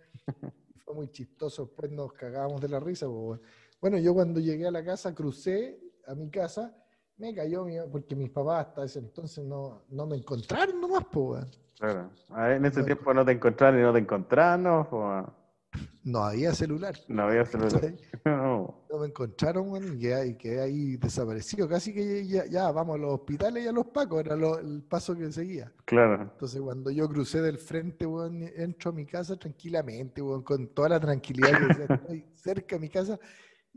Fue 0.83 0.93
muy 0.93 1.07
chistoso, 1.09 1.65
después 1.65 1.91
nos 1.91 2.13
cagábamos 2.13 2.61
de 2.61 2.69
la 2.69 2.79
risa, 2.79 3.07
po, 3.07 3.13
weón. 3.29 3.41
Bueno, 3.81 3.97
yo 3.97 4.13
cuando 4.13 4.39
llegué 4.39 4.67
a 4.67 4.71
la 4.71 4.83
casa, 4.83 5.13
crucé 5.13 5.79
a 6.07 6.15
mi 6.15 6.29
casa, 6.29 6.75
me 7.17 7.33
cayó 7.33 7.63
mi, 7.65 7.75
porque 7.91 8.15
mis 8.15 8.29
papás 8.29 8.67
hasta 8.67 8.83
ese 8.85 8.99
entonces 8.99 9.43
no, 9.43 9.83
no 9.89 10.05
me 10.05 10.17
encontraron 10.17 10.79
nomás, 10.81 11.05
po, 11.05 11.31
weón. 11.31 11.49
Claro. 11.79 12.09
A 12.29 12.43
ver, 12.47 12.57
en 12.57 12.65
ese 12.65 12.79
No. 12.79 12.85
tiempo 12.85 13.13
no 13.13 13.25
te 13.25 13.31
encontraron 13.33 13.79
y 13.79 13.83
no 13.83 13.93
te 13.93 13.99
encontraron, 13.99 14.63
¿no? 14.63 15.44
No 16.05 16.23
había 16.23 16.53
celular. 16.53 16.95
No 17.09 17.23
había 17.23 17.45
celular. 17.45 17.93
No. 18.25 18.85
No 18.89 18.99
me 18.99 19.07
encontraron, 19.07 19.69
weón, 19.69 19.97
y 19.97 19.99
quedé, 19.99 20.13
ahí- 20.15 20.35
quedé 20.35 20.61
ahí 20.61 20.97
desaparecido. 20.97 21.67
Casi 21.67 21.93
que 21.93 22.25
ya, 22.25 22.45
ya 22.45 22.71
vamos 22.71 22.95
a 22.95 22.97
los 22.99 23.13
hospitales 23.13 23.63
y 23.63 23.67
a 23.67 23.71
los 23.71 23.85
pacos, 23.87 24.21
era 24.21 24.35
lo- 24.35 24.57
el 24.57 24.81
paso 24.81 25.15
que 25.15 25.31
seguía. 25.31 25.71
Claro. 25.85 26.21
Entonces, 26.23 26.59
cuando 26.61 26.89
yo 26.89 27.07
crucé 27.09 27.41
del 27.41 27.57
frente, 27.59 28.05
weón, 28.05 28.41
entro 28.55 28.91
a 28.91 28.93
mi 28.93 29.05
casa 29.05 29.35
tranquilamente, 29.37 30.21
weón, 30.21 30.41
con 30.43 30.67
toda 30.69 30.89
la 30.89 30.99
tranquilidad 30.99 31.51
que 31.59 31.65
decía, 31.67 31.85
estoy 32.07 32.25
cerca 32.33 32.77
de 32.77 32.79
mi 32.79 32.89
casa, 32.89 33.19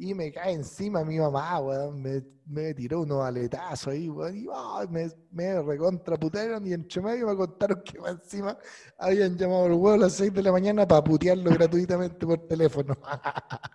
y 0.01 0.15
me 0.15 0.33
cae 0.33 0.53
encima 0.53 1.05
mi 1.05 1.19
mamá, 1.19 1.59
weón, 1.61 2.01
me, 2.01 2.23
me 2.47 2.73
tiró 2.73 3.01
unos 3.01 3.25
aletazos 3.25 3.93
ahí, 3.93 4.09
weón, 4.09 4.37
y 4.37 4.47
ah, 4.53 4.87
me, 4.89 5.11
me 5.33 5.61
recontraputearon, 5.61 6.65
y 6.67 6.73
entre 6.73 7.03
medio 7.03 7.27
me 7.27 7.37
contaron 7.37 7.83
que 7.83 7.99
encima 8.09 8.57
habían 8.97 9.37
llamado 9.37 9.65
al 9.65 9.73
huevo 9.73 9.93
a 9.93 9.99
las 9.99 10.13
6 10.13 10.33
de 10.33 10.43
la 10.43 10.53
mañana 10.53 10.87
para 10.87 11.03
putearlo 11.03 11.51
gratuitamente 11.51 12.25
por 12.25 12.47
teléfono. 12.47 12.97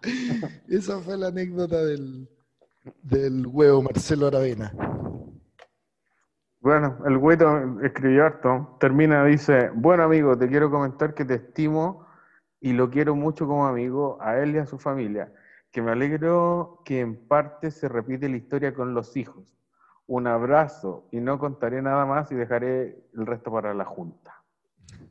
Esa 0.69 0.99
fue 0.99 1.17
la 1.17 1.27
anécdota 1.27 1.83
del, 1.83 2.29
del 3.01 3.45
huevo 3.45 3.81
Marcelo 3.81 4.27
Aravena. 4.27 4.73
Bueno, 6.61 6.99
el 7.05 7.17
güeto 7.17 7.81
escribió 7.81 8.25
harto. 8.25 8.77
Termina, 8.79 9.25
dice, 9.25 9.69
bueno 9.73 10.03
amigo, 10.03 10.37
te 10.37 10.47
quiero 10.47 10.71
comentar 10.71 11.13
que 11.13 11.25
te 11.25 11.33
estimo 11.33 12.07
y 12.61 12.71
lo 12.71 12.89
quiero 12.89 13.13
mucho 13.13 13.45
como 13.45 13.67
amigo, 13.67 14.17
a 14.21 14.37
él 14.37 14.55
y 14.55 14.59
a 14.59 14.65
su 14.65 14.79
familia. 14.79 15.33
Que 15.73 15.81
me 15.81 15.91
alegro 15.91 16.81
que 16.85 17.01
en 17.01 17.15
parte 17.27 17.71
se 17.71 17.89
repite 17.89 18.29
la 18.29 18.37
historia 18.37 18.73
con 18.73 18.93
los 18.93 19.17
hijos. 19.17 19.57
Un 20.05 20.27
abrazo 20.27 21.07
y 21.11 21.19
no 21.19 21.39
contaré 21.39 21.81
nada 21.81 22.05
más 22.05 22.31
y 22.31 22.35
dejaré 22.35 23.09
el 23.13 23.25
resto 23.25 23.51
para 23.51 23.73
la 23.73 23.83
junta. 23.83 24.43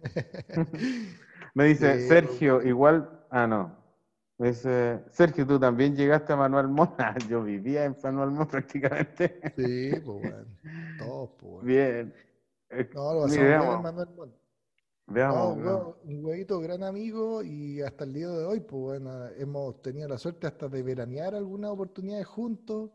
Me 1.55 1.64
dice, 1.64 1.94
Eh, 1.94 2.09
Sergio, 2.09 2.62
igual, 2.62 3.26
ah 3.30 3.47
no. 3.47 3.76
Me 4.39 4.48
dice, 4.48 5.02
Sergio, 5.10 5.47
tú 5.47 5.59
también 5.59 5.97
llegaste 5.97 6.32
a 6.32 6.36
Manuel 6.36 6.68
Mona. 6.68 7.16
Yo 7.28 7.43
vivía 7.43 7.84
en 7.84 7.97
Manuel 8.02 8.30
Mona 8.30 8.47
prácticamente. 8.51 9.40
Sí, 9.56 9.90
pues, 10.05 10.05
weón. 10.06 10.59
Todos, 10.98 11.30
pues, 11.39 11.52
weón. 11.55 11.66
Bien. 11.66 12.14
No, 12.94 13.14
lo 13.14 13.26
bien, 13.26 13.43
veamos, 13.43 13.82
Manuel 13.82 14.09
Montt. 14.16 14.41
Veamos, 15.06 15.96
un, 16.04 16.24
huevito 16.24 16.60
gran 16.60 16.82
amigo 16.82 17.42
y 17.42 17.82
hasta 17.82 18.04
el 18.04 18.12
día 18.12 18.28
de 18.28 18.44
hoy, 18.44 18.60
pues 18.60 18.80
bueno, 18.80 19.26
hemos 19.36 19.82
tenido 19.82 20.08
la 20.08 20.16
suerte 20.18 20.46
hasta 20.46 20.68
de 20.68 20.82
veranear 20.82 21.34
algunas 21.34 21.70
oportunidades 21.70 22.26
juntos. 22.26 22.90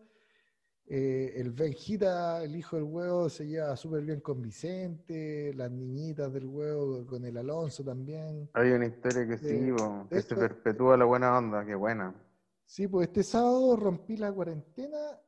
Eh, 0.90 1.34
el 1.36 1.52
Benjita, 1.52 2.42
el 2.44 2.56
hijo 2.56 2.78
del 2.78 2.86
huevo, 2.86 3.30
se 3.30 3.46
lleva 3.46 3.76
súper 3.76 4.04
bien 4.04 4.22
con 4.22 4.42
Vicente, 4.42 5.54
las 5.54 5.70
niñitas 5.70 6.32
del 6.32 6.46
huevo 6.46 7.06
con 7.06 7.26
el 7.26 7.36
Alonso 7.38 7.84
también. 7.84 8.50
Hay 8.54 8.72
una 8.72 8.86
historia 8.86 9.28
que 9.28 9.38
sí, 9.38 9.72
po, 9.78 10.08
de 10.10 10.16
que 10.16 10.22
se 10.22 10.34
hecho- 10.34 10.40
perpetúa 10.40 10.96
la 10.96 11.04
buena 11.04 11.38
onda, 11.38 11.66
qué 11.66 11.76
buena. 11.76 12.16
Sí, 12.66 12.88
pues 12.88 13.10
este 13.10 13.24
sábado 13.24 13.76
rompí 13.76 14.16
la 14.16 14.32
cuarentena 14.32 15.20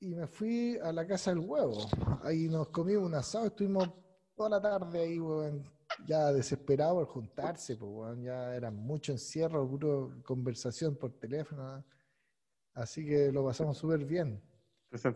y 0.00 0.14
me 0.14 0.26
fui 0.26 0.78
a 0.82 0.92
la 0.92 1.06
casa 1.06 1.30
del 1.30 1.40
huevo. 1.40 1.78
Ahí 2.22 2.48
nos 2.48 2.68
comimos 2.68 3.04
un 3.04 3.14
asado, 3.14 3.46
estuvimos 3.46 3.88
toda 4.34 4.50
la 4.50 4.60
tarde 4.60 5.00
ahí, 5.00 5.18
weón, 5.20 5.64
ya 6.06 6.32
desesperados 6.32 6.96
por 6.96 7.06
juntarse, 7.06 7.76
pues, 7.76 7.90
weón, 7.92 8.22
ya 8.22 8.54
era 8.54 8.70
mucho 8.70 9.12
encierro, 9.12 9.68
puro 9.68 10.12
conversación 10.24 10.96
por 10.96 11.12
teléfono. 11.12 11.76
¿no? 11.76 11.84
Así 12.74 13.04
que 13.06 13.30
lo 13.32 13.44
pasamos 13.44 13.78
súper 13.78 14.04
bien. 14.04 14.40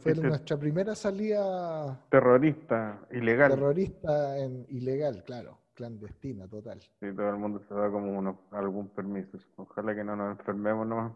Fue 0.00 0.14
nuestra 0.14 0.56
primera 0.56 0.94
salida 0.96 2.04
terrorista, 2.10 3.00
ilegal. 3.12 3.50
terrorista 3.52 4.36
en, 4.38 4.66
ilegal, 4.70 5.22
claro, 5.24 5.58
clandestina, 5.74 6.48
total. 6.48 6.80
Sí, 6.80 7.06
todo 7.14 7.30
el 7.30 7.36
mundo 7.36 7.60
se 7.68 7.74
da 7.74 7.88
como 7.88 8.18
uno, 8.18 8.40
algún 8.50 8.88
permiso. 8.88 9.38
Ojalá 9.56 9.94
que 9.94 10.02
no 10.02 10.16
nos 10.16 10.36
enfermemos 10.36 10.84
nomás. 10.84 11.12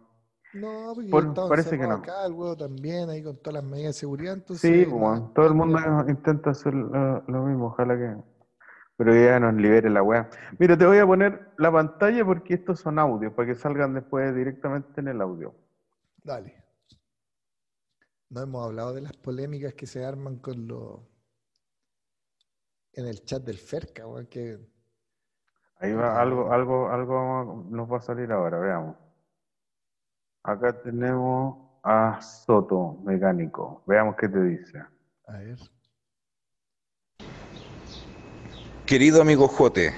No, 0.55 0.93
porque 0.95 1.11
Por- 1.11 1.49
parece 1.49 1.77
que 1.79 1.87
no. 1.87 1.95
acá, 1.95 2.27
el 2.27 2.33
huevo 2.35 2.57
también, 2.57 3.09
ahí 3.11 3.23
con 3.23 3.37
todas 3.39 3.63
las 3.63 3.65
medidas 3.65 3.95
de 3.95 4.01
seguridad, 4.01 4.35
entonces... 4.35 4.71
Sí, 4.71 4.85
bueno, 4.85 5.33
todo 5.35 5.47
el 5.47 5.55
mundo 5.55 5.79
intenta 6.09 6.51
hacer 6.51 6.75
lo, 6.75 7.23
lo 7.27 7.43
mismo, 7.45 7.67
ojalá 7.67 7.97
que... 7.97 8.17
Pero 9.03 9.17
ya 9.17 9.41
nos 9.41 9.55
libere 9.55 9.91
la 9.91 10.01
weá. 10.01 10.31
Mira, 10.61 10.79
te 10.79 10.87
voy 10.87 10.99
a 10.99 11.05
poner 11.05 11.53
la 11.59 11.73
pantalla 11.73 12.25
porque 12.25 12.55
estos 12.55 12.79
son 12.79 13.01
audios, 13.01 13.33
para 13.33 13.49
que 13.49 13.57
salgan 13.57 13.95
después 13.95 14.33
directamente 14.33 15.01
en 15.01 15.09
el 15.09 15.21
audio. 15.21 15.53
Dale. 16.23 16.63
No 18.31 18.43
hemos 18.43 18.65
hablado 18.65 18.95
de 18.95 19.01
las 19.01 19.17
polémicas 19.17 19.75
que 19.75 19.89
se 19.89 20.05
arman 20.05 20.37
con 20.37 20.69
los 20.69 21.01
en 22.93 23.09
el 23.09 23.25
chat 23.25 23.43
del 23.43 23.59
Ferca, 23.59 24.07
weón, 24.07 24.27
que 24.27 24.61
Ahí 25.81 25.93
va, 25.95 26.21
algo, 26.21 26.53
algo, 26.53 26.89
algo 26.89 27.67
nos 27.71 27.91
va 27.91 27.97
a 27.97 28.03
salir 28.03 28.31
ahora, 28.31 28.61
veamos. 28.61 28.95
Acá 30.45 30.81
tenemos 30.81 31.59
a 31.83 32.21
Soto, 32.21 32.99
mecánico. 33.03 33.83
Veamos 33.85 34.15
qué 34.15 34.29
te 34.29 34.45
dice. 34.45 34.79
a 35.27 35.33
ver. 35.39 35.59
Querido 38.93 39.23
amigo 39.23 39.49
Jote, 39.49 39.95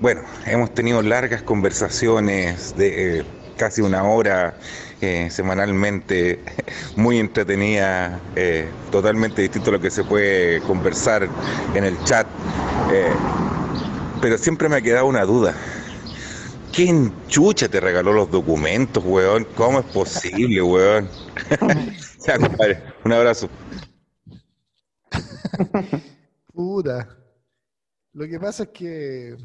bueno, 0.00 0.20
hemos 0.46 0.72
tenido 0.72 1.02
largas 1.02 1.42
conversaciones 1.42 2.76
de 2.76 3.18
eh, 3.18 3.24
casi 3.56 3.82
una 3.82 4.04
hora 4.04 4.54
eh, 5.00 5.26
semanalmente, 5.28 6.38
muy 6.94 7.18
entretenida, 7.18 8.20
eh, 8.36 8.68
totalmente 8.92 9.42
distinto 9.42 9.70
a 9.70 9.72
lo 9.72 9.80
que 9.80 9.90
se 9.90 10.04
puede 10.04 10.60
conversar 10.60 11.28
en 11.74 11.82
el 11.82 12.00
chat, 12.04 12.28
pero 14.20 14.38
siempre 14.38 14.68
me 14.68 14.76
ha 14.76 14.80
quedado 14.80 15.06
una 15.06 15.24
duda. 15.24 15.52
¿Quién 16.72 17.12
chucha 17.26 17.68
te 17.68 17.80
regaló 17.80 18.12
los 18.12 18.30
documentos, 18.30 19.02
weón? 19.04 19.44
¿Cómo 19.56 19.80
es 19.80 19.86
posible, 19.86 20.62
weón? 20.62 21.08
Un 23.04 23.12
abrazo. 23.12 23.50
Puta. 26.54 27.19
Lo 28.12 28.26
que 28.28 28.38
pasa 28.38 28.64
es 28.64 28.68
que 28.70 29.36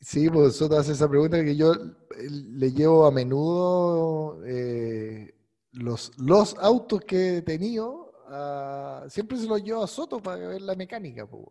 sí, 0.00 0.28
pues 0.30 0.56
Soto 0.56 0.76
hace 0.78 0.92
esa 0.92 1.08
pregunta 1.08 1.42
que 1.44 1.56
yo 1.56 1.72
eh, 1.74 2.28
le 2.30 2.72
llevo 2.72 3.06
a 3.06 3.10
menudo 3.10 4.42
eh, 4.46 5.34
los, 5.72 6.12
los 6.18 6.56
autos 6.58 7.00
que 7.02 7.38
he 7.38 7.42
tenido, 7.42 8.12
a- 8.28 9.04
siempre 9.08 9.38
se 9.38 9.46
los 9.46 9.62
llevo 9.62 9.82
a 9.82 9.86
Soto 9.86 10.20
para 10.20 10.48
ver 10.48 10.62
la 10.62 10.74
mecánica, 10.74 11.26
pues. 11.26 11.46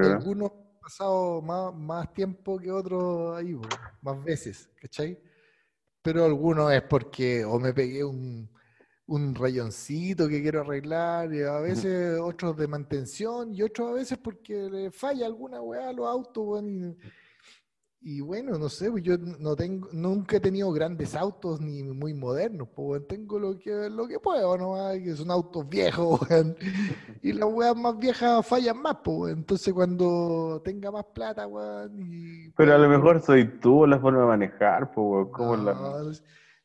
Algunos 0.00 0.52
han 0.52 0.80
pasado 0.82 1.42
más, 1.42 1.74
más 1.74 2.12
tiempo 2.14 2.58
que 2.58 2.70
otros 2.72 3.36
ahí, 3.38 3.54
po, 3.54 3.62
más 4.02 4.24
veces, 4.24 4.70
¿cachai? 4.80 5.18
Pero 6.02 6.24
algunos 6.26 6.72
es 6.72 6.82
porque 6.82 7.44
o 7.44 7.58
me 7.60 7.74
pegué 7.74 8.04
un, 8.04 8.50
un 9.06 9.34
rayoncito 9.34 10.28
que 10.28 10.40
quiero 10.42 10.60
arreglar, 10.60 11.32
y 11.34 11.42
a 11.42 11.58
veces 11.58 12.18
otros 12.20 12.56
de 12.56 12.66
mantención 12.68 13.52
y 13.52 13.62
otros 13.62 13.90
a 13.90 13.92
veces 13.94 14.18
porque 14.18 14.54
le 14.70 14.90
falla 14.90 15.26
alguna 15.26 15.60
weá 15.60 15.88
a 15.88 15.92
los 15.92 16.06
autos, 16.06 16.44
weón, 16.46 16.96
y, 18.04 18.16
y 18.16 18.20
bueno, 18.20 18.58
no 18.58 18.68
sé, 18.68 18.90
pues 18.90 19.02
yo 19.02 19.16
no 19.18 19.54
tengo, 19.54 19.88
nunca 19.92 20.36
he 20.36 20.40
tenido 20.40 20.72
grandes 20.72 21.14
autos 21.14 21.60
ni 21.60 21.82
muy 21.82 22.14
modernos, 22.14 22.68
pues 22.74 23.06
tengo 23.06 23.38
lo 23.38 23.58
que, 23.58 23.90
lo 23.90 24.06
que 24.08 24.18
puedo, 24.18 24.56
nomás, 24.56 24.98
que 24.98 25.14
son 25.14 25.30
autos 25.30 25.68
viejos, 25.68 26.20
weón, 26.30 26.56
y 27.22 27.32
las 27.32 27.52
weas 27.52 27.76
más 27.76 27.98
viejas 27.98 28.46
fallan 28.46 28.80
más, 28.80 28.98
pues 29.04 29.34
entonces 29.34 29.74
cuando 29.74 30.62
tenga 30.64 30.90
más 30.92 31.04
plata, 31.12 31.46
weón, 31.46 31.98
y 32.00 32.50
Pero 32.56 32.74
a 32.74 32.78
lo 32.78 32.88
mejor 32.88 33.20
soy 33.20 33.46
tú 33.58 33.84
la 33.86 33.98
forma 33.98 34.20
de 34.20 34.26
manejar, 34.26 34.92
pues, 34.92 35.04
weón. 35.04 35.30
¿Cómo 35.32 35.56
la- 35.56 36.12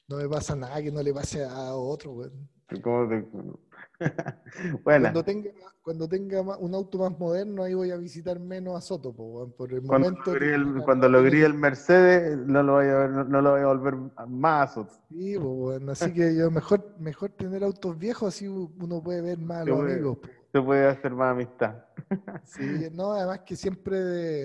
no, 0.07 0.17
me 0.17 0.27
pasa 0.29 0.55
nada 0.55 0.81
que 0.81 0.91
no 0.91 1.01
le 1.03 1.13
pase 1.13 1.43
a 1.43 1.73
otro, 1.75 2.11
weón. 2.13 2.49
Bueno, 4.83 5.03
Cuando 5.03 5.23
tenga, 5.23 5.49
cuando 5.81 6.07
tenga 6.07 6.41
un 6.41 6.73
auto 6.75 6.97
más 6.99 7.17
moderno, 7.17 7.63
ahí 7.63 7.73
voy 7.73 7.91
a 7.91 7.97
visitar 7.97 8.39
menos 8.39 8.75
a 8.75 8.81
Soto, 8.81 9.13
po. 9.13 9.49
Por 9.57 9.73
el 9.73 9.81
cuando 9.81 10.09
momento. 10.11 10.31
logré 10.31 10.53
el, 10.55 10.81
cuando 10.83 11.09
logré 11.09 11.45
el 11.45 11.53
Mercedes, 11.53 12.37
no 12.37 12.61
lo 12.63 12.73
voy 12.73 12.85
a 12.87 12.95
ver, 12.95 13.09
no, 13.09 13.23
no 13.23 13.41
lo 13.41 13.51
voy 13.51 13.61
a 13.61 13.67
volver 13.67 13.95
más. 14.27 14.77
o- 14.77 14.87
Sí, 15.09 15.37
po, 15.37 15.45
weón, 15.49 15.89
Así 15.89 16.13
que 16.13 16.35
yo 16.35 16.51
mejor, 16.51 16.95
mejor 16.99 17.31
tener 17.31 17.63
autos 17.63 17.97
viejos, 17.97 18.35
así 18.35 18.47
uno 18.47 19.01
puede 19.01 19.21
ver 19.21 19.39
más 19.39 19.61
a 19.61 19.65
los 19.65 19.77
puede, 19.79 19.93
amigos. 19.93 20.17
po. 20.19 20.27
se 20.51 20.61
puede 20.61 20.87
hacer 20.87 21.11
más 21.13 21.31
amistad. 21.31 21.75
Sí, 22.45 22.87
no, 22.93 23.11
además 23.13 23.39
que 23.45 23.55
siempre 23.55 23.97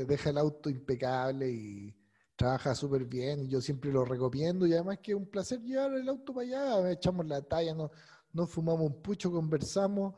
deja 0.07 0.31
el 0.31 0.39
auto 0.39 0.71
impecable 0.71 1.51
y 1.51 1.95
trabaja 2.37 2.75
súper 2.75 3.05
bien. 3.05 3.41
y 3.41 3.49
Yo 3.49 3.61
siempre 3.61 3.93
lo 3.93 4.05
recomiendo 4.05 4.67
y 4.67 4.73
además 4.73 4.99
que 5.03 5.13
es 5.13 5.17
un 5.17 5.27
placer 5.27 5.61
llevar 5.61 5.93
el 5.95 6.09
auto 6.09 6.35
para 6.35 6.47
allá. 6.47 6.91
Echamos 6.91 7.27
la 7.27 7.43
talla, 7.43 7.75
nos, 7.75 7.91
nos 8.33 8.51
fumamos 8.51 8.83
un 8.83 9.03
pucho, 9.03 9.31
conversamos 9.31 10.15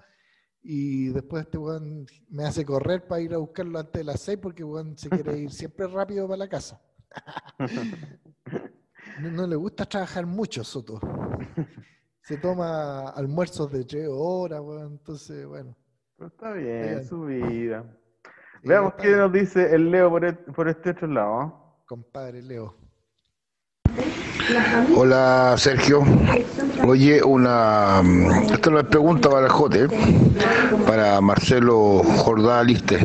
y 0.62 1.08
después 1.08 1.44
este 1.44 1.58
weón 1.58 2.06
me 2.30 2.44
hace 2.44 2.64
correr 2.64 3.06
para 3.06 3.20
ir 3.20 3.34
a 3.34 3.38
buscarlo 3.38 3.78
antes 3.78 4.00
de 4.00 4.04
las 4.04 4.20
seis 4.20 4.38
porque 4.40 4.64
weón 4.64 4.96
se 4.96 5.10
quiere 5.10 5.38
ir 5.38 5.50
siempre 5.52 5.86
rápido 5.86 6.26
para 6.26 6.38
la 6.38 6.48
casa. 6.48 6.80
No, 9.20 9.30
no 9.30 9.46
le 9.46 9.54
gusta 9.54 9.84
trabajar 9.84 10.26
mucho, 10.26 10.64
Soto. 10.64 10.98
Se 12.22 12.36
toma 12.38 13.10
almuerzos 13.10 13.70
de 13.70 13.84
tres 13.84 14.08
horas, 14.10 14.60
weón. 14.60 14.92
Entonces, 14.94 15.46
bueno. 15.46 15.76
Pero 16.16 16.28
está 16.28 16.52
bien, 16.52 17.04
su 17.04 17.22
vida. 17.24 17.84
Veamos 18.64 18.94
qué 18.94 19.14
nos 19.14 19.32
dice 19.32 19.72
el 19.74 19.90
Leo 19.90 20.10
por, 20.10 20.52
por 20.52 20.68
este 20.68 20.90
otro 20.90 21.06
lado. 21.06 21.63
Compadre 21.86 22.42
Leo. 22.42 22.74
Hola 24.96 25.54
Sergio. 25.58 26.02
Oye, 26.86 27.22
una. 27.22 28.00
mm, 28.02 28.52
Esta 28.52 28.70
no 28.70 28.78
es 28.80 28.86
pregunta 28.86 29.30
para 29.30 29.48
Jote, 29.48 29.86
para 30.86 31.20
Marcelo 31.20 32.02
Jordá 32.02 32.62
Liste. 32.62 32.96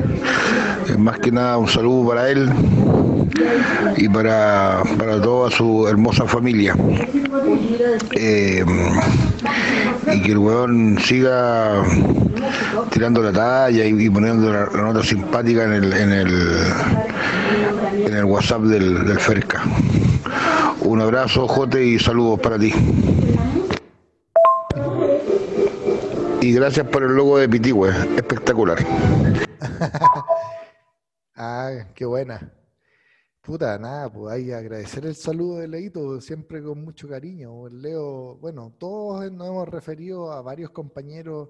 Eh, 0.88 0.97
Más 0.97 1.19
que 1.19 1.31
nada 1.31 1.57
un 1.57 1.68
saludo 1.68 2.10
para 2.10 2.30
él 2.30 2.49
y 3.97 4.10
para, 4.10 4.81
para 4.97 5.22
toda 5.22 5.51
su 5.51 5.88
hermosa 5.88 6.26
familia. 6.26 6.76
Eh, 8.11 8.64
y 10.14 10.22
que 10.22 10.31
el 10.31 10.38
weón 10.38 10.97
siga 10.99 11.84
tirando 12.91 13.22
la 13.22 13.31
talla 13.31 13.85
y, 13.85 14.10
poniendo 14.10 14.51
la, 14.51 14.65
la 14.65 14.81
nota 14.81 15.03
simpática 15.03 15.64
en 15.64 15.73
el, 15.73 15.93
en 15.93 16.11
el, 16.11 16.57
en 18.06 18.14
el 18.15 18.26
WhatsApp 18.26 18.61
del, 18.64 19.06
del 19.06 19.19
Ferca. 19.19 19.64
Un 20.81 21.01
abrazo, 21.01 21.47
Jote, 21.47 21.84
y 21.85 21.99
saludos 21.99 22.39
para 22.39 22.57
ti. 22.57 22.73
Y 26.41 26.53
gracias 26.53 26.88
por 26.88 27.03
el 27.03 27.11
logo 27.15 27.38
de 27.38 27.49
Pitigüe, 27.49 27.89
espectacular. 28.15 28.77
Ah, 31.41 31.85
qué 31.95 32.03
buena. 32.03 32.51
Puta, 33.50 33.80
nada, 33.80 34.14
pues 34.14 34.32
hay 34.32 34.52
agradecer 34.52 35.08
el 35.08 35.16
saludo 35.16 35.58
de 35.58 35.68
Leito, 35.68 36.22
siempre 36.22 36.62
con 36.62 36.84
mucho 36.84 37.10
cariño. 37.10 37.66
El 37.66 37.82
Leo, 37.82 38.38
bueno, 38.38 38.76
todos 38.78 39.32
nos 39.32 39.48
hemos 39.48 39.68
referido 39.68 40.32
a 40.32 40.44
varios 40.44 40.70
compañeros, 40.70 41.50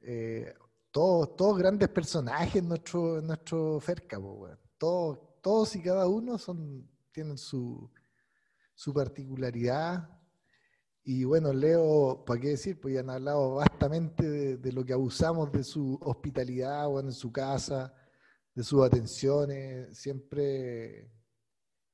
eh, 0.00 0.54
todos, 0.90 1.36
todos 1.36 1.58
grandes 1.58 1.90
personajes 1.90 2.56
en 2.56 2.68
nuestro, 2.68 3.18
en 3.18 3.26
nuestro 3.26 3.78
Ferca, 3.78 4.18
pues. 4.18 4.56
Todos, 4.78 5.18
todos 5.42 5.76
y 5.76 5.82
cada 5.82 6.08
uno 6.08 6.38
son, 6.38 6.88
tienen 7.12 7.36
su, 7.36 7.90
su 8.74 8.94
particularidad. 8.94 10.08
Y 11.04 11.24
bueno, 11.24 11.52
Leo, 11.52 12.24
¿para 12.24 12.40
qué 12.40 12.48
decir? 12.48 12.80
Pues 12.80 12.94
ya 12.94 13.00
han 13.00 13.10
hablado 13.10 13.56
bastante 13.56 14.30
de, 14.30 14.56
de 14.56 14.72
lo 14.72 14.82
que 14.82 14.94
abusamos 14.94 15.52
de 15.52 15.62
su 15.62 15.98
hospitalidad, 16.00 16.88
bueno, 16.88 17.10
en 17.10 17.14
su 17.14 17.30
casa, 17.30 17.92
de 18.54 18.62
sus 18.62 18.84
atenciones, 18.84 19.96
siempre 19.96 21.10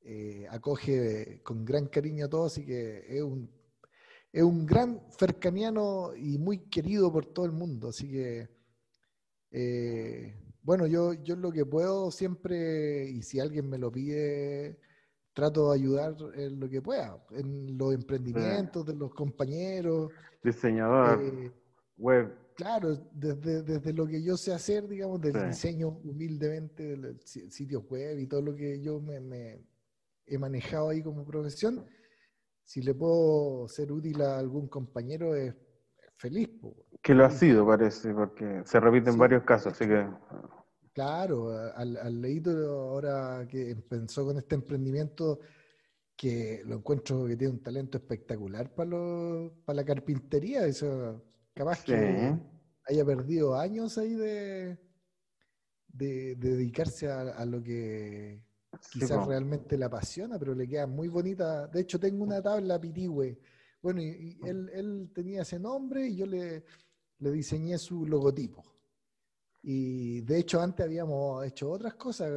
eh, 0.02 0.46
acoge 0.50 1.40
con 1.42 1.64
gran 1.64 1.86
cariño 1.86 2.26
a 2.26 2.28
todos, 2.28 2.52
así 2.52 2.64
que 2.64 3.04
es 3.08 3.22
un, 3.22 3.50
es 4.32 4.42
un 4.42 4.66
gran 4.66 5.00
fercaniano 5.12 6.14
y 6.16 6.38
muy 6.38 6.68
querido 6.68 7.12
por 7.12 7.26
todo 7.26 7.46
el 7.46 7.52
mundo, 7.52 7.88
así 7.88 8.10
que 8.10 8.48
eh, 9.50 10.34
bueno, 10.62 10.86
yo, 10.86 11.14
yo 11.14 11.36
lo 11.36 11.50
que 11.50 11.64
puedo 11.64 12.10
siempre, 12.10 13.08
y 13.08 13.22
si 13.22 13.40
alguien 13.40 13.70
me 13.70 13.78
lo 13.78 13.90
pide, 13.90 14.78
trato 15.32 15.70
de 15.70 15.78
ayudar 15.78 16.16
en 16.34 16.60
lo 16.60 16.68
que 16.68 16.82
pueda, 16.82 17.24
en 17.30 17.78
los 17.78 17.94
emprendimientos 17.94 18.84
de 18.84 18.94
los 18.94 19.14
compañeros. 19.14 20.10
Diseñador 20.42 21.22
eh, 21.22 21.52
web. 21.96 22.34
Claro, 22.58 22.96
desde, 23.12 23.62
desde 23.62 23.92
lo 23.92 24.04
que 24.04 24.20
yo 24.20 24.36
sé 24.36 24.52
hacer, 24.52 24.88
digamos, 24.88 25.20
del 25.20 25.32
Sí. 25.32 25.38
diseño 25.46 25.90
humildemente 26.02 26.82
de 26.82 26.96
los 26.96 27.16
si- 27.24 27.48
sitios 27.52 27.84
web 27.88 28.18
y 28.18 28.26
todo 28.26 28.42
lo 28.42 28.52
que 28.56 28.80
yo 28.82 29.00
me, 29.00 29.20
me 29.20 29.60
he 30.26 30.38
manejado 30.38 30.88
ahí 30.88 31.00
como 31.00 31.24
profesión, 31.24 31.86
si 32.64 32.82
le 32.82 32.94
puedo 32.94 33.68
ser 33.68 33.92
útil 33.92 34.20
a 34.22 34.40
algún 34.40 34.66
compañero, 34.66 35.36
es 35.36 35.54
feliz. 36.16 36.48
po. 36.60 36.74
Que 37.00 37.14
lo 37.14 37.24
ha 37.26 37.30
sido, 37.30 37.64
parece, 37.64 38.12
porque 38.12 38.62
se 38.64 38.80
repite 38.80 39.06
en 39.10 39.12
Sí, 39.14 39.20
varios 39.20 39.44
casos, 39.44 39.72
así 39.74 39.86
que 39.86 40.08
Claro, 40.92 41.50
al, 41.76 41.96
al 41.96 42.20
Leito 42.20 42.50
ahora 42.50 43.46
que 43.48 43.70
empezó 43.70 44.24
con 44.26 44.36
este 44.36 44.56
emprendimiento, 44.56 45.38
que 46.16 46.62
lo 46.66 46.74
encuentro 46.74 47.24
que 47.24 47.36
tiene 47.36 47.54
un 47.54 47.62
talento 47.62 47.98
espectacular 47.98 48.74
para, 48.74 48.90
lo- 48.90 49.52
para 49.64 49.76
la 49.76 49.84
carpintería, 49.84 50.66
eso 50.66 51.22
capaz 51.58 51.82
que 51.84 51.92
Sí. 51.92 52.42
haya 52.86 53.04
perdido 53.04 53.54
años 53.56 53.98
ahí 53.98 54.14
de, 54.14 54.78
de, 55.88 56.36
de 56.36 56.50
dedicarse 56.56 57.08
a, 57.10 57.20
a 57.20 57.44
lo 57.44 57.60
que 57.62 58.40
Sí, 58.80 59.00
quizás 59.00 59.18
po. 59.18 59.26
realmente 59.26 59.76
le 59.76 59.84
apasiona, 59.84 60.38
pero 60.38 60.54
le 60.54 60.68
queda 60.68 60.86
muy 60.86 61.08
bonita. 61.08 61.66
De 61.66 61.80
hecho, 61.80 61.98
tengo 61.98 62.22
una 62.22 62.40
tabla 62.40 62.80
pitigüe. 62.80 63.40
Bueno, 63.82 64.00
y, 64.00 64.38
y 64.40 64.46
él, 64.48 64.70
él 64.72 65.10
tenía 65.12 65.42
ese 65.42 65.58
nombre 65.58 66.06
y 66.06 66.16
yo 66.16 66.26
le, 66.26 66.64
le 67.18 67.30
diseñé 67.32 67.76
su 67.78 68.06
logotipo. 68.06 68.62
Y 69.62 70.20
de 70.22 70.38
hecho, 70.38 70.60
antes 70.60 70.86
habíamos 70.86 71.44
hecho 71.44 71.70
otras 71.70 71.94
cosas 71.94 72.30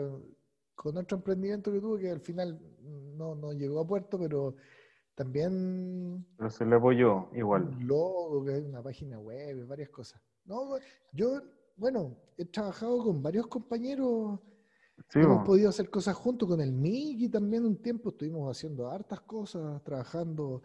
con 0.73 0.97
otro 0.97 1.17
emprendimiento 1.17 1.71
que 1.71 1.79
tuve 1.79 2.01
que 2.01 2.09
al 2.09 2.21
final 2.21 2.59
no, 3.15 3.35
no 3.35 3.53
llegó 3.53 3.81
a 3.81 3.87
puerto, 3.87 4.17
pero 4.17 4.55
también 5.15 6.25
pero 6.37 6.49
se 6.49 6.65
le 6.65 6.75
apoyó 6.75 7.29
igual. 7.33 7.63
un 7.63 7.87
logo, 7.87 8.39
una 8.41 8.81
página 8.81 9.19
web, 9.19 9.65
varias 9.67 9.89
cosas. 9.89 10.21
No, 10.45 10.77
yo, 11.13 11.41
bueno, 11.75 12.17
he 12.37 12.45
trabajado 12.45 13.03
con 13.03 13.21
varios 13.21 13.47
compañeros, 13.47 14.39
Sí, 15.09 15.19
hemos 15.19 15.39
po. 15.39 15.43
podido 15.45 15.69
hacer 15.69 15.89
cosas 15.89 16.15
juntos 16.15 16.47
con 16.47 16.61
el 16.61 16.71
Miki 16.71 17.27
también 17.29 17.65
un 17.65 17.81
tiempo, 17.81 18.09
estuvimos 18.09 18.49
haciendo 18.55 18.89
hartas 18.89 19.21
cosas, 19.21 19.83
trabajando 19.83 20.61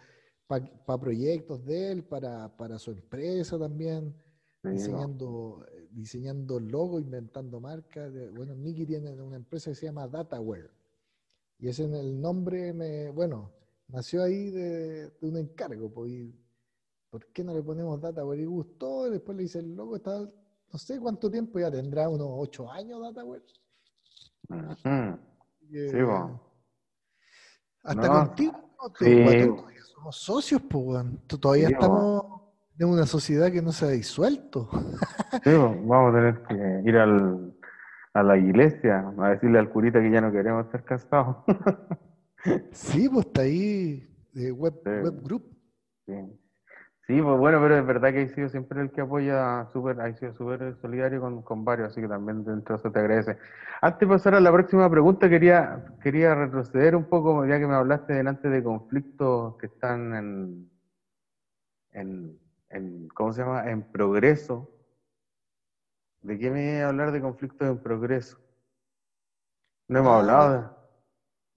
para 0.46 1.00
proyectos 1.00 1.64
de 1.64 1.90
él, 1.92 2.04
para, 2.04 2.54
para 2.56 2.78
su 2.78 2.90
empresa 2.92 3.58
también, 3.58 4.14
Sí, 4.62 4.70
diseñando, 4.70 5.64
diseñando 5.90 6.58
logo, 6.60 6.98
inventando 6.98 7.60
marcas. 7.60 8.12
bueno, 8.34 8.54
Miki 8.56 8.84
tiene 8.86 9.10
una 9.22 9.36
empresa 9.36 9.70
que 9.70 9.74
se 9.76 9.86
llama 9.86 10.08
DataWare. 10.08 10.70
Y 11.58 11.68
ese 11.68 11.84
en 11.84 11.94
el 11.94 12.20
nombre, 12.20 12.72
me, 12.72 13.10
bueno, 13.10 13.52
nació 13.88 14.22
ahí 14.22 14.50
de, 14.50 15.10
de 15.10 15.28
un 15.28 15.36
encargo. 15.36 15.90
Pues, 15.90 16.10
y, 16.10 16.34
¿Por 17.10 17.26
qué 17.32 17.44
no 17.44 17.54
le 17.54 17.62
ponemos 17.62 18.00
DataWare? 18.00 18.40
Y 18.42 18.44
gustó, 18.46 19.06
y 19.06 19.10
después 19.10 19.36
le 19.38 19.44
hice 19.44 19.60
el 19.60 19.74
logo, 19.74 19.96
está, 19.96 20.18
no 20.18 20.78
sé 20.78 20.98
cuánto 21.00 21.30
tiempo 21.30 21.58
ya 21.58 21.70
tendrá, 21.70 22.08
unos 22.08 22.28
ocho 22.30 22.70
años 22.70 23.00
DataWare. 23.00 23.42
Ujú. 24.48 25.18
Que- 25.70 25.90
Sí, 25.90 25.96
po. 26.04 26.40
Hasta 27.84 28.06
No, 28.08 28.12
contigo, 28.26 28.52
somos 29.94 30.16
socios, 30.16 30.60
pues, 30.68 31.04
Todavía 31.40 31.68
Sí, 31.68 31.72
estamos 31.74 32.42
en 32.78 32.88
una 32.88 33.06
sociedad 33.06 33.50
que 33.50 33.62
no 33.62 33.72
se 33.72 33.86
ha 33.86 33.88
disuelto. 33.88 34.68
Sí, 35.44 35.50
vamos 35.52 36.12
a 36.14 36.16
tener 36.16 36.42
que 36.42 36.88
ir 36.88 36.96
al, 36.96 37.54
a 38.14 38.22
la 38.22 38.36
iglesia 38.36 39.12
a 39.18 39.28
decirle 39.30 39.58
al 39.58 39.70
curita 39.70 40.00
que 40.00 40.10
ya 40.10 40.20
no 40.20 40.32
queremos 40.32 40.66
ser 40.70 40.82
casados. 40.84 41.36
Sí, 42.72 43.08
pues 43.08 43.26
está 43.26 43.42
ahí 43.42 44.06
de 44.32 44.52
web, 44.52 44.74
Sí. 44.84 44.90
web 44.90 45.22
group. 45.22 45.44
Sí. 46.06 46.14
Sí, 47.06 47.22
pues 47.22 47.38
bueno, 47.38 47.60
pero 47.60 47.76
es 47.78 47.86
verdad 47.86 48.10
que 48.12 48.22
he 48.22 48.28
sido 48.28 48.48
siempre 48.48 48.80
el 48.80 48.90
que 48.90 49.00
apoya, 49.00 49.66
súper, 49.72 50.00
ha 50.00 50.12
sido 50.14 50.34
súper 50.34 50.74
solidario 50.80 51.20
con, 51.20 51.40
con 51.42 51.64
varios, 51.64 51.90
así 51.92 52.00
que 52.00 52.08
también 52.08 52.44
dentro 52.44 52.74
de 52.74 52.80
eso 52.80 52.90
te 52.90 52.98
agradece. 52.98 53.38
Antes 53.80 54.00
de 54.00 54.12
pasar 54.12 54.34
a 54.34 54.40
la 54.40 54.50
próxima 54.50 54.90
pregunta, 54.90 55.28
quería, 55.28 55.84
quería 56.02 56.34
retroceder 56.34 56.96
un 56.96 57.04
poco, 57.04 57.46
ya 57.46 57.60
que 57.60 57.66
me 57.68 57.74
hablaste 57.74 58.12
delante 58.12 58.48
de 58.48 58.60
conflictos 58.62 59.56
que 59.58 59.66
están 59.66 60.14
en, 60.14 60.70
en, 61.92 62.40
en, 62.70 63.08
¿cómo 63.08 63.32
se 63.32 63.42
llama? 63.42 63.70
En 63.70 63.82
progreso. 63.82 64.68
¿De 66.22 66.36
qué 66.40 66.50
me 66.50 66.78
iba 66.78 66.86
a 66.86 66.88
hablar 66.88 67.12
de 67.12 67.20
conflictos 67.20 67.68
en 67.68 67.78
progreso? 67.78 68.36
No 69.86 70.00
hemos 70.00 70.10
Ah, 70.12 70.18
hablado 70.18 70.52
de... 70.60 70.75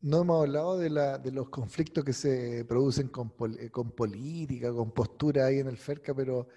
No 0.01 0.21
hemos 0.21 0.41
hablado 0.41 0.77
de, 0.77 0.89
la, 0.89 1.17
de 1.17 1.31
los 1.31 1.49
conflictos 1.49 2.03
que 2.05 2.13
se 2.13 2.63
producen 2.65 3.09
con, 3.09 3.31
pol- 3.31 3.57
eh, 3.59 3.69
con 3.69 3.91
política, 3.91 4.71
con 4.71 4.91
postura 4.91 5.45
ahí 5.47 5.59
en 5.59 5.67
el 5.67 5.77
FERCA, 5.77 6.13
pero 6.13 6.47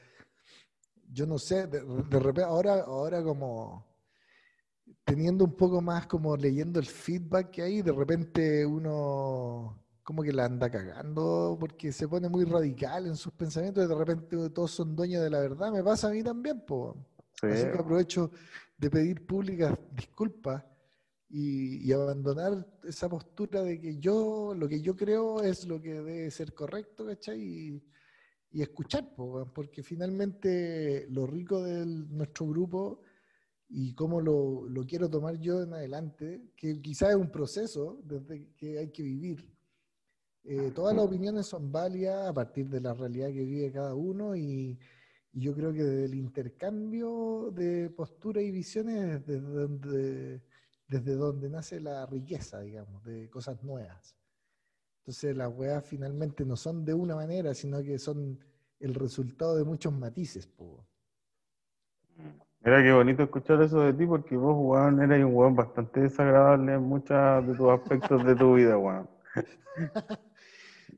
yo 1.10 1.26
no 1.26 1.38
sé, 1.38 1.66
de, 1.66 1.80
de 1.82 2.18
repente, 2.20 2.42
ahora, 2.44 2.82
ahora 2.82 3.22
como 3.22 3.84
teniendo 5.04 5.44
un 5.44 5.56
poco 5.56 5.80
más 5.80 6.06
como 6.06 6.36
leyendo 6.36 6.78
el 6.78 6.86
feedback 6.86 7.50
que 7.50 7.62
hay, 7.62 7.82
de 7.82 7.92
repente 7.92 8.64
uno 8.64 9.78
como 10.04 10.22
que 10.22 10.32
la 10.32 10.44
anda 10.44 10.70
cagando 10.70 11.56
porque 11.58 11.92
se 11.92 12.08
pone 12.08 12.28
muy 12.28 12.44
radical 12.44 13.06
en 13.06 13.16
sus 13.16 13.32
pensamientos 13.32 13.84
y 13.84 13.88
de 13.88 13.94
repente 13.94 14.50
todos 14.50 14.70
son 14.70 14.94
dueños 14.96 15.22
de 15.22 15.30
la 15.30 15.40
verdad. 15.40 15.70
Me 15.72 15.82
pasa 15.82 16.08
a 16.08 16.10
mí 16.10 16.22
también, 16.22 16.64
po. 16.64 16.96
Así 17.42 17.64
que 17.64 17.72
Sí. 17.72 17.78
aprovecho 17.78 18.30
de 18.78 18.90
pedir 18.90 19.26
públicas 19.26 19.76
disculpas 19.94 20.64
y, 21.32 21.88
y 21.88 21.92
abandonar 21.92 22.66
esa 22.84 23.08
postura 23.08 23.62
de 23.62 23.80
que 23.80 23.96
yo, 23.98 24.54
lo 24.54 24.68
que 24.68 24.82
yo 24.82 24.94
creo 24.94 25.42
es 25.42 25.66
lo 25.66 25.80
que 25.80 25.94
debe 25.94 26.30
ser 26.30 26.52
correcto, 26.52 27.06
¿cachai? 27.06 27.40
Y, 27.40 27.82
y 28.50 28.60
escuchar, 28.60 29.14
po, 29.14 29.50
porque 29.54 29.82
finalmente 29.82 31.06
lo 31.08 31.26
rico 31.26 31.62
de 31.62 31.86
nuestro 31.86 32.46
grupo 32.48 33.00
y 33.66 33.94
cómo 33.94 34.20
lo, 34.20 34.68
lo 34.68 34.84
quiero 34.84 35.08
tomar 35.08 35.38
yo 35.38 35.62
en 35.62 35.72
adelante, 35.72 36.50
que 36.54 36.82
quizás 36.82 37.10
es 37.10 37.16
un 37.16 37.30
proceso 37.30 38.02
desde 38.04 38.52
que 38.54 38.78
hay 38.78 38.90
que 38.92 39.02
vivir. 39.02 39.50
Eh, 40.44 40.70
todas 40.74 40.94
las 40.94 41.06
opiniones 41.06 41.46
son 41.46 41.72
válidas 41.72 42.28
a 42.28 42.34
partir 42.34 42.68
de 42.68 42.80
la 42.80 42.92
realidad 42.92 43.28
que 43.28 43.44
vive 43.44 43.72
cada 43.72 43.94
uno 43.94 44.36
y, 44.36 44.78
y 45.32 45.40
yo 45.40 45.54
creo 45.54 45.72
que 45.72 45.82
desde 45.82 46.04
el 46.04 46.14
intercambio 46.14 47.50
de 47.52 47.88
posturas 47.88 48.44
y 48.44 48.50
visiones 48.50 49.24
desde 49.24 49.40
donde, 49.40 50.42
desde 50.92 51.14
donde 51.14 51.48
nace 51.48 51.80
la 51.80 52.04
riqueza, 52.04 52.60
digamos, 52.60 53.02
de 53.04 53.30
cosas 53.30 53.62
nuevas. 53.64 54.14
Entonces 54.98 55.34
las 55.34 55.50
weas 55.52 55.84
finalmente 55.86 56.44
no 56.44 56.54
son 56.54 56.84
de 56.84 56.92
una 56.92 57.16
manera, 57.16 57.54
sino 57.54 57.82
que 57.82 57.98
son 57.98 58.38
el 58.78 58.94
resultado 58.94 59.56
de 59.56 59.64
muchos 59.64 59.92
matices. 59.92 60.46
po. 60.46 60.86
Mira 62.60 62.82
qué 62.82 62.92
bonito 62.92 63.22
escuchar 63.22 63.62
eso 63.62 63.80
de 63.80 63.94
ti, 63.94 64.04
porque 64.04 64.36
vos, 64.36 64.54
weón, 64.56 65.02
eres 65.02 65.24
un 65.24 65.34
weón 65.34 65.56
bastante 65.56 66.00
desagradable 66.00 66.74
en 66.74 66.82
muchos 66.82 67.46
de 67.46 67.54
tus 67.54 67.70
aspectos 67.70 68.24
de 68.24 68.36
tu 68.36 68.54
vida, 68.54 68.76
weón. 68.76 69.08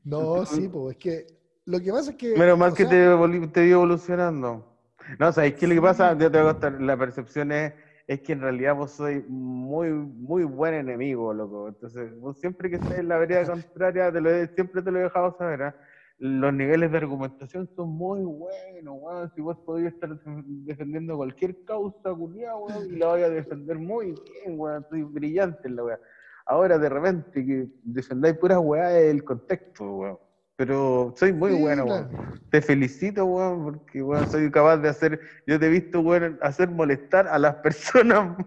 No, 0.03 0.45
sí, 0.45 0.67
pues 0.67 0.97
es 0.97 1.01
que 1.01 1.25
lo 1.65 1.79
que 1.79 1.91
pasa 1.91 2.11
es 2.11 2.17
que... 2.17 2.37
Menos 2.37 2.59
mal 2.59 2.73
o 2.73 2.75
que 2.75 2.85
sea, 2.85 3.17
te, 3.17 3.47
te 3.47 3.71
evolucionando. 3.71 4.77
No, 5.17 5.31
¿sabes 5.31 5.55
qué? 5.55 5.65
Lo 5.65 5.73
que 5.73 5.81
pasa, 5.81 6.15
yo 6.15 6.29
te 6.29 6.39
voy 6.39 6.49
a 6.49 6.51
contar, 6.51 6.79
la 6.79 6.95
percepción 6.95 7.51
es, 7.51 7.73
es 8.07 8.21
que 8.21 8.33
en 8.33 8.41
realidad 8.41 8.75
vos 8.75 8.91
sois 8.91 9.23
muy, 9.27 9.89
muy 9.91 10.43
buen 10.43 10.73
enemigo, 10.75 11.33
loco. 11.33 11.67
Entonces, 11.67 12.15
vos 12.19 12.37
siempre 12.39 12.69
que 12.69 12.75
estés 12.75 12.99
en 12.99 13.07
la 13.07 13.17
vereda 13.17 13.45
contraria, 13.45 14.11
te 14.11 14.21
lo 14.21 14.29
he- 14.29 14.47
siempre 14.49 14.81
te 14.81 14.91
lo 14.91 14.99
he 14.99 15.03
dejado 15.03 15.35
saber, 15.37 15.63
¿ah? 15.63 15.75
Los 16.17 16.53
niveles 16.53 16.91
de 16.91 16.97
argumentación 16.97 17.67
son 17.75 17.89
muy 17.89 18.21
buenos, 18.21 18.95
weón. 19.01 19.31
Si 19.35 19.41
vos 19.41 19.57
podías 19.65 19.91
estar 19.93 20.09
def- 20.11 20.45
defendiendo 20.45 21.17
cualquier 21.17 21.61
causa, 21.65 22.13
culiao, 22.13 22.65
weón, 22.65 22.85
y 22.93 22.95
la 22.97 23.07
vais 23.07 23.25
a 23.25 23.29
defender 23.29 23.77
muy 23.77 24.05
bien, 24.13 24.57
weón. 24.59 24.85
Soy 24.89 25.03
brillante 25.03 25.67
en 25.67 25.75
la 25.75 25.83
weá. 25.83 25.99
Ahora, 26.45 26.77
de 26.77 26.87
repente, 26.89 27.45
que 27.45 27.67
defendáis 27.83 28.37
puras 28.37 28.59
weá 28.61 28.97
el 28.99 29.23
contexto, 29.25 29.83
weón. 29.97 30.17
Pero 30.57 31.13
soy 31.17 31.33
muy 31.33 31.51
Sí, 31.53 31.61
bueno, 31.61 31.85
claro. 31.85 32.07
weón. 32.11 32.39
Te 32.49 32.61
felicito, 32.61 33.25
weón, 33.25 33.63
porque 33.65 34.01
weón, 34.01 34.29
soy 34.31 34.49
capaz 34.49 34.77
de 34.77 34.87
hacer, 34.89 35.19
yo 35.45 35.59
te 35.59 35.65
he 35.65 35.69
visto, 35.69 35.99
weón, 35.99 36.39
hacer 36.41 36.69
molestar 36.69 37.27
a 37.27 37.37
las 37.37 37.55
personas 37.63 38.37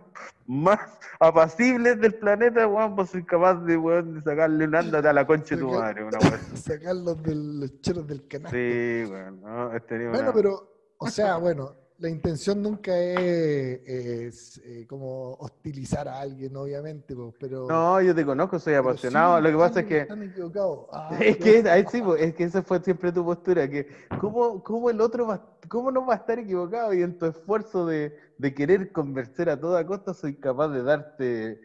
más 0.46 0.78
apacibles 1.20 2.00
del 2.00 2.14
planeta, 2.14 2.66
weón, 2.66 2.96
pues 2.96 3.10
soy 3.10 3.24
capaz 3.24 3.56
de, 3.64 3.76
weón, 3.76 4.14
de 4.14 4.22
sacarle 4.22 4.64
un 4.64 4.74
ándate 4.74 5.08
a 5.08 5.12
la 5.12 5.26
concha 5.26 5.54
de 5.54 5.60
tu 5.60 5.68
madre, 5.68 6.04
una 6.04 6.18
weón. 6.18 6.40
sacarlos 6.56 7.22
de 7.22 7.34
los 7.34 7.80
cheros 7.82 8.06
del 8.06 8.26
canal. 8.26 8.50
Sí, 8.52 9.04
weón, 9.10 9.40
no, 9.42 9.70
tenido 9.82 10.10
Bueno, 10.10 10.24
una- 10.24 10.32
pero, 10.32 10.72
o 10.96 11.08
sea, 11.08 11.36
bueno, 11.36 11.74
la 11.98 12.08
intención 12.08 12.62
nunca 12.62 12.96
es, 12.96 13.80
es, 13.84 14.60
eh, 14.64 14.86
como 14.86 15.34
hostilizar 15.34 16.06
a 16.06 16.20
alguien, 16.20 16.56
obviamente, 16.56 17.14
pues, 17.14 17.34
pero... 17.40 17.66
No, 17.68 18.00
yo 18.00 18.14
te 18.14 18.24
conozco, 18.24 18.58
soy 18.58 18.74
sí 18.74 18.76
apasionado, 18.78 19.40
lo 19.40 19.50
que 19.50 19.56
pasa 19.56 19.80
es 19.80 19.86
que... 19.86 19.98
Están 19.98 20.22
equivocados. 20.22 20.86
Ah, 20.92 21.16
Es 21.20 21.36
que, 21.38 21.68
ahí 21.68 21.84
sí, 21.90 22.00
pues, 22.00 22.22
es 22.22 22.34
que 22.34 22.44
esa 22.44 22.62
fue 22.62 22.80
siempre 22.80 23.10
tu 23.10 23.24
postura, 23.24 23.68
que 23.68 23.88
cómo, 24.20 24.62
cómo 24.62 24.90
el 24.90 25.00
otro 25.00 25.26
va, 25.26 25.44
cómo 25.68 25.90
no 25.90 26.06
va 26.06 26.14
a 26.14 26.16
estar 26.18 26.38
equivocado 26.38 26.94
y 26.94 27.02
en 27.02 27.18
tu 27.18 27.26
esfuerzo 27.26 27.84
de, 27.86 28.16
de 28.38 28.54
querer 28.54 28.92
convencer 28.92 29.50
a 29.50 29.58
toda 29.58 29.84
costa 29.84 30.14
soy 30.14 30.34
capaz 30.36 30.68
de 30.68 30.82
darte 30.84 31.60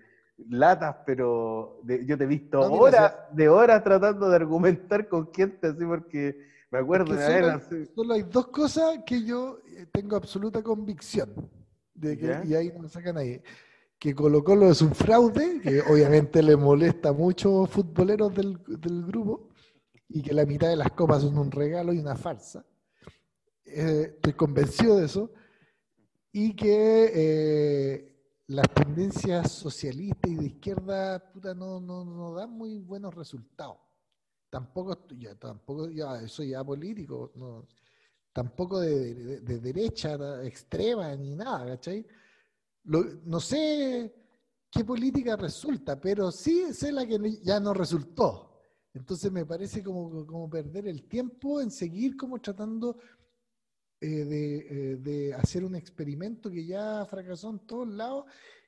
latas, 0.50 0.96
pero 1.06 1.78
de- 1.84 2.06
yo 2.08 2.18
te 2.18 2.24
he 2.24 2.28
visto 2.28 2.60
No, 2.60 2.74
horas 2.74 3.14
de 3.32 3.50
horas 3.50 3.84
tratando 3.84 4.30
de 4.30 4.36
argumentar 4.36 5.08
con 5.08 5.32
gente 5.32 5.68
así 5.68 5.86
porque 5.86 6.52
me 6.74 6.80
acuerdo 6.80 7.16
solo, 7.16 7.48
así. 7.52 7.86
solo 7.94 8.14
hay 8.16 8.24
dos 8.24 8.48
cosas 8.48 9.00
que 9.06 9.24
yo 9.24 9.60
eh, 9.68 9.86
tengo 9.92 10.16
absoluta 10.16 10.64
convicción 10.64 11.32
de 11.94 12.18
que, 12.18 12.26
¿Ya? 12.26 12.44
y 12.44 12.56
ahí 12.56 12.72
no 12.74 12.80
me 12.80 12.90
sacan 12.90 13.16
ahí. 13.16 13.40
Que 14.00 14.16
Colo 14.16 14.44
Colo 14.44 14.72
es 14.72 14.82
un 14.82 14.96
fraude, 14.96 15.62
que 15.62 15.82
obviamente 15.88 16.42
le 16.42 16.58
molesta 16.58 17.10
a 17.10 17.14
muchos 17.14 17.70
futboleros 17.70 18.34
del, 18.34 18.60
del 18.66 19.06
grupo, 19.06 19.50
y 20.10 20.24
que 20.24 20.34
la 20.34 20.48
mitad 20.48 20.68
de 20.68 20.76
las 20.76 20.92
copas 20.94 21.22
son 21.22 21.38
un 21.38 21.52
regalo 21.52 21.94
y 21.94 22.00
una 22.00 22.16
farsa. 22.16 22.66
Eh, 23.66 24.14
estoy 24.16 24.34
convencido 24.34 24.98
de 24.98 25.06
eso. 25.06 25.32
Y 26.32 26.56
que 26.56 27.12
eh, 27.14 28.18
las 28.48 28.68
tendencias 28.74 29.52
socialistas 29.52 30.32
y 30.32 30.36
de 30.38 30.46
izquierda 30.46 31.32
puta, 31.32 31.54
no, 31.54 31.80
no, 31.80 32.04
no 32.04 32.34
dan 32.34 32.50
muy 32.50 32.80
buenos 32.80 33.14
resultados 33.14 33.78
tampoco, 34.54 35.08
ya, 35.18 35.34
tampoco, 35.34 35.90
ya, 35.90 36.22
eso 36.22 36.44
ya 36.44 36.64
político, 36.64 37.32
no, 37.36 37.68
tampoco 38.32 38.80
de, 38.80 39.16
de- 39.16 39.40
de 39.42 39.60
derecha 39.60 40.16
extrema 40.46 41.16
ni 41.16 41.34
nada, 41.36 41.66
¿cachai? 41.66 42.06
Lo- 42.84 43.04
no 43.26 43.40
sé 43.40 44.14
qué 44.70 44.86
política 44.86 45.36
resulta, 45.36 46.00
pero 46.00 46.32
sí 46.32 46.72
sé 46.72 46.92
la 46.92 47.04
que 47.08 47.18
ya 47.42 47.60
no 47.60 47.74
resultó. 47.74 48.52
Entonces 48.94 49.32
me 49.32 49.44
parece 49.44 49.82
como, 49.84 50.24
como 50.28 50.48
perder 50.48 50.88
el 50.88 51.08
tiempo 51.08 51.60
en 51.60 51.72
seguir 51.72 52.16
como 52.16 52.40
tratando 52.40 52.96
eh, 54.00 54.08
de, 54.08 54.58
eh, 54.58 54.96
de 54.98 55.34
hacer 55.34 55.64
un 55.66 55.76
experimento 55.76 56.52
que 56.52 56.64
ya 56.64 57.04
fracasó 57.06 57.50
en 57.50 57.60
todos 57.66 57.88
lados 57.88 58.26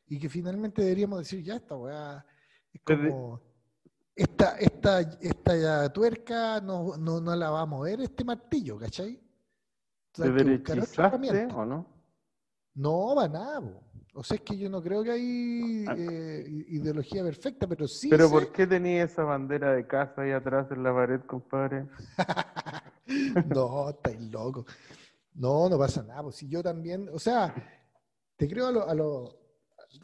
y 0.08 0.18
que 0.18 0.30
finalmente 0.30 0.82
deberíamos 0.82 1.20
decir, 1.20 1.44
ya 1.44 1.58
esta 1.58 1.76
weá 1.78 2.26
es 2.74 2.82
Desde- 2.84 3.10
como 3.10 3.40
esta, 4.16 4.58
esta, 4.58 5.02
esta 5.02 5.58
ya 5.58 5.90
tuerca 5.92 6.62
no, 6.62 6.96
no, 6.98 7.20
no 7.20 7.36
la 7.36 7.50
va 7.50 7.62
a 7.62 7.66
mover 7.66 8.02
este 8.02 8.24
martillo, 8.24 8.78
¿cachai? 8.78 9.20
¿Te 10.14 10.32
derechizaste 10.32 11.48
o 11.54 11.66
no? 11.66 11.88
No, 12.76 13.16
va 13.16 13.28
nada. 13.28 13.62
po. 13.62 13.82
O 14.18 14.24
sea, 14.24 14.36
es 14.36 14.42
que 14.44 14.58
yo 14.58 14.70
no 14.70 14.82
creo 14.82 15.04
que 15.04 15.12
hay 15.12 15.86
eh, 15.98 16.46
ideología 16.70 17.22
perfecta, 17.24 17.68
pero 17.68 17.86
sí 17.88 18.10
Pero 18.10 18.28
sé- 18.28 18.32
¿por 18.32 18.52
qué 18.54 18.66
tenía 18.66 19.04
esa 19.04 19.24
bandera 19.24 19.74
de 19.74 19.86
casa 19.86 20.22
ahí 20.22 20.32
atrás 20.32 20.68
en 20.72 20.84
la 20.84 20.94
pared, 20.94 21.22
compadre? 21.22 21.88
No, 23.46 23.90
estáis 23.90 24.20
loco. 24.32 24.66
No, 25.36 25.70
no 25.70 25.78
pasa 25.78 26.02
nada. 26.02 26.24
Pues 26.24 26.38
si 26.38 26.48
yo 26.48 26.64
también, 26.64 27.08
o 27.14 27.20
sea, 27.20 27.54
te 28.36 28.48
creo 28.50 28.68
a 28.68 28.72
lo, 28.72 28.90
a 28.90 28.96
lo- 28.96 29.38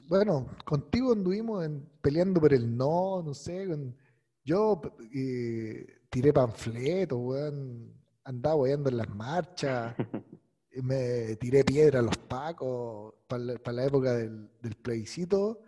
bueno, 0.07 0.47
contigo 0.65 1.13
anduvimos 1.13 1.65
en- 1.65 1.89
peleando 2.01 2.39
por 2.39 2.53
el 2.53 2.75
no, 2.77 3.23
no 3.23 3.33
sé, 3.33 3.67
con- 3.67 3.95
yo 4.43 4.81
eh, 5.13 5.85
tiré 6.09 6.33
panfletos, 6.33 7.19
weón, 7.21 7.93
andaba 8.23 8.55
weando 8.55 8.89
en 8.89 8.97
las 8.97 9.09
marchas, 9.09 9.95
me 10.83 11.35
tiré 11.37 11.63
piedra 11.63 11.99
a 11.99 12.03
los 12.03 12.17
pacos 12.17 13.15
para 13.27 13.43
la, 13.43 13.53
para 13.59 13.77
la 13.77 13.85
época 13.85 14.13
del, 14.15 14.49
del 14.61 14.75
plebiscito. 14.75 15.61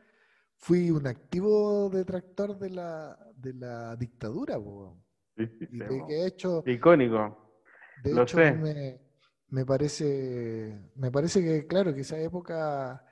Fui 0.57 0.91
un 0.91 1.07
activo 1.07 1.89
detractor 1.89 2.57
de 2.59 2.69
la, 2.71 3.17
de 3.35 3.53
la 3.53 3.95
dictadura, 3.97 4.57
po, 4.57 4.71
weón. 4.71 5.03
Sí, 5.37 5.47
sí, 5.59 5.67
Y 5.69 5.79
de 5.83 6.05
que 6.05 6.13
he 6.23 6.27
hecho, 6.27 6.65
Icónico. 6.65 7.23
de 7.95 8.15
Lo 8.15 8.25
hecho, 8.25 8.37
sé. 8.37 8.47
me, 8.51 8.99
me 9.49 9.65
parece, 9.65 10.91
me 10.95 11.11
parece 11.11 11.41
que, 11.43 11.67
claro, 11.67 11.93
que 11.93 12.01
esa 12.01 12.19
época, 12.19 13.05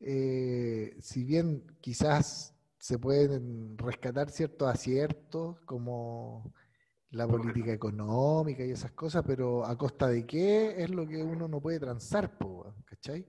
eh, 0.00 0.96
si 1.00 1.24
bien 1.24 1.66
quizás 1.80 2.53
se 2.84 2.98
pueden 2.98 3.78
rescatar 3.78 4.28
ciertos 4.28 4.68
aciertos, 4.68 5.58
como 5.64 6.52
la 7.12 7.26
política 7.26 7.72
económica 7.72 8.62
y 8.62 8.72
esas 8.72 8.92
cosas, 8.92 9.24
pero 9.26 9.64
a 9.64 9.74
costa 9.78 10.06
de 10.08 10.26
qué 10.26 10.82
es 10.82 10.90
lo 10.90 11.06
que 11.08 11.22
uno 11.22 11.48
no 11.48 11.62
puede 11.62 11.80
transar, 11.80 12.36
po, 12.36 12.74
¿cachai? 12.84 13.26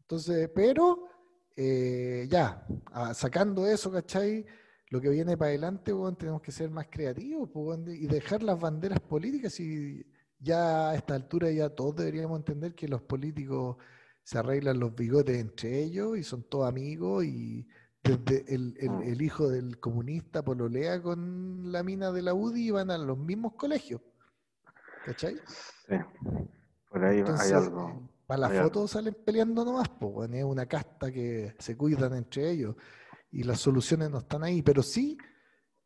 Entonces, 0.00 0.50
pero 0.52 1.06
eh, 1.54 2.26
ya, 2.28 2.66
ah, 2.86 3.14
sacando 3.14 3.64
eso, 3.64 3.92
¿cachai? 3.92 4.44
Lo 4.88 5.00
que 5.00 5.10
viene 5.10 5.36
para 5.36 5.50
adelante, 5.50 5.92
tenemos 6.18 6.42
que 6.42 6.50
ser 6.50 6.68
más 6.68 6.88
creativos 6.90 7.48
po, 7.50 7.76
y 7.76 8.08
dejar 8.08 8.42
las 8.42 8.58
banderas 8.58 8.98
políticas 8.98 9.60
y 9.60 10.04
ya 10.40 10.90
a 10.90 10.96
esta 10.96 11.14
altura 11.14 11.48
ya 11.52 11.70
todos 11.70 11.94
deberíamos 11.94 12.40
entender 12.40 12.74
que 12.74 12.88
los 12.88 13.02
políticos 13.02 13.76
se 14.24 14.38
arreglan 14.38 14.80
los 14.80 14.96
bigotes 14.96 15.38
entre 15.38 15.80
ellos 15.80 16.18
y 16.18 16.24
son 16.24 16.42
todos 16.42 16.68
amigos 16.68 17.24
y 17.24 17.68
desde 18.06 18.54
el, 18.54 18.74
el- 18.78 19.02
el 19.02 19.22
hijo 19.22 19.48
del 19.48 19.78
comunista 19.80 20.42
pololea 20.44 21.02
con 21.02 21.70
la 21.72 21.82
mina 21.82 22.12
de 22.12 22.22
la 22.22 22.34
UDI 22.34 22.68
y 22.68 22.70
van 22.70 22.90
a 22.90 22.98
los 22.98 23.18
mismos 23.18 23.54
colegios. 23.54 24.00
¿Cachai? 25.04 25.36
Sí. 25.88 25.94
Por 26.90 27.04
ahí 27.04 27.18
Entonces, 27.18 27.52
hay 27.52 27.62
algo. 27.62 28.08
para 28.26 28.40
la 28.40 28.46
hay 28.48 28.58
foto 28.58 28.80
algo. 28.80 28.88
salen 28.88 29.16
peleando 29.24 29.64
nomás, 29.64 29.88
pues, 29.88 30.30
es 30.32 30.44
una 30.44 30.66
casta 30.66 31.12
que 31.12 31.54
se 31.58 31.76
cuidan 31.76 32.14
entre 32.14 32.50
ellos 32.50 32.74
y 33.30 33.42
las 33.44 33.60
soluciones 33.60 34.10
no 34.10 34.18
están 34.18 34.42
ahí, 34.44 34.62
pero 34.62 34.82
sí, 34.82 35.16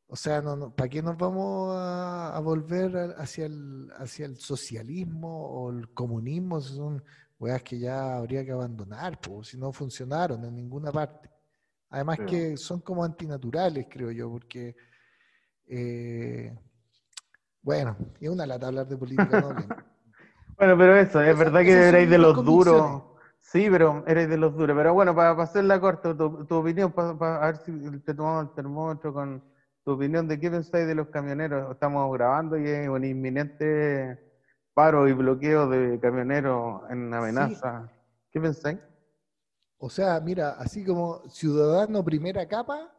o 0.07 0.17
sea, 0.17 0.41
no, 0.43 0.75
¿para 0.75 0.89
qué 0.89 1.03
nos 1.03 1.17
vamos 1.17 1.75
a, 1.77 2.37
a 2.37 2.41
volver 2.41 2.97
a- 2.97 3.11
hacia 3.23 3.47
el, 3.47 3.91
hacia 3.99 4.27
el 4.27 4.37
socialismo 4.37 5.47
o 5.47 5.71
el 5.71 5.93
comunismo? 5.93 6.61
Son 6.61 7.03
weas 7.39 7.63
que 7.63 7.79
ya 7.79 8.17
habría 8.17 8.45
que 8.45 8.53
abandonar, 8.53 9.21
pues, 9.21 9.49
si 9.49 9.59
no 9.59 9.73
funcionaron 9.73 10.45
en 10.45 10.55
ninguna 10.55 10.91
parte. 10.93 11.30
Además 11.91 12.19
Sí. 12.19 12.27
que 12.27 12.57
son 12.57 12.81
como 12.81 13.05
antinaturales, 13.05 13.87
creo 13.91 14.11
yo, 14.13 14.31
porque, 14.31 14.77
eh, 15.67 16.57
bueno, 17.63 17.97
es 18.21 18.29
una 18.29 18.47
lata 18.47 18.69
hablar 18.69 18.87
de 18.87 18.97
política. 18.97 19.27
Bueno, 20.57 20.77
pero 20.77 20.95
eso, 20.95 21.23
es 21.23 21.39
verdad 21.39 21.63
que 21.63 21.73
erais 21.73 22.11
de 22.11 22.19
los 22.19 22.45
duros. 22.45 23.03
Sí, 23.39 23.69
pero 23.71 24.05
eres 24.07 24.29
de 24.29 24.37
los 24.37 24.55
duros. 24.55 24.77
Pero 24.77 24.93
bueno, 24.93 25.15
para, 25.15 25.31
hacerla 25.43 25.81
corta, 25.81 26.15
tu, 26.15 26.45
tu 26.45 26.55
opinión, 26.57 26.93
para, 26.93 27.47
ver 27.47 27.57
si 27.57 27.73
te 28.01 28.13
tomamos 28.13 28.45
el 28.45 28.55
termómetro 28.55 29.15
con 29.15 29.43
tu 29.83 29.93
opinión 29.93 30.29
de 30.29 30.39
qué 30.39 30.51
pensáis 30.51 30.87
de 30.87 30.95
los 30.95 31.09
camioneros. 31.09 31.73
Estamos 31.73 32.13
grabando 32.13 32.59
y 32.59 32.69
es 32.69 32.89
un 32.91 33.03
inminente 33.07 34.19
paro 34.75 35.09
y 35.09 35.15
bloqueo 35.15 35.67
de 35.67 35.99
camioneros 35.99 36.83
en 36.91 37.15
amenaza. 37.15 37.91
¿Qué 38.31 38.39
pensáis? 38.39 38.79
O 39.83 39.89
sea, 39.89 40.21
mira, 40.21 40.51
así 40.59 40.85
como 40.85 41.23
ciudadano 41.31 42.05
primera 42.05 42.47
capa, 42.47 42.95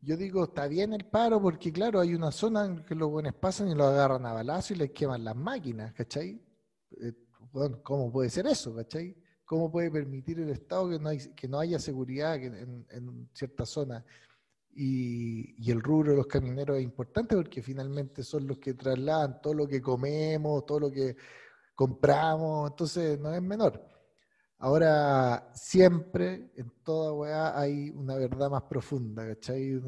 yo 0.00 0.16
digo, 0.16 0.44
está 0.44 0.66
bien 0.66 0.92
el 0.92 1.06
paro 1.06 1.40
porque, 1.40 1.72
claro, 1.72 2.00
hay 2.00 2.12
una 2.12 2.32
zona 2.32 2.64
en 2.64 2.84
que 2.84 2.96
los 2.96 3.08
buenos 3.08 3.34
pasan 3.34 3.68
y 3.68 3.74
los 3.74 3.86
agarran 3.86 4.26
a 4.26 4.32
balazo 4.32 4.74
y 4.74 4.78
les 4.78 4.90
queman 4.90 5.22
las 5.22 5.36
máquinas, 5.36 5.94
¿cachai? 5.94 6.42
Eh, 7.00 7.12
bueno, 7.52 7.80
¿cómo 7.84 8.10
puede 8.10 8.30
ser 8.30 8.48
eso, 8.48 8.74
cachai? 8.74 9.16
¿Cómo 9.44 9.70
puede 9.70 9.92
permitir 9.92 10.40
el 10.40 10.50
Estado 10.50 10.90
que 11.36 11.48
no, 11.48 11.60
haya 11.60 11.78
seguridad 11.78 12.34
en, 12.34 12.84
en 12.90 13.30
ciertas 13.32 13.68
zonas? 13.68 14.04
Y, 14.74 15.54
y 15.64 15.70
el 15.70 15.80
rubro 15.80 16.10
de 16.10 16.16
los 16.16 16.26
camioneros 16.26 16.78
es 16.78 16.82
importante 16.82 17.36
porque 17.36 17.62
finalmente 17.62 18.24
son 18.24 18.48
los 18.48 18.58
que 18.58 18.74
trasladan 18.74 19.40
todo 19.40 19.54
lo 19.54 19.68
que 19.68 19.80
comemos, 19.80 20.66
todo 20.66 20.80
lo 20.80 20.90
que 20.90 21.16
compramos, 21.76 22.70
entonces 22.70 23.20
no 23.20 23.32
es 23.32 23.40
menor. 23.40 23.93
Ahora, 24.64 25.50
siempre, 25.54 26.50
en 26.56 26.70
toda 26.82 27.12
weá, 27.12 27.60
hay 27.60 27.90
una 27.90 28.16
verdad 28.16 28.48
más 28.48 28.62
profunda, 28.62 29.26
¿cachai? 29.26 29.78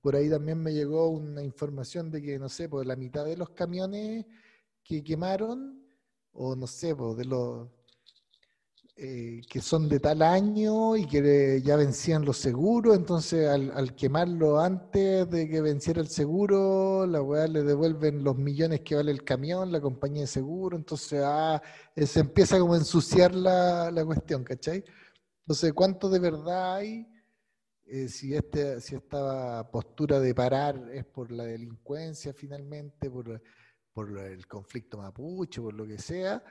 Por 0.00 0.16
ahí 0.16 0.28
también 0.28 0.58
me 0.60 0.72
llegó 0.74 1.10
una 1.10 1.44
información 1.44 2.10
de 2.10 2.20
que, 2.20 2.36
no 2.36 2.48
sé, 2.48 2.68
pues 2.68 2.84
la 2.88 2.96
mitad 2.96 3.24
de 3.24 3.36
los 3.36 3.50
camiones 3.50 4.26
que 4.82 5.04
quemaron, 5.04 5.80
o 6.32 6.56
no 6.56 6.66
sé, 6.66 6.96
pues 6.96 7.16
de 7.18 7.24
los 7.24 7.68
eh, 8.98 9.42
que 9.50 9.60
son 9.60 9.90
de 9.90 10.00
tal 10.00 10.22
año 10.22 10.96
y 10.96 11.06
que 11.06 11.60
ya 11.62 11.76
vencían 11.76 12.24
los 12.24 12.38
seguros, 12.38 12.96
entonces 12.96 13.46
al, 13.46 13.94
quemarlo 13.94 14.58
antes 14.58 15.28
de 15.28 15.48
que 15.50 15.60
venciera 15.60 16.00
el 16.00 16.08
seguro, 16.08 17.06
la 17.06 17.20
weá 17.20 17.46
le 17.46 17.62
devuelven 17.62 18.24
los 18.24 18.36
millones 18.38 18.80
que 18.80 18.94
vale 18.94 19.12
el 19.12 19.22
camión, 19.22 19.70
la 19.70 19.82
compañía 19.82 20.22
de 20.22 20.26
seguro, 20.28 20.78
entonces 20.78 21.22
ah, 21.22 21.60
eh, 21.94 22.06
se 22.06 22.20
empieza 22.20 22.58
como 22.58 22.72
a 22.72 22.78
ensuciar 22.78 23.34
la, 23.34 23.90
la 23.90 24.02
cuestión, 24.04 24.42
¿cachai? 24.44 24.82
Entonces, 25.40 25.72
¿cuánto 25.74 26.08
de 26.08 26.18
verdad 26.18 26.76
hay? 26.76 27.06
Eh, 27.84 28.08
si, 28.08 28.34
este, 28.34 28.80
si 28.80 28.96
esta 28.96 29.70
postura 29.70 30.18
de 30.20 30.34
parar 30.34 30.90
es 30.92 31.04
por 31.04 31.30
la 31.30 31.44
delincuencia 31.44 32.32
finalmente, 32.32 33.10
por, 33.10 33.42
por 33.92 34.18
el 34.18 34.46
conflicto 34.48 34.98
mapuche, 34.98 35.60
por 35.60 35.74
lo 35.74 35.86
que 35.86 35.98
sea, 35.98 36.42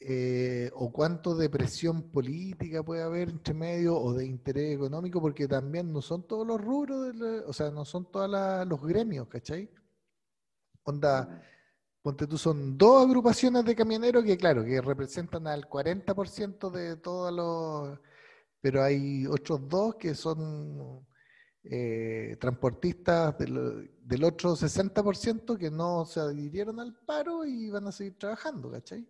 eh, 0.00 0.70
o 0.74 0.92
cuánto 0.92 1.34
de 1.36 1.48
presión 1.48 2.10
política 2.10 2.82
puede 2.82 3.02
haber 3.02 3.30
entre 3.30 3.54
medio 3.54 3.96
o 3.98 4.12
de 4.12 4.26
interés 4.26 4.74
económico, 4.74 5.20
porque 5.20 5.48
también 5.48 5.92
no 5.92 6.02
son 6.02 6.26
todos 6.26 6.46
los 6.46 6.60
rubros, 6.60 7.06
de 7.06 7.14
la- 7.14 7.42
o 7.46 7.52
sea, 7.52 7.70
no 7.70 7.84
son 7.84 8.10
todos 8.10 8.28
los 8.68 8.82
gremios, 8.86 9.28
¿cachai? 9.28 9.70
Onda, 10.84 11.42
ponte 12.02 12.26
tú, 12.26 12.36
son 12.36 12.76
dos 12.76 13.06
agrupaciones 13.06 13.64
de 13.64 13.74
camioneros 13.74 14.24
que, 14.24 14.36
claro, 14.36 14.64
que 14.64 14.80
representan 14.80 15.46
al 15.46 15.68
40% 15.68 16.70
de 16.70 16.96
todos 16.96 17.32
los, 17.32 17.98
pero 18.60 18.82
hay 18.82 19.26
otros 19.26 19.66
dos 19.68 19.94
que 19.96 20.14
son 20.14 21.06
eh, 21.62 22.36
transportistas 22.40 23.38
del, 23.38 23.90
del 24.02 24.24
otro 24.24 24.54
60% 24.56 25.56
que 25.56 25.70
no 25.70 26.04
se 26.04 26.20
adhirieron 26.20 26.78
al 26.80 26.94
paro 27.06 27.44
y 27.46 27.70
van 27.70 27.86
a 27.86 27.92
seguir 27.92 28.18
trabajando, 28.18 28.70
¿cachai? 28.70 29.06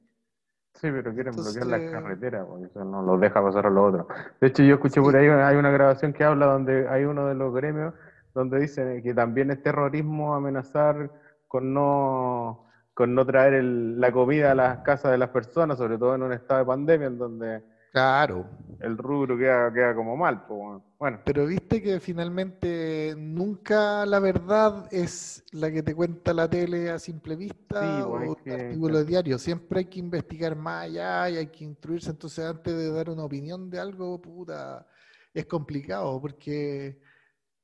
Sí, 0.75 0.89
pero 0.91 1.15
quieren 1.15 1.35
bloquear 1.35 1.67
las 1.67 1.81
Entonces- 1.81 1.91
carreteras, 2.03 2.47
porque 2.47 2.65
eso 2.67 2.85
no 2.85 3.03
los 3.03 3.21
deja 3.21 3.43
pasar 3.43 3.67
a 3.67 3.71
los 3.71 3.95
otros. 3.95 4.07
De 4.41 4.49
hecho, 4.49 4.63
yo 4.65 4.75
escuché 4.75 5.01
por 5.01 5.15
ahí, 5.17 5.29
hay 5.29 5.57
una 5.57 5.71
grabación 5.71 6.13
que 6.13 6.25
habla 6.25 6.47
donde 6.47 6.89
hay 6.89 7.05
uno 7.05 7.27
de 7.27 7.35
los 7.35 7.55
gremios 7.55 7.95
donde 8.35 8.59
dice 8.59 9.01
que 9.03 9.15
también 9.15 9.53
es 9.53 9.63
terrorismo 9.63 10.35
amenazar 10.35 11.09
con 11.47 11.73
no, 11.73 12.67
con 12.93 13.15
no 13.15 13.25
traer 13.25 13.55
el- 13.55 14.01
la 14.01 14.11
comida 14.11 14.51
a 14.51 14.55
las 14.57 14.79
casas 14.79 15.13
de 15.13 15.19
las 15.19 15.29
personas, 15.29 15.79
sobre 15.79 15.97
todo 15.99 16.17
en 16.17 16.23
un 16.25 16.33
estado 16.33 16.61
de 16.61 16.67
pandemia, 16.67 17.07
en 17.07 17.19
donde 17.19 17.63
Claro. 17.95 18.51
el 18.81 18.99
rubro 18.99 19.39
queda, 19.39 19.73
queda 19.73 19.95
como 19.95 20.17
mal. 20.17 20.45
pues, 20.49 20.83
bueno. 20.99 21.21
Pero 21.25 21.47
viste 21.47 21.81
que 21.81 22.01
finalmente 22.01 23.15
nunca 23.17 24.05
la 24.05 24.19
verdad 24.19 24.89
es 24.93 25.45
la 25.53 25.71
que 25.71 25.85
te 25.85 25.95
cuenta 25.95 26.35
la 26.35 26.51
tele 26.51 26.91
a 26.91 26.99
simple 26.99 27.37
vista 27.37 27.81
Sí, 27.81 28.03
o 28.03 28.11
pues, 28.11 28.29
un 28.31 28.35
que- 28.35 28.53
artículo 28.53 29.05
diario. 29.05 29.39
Siempre 29.39 29.79
hay 29.79 29.85
que 29.85 30.01
investigar 30.01 30.57
más 30.57 30.87
allá 30.87 31.31
y 31.31 31.37
hay 31.37 31.47
que 31.47 31.63
instruirse. 31.65 32.11
Entonces, 32.11 32.45
antes 32.45 32.75
de 32.77 32.91
dar 32.91 33.09
una 33.11 33.23
opinión 33.25 33.71
de 33.71 33.79
algo, 33.79 34.21
puta, 34.21 34.85
es 35.33 35.47
complicado 35.47 36.21
porque 36.21 36.99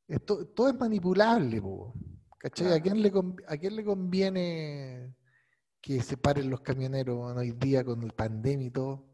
esto, 0.07 0.47
todo 0.47 0.69
es 0.69 0.79
manipulable, 0.79 1.61
po, 1.61 1.93
¿cachai? 2.39 2.73
¿A 2.75 2.81
quién 2.81 3.03
le, 3.03 3.13
a 3.49 3.57
quién 3.57 3.75
le 3.75 3.85
conviene 3.85 5.13
que 5.81 6.01
se 6.03 6.17
paren 6.17 6.49
los 6.51 6.61
camioneros 6.61 7.37
hoy 7.37 7.51
día 7.51 7.83
con 7.85 8.01
el 8.05 8.13
pandemia 8.13 8.69
y 8.69 8.71
todo? 8.71 9.10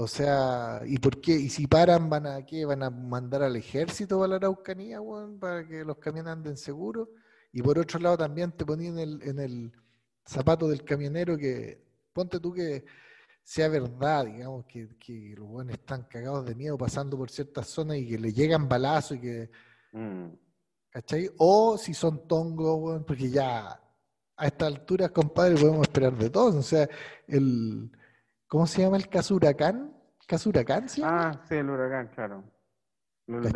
O 0.00 0.06
sea, 0.06 0.80
¿y 0.86 0.96
por 0.98 1.20
qué? 1.20 1.32
¿Y 1.32 1.48
si 1.48 1.66
paran, 1.66 2.08
van 2.08 2.24
a 2.28 2.46
qué? 2.46 2.64
¿Van 2.64 2.84
a 2.84 2.90
mandar 2.90 3.42
al 3.42 3.56
ejército 3.56 4.16
para 4.16 4.28
la 4.28 4.36
Araucanía, 4.36 5.00
weón, 5.00 5.40
para 5.40 5.66
que 5.66 5.84
los 5.84 5.98
camiones 5.98 6.34
anden 6.34 6.56
seguros? 6.56 7.08
Y 7.52 7.62
por 7.62 7.80
otro 7.80 7.98
lado 7.98 8.16
también 8.16 8.52
te 8.52 8.64
ponían 8.64 8.96
en 8.96 9.08
el, 9.08 9.22
en 9.28 9.38
el 9.40 9.72
zapato 10.24 10.68
del 10.68 10.84
camionero 10.84 11.36
que, 11.36 11.82
ponte 12.12 12.38
tú 12.38 12.52
que 12.52 12.84
sea 13.42 13.66
verdad, 13.68 14.26
digamos, 14.26 14.66
que, 14.66 14.88
que 15.00 15.34
los 15.36 15.48
buenos 15.48 15.74
están 15.74 16.04
cagados 16.04 16.46
de 16.46 16.54
miedo 16.54 16.78
pasando 16.78 17.16
por 17.16 17.28
ciertas 17.28 17.66
zonas 17.66 17.96
y 17.96 18.06
que 18.06 18.18
le 18.18 18.32
llegan 18.32 18.68
balazos 18.68 19.16
y 19.16 19.20
que, 19.20 19.50
mm, 19.94 20.28
¿cachai? 20.90 21.28
O 21.38 21.76
si 21.76 21.92
son 21.92 22.28
tongos, 22.28 22.78
weón, 22.80 23.04
porque 23.04 23.30
ya 23.30 23.80
a 24.36 24.46
estas 24.46 24.68
alturas, 24.68 25.10
compadre, 25.10 25.56
podemos 25.56 25.82
esperar 25.82 26.16
de 26.16 26.30
todos. 26.30 26.54
O 26.54 26.62
sea, 26.62 26.88
el, 27.26 27.90
¿cómo 28.48 28.66
se 28.66 28.82
llama 28.82 28.96
el 28.96 29.08
caso 29.08 29.34
Huracán? 29.34 29.92
¿Caso 30.26 30.48
Huracán 30.48 30.88
llama? 30.88 31.02
Ah, 31.30 31.40
sí, 31.48 31.54
el 31.54 31.70
huracán, 31.70 32.08
claro. 32.08 32.44
El 33.26 33.52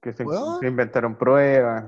que 0.00 0.12
se, 0.12 0.24
inventaron 0.62 1.16
pruebas. 1.16 1.84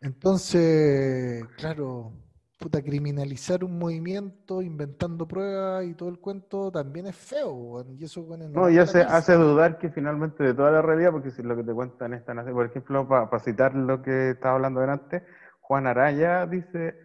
Entonces, 0.00 1.44
claro, 1.56 2.12
puta, 2.58 2.80
criminalizar 2.80 3.64
un 3.64 3.78
movimiento 3.78 4.62
inventando 4.62 5.26
pruebas 5.26 5.84
y 5.84 5.94
todo 5.94 6.08
el 6.08 6.20
cuento 6.20 6.70
también 6.70 7.06
es 7.08 7.16
feo, 7.16 7.84
y 7.98 8.04
eso 8.04 8.26
el 8.34 8.52
No, 8.52 8.70
y 8.70 8.78
hace, 8.78 9.02
hace 9.02 9.34
dudar 9.34 9.78
que 9.78 9.90
finalmente 9.90 10.44
de 10.44 10.54
toda 10.54 10.70
la 10.70 10.82
realidad, 10.82 11.10
porque 11.10 11.30
si 11.30 11.42
lo 11.42 11.56
que 11.56 11.64
te 11.64 11.74
cuentan 11.74 12.14
es 12.14 12.24
tan 12.24 12.38
así, 12.38 12.52
por 12.52 12.66
ejemplo, 12.66 13.08
para 13.08 13.38
citar 13.40 13.74
lo 13.74 14.02
que 14.02 14.30
estaba 14.30 14.54
hablando 14.54 14.80
delante, 14.80 15.24
Juan 15.60 15.88
Araya 15.88 16.46
dice, 16.46 16.96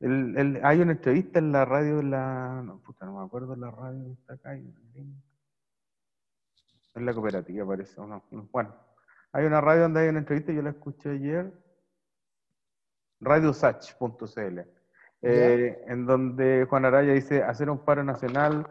el, 0.00 0.36
el- 0.36 0.60
hay 0.64 0.80
una 0.80 0.92
entrevista 0.92 1.38
en 1.38 1.52
la 1.52 1.64
radio, 1.64 1.98
de 1.98 2.02
la, 2.04 2.62
no, 2.64 2.78
puta, 2.80 3.06
no 3.06 3.18
me 3.20 3.24
acuerdo 3.24 3.54
la 3.56 3.70
radio 3.70 4.04
que 4.04 4.12
está 4.12 4.34
acá, 4.34 4.54
en 4.56 5.22
la 7.06 7.14
cooperativa 7.14 7.66
parece, 7.66 8.00
o 8.00 8.06
no, 8.06 8.24
no, 8.30 8.48
bueno, 8.50 8.74
hay 9.32 9.44
una 9.44 9.60
radio 9.60 9.82
donde 9.82 10.00
hay 10.00 10.08
una 10.08 10.18
entrevista, 10.18 10.52
yo 10.52 10.62
la 10.62 10.70
escuché 10.70 11.10
ayer, 11.10 11.52
radiosach.cl, 13.20 14.60
eh, 15.22 15.84
en 15.86 16.06
donde 16.06 16.66
Juan 16.68 16.84
Araya 16.84 17.12
dice 17.12 17.42
hacer 17.42 17.70
un 17.70 17.84
paro 17.84 18.02
nacional 18.02 18.66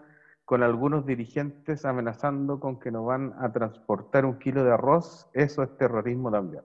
con 0.45 0.63
algunos 0.63 1.05
dirigentes 1.05 1.85
amenazando 1.85 2.59
con 2.59 2.79
que 2.79 2.91
nos 2.91 3.05
van 3.05 3.33
a 3.39 3.51
transportar 3.51 4.25
un 4.25 4.39
kilo 4.39 4.63
de 4.63 4.73
arroz, 4.73 5.29
eso 5.33 5.63
es 5.63 5.77
terrorismo 5.77 6.31
también. 6.31 6.63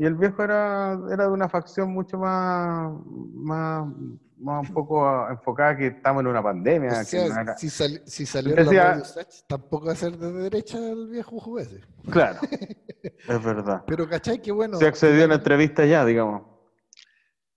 Y 0.00 0.04
el 0.06 0.14
viejo 0.14 0.44
era, 0.44 0.96
era 1.12 1.24
de 1.24 1.30
una 1.32 1.48
facción 1.48 1.90
mucho 1.92 2.16
más, 2.18 2.92
más, 3.34 3.84
más 4.38 4.68
un 4.68 4.72
poco 4.72 5.28
enfocada 5.28 5.76
que 5.76 5.88
estamos 5.88 6.20
en 6.20 6.28
una 6.28 6.40
pandemia. 6.42 6.92
O 6.92 6.98
que 7.00 7.04
sea, 7.04 7.28
no 7.28 7.40
era- 7.40 7.58
si, 7.58 7.68
sal- 7.68 8.02
si 8.06 8.24
salió 8.24 8.54
Decía- 8.54 8.94
la 8.96 9.04
Sach, 9.04 9.26
tampoco 9.48 9.86
va 9.86 9.92
a 9.92 9.96
ser 9.96 10.16
de 10.16 10.32
derecha 10.32 10.78
el 10.78 11.08
viejo 11.08 11.40
juguete. 11.40 11.80
Claro, 12.10 12.38
es 13.02 13.44
verdad. 13.44 13.82
Pero 13.88 14.08
¿cachai? 14.08 14.40
Que 14.40 14.52
bueno. 14.52 14.78
Se 14.78 14.86
accedió 14.86 15.24
a 15.24 15.26
una 15.26 15.34
entrevista 15.34 15.84
ya, 15.84 16.04
digamos. 16.04 16.42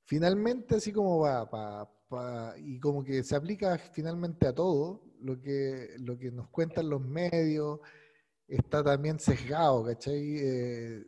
Finalmente, 0.05 0.76
así 0.76 0.91
como 0.91 1.19
va, 1.19 1.49
pa- 1.49 1.89
pa- 2.09 2.55
y 2.57 2.80
como 2.80 3.03
que 3.03 3.23
se 3.23 3.35
aplica 3.35 3.77
finalmente 3.77 4.47
a 4.47 4.53
todo, 4.55 5.03
lo 5.22 5.39
que, 5.39 5.89
lo 5.99 6.18
que 6.18 6.31
nos 6.31 6.49
cuentan 6.49 6.89
los 6.89 7.01
medios 7.01 7.80
está 8.47 8.84
también 8.84 9.19
sesgado, 9.19 9.85
¿cachai? 9.85 10.38
Eh, 10.39 11.03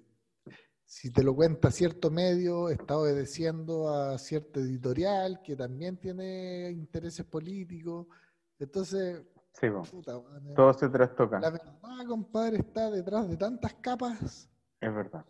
si 0.93 1.11
te 1.11 1.23
lo 1.23 1.35
cuenta 1.35 1.71
cierto 1.71 2.11
medio, 2.11 2.69
está 2.69 2.95
obedeciendo 2.97 3.89
a 3.89 4.15
cierto 4.19 4.59
editorial 4.59 5.41
que 5.43 5.55
también 5.55 5.97
tiene 5.97 6.69
intereses 6.69 7.25
políticos. 7.25 8.05
Entonces, 8.59 9.23
Sí, 9.53 9.69
puta, 9.91 10.17
eh, 10.17 10.53
todo 10.55 10.71
se 10.73 10.89
trastoca. 10.89 11.39
la 11.39 11.49
verdad, 11.49 11.73
compadre, 12.07 12.57
está 12.57 12.91
detrás 12.91 13.27
de 13.27 13.37
tantas 13.37 13.73
capas. 13.75 14.47
Es 14.79 14.93
verdad. 14.93 15.25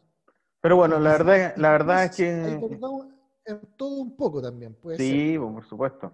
Pero 0.61 0.75
bueno, 0.75 0.99
la 0.99 1.11
verdad, 1.11 1.53
la 1.55 1.71
verdad 1.71 2.03
es 2.03 2.09
Hay 2.11 2.17
que 2.17 2.67
verdad 2.67 2.89
en 3.45 3.61
todo 3.77 4.01
un 4.01 4.15
poco 4.17 4.41
también, 4.41 4.75
puede 4.75 4.97
sí, 4.97 5.31
ser. 5.31 5.39
po, 5.39 5.53
por 5.53 5.65
supuesto. 5.65 6.13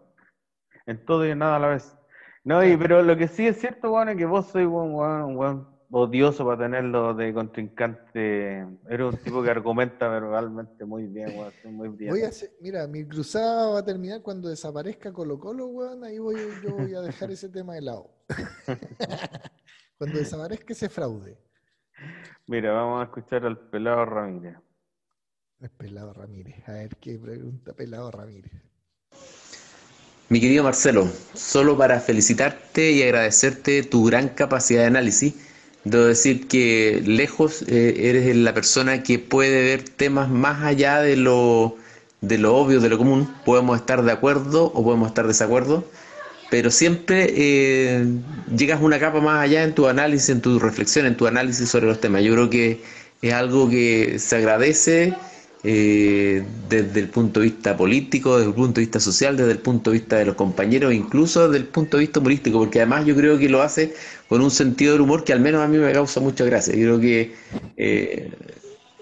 En 0.85 1.03
todo 1.05 1.25
y 1.25 1.31
en 1.31 1.39
nada 1.39 1.55
a 1.55 1.59
la 1.59 1.67
vez. 1.69 1.97
No, 2.43 2.63
y, 2.63 2.77
pero 2.77 3.01
lo 3.01 3.17
que 3.17 3.27
sí 3.27 3.47
es 3.47 3.59
cierto, 3.59 3.89
bueno, 3.89 4.11
es 4.11 4.17
que 4.17 4.25
vos 4.25 4.45
sois 4.45 4.67
un 4.67 4.93
un 4.93 5.78
odioso 5.91 6.45
para 6.45 6.63
tenerlo 6.63 7.13
de 7.13 7.33
contrincante. 7.33 8.59
Eres 8.89 9.13
un 9.13 9.17
tipo 9.17 9.41
que 9.43 9.49
argumenta 9.49 10.07
verbalmente 10.07 10.85
muy 10.85 11.07
bien, 11.07 11.29
weón, 11.37 11.53
muy 11.75 11.87
Voy 11.89 11.95
a 12.07 12.11
brillante. 12.11 12.25
hacer- 12.27 12.51
mira, 12.61 12.87
mi 12.87 13.05
cruzada 13.07 13.69
va 13.71 13.79
a 13.79 13.85
terminar 13.85 14.21
cuando 14.21 14.49
desaparezca 14.49 15.11
Colo 15.11 15.39
Colo, 15.39 15.67
weón, 15.67 16.03
ahí 16.03 16.19
voy, 16.19 16.35
yo 16.63 16.75
voy 16.75 16.93
a 16.93 17.01
dejar 17.01 17.31
ese 17.31 17.49
tema 17.49 17.73
de 17.75 17.81
lado. 17.81 18.09
cuando 19.97 20.17
desaparezca 20.19 20.73
ese 20.73 20.89
fraude. 20.89 21.37
Mira, 22.47 22.71
vamos 22.71 23.01
a 23.01 23.03
escuchar 23.05 23.45
al 23.45 23.57
pelado 23.69 24.05
Ramírez. 24.05 24.55
Es 25.59 25.69
Pelado 25.71 26.13
Ramírez. 26.13 26.55
A 26.69 26.71
ver 26.71 26.95
qué 26.97 27.19
pregunta 27.19 27.73
Pelado 27.73 28.09
Ramírez. 28.11 28.51
Mi 30.29 30.39
querido 30.39 30.63
Marcelo, 30.63 31.05
solo 31.33 31.75
para 31.77 31.99
felicitarte 31.99 32.91
y 32.91 33.01
agradecerte 33.03 33.83
tu 33.83 34.05
gran 34.05 34.29
capacidad 34.29 34.81
de 34.81 34.87
análisis, 34.87 35.33
debo 35.89 36.05
decir 36.05 36.47
que 36.47 37.01
lejos 37.05 37.63
eh, 37.67 38.09
eres 38.09 38.35
la 38.35 38.53
persona 38.53 39.03
que 39.03 39.19
puede 39.19 39.63
ver 39.63 39.83
temas 39.83 40.29
más 40.29 40.63
allá 40.63 41.01
de 41.01 41.15
lo, 41.15 41.75
de 42.21 42.37
lo 42.37 42.55
obvio, 42.55 42.79
de 42.79 42.89
lo 42.89 42.97
común. 42.97 43.33
Podemos 43.45 43.79
estar 43.79 44.03
de 44.03 44.11
acuerdo 44.11 44.65
o 44.65 44.83
podemos 44.83 45.09
estar 45.09 45.25
de 45.25 45.29
desacuerdo, 45.29 45.83
pero 46.49 46.71
siempre 46.71 47.33
eh, 47.35 48.05
llegas 48.55 48.81
una 48.81 48.99
capa 48.99 49.19
más 49.19 49.43
allá 49.43 49.63
en 49.63 49.73
tu 49.73 49.87
análisis, 49.87 50.29
en 50.29 50.41
tu 50.41 50.59
reflexión, 50.59 51.05
en 51.05 51.17
tu 51.17 51.27
análisis 51.27 51.69
sobre 51.69 51.87
los 51.87 51.99
temas. 51.99 52.23
Yo 52.23 52.33
creo 52.33 52.49
que 52.49 52.81
es 53.21 53.33
algo 53.33 53.69
que 53.69 54.17
se 54.19 54.37
agradece 54.37 55.13
eh, 55.63 56.43
desde 56.69 57.01
el 57.01 57.09
punto 57.09 57.41
de 57.41 57.47
vista 57.47 57.75
político, 57.75 58.37
desde 58.37 58.49
el 58.49 58.55
punto 58.55 58.75
de 58.75 58.85
vista 58.85 58.99
social, 58.99 59.35
desde 59.35 59.51
el 59.51 59.59
punto 59.59 59.91
de 59.91 59.97
vista 59.97 60.17
de 60.17 60.25
los 60.25 60.35
compañeros, 60.35 60.93
incluso 60.93 61.49
desde 61.49 61.65
el 61.65 61.69
punto 61.69 61.97
de 61.97 62.01
vista 62.01 62.19
humorístico, 62.19 62.59
porque 62.59 62.79
además 62.79 63.05
yo 63.05 63.15
creo 63.15 63.37
que 63.37 63.49
lo 63.49 63.61
hace 63.61 63.93
con 64.29 64.41
un 64.41 64.51
sentido 64.51 64.93
del 64.93 65.01
humor 65.01 65.23
que 65.23 65.33
al 65.33 65.41
menos 65.41 65.61
a 65.61 65.67
mí 65.67 65.77
me 65.77 65.91
causa 65.91 66.21
mucha 66.21 66.45
gracia. 66.45 66.73
Yo 66.75 66.97
creo 66.97 66.99
que 67.01 67.33
eh, 67.77 68.31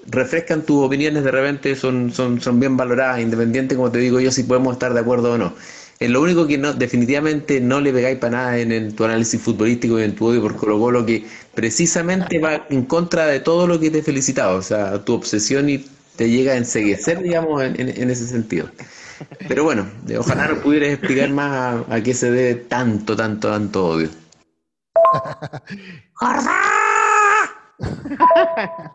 refrescan 0.08 0.64
tus 0.64 0.84
opiniones 0.84 1.24
de 1.24 1.32
repente, 1.32 1.76
son, 1.76 2.12
son, 2.12 2.42
son 2.42 2.60
bien 2.60 2.76
valoradas, 2.76 3.22
independiente, 3.22 3.76
como 3.76 3.92
te 3.92 4.00
digo 4.00 4.20
yo, 4.20 4.32
si 4.32 4.44
podemos 4.44 4.74
estar 4.74 4.94
de 4.94 5.00
acuerdo 5.00 5.34
o 5.34 5.38
no. 5.38 5.54
Es 6.00 6.10
lo 6.10 6.22
único 6.22 6.46
que 6.46 6.58
no, 6.58 6.74
definitivamente 6.74 7.60
no 7.60 7.82
le 7.82 7.92
pegáis 7.92 8.20
para 8.20 8.38
nada 8.38 8.58
en, 8.60 8.96
tu 8.96 9.04
análisis 9.04 9.42
futbolístico 9.42 10.00
y 10.00 10.04
en 10.04 10.16
tu 10.16 10.28
odio 10.28 10.42
por 10.42 10.56
Colo 10.56 10.80
Colo, 10.80 11.06
que 11.06 11.26
precisamente 11.56 12.40
va 12.40 12.66
en 12.70 12.84
contra 12.86 13.26
de 13.28 13.40
todo 13.40 13.66
lo 13.66 13.80
que 13.80 13.90
te 13.90 14.00
he 14.00 14.04
felicitado. 14.04 14.58
O 14.58 14.62
sea, 14.62 15.04
tu 15.04 15.14
obsesión 15.14 15.70
y 15.70 15.86
te 16.18 16.30
llega 16.30 16.54
a 16.54 16.58
enseguecer, 16.58 17.22
digamos, 17.22 17.62
en, 17.64 17.80
en- 17.80 18.02
en 18.02 18.10
ese 18.10 18.26
sentido. 18.28 18.70
Pero 19.48 19.64
bueno, 19.64 19.88
ojalá 20.20 20.48
nos 20.48 20.60
pudieras 20.60 20.90
explicar 20.90 21.30
más 21.30 21.86
a, 21.90 21.96
a 21.96 22.02
qué 22.04 22.14
se 22.14 22.30
debe 22.32 22.56
tanto, 22.56 23.16
tanto, 23.16 23.50
tanto 23.50 23.88
odio. 23.88 24.10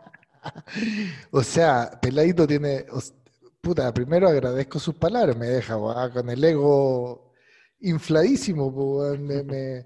O 1.31 1.41
sea, 1.43 1.89
Peladito 2.01 2.45
tiene. 2.45 2.85
Puta, 3.61 3.93
primero 3.93 4.27
agradezco 4.27 4.77
sus 4.77 4.95
palabras, 4.95 5.37
me 5.37 5.45
deja 5.47 5.77
con 6.11 6.29
el 6.29 6.43
ego 6.43 7.31
infladísimo, 7.79 8.69
me- 9.17 9.43
me- 9.43 9.85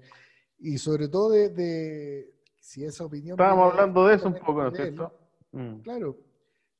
y 0.58 0.76
sobre 0.78 1.06
todo 1.08 1.30
de, 1.30 1.50
de- 1.50 2.34
si 2.60 2.84
esa 2.84 3.04
opinión. 3.04 3.34
Estábamos 3.38 3.70
hablando 3.72 4.06
de 4.08 4.16
eso 4.16 4.26
un 4.26 4.34
poco, 4.34 4.64
¿no 4.64 4.68
es 4.70 4.74
cierto? 4.76 5.12
Mm. 5.52 5.76
Claro. 5.82 6.16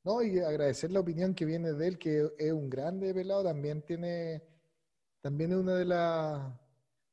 No, 0.03 0.21
y 0.23 0.39
agradecer 0.39 0.91
la 0.91 1.01
opinión 1.01 1.33
que 1.35 1.45
viene 1.45 1.73
de 1.73 1.87
él, 1.87 1.97
que 1.97 2.31
es 2.37 2.53
un 2.53 2.69
grande 2.69 3.13
pelado, 3.13 3.43
también 3.43 3.81
tiene, 3.81 4.41
también 5.21 5.51
es 5.51 5.57
una 5.57 5.75
de 5.75 5.85
las, 5.85 6.53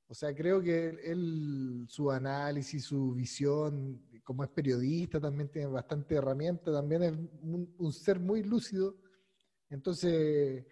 o 0.08 0.14
sea, 0.14 0.34
creo 0.34 0.62
que 0.62 0.96
él, 1.04 1.86
su 1.88 2.10
análisis, 2.10 2.84
su 2.84 3.12
visión, 3.12 4.00
como 4.22 4.44
es 4.44 4.50
periodista, 4.50 5.20
también 5.20 5.50
tiene 5.50 5.68
bastante 5.68 6.14
herramienta, 6.14 6.72
también 6.72 7.02
es 7.02 7.12
un, 7.42 7.92
ser 7.92 8.20
muy 8.20 8.44
lúcido. 8.44 8.96
Entonces, 9.68 10.64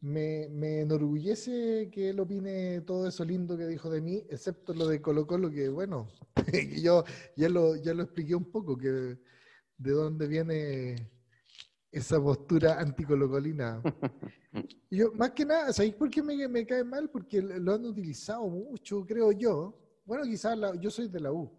me, 0.00 0.48
me 0.50 0.80
enorgullece 0.80 1.88
que 1.90 2.10
él 2.10 2.20
opine 2.20 2.80
todo 2.82 3.08
eso 3.08 3.24
lindo 3.24 3.56
que 3.56 3.66
dijo 3.66 3.90
de 3.90 4.00
mí, 4.00 4.24
excepto 4.28 4.74
lo 4.74 4.88
de 4.88 5.00
Colo 5.00 5.26
Colo, 5.26 5.50
que 5.50 5.68
bueno, 5.68 6.08
yo 6.82 7.04
ya 7.36 7.48
lo, 7.48 7.76
ya 7.76 7.94
lo 7.94 8.02
expliqué 8.02 8.34
un 8.34 8.50
poco, 8.50 8.76
que 8.76 8.88
de 8.88 9.92
dónde 9.92 10.26
viene 10.26 11.17
esa 11.90 12.20
postura 12.22 12.78
anticolocolina. 12.80 13.82
Yo, 14.90 15.12
más 15.14 15.30
que 15.32 15.44
nada, 15.44 15.72
¿sabéis 15.72 15.94
por 15.94 16.10
qué 16.10 16.22
me, 16.22 16.48
me 16.48 16.66
cae 16.66 16.84
mal? 16.84 17.10
Porque 17.10 17.40
lo 17.42 17.74
han 17.74 17.84
utilizado 17.84 18.46
mucho, 18.48 19.04
creo 19.06 19.30
yo. 19.32 19.74
Bueno, 20.04 20.24
quizás 20.24 20.56
la- 20.56 20.74
yo 20.76 20.90
soy 20.90 21.08
de 21.08 21.20
la 21.20 21.30
U, 21.32 21.50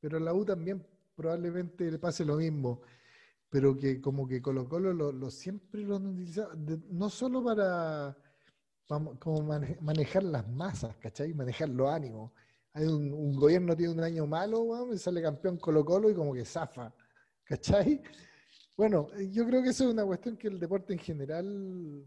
pero 0.00 0.18
la 0.20 0.34
U 0.34 0.44
también 0.44 0.86
probablemente 1.16 1.90
le 1.90 1.98
pase 1.98 2.24
lo 2.24 2.36
mismo. 2.36 2.82
Pero 3.50 3.76
que 3.76 4.00
como 4.00 4.28
que 4.28 4.42
Colo 4.42 4.68
Colo 4.68 4.92
lo, 4.92 5.12
lo 5.12 5.30
siempre 5.30 5.82
lo 5.82 5.96
han 5.96 6.06
utilizado, 6.06 6.52
de- 6.54 6.80
no 6.90 7.10
solo 7.10 7.42
para, 7.44 8.16
como 9.18 9.42
mane- 9.42 9.78
manejar 9.80 10.22
las 10.24 10.48
masas, 10.48 10.96
¿cachai? 10.96 11.34
Manejar 11.34 11.68
los 11.68 11.88
ánimos. 11.90 12.32
Hay 12.72 12.86
un, 12.86 13.12
un 13.12 13.34
gobierno 13.36 13.76
tiene 13.76 13.92
un 13.94 14.00
año 14.02 14.26
malo, 14.26 14.92
y 14.92 14.98
sale 14.98 15.22
campeón 15.22 15.58
Colo 15.58 15.84
Colo 15.84 16.10
y 16.10 16.14
como 16.14 16.32
que 16.34 16.44
zafa, 16.44 16.94
¿cachai? 17.44 18.02
Bueno, 18.78 19.08
eh, 19.18 19.28
yo 19.32 19.44
creo 19.44 19.60
que 19.60 19.70
eso 19.70 19.84
es 19.88 19.90
una 19.90 20.04
cuestión 20.06 20.36
que 20.36 20.46
el 20.46 20.60
deporte 20.60 20.92
en 20.92 21.00
general 21.00 22.06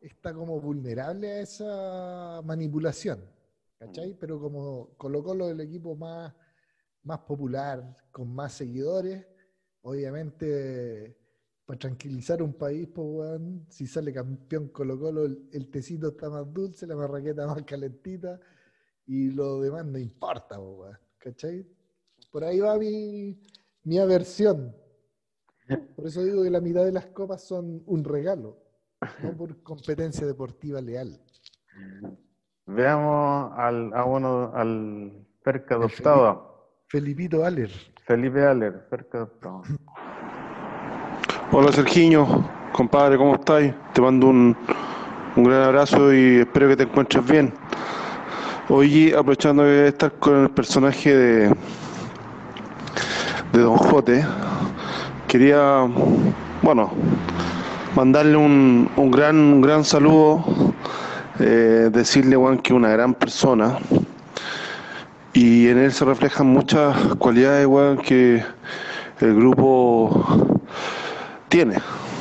está 0.00 0.34
como 0.34 0.60
vulnerable 0.60 1.30
a 1.30 1.40
esa 1.42 2.42
manipulación, 2.44 3.24
¿cachai? 3.78 4.16
Pero 4.18 4.40
como 4.40 4.96
Colo 4.96 5.22
Colo 5.22 5.48
el 5.48 5.60
equipo 5.60 5.94
más, 5.94 6.34
más 7.04 7.20
popular, 7.20 7.96
con 8.10 8.34
más 8.34 8.52
seguidores, 8.52 9.24
obviamente 9.82 11.16
para 11.64 11.78
tranquilizar 11.78 12.42
un 12.42 12.54
país, 12.54 12.88
pues, 12.92 13.40
si 13.68 13.86
sale 13.86 14.12
campeón 14.12 14.70
Colo 14.70 14.98
Colo, 14.98 15.24
el, 15.24 15.48
el 15.52 15.70
tecito 15.70 16.08
está 16.08 16.28
más 16.28 16.52
dulce, 16.52 16.84
la 16.84 16.96
marraqueta 16.96 17.46
más 17.46 17.62
calentita 17.62 18.40
y 19.06 19.30
lo 19.30 19.60
demás 19.60 19.86
no 19.86 19.98
importa, 20.00 20.56
pues, 20.56 20.78
weón, 20.78 20.98
¿cachai? 21.18 21.64
Por 22.32 22.42
ahí 22.42 22.58
va 22.58 22.76
mi, 22.76 23.40
mi 23.84 23.98
aversión. 24.00 24.81
Por 25.96 26.06
eso 26.06 26.22
digo 26.24 26.42
que 26.42 26.50
la 26.50 26.60
mitad 26.60 26.84
de 26.84 26.92
las 26.92 27.06
copas 27.06 27.42
son 27.42 27.82
un 27.86 28.04
regalo, 28.04 28.58
no 29.22 29.36
por 29.36 29.62
competencia 29.62 30.26
deportiva 30.26 30.80
leal. 30.80 31.20
Veamos 32.66 33.52
al, 33.56 33.92
a 33.94 34.04
uno, 34.04 34.52
al 34.54 35.12
Perca 35.42 35.74
adoptado. 35.74 36.70
Felipito 36.88 37.44
Aller. 37.44 37.70
Felipe 38.04 38.44
Aller, 38.44 38.88
Perca 38.88 39.18
adoptado. 39.18 39.62
Hola 41.52 41.72
Sergiño, 41.72 42.48
compadre, 42.72 43.16
¿cómo 43.18 43.34
estáis? 43.34 43.74
Te 43.92 44.00
mando 44.00 44.28
un, 44.28 44.56
un 45.36 45.44
gran 45.44 45.62
abrazo 45.62 46.12
y 46.12 46.40
espero 46.40 46.68
que 46.68 46.76
te 46.76 46.82
encuentres 46.84 47.26
bien. 47.26 47.52
Hoy, 48.68 49.12
aprovechando 49.12 49.64
de 49.64 49.88
estar 49.88 50.12
con 50.12 50.44
el 50.44 50.50
personaje 50.50 51.14
de, 51.14 51.48
de 53.52 53.58
Don 53.58 53.76
Jote, 53.76 54.24
quería, 55.32 55.88
bueno, 56.60 56.92
mandarle 57.96 58.36
un, 58.36 58.90
un 58.96 59.10
gran, 59.10 59.34
un 59.36 59.62
gran 59.62 59.82
saludo, 59.82 60.44
eh, 61.40 61.88
decirle, 61.90 62.36
weón, 62.36 62.58
que 62.58 62.74
una 62.74 62.90
gran 62.90 63.14
persona. 63.14 63.78
Y 65.32 65.68
en 65.68 65.78
él 65.78 65.90
se 65.90 66.04
reflejan 66.04 66.48
muchas 66.48 66.94
cualidades, 67.16 67.66
weón, 67.66 67.96
que 67.96 68.44
el 69.20 69.34
grupo 69.34 70.22
tiene. 71.48 71.76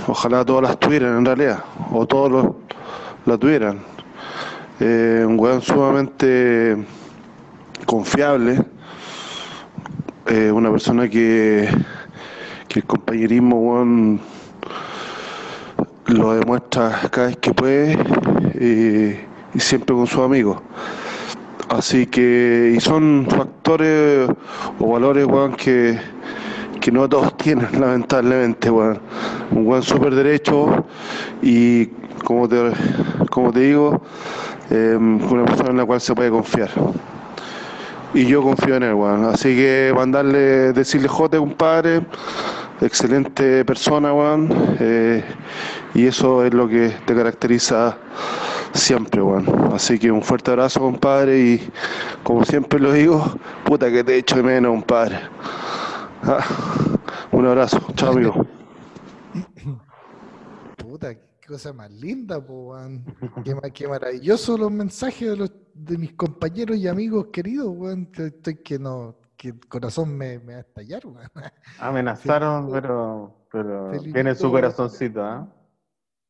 Ojalá 0.07 0.45
todas 0.45 0.63
las 0.63 0.79
tuvieran 0.79 1.17
en 1.17 1.25
realidad, 1.25 1.65
o 1.91 2.05
todos 2.05 2.31
los, 2.31 2.45
la 3.25 3.37
tuvieran. 3.37 3.81
Eh, 4.79 5.25
un 5.27 5.37
weón 5.37 5.61
sumamente 5.61 6.77
confiable, 7.85 8.63
eh, 10.27 10.49
una 10.49 10.71
persona 10.71 11.09
que, 11.09 11.67
que 12.71 12.79
el 12.79 12.85
compañerismo, 12.85 13.57
weón, 13.57 14.21
lo 16.05 16.33
demuestra 16.33 17.01
cada 17.11 17.27
vez 17.27 17.37
que 17.37 17.53
puede 17.53 17.97
eh, 18.55 19.25
y 19.53 19.59
siempre 19.59 19.93
con 19.93 20.07
sus 20.07 20.23
amigos. 20.23 20.57
Así 21.67 22.05
que, 22.05 22.73
y 22.77 22.79
son 22.79 23.27
factores 23.29 24.29
o 24.79 24.87
valores, 24.87 25.25
weón, 25.25 25.53
que, 25.55 25.99
que 26.79 26.91
no 26.93 27.09
todos 27.09 27.35
tienen, 27.43 27.67
lamentablemente, 27.77 28.69
weón. 28.69 28.99
Un 29.51 29.67
weón 29.67 29.83
súper 29.83 30.15
derecho 30.15 30.85
y, 31.41 31.87
como 32.23 32.47
te, 32.47 32.71
como 33.29 33.51
te 33.51 33.59
digo, 33.59 34.01
eh, 34.69 34.95
una 34.97 35.43
persona 35.43 35.71
en 35.71 35.77
la 35.77 35.85
cual 35.85 35.99
se 35.99 36.15
puede 36.15 36.29
confiar. 36.29 36.69
Y 38.13 38.25
yo 38.25 38.41
confío 38.41 38.75
en 38.75 38.83
él, 38.83 38.93
weón. 38.93 39.25
Así 39.25 39.55
que 39.55 39.93
mandarle, 39.95 40.73
decirle 40.73 41.07
jote, 41.07 41.37
compadre, 41.37 42.01
excelente 42.81 43.63
persona, 43.65 44.13
weón. 44.13 44.49
eh, 44.79 45.23
y 45.93 46.05
eso 46.07 46.43
es 46.45 46.53
lo 46.53 46.67
que 46.67 46.89
te 47.05 47.15
caracteriza 47.15 47.97
siempre, 48.73 49.21
weón. 49.21 49.45
Así 49.73 49.99
que 49.99 50.11
un 50.11 50.21
fuerte 50.23 50.51
abrazo, 50.51 50.79
compadre, 50.81 51.39
y 51.39 51.69
como 52.23 52.43
siempre 52.45 52.79
lo 52.79 52.93
digo, 52.93 53.23
puta 53.65 53.91
que 53.91 54.03
te 54.03 54.17
echo 54.17 54.35
de 54.37 54.43
menos, 54.43 54.71
compadre. 54.71 55.19
Ah, 56.23 56.43
un 57.31 57.45
abrazo, 57.47 57.79
chao, 57.95 58.11
amigo. 58.11 58.45
Puta, 60.77 61.15
qué 61.15 61.47
cosa 61.47 61.73
más 61.73 61.91
linda, 61.91 62.43
po, 62.45 62.71
weón. 62.71 63.05
Qué, 63.43 63.55
qué 63.73 63.87
maravilloso 63.87 64.57
los 64.57 64.71
mensajes 64.71 65.29
de, 65.29 65.37
los, 65.37 65.51
de 65.73 65.97
mis 65.97 66.13
compañeros 66.13 66.77
y 66.77 66.87
amigos 66.87 67.27
queridos, 67.31 67.67
weón. 67.69 68.09
Estoy 68.17 68.55
que 68.57 68.77
no, 68.79 69.15
que 69.41 69.47
el 69.49 69.59
corazón 69.67 70.15
me, 70.15 70.37
me 70.37 70.53
va 70.53 70.59
a 70.59 70.61
estallar, 70.61 71.03
weón. 71.07 71.27
Amenazaron, 71.79 72.69
pero, 72.71 73.47
pero 73.51 73.89
Felipito, 73.89 74.13
tiene 74.13 74.35
su 74.35 74.51
corazoncito, 74.51 75.23
¿ah? 75.23 75.51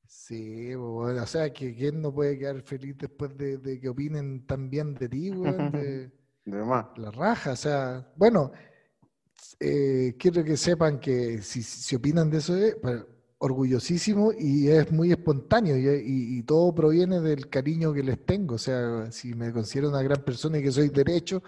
Sí, 0.05 0.71
po, 0.75 1.01
weón. 1.01 1.19
O 1.19 1.25
sea, 1.27 1.51
que 1.51 1.75
quién 1.75 2.01
no 2.01 2.13
puede 2.13 2.37
quedar 2.39 2.61
feliz 2.61 2.95
después 2.97 3.35
de, 3.37 3.57
de 3.57 3.79
que 3.81 3.89
opinen 3.89 4.45
tan 4.45 4.69
bien 4.69 4.93
de 4.93 5.09
ti, 5.09 5.29
weón. 5.29 5.71
De, 5.73 6.11
De 6.45 6.63
más. 6.63 6.85
la 6.97 7.11
raja, 7.11 7.51
o 7.51 7.55
sea, 7.57 8.07
bueno, 8.15 8.51
eh, 9.59 10.15
quiero 10.17 10.43
que 10.43 10.55
sepan 10.55 10.99
que 10.99 11.41
si, 11.41 11.61
si 11.63 11.95
opinan 11.97 12.29
de 12.29 12.37
eso, 12.37 12.55
eh, 12.57 12.75
orgullosísimo 13.39 14.31
y 14.37 14.69
es 14.69 14.91
muy 14.91 15.11
espontáneo 15.11 15.75
y, 15.77 15.87
y- 15.87 16.37
y 16.39 16.43
todo 16.43 16.73
proviene 16.73 17.19
del 17.19 17.49
cariño 17.49 17.91
que 17.93 18.03
les 18.03 18.25
tengo. 18.25 18.55
O 18.55 18.57
sea, 18.57 19.11
si 19.11 19.33
me 19.33 19.51
considero 19.51 19.89
una 19.89 20.01
gran 20.01 20.23
persona 20.23 20.59
y 20.59 20.63
que 20.63 20.71
soy 20.71 20.89
derecho, 20.89 21.41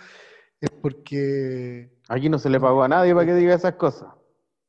es 0.64 0.70
porque... 0.70 1.92
Aquí 2.08 2.30
no 2.30 2.40
se 2.40 2.50
le 2.50 2.60
pagó 2.60 2.84
a 2.84 2.88
nadie 2.88 3.14
para 3.14 3.26
que 3.26 3.34
diga 3.34 3.54
esas 3.54 3.74
cosas. 3.74 4.10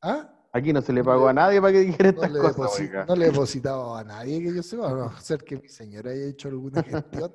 ¿Ah? 0.02 0.28
Aquí 0.52 0.72
no 0.72 0.82
se 0.82 0.92
le 0.92 1.02
pagó 1.02 1.28
a 1.28 1.32
nadie 1.32 1.60
para 1.60 1.72
que 1.72 1.80
dijera 1.80 2.12
No 2.12 2.24
estas 2.24 2.54
cosas, 2.54 2.80
oiga. 2.80 3.04
no 3.06 3.16
le 3.16 3.26
he 3.26 3.30
depositado 3.30 3.96
a 3.96 4.04
nadie 4.04 4.42
que 4.42 4.54
yo 4.54 4.62
sepa, 4.62 4.88
a 4.88 4.94
no 4.94 5.20
ser 5.20 5.42
que 5.42 5.56
mi 5.56 5.68
señora 5.68 6.10
haya 6.10 6.26
hecho 6.26 6.48
alguna 6.48 6.82
gestión. 6.82 7.32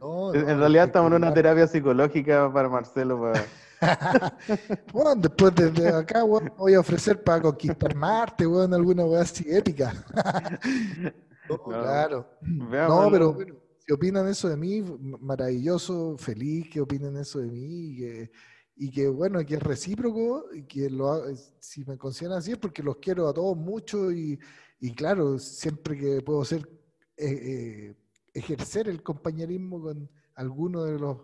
No, 0.00 0.34
En, 0.34 0.58
realidad 0.58 0.86
estamos 0.86 1.10
en 1.10 1.16
una 1.16 1.32
terapia 1.32 1.66
psicológica 1.66 2.50
para 2.52 2.68
Marcelo. 2.68 3.20
Para... 3.20 3.46
Bueno, 4.92 5.14
después 5.16 5.54
desde 5.54 5.88
acá, 5.88 6.24
weón, 6.24 6.52
voy 6.56 6.74
a 6.74 6.80
ofrecer 6.80 7.22
para 7.22 7.42
conquistar 7.42 7.94
Marte, 7.94 8.46
weón, 8.46 8.72
alguna 8.72 9.04
weá 9.04 9.22
así 9.22 9.44
épica. 9.48 9.92
Claro. 11.64 12.26
No, 12.42 13.08
pero 13.08 13.32
bueno, 13.32 13.54
opinan 13.92 14.28
eso 14.28 14.48
de 14.48 14.56
mí, 14.56 14.82
maravilloso, 15.20 16.16
feliz 16.18 16.68
que 16.70 16.80
opinen 16.80 17.16
eso 17.16 17.38
de 17.40 17.46
mí 17.48 17.90
y 17.92 17.96
que, 17.98 18.30
y 18.76 18.90
que, 18.90 19.08
bueno, 19.08 19.44
que 19.46 19.54
es 19.56 19.62
recíproco 19.62 20.46
y 20.54 20.64
que 20.64 20.90
lo, 20.90 21.22
si 21.60 21.84
me 21.84 21.96
consideran 21.98 22.38
así 22.38 22.52
es 22.52 22.58
porque 22.58 22.82
los 22.82 22.96
quiero 22.96 23.28
a 23.28 23.34
todos 23.34 23.56
mucho 23.56 24.10
y, 24.12 24.38
y 24.80 24.92
claro, 24.94 25.38
siempre 25.38 25.96
que 25.98 26.20
puedo 26.22 26.44
ser, 26.44 26.68
eh, 27.16 27.90
eh, 27.90 27.96
ejercer 28.34 28.88
el 28.88 29.02
compañerismo 29.02 29.80
con 29.82 30.10
alguno 30.34 30.84
de 30.84 30.98
los, 30.98 31.18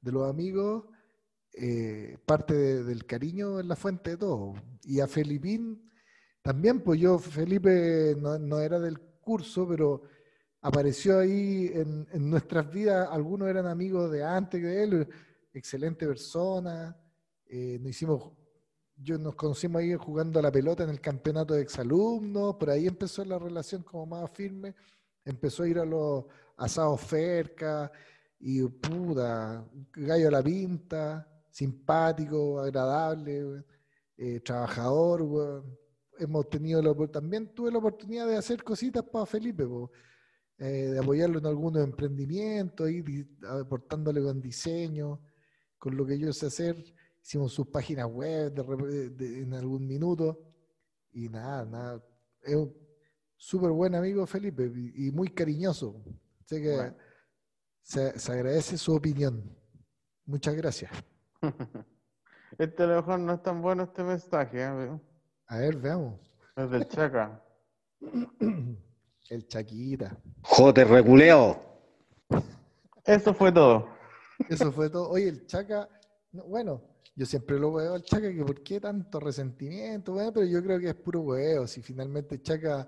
de 0.00 0.12
los 0.12 0.28
amigos, 0.28 0.84
eh, 1.54 2.18
parte 2.26 2.54
de- 2.54 2.84
del 2.84 3.06
cariño 3.06 3.60
es 3.60 3.66
la 3.66 3.76
fuente 3.76 4.10
de 4.10 4.16
todo. 4.18 4.54
Y 4.84 5.00
a 5.00 5.06
Felipín 5.06 5.90
también, 6.42 6.80
pues 6.82 7.00
yo, 7.00 7.18
Felipe 7.18 8.14
no, 8.20 8.38
no 8.38 8.60
era 8.60 8.78
del 8.78 9.00
curso, 9.00 9.66
pero 9.68 10.02
apareció 10.66 11.20
ahí 11.20 11.70
en, 11.72 12.08
en 12.10 12.28
nuestras 12.28 12.68
vidas. 12.68 13.08
Algunos 13.12 13.48
eran 13.48 13.66
amigos 13.66 14.10
de 14.10 14.24
antes 14.24 14.60
de 14.60 14.82
él, 14.82 15.08
excelente 15.52 16.04
persona. 16.06 16.96
eh, 17.46 17.78
nos 17.80 17.90
hicimos, 17.90 18.32
yo 18.96 19.16
nos 19.16 19.36
conocimos 19.36 19.80
ahí 19.80 19.94
jugando 19.94 20.40
a 20.40 20.42
la 20.42 20.50
pelota 20.50 20.82
en 20.82 20.90
el 20.90 21.00
campeonato 21.00 21.54
de 21.54 21.62
exalumnos, 21.62 22.56
por 22.56 22.70
ahí 22.70 22.88
empezó 22.88 23.24
la 23.24 23.38
relación 23.38 23.84
como 23.84 24.06
más 24.06 24.28
firme. 24.32 24.74
Empezó 25.24 25.62
a 25.62 25.68
ir 25.68 25.78
a 25.78 25.84
los 25.84 26.24
asados 26.56 27.00
cerca 27.02 27.92
y 28.40 28.62
puta, 28.64 29.64
gallo 29.92 30.28
a 30.28 30.30
la 30.32 30.42
pinta, 30.42 31.28
simpático, 31.48 32.60
agradable, 32.60 33.64
eh, 34.16 34.40
trabajador. 34.40 35.64
Hemos 36.18 36.48
tenido 36.48 36.82
la, 36.82 36.92
también 37.06 37.54
tuve 37.54 37.70
la 37.70 37.78
oportunidad 37.78 38.26
de 38.26 38.36
hacer 38.36 38.64
cositas 38.64 39.04
para 39.04 39.26
Felipe, 39.26 39.64
po, 39.64 39.92
eh, 40.58 40.88
de 40.92 40.98
apoyarlo 40.98 41.38
en 41.38 41.46
algunos 41.46 41.82
emprendimientos, 41.84 42.88
aportándole 43.48 44.22
con 44.22 44.40
diseño, 44.40 45.20
con 45.78 45.96
lo 45.96 46.06
que 46.06 46.18
yo 46.18 46.32
sé 46.32 46.46
hacer. 46.46 46.82
Hicimos 47.22 47.52
sus 47.52 47.66
páginas 47.68 48.06
web 48.06 48.52
de 48.54 49.42
en 49.42 49.52
algún 49.54 49.86
minuto 49.86 50.54
y 51.12 51.28
nada, 51.28 51.64
nada. 51.64 52.04
Es 52.42 52.54
un 52.54 52.72
súper 53.36 53.70
buen 53.70 53.94
amigo 53.94 54.26
Felipe 54.26 54.70
y, 54.74 55.08
y 55.08 55.10
muy 55.10 55.28
cariñoso. 55.28 56.02
Así 56.44 56.62
que 56.62 56.74
Bueno. 56.76 56.96
se, 57.82 58.18
se 58.18 58.32
agradece 58.32 58.78
su 58.78 58.94
opinión. 58.94 59.42
Muchas 60.24 60.54
gracias. 60.54 60.90
Este 62.58 62.84
a 62.84 62.86
lo 62.86 62.96
mejor 62.96 63.18
no 63.18 63.34
es 63.34 63.42
tan 63.42 63.60
bueno 63.60 63.82
este 63.82 64.02
mensaje, 64.02 64.62
¿eh? 64.62 65.00
A 65.48 65.58
ver, 65.58 65.76
veamos. 65.76 66.18
Es 66.56 66.70
del 66.70 66.86
Chaca. 66.88 67.44
El 69.28 69.46
Chaquita. 69.48 70.16
Jote 70.42 70.84
reculeo. 70.84 71.60
Eso 73.04 73.34
fue 73.34 73.52
todo. 73.52 73.88
Eso 74.48 74.72
fue 74.72 74.90
todo. 74.90 75.10
Oye, 75.10 75.28
el 75.28 75.46
Chaca, 75.46 75.88
no, 76.32 76.44
bueno, 76.44 76.82
yo 77.14 77.26
siempre 77.26 77.58
lo 77.58 77.72
veo 77.72 77.94
al 77.94 78.02
Chaca 78.02 78.32
que 78.32 78.44
por 78.44 78.62
qué 78.62 78.80
tanto 78.80 79.18
resentimiento, 79.20 80.12
bueno, 80.12 80.32
pero 80.32 80.46
yo 80.46 80.62
creo 80.62 80.78
que 80.78 80.88
es 80.88 80.94
puro 80.94 81.20
huevo, 81.20 81.66
si 81.66 81.82
finalmente 81.82 82.42
Chaca 82.42 82.86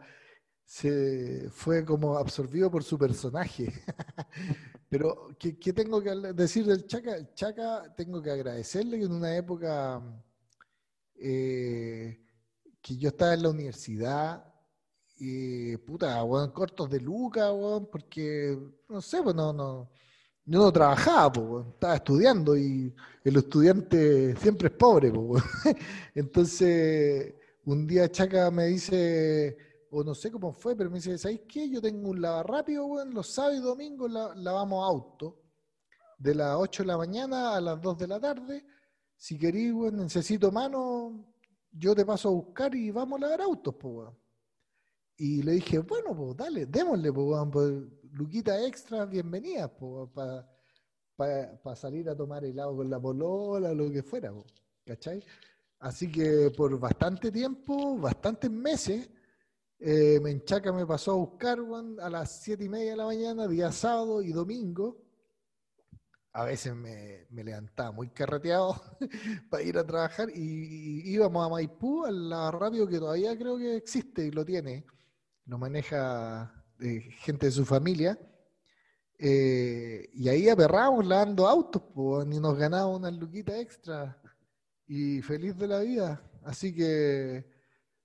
se 0.64 1.48
fue 1.50 1.84
como 1.84 2.18
absorbido 2.18 2.70
por 2.70 2.84
su 2.84 2.98
personaje. 2.98 3.72
Pero, 4.90 5.28
¿qué, 5.38 5.58
qué 5.58 5.72
tengo 5.72 6.02
que 6.02 6.14
decir 6.34 6.66
del 6.66 6.86
Chaca? 6.86 7.16
El 7.16 7.32
Chaca 7.34 7.94
tengo 7.96 8.22
que 8.22 8.30
agradecerle 8.30 8.98
que 8.98 9.04
en 9.04 9.12
una 9.12 9.34
época 9.34 10.02
eh, 11.14 12.22
que 12.82 12.96
yo 12.96 13.08
estaba 13.08 13.34
en 13.34 13.42
la 13.42 13.50
universidad, 13.50 14.47
y 15.18 15.76
puta, 15.78 16.22
weón, 16.24 16.50
cortos 16.52 16.88
de 16.90 17.00
lucas, 17.00 17.50
weón, 17.52 17.86
porque, 17.86 18.58
no 18.88 19.00
sé, 19.00 19.22
pues 19.22 19.34
no, 19.34 19.52
no, 19.52 19.90
yo 20.44 20.58
no 20.60 20.72
trabajaba, 20.72 21.32
pues, 21.32 21.66
estaba 21.68 21.96
estudiando 21.96 22.56
y 22.56 22.94
el 23.24 23.36
estudiante 23.36 24.36
siempre 24.36 24.68
es 24.68 24.74
pobre, 24.74 25.10
pues. 25.12 25.42
Entonces, 26.14 27.34
un 27.64 27.86
día 27.86 28.10
Chaca 28.10 28.50
me 28.50 28.66
dice, 28.66 29.56
o 29.90 30.02
no 30.04 30.14
sé 30.14 30.30
cómo 30.30 30.52
fue, 30.52 30.74
pero 30.76 30.90
me 30.90 30.96
dice, 30.96 31.18
¿sabéis 31.18 31.42
qué? 31.48 31.68
Yo 31.68 31.80
tengo 31.82 32.10
un 32.10 32.20
lavarápido, 32.22 32.86
weón, 32.86 33.12
los 33.14 33.26
sábados 33.28 33.58
y 33.58 33.62
domingos 33.62 34.10
la- 34.10 34.34
lavamos 34.34 34.88
auto, 34.88 35.36
de 36.18 36.34
las 36.34 36.56
8 36.56 36.82
de 36.82 36.86
la 36.88 36.96
mañana 36.96 37.56
a 37.56 37.60
las 37.60 37.80
2 37.80 37.98
de 37.98 38.06
la 38.08 38.20
tarde. 38.20 38.64
Si 39.16 39.38
queréis, 39.38 39.72
weón, 39.72 39.96
necesito 39.96 40.50
mano, 40.52 41.24
yo 41.72 41.94
te 41.94 42.04
paso 42.06 42.28
a 42.28 42.32
buscar 42.32 42.74
y 42.74 42.90
vamos 42.90 43.18
a 43.18 43.22
lavar 43.22 43.42
autos, 43.42 43.74
pues, 43.78 43.94
weón. 43.94 44.27
Y 45.18 45.42
le 45.42 45.52
dije, 45.52 45.80
bueno, 45.80 46.16
pues 46.16 46.36
dale, 46.36 46.66
démosle, 46.66 47.12
pues, 47.12 47.48
pues, 47.52 47.72
Luquita 48.12 48.64
extra, 48.66 49.04
bienvenida, 49.04 49.68
pues, 49.68 50.08
para 51.16 51.76
salir 51.76 52.08
a 52.08 52.16
tomar 52.16 52.44
helado 52.44 52.76
con 52.76 52.88
la 52.90 53.00
polola, 53.00 53.74
lo 53.74 53.90
que 53.90 54.02
fuera, 54.02 54.32
pues, 54.32 54.46
¿cachai? 54.84 55.22
Así 55.80 56.10
que 56.10 56.50
por 56.56 56.78
bastante 56.78 57.30
tiempo, 57.32 57.98
bastantes 57.98 58.50
meses, 58.50 59.10
Eh, 59.80 60.20
Menchaca 60.22 60.72
me 60.72 60.86
pasó 60.86 61.12
a 61.12 61.16
buscar 61.16 61.58
a 62.00 62.10
las 62.10 62.42
siete 62.42 62.64
y 62.64 62.68
media 62.70 62.92
de 62.92 62.96
la 62.98 63.06
mañana, 63.06 63.48
día 63.48 63.72
sábado 63.72 64.22
y 64.22 64.32
domingo. 64.32 64.98
A 66.32 66.44
veces 66.44 66.74
me, 66.74 67.26
me 67.30 67.42
levantaba 67.44 67.90
muy 67.92 68.08
carreteado 68.10 68.80
para 69.50 69.62
ir 69.62 69.76
a 69.78 69.84
trabajar 69.86 70.28
y, 70.34 71.10
íbamos 71.10 71.44
a 71.46 71.48
Maipú, 71.50 72.04
al 72.04 72.28
la 72.28 72.50
rápido 72.50 72.86
que 72.86 72.98
todavía 72.98 73.36
creo 73.36 73.58
que 73.58 73.76
existe 73.76 74.26
y 74.26 74.30
lo 74.30 74.44
tiene. 74.44 74.86
Lo 75.48 75.56
maneja 75.56 76.52
eh, 76.78 77.00
gente 77.20 77.46
de 77.46 77.52
su 77.52 77.64
familia. 77.64 78.18
Eh, 79.18 80.10
y 80.12 80.28
ahí 80.28 80.48
aperramos 80.48 81.04
lavando 81.06 81.48
autos, 81.48 81.82
y 82.30 82.38
nos 82.38 82.56
ganaba 82.56 82.86
una 82.86 83.10
luquita 83.10 83.58
extra. 83.58 84.20
Y 84.86 85.22
feliz 85.22 85.56
de 85.56 85.66
la 85.66 85.80
vida. 85.80 86.22
Así 86.44 86.74
que 86.74 87.50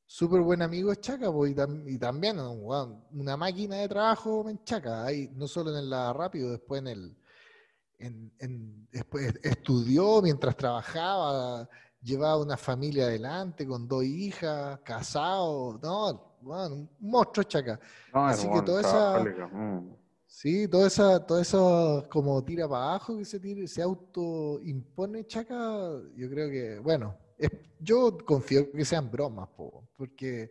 súper 0.05 0.39
buen 0.41 0.61
amigo 0.61 0.91
es 0.93 1.01
Chaca, 1.01 1.27
y, 1.27 1.53
tam- 1.53 1.83
y 1.85 1.97
también 1.97 2.39
una 2.39 3.37
máquina 3.37 3.75
de 3.77 3.89
trabajo 3.89 4.49
en 4.49 4.63
Chaca. 4.63 5.03
Ahí, 5.03 5.29
no 5.35 5.45
solo 5.47 5.71
en 5.71 5.77
el 5.77 5.89
la 5.89 6.13
rápido, 6.13 6.49
después 6.51 6.79
en 6.79 6.87
el. 6.87 7.17
En, 7.99 8.33
en- 8.39 8.87
después 8.89 9.33
estudió 9.43 10.21
mientras 10.21 10.55
trabajaba, 10.55 11.69
llevaba 12.01 12.41
una 12.41 12.55
familia 12.57 13.05
adelante 13.05 13.67
con 13.67 13.85
dos 13.87 14.03
hijas, 14.05 14.79
casado, 14.81 15.77
no, 15.83 16.32
un 16.45 16.89
monstruo 16.99 17.43
Chaca. 17.43 17.79
No, 18.13 18.25
Así 18.27 18.47
que 18.49 18.61
toda 18.65 18.81
esa, 18.81 19.19
mm. 19.47 19.95
Sí, 20.25 20.67
toda 20.67 20.87
esa, 20.87 21.25
todo 21.25 21.39
eso 21.39 22.03
como 22.09 22.43
tira 22.43 22.67
para 22.67 22.85
abajo 22.85 23.17
que 23.17 23.25
se 23.25 23.39
tira, 23.39 23.67
se 23.67 23.81
autoimpone 23.81 25.25
Chaca, 25.27 25.55
yo 26.15 26.29
creo 26.29 26.49
que, 26.49 26.79
bueno, 26.79 27.15
es- 27.37 27.51
yo 27.79 28.17
confío 28.25 28.71
que 28.71 28.83
sean 28.85 29.11
bromas, 29.11 29.47
po, 29.49 29.87
porque 29.95 30.49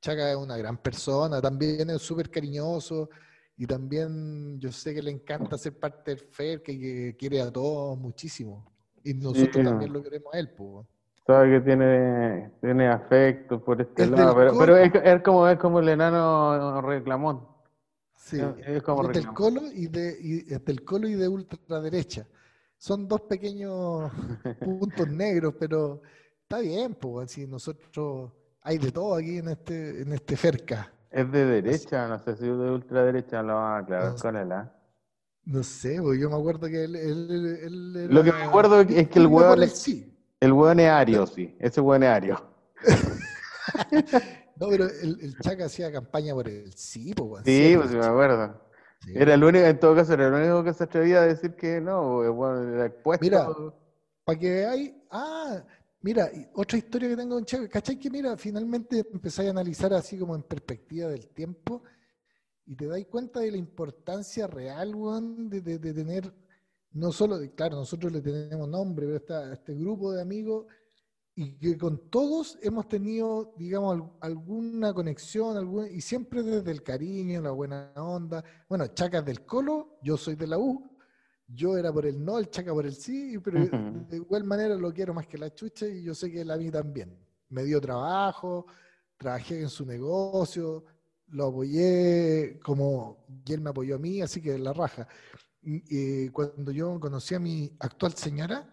Chaca 0.00 0.30
es 0.30 0.36
una 0.36 0.56
gran 0.56 0.78
persona, 0.78 1.40
también 1.40 1.90
es 1.90 2.02
súper 2.02 2.30
cariñoso 2.30 3.08
y 3.56 3.66
también 3.66 4.58
yo 4.58 4.72
sé 4.72 4.94
que 4.94 5.02
le 5.02 5.10
encanta 5.10 5.56
ser 5.58 5.78
parte 5.78 6.12
del 6.14 6.20
FER, 6.24 6.62
que, 6.62 6.78
que 6.78 7.16
quiere 7.18 7.40
a 7.42 7.50
todos 7.52 7.96
muchísimo. 7.98 8.64
Y 9.04 9.14
nosotros 9.14 9.64
también 9.64 9.92
lo 9.92 10.02
queremos 10.02 10.32
a 10.34 10.38
él, 10.38 10.50
po. 10.50 10.86
Sabe 11.30 11.50
que 11.52 11.60
tiene, 11.60 12.50
tiene 12.60 12.88
afecto 12.88 13.62
por 13.62 13.80
este 13.80 14.02
Es 14.02 14.10
lado, 14.10 14.34
pero, 14.34 14.58
pero 14.58 14.76
es, 14.76 15.22
como, 15.22 15.48
es 15.48 15.58
como 15.58 15.78
el 15.78 15.88
enano 15.90 16.80
reclamón. 16.82 17.46
Sí, 18.16 18.40
Es- 18.66 18.82
como 18.82 19.02
es 19.10 19.14
del. 19.14 19.26
Colo 19.28 19.62
y 19.72 19.86
de, 19.86 20.16
y 20.20 20.52
es 20.52 20.64
del 20.64 20.84
Colo 20.84 21.08
y 21.08 21.14
de 21.14 21.28
ultraderecha. 21.28 22.26
Son 22.76 23.06
dos 23.06 23.20
pequeños 23.22 24.10
puntos 24.64 25.08
negros, 25.08 25.54
pero 25.58 26.02
está 26.42 26.58
bien, 26.58 26.94
pues, 26.94 27.30
si 27.30 27.46
nosotros 27.46 28.32
hay 28.62 28.78
de 28.78 28.90
todo 28.90 29.14
aquí 29.14 29.38
en 29.38 29.48
este, 29.48 30.02
en 30.02 30.12
este 30.12 30.36
Ferca. 30.36 30.92
Es 31.10 31.30
de 31.30 31.44
derecha, 31.44 32.08
no 32.08 32.18
sé 32.18 32.36
si 32.36 32.44
es 32.48 32.58
de 32.58 32.70
ultraderecha, 32.70 33.42
lo 33.42 33.54
vamos 33.54 33.70
a 33.70 33.78
aclarar 33.78 34.12
No 34.14 34.18
con 34.18 34.36
él, 34.36 34.52
¿ah? 34.52 34.72
No 35.44 35.62
sé, 35.62 36.00
pues 36.02 36.20
yo 36.20 36.28
me 36.28 36.36
acuerdo 36.36 36.66
que 36.68 36.84
él, 36.84 36.96
él- 36.96 37.30
él- 37.30 37.96
él 37.96 38.14
Lo 38.14 38.22
que 38.22 38.32
me 38.32 38.42
acuerdo 38.42 38.80
es 38.80 39.08
que 39.08 39.18
el 39.18 39.68
sí. 39.70 40.16
El 40.40 40.52
hueón 40.52 40.80
es 40.80 40.88
ario, 40.90 41.26
sí, 41.26 41.54
ese 41.60 41.80
hueón 41.80 42.02
es 42.02 42.08
ario. 42.08 42.42
No, 44.56 44.68
pero 44.68 44.84
el, 44.84 45.18
el 45.22 45.38
Chaca 45.38 45.64
hacía 45.66 45.90
campaña 45.90 46.34
por 46.34 46.46
el 46.46 46.72
sí, 46.74 47.14
pues, 47.14 47.44
Sí, 47.46 47.72
pues 47.76 47.90
sí 47.90 47.96
me 47.96 48.04
acuerdo. 48.04 48.60
Era 49.06 49.32
el 49.32 49.42
único, 49.42 49.64
en 49.64 49.80
todo 49.80 49.94
caso, 49.94 50.12
era 50.12 50.26
el 50.26 50.34
único 50.34 50.62
que 50.62 50.74
se 50.74 50.84
atrevía 50.84 51.22
a 51.22 51.26
decir 51.26 51.54
que 51.56 51.80
no, 51.80 52.18
hueón 52.18 52.74
era 52.74 52.86
expuesto. 52.86 53.24
Mira, 53.24 53.48
para 54.24 54.38
que 54.38 54.50
veáis, 54.50 54.92
ah, 55.10 55.64
mira, 56.02 56.30
otra 56.52 56.76
historia 56.76 57.08
que 57.08 57.16
tengo 57.16 57.36
con 57.36 57.44
Chaca, 57.46 57.68
¿cachai? 57.68 57.98
Que 57.98 58.10
mira, 58.10 58.36
finalmente 58.36 59.02
empezáis 59.10 59.48
a 59.48 59.52
analizar 59.52 59.94
así 59.94 60.18
como 60.18 60.34
en 60.36 60.42
perspectiva 60.42 61.08
del 61.08 61.28
tiempo 61.28 61.82
y 62.66 62.76
te 62.76 62.86
dais 62.86 63.06
cuenta 63.06 63.40
de 63.40 63.52
la 63.52 63.56
importancia 63.56 64.46
real, 64.46 64.94
weón, 64.94 65.48
de, 65.48 65.62
de- 65.62 65.78
de 65.78 65.94
tener, 65.94 66.34
no 66.92 67.12
solo, 67.12 67.38
de- 67.38 67.54
claro, 67.54 67.76
nosotros 67.76 68.12
le 68.12 68.20
tenemos 68.20 68.68
nombre, 68.68 69.06
pero 69.06 69.52
este 69.52 69.74
grupo 69.74 70.12
de 70.12 70.22
amigos 70.22 70.66
y 71.34 71.56
que 71.56 71.78
con 71.78 72.10
todos 72.10 72.58
hemos 72.62 72.88
tenido, 72.88 73.54
digamos, 73.56 73.94
al- 73.94 74.12
alguna 74.20 74.92
conexión, 74.92 75.56
algún- 75.56 75.86
y 75.90 76.00
siempre 76.00 76.42
desde 76.42 76.70
el 76.70 76.82
cariño, 76.82 77.40
la 77.40 77.52
buena 77.52 77.92
onda. 77.96 78.42
Bueno, 78.68 78.86
Chaca 78.88 79.18
es 79.18 79.24
del 79.24 79.46
Colo, 79.46 79.98
yo 80.02 80.16
soy 80.16 80.34
de 80.34 80.46
la 80.48 80.58
U, 80.58 80.90
yo 81.46 81.76
era 81.78 81.92
por 81.92 82.04
el 82.06 82.22
no, 82.24 82.38
el 82.38 82.50
Chaca 82.50 82.72
por 82.72 82.84
el 82.84 82.94
sí, 82.94 83.38
pero 83.42 83.58
de 84.08 84.16
igual 84.16 84.44
manera 84.44 84.74
lo 84.74 84.92
quiero 84.92 85.14
más 85.14 85.26
que 85.26 85.38
la 85.38 85.52
chucha 85.54 85.86
y 85.86 86.02
yo 86.02 86.14
sé 86.14 86.30
que 86.30 86.40
él 86.42 86.50
a 86.50 86.56
mí 86.56 86.70
también. 86.70 87.16
Me 87.48 87.64
dio 87.64 87.80
trabajo, 87.80 88.66
trabajé 89.16 89.60
en 89.60 89.68
su 89.68 89.84
negocio, 89.86 90.84
lo 91.28 91.46
apoyé 91.46 92.58
como, 92.62 93.24
y 93.46 93.52
él 93.52 93.60
me 93.60 93.70
apoyó 93.70 93.94
a 93.96 93.98
mí, 93.98 94.20
así 94.20 94.40
que 94.42 94.58
la 94.58 94.72
raja. 94.72 95.06
Y, 95.62 96.24
eh, 96.26 96.30
cuando 96.32 96.70
yo 96.72 96.98
conocí 97.00 97.34
a 97.34 97.38
mi 97.40 97.70
actual 97.80 98.14
señora, 98.14 98.68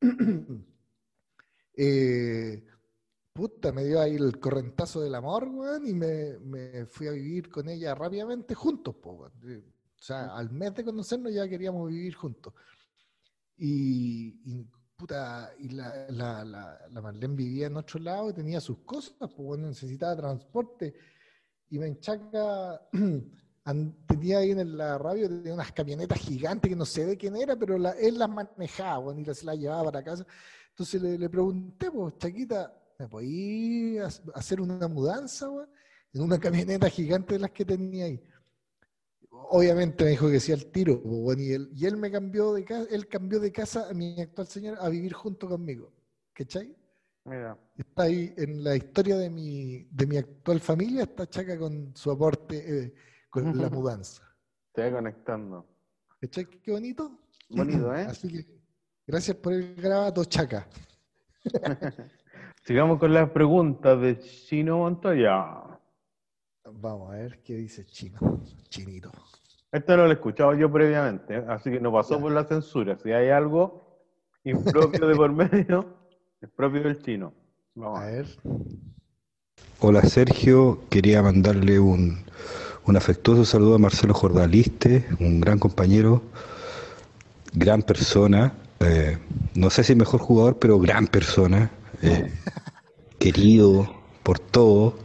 eh, 1.76 2.64
puta, 3.32 3.72
me 3.72 3.84
dio 3.84 4.00
ahí 4.00 4.16
el 4.16 4.38
correntazo 4.40 5.00
del 5.02 5.14
amor, 5.14 5.48
weón, 5.48 5.86
y 5.86 5.94
me, 5.94 6.38
me 6.40 6.86
fui 6.86 7.06
a 7.08 7.12
vivir 7.12 7.50
con 7.50 7.68
ella 7.68 7.94
rápidamente 7.94 8.54
juntos, 8.54 8.96
po, 8.96 9.12
weón. 9.12 9.32
Eh, 9.48 9.64
O 9.98 10.02
sea, 10.02 10.36
al 10.36 10.50
mes 10.50 10.74
de 10.74 10.84
conocernos 10.84 11.32
ya 11.32 11.48
queríamos 11.48 11.88
vivir 11.90 12.14
juntos. 12.14 12.54
Y, 13.56 14.40
y, 14.44 14.64
puta, 14.96 15.52
y 15.58 15.68
la, 15.70 16.06
la, 16.10 16.44
la, 16.44 16.78
la 16.90 17.00
Marlene 17.02 17.34
vivía 17.36 17.66
en 17.66 17.76
otro 17.76 18.00
lado 18.00 18.30
y 18.30 18.34
tenía 18.34 18.60
sus 18.60 18.78
cosas, 18.78 19.14
pues 19.18 19.36
bueno, 19.36 19.68
necesitaba 19.68 20.16
transporte. 20.16 20.94
Y 21.70 21.78
Menchaca 21.78 22.72
an- 22.92 23.32
tenía 24.06 24.38
ahí 24.38 24.50
en 24.52 24.76
la 24.76 24.98
radio 24.98 25.28
tenía 25.28 25.54
unas 25.54 25.72
camionetas 25.72 26.18
gigantes 26.18 26.68
que 26.68 26.76
no 26.76 26.84
sé 26.86 27.06
de 27.06 27.16
quién 27.16 27.36
era, 27.36 27.56
pero 27.56 27.78
la- 27.78 27.92
él 27.92 28.18
las 28.18 28.28
manejaba, 28.28 28.98
bueno, 28.98 29.20
y 29.20 29.24
las- 29.24 29.38
se 29.38 29.46
las 29.46 29.58
llevaba 29.58 29.84
para 29.84 30.02
casa. 30.02 30.26
Entonces 30.70 31.00
le, 31.02 31.18
le 31.18 31.28
pregunté, 31.28 31.90
pues, 31.90 32.16
Chaquita, 32.18 32.74
¿me 32.98 33.08
podías 33.08 34.22
hacer 34.34 34.60
una 34.60 34.88
mudanza, 34.88 35.48
weón? 35.50 35.68
En 36.12 36.22
una 36.22 36.38
camioneta 36.66 36.88
gigante 36.88 37.34
de 37.34 37.40
las 37.40 37.50
que 37.50 37.64
tenía 37.64 38.06
ahí. 38.06 38.20
Obviamente 39.52 40.04
me 40.04 40.10
dijo 40.10 40.28
que 40.30 40.40
sí 40.40 40.52
al 40.52 40.66
tiro, 40.66 41.00
pues, 41.02 41.14
bueno, 41.20 41.42
y 41.42 41.52
él, 41.52 41.70
y 41.74 41.86
él 41.86 41.96
me 41.96 42.10
cambió 42.10 42.52
de 42.52 42.64
casa, 42.64 42.86
él 42.90 43.06
cambió 43.08 43.38
de 43.40 43.52
casa 43.52 43.88
a 43.88 43.92
mi 43.94 44.20
actual 44.20 44.46
señora 44.48 44.78
a 44.80 44.88
vivir 44.88 45.12
junto 45.12 45.48
conmigo. 45.48 45.92
¿Cachai? 46.32 46.74
Mira, 47.24 47.56
Está 47.76 48.04
ahí 48.04 48.32
en 48.36 48.64
la 48.64 48.76
historia 48.76 49.16
de 49.18 49.28
mi, 49.30 49.84
de 49.90 50.06
mi 50.06 50.16
actual 50.16 50.60
familia, 50.60 51.02
está 51.02 51.28
Chaca 51.28 51.58
con 51.58 51.94
su 51.94 52.10
aporte 52.10 52.56
eh, 52.84 52.94
con 53.30 53.56
la 53.56 53.70
mudanza. 53.70 54.22
va 54.78 54.90
conectando. 54.90 55.66
¿Cachai? 56.20 56.46
Qué 56.46 56.72
bonito. 56.72 57.12
Bonito, 57.48 57.94
¿eh? 57.96 58.02
Así 58.02 58.28
que 58.28 58.46
gracias 59.06 59.36
por 59.36 59.52
el 59.52 59.74
grabato, 59.76 60.24
Chaca. 60.24 60.66
Sigamos 62.64 62.98
con 62.98 63.14
las 63.14 63.30
preguntas 63.30 64.00
de 64.00 64.18
Chino 64.18 64.78
Montoya. 64.78 65.78
Vamos 66.72 67.12
a 67.12 67.16
ver 67.16 67.42
qué 67.42 67.54
dice 67.54 67.86
Chino. 67.86 68.18
Chinito. 68.68 69.10
Esto 69.72 69.96
no 69.96 70.04
lo 70.04 70.10
he 70.10 70.14
escuchado 70.14 70.54
yo 70.54 70.70
previamente, 70.70 71.36
¿eh? 71.36 71.44
así 71.48 71.70
que 71.70 71.80
no 71.80 71.92
pasó 71.92 72.20
por 72.20 72.32
la 72.32 72.44
censura. 72.44 72.98
Si 72.98 73.12
hay 73.12 73.30
algo 73.30 74.00
impropio 74.42 75.06
de 75.06 75.14
por 75.14 75.32
medio, 75.32 75.86
es 76.40 76.50
propio 76.50 76.82
del 76.82 77.00
chino. 77.00 77.32
Vamos 77.74 78.00
a 78.00 78.06
ver. 78.06 78.26
Hola 79.78 80.02
Sergio, 80.02 80.80
quería 80.90 81.22
mandarle 81.22 81.78
un, 81.78 82.24
un 82.86 82.96
afectuoso 82.96 83.44
saludo 83.44 83.74
a 83.74 83.78
Marcelo 83.78 84.14
Jordaliste, 84.14 85.06
un 85.20 85.40
gran 85.40 85.58
compañero, 85.58 86.22
gran 87.52 87.82
persona, 87.82 88.54
eh, 88.80 89.18
no 89.54 89.70
sé 89.70 89.84
si 89.84 89.94
mejor 89.94 90.20
jugador, 90.20 90.58
pero 90.58 90.78
gran 90.78 91.06
persona, 91.06 91.70
eh, 92.02 92.32
querido 93.18 93.94
por 94.22 94.38
todo. 94.38 94.98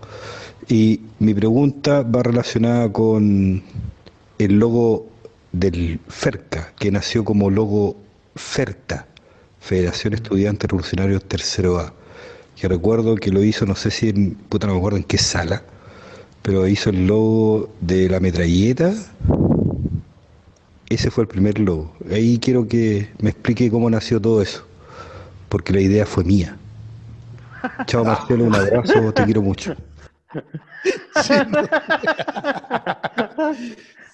Y 0.68 1.02
mi 1.20 1.34
pregunta 1.34 2.02
va 2.04 2.24
relacionada 2.24 2.92
con 2.92 3.64
el 4.40 4.60
logo 4.60 5.08
del 5.52 6.00
FERCA, 6.08 6.74
que 6.78 6.92
nació 6.92 7.24
como 7.24 7.50
logo 7.50 7.98
FERTA, 8.36 9.08
Federación 9.60 10.14
Estudiantes 10.14 10.70
Revolucionarios 10.70 11.24
Tercero 11.26 11.80
A 11.80 11.94
que 12.56 12.68
recuerdo 12.68 13.16
que 13.16 13.32
lo 13.32 13.44
hizo, 13.44 13.66
no 13.66 13.76
sé 13.76 13.92
si 13.92 14.10
en, 14.10 14.36
puta 14.36 14.68
no 14.68 14.74
me 14.74 14.80
acuerdo 14.80 14.98
en 14.98 15.04
qué 15.04 15.18
sala, 15.18 15.64
pero 16.46 16.68
hizo 16.68 16.92
el 16.92 17.08
logo 17.08 17.74
de 17.82 18.08
la 18.08 18.20
metralleta. 18.20 18.94
Ese 20.88 21.10
fue 21.10 21.24
el 21.24 21.28
primer 21.28 21.58
logo. 21.60 21.92
Ahí 22.12 22.38
quiero 22.38 22.68
que 22.68 23.10
me 23.20 23.32
explique 23.32 23.72
cómo 23.72 23.90
nació 23.90 24.22
todo 24.22 24.44
eso, 24.44 24.64
porque 25.50 25.74
la 25.74 25.82
idea 25.82 26.06
fue 26.06 26.24
mía. 26.24 26.56
Chao 27.88 28.06
Marcelo, 28.06 28.44
un 28.44 28.54
abrazo, 28.54 29.12
te 29.12 29.26
quiero 29.26 29.42
mucho. 29.42 29.76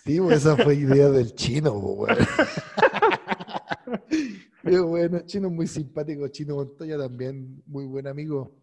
Sí, 0.06 0.20
pues 0.20 0.38
esa 0.38 0.56
fue 0.56 0.76
idea 0.76 1.10
del 1.10 1.36
chino, 1.36 1.74
pues, 1.80 2.18
weón. 2.18 2.28
Qué 4.64 4.80
bueno, 4.80 5.20
chino 5.26 5.50
muy 5.50 5.68
simpático, 5.68 6.28
chino 6.30 6.56
Montoya 6.56 6.98
también, 6.98 7.62
muy 7.68 7.86
buen 7.86 8.08
amigo. 8.08 8.61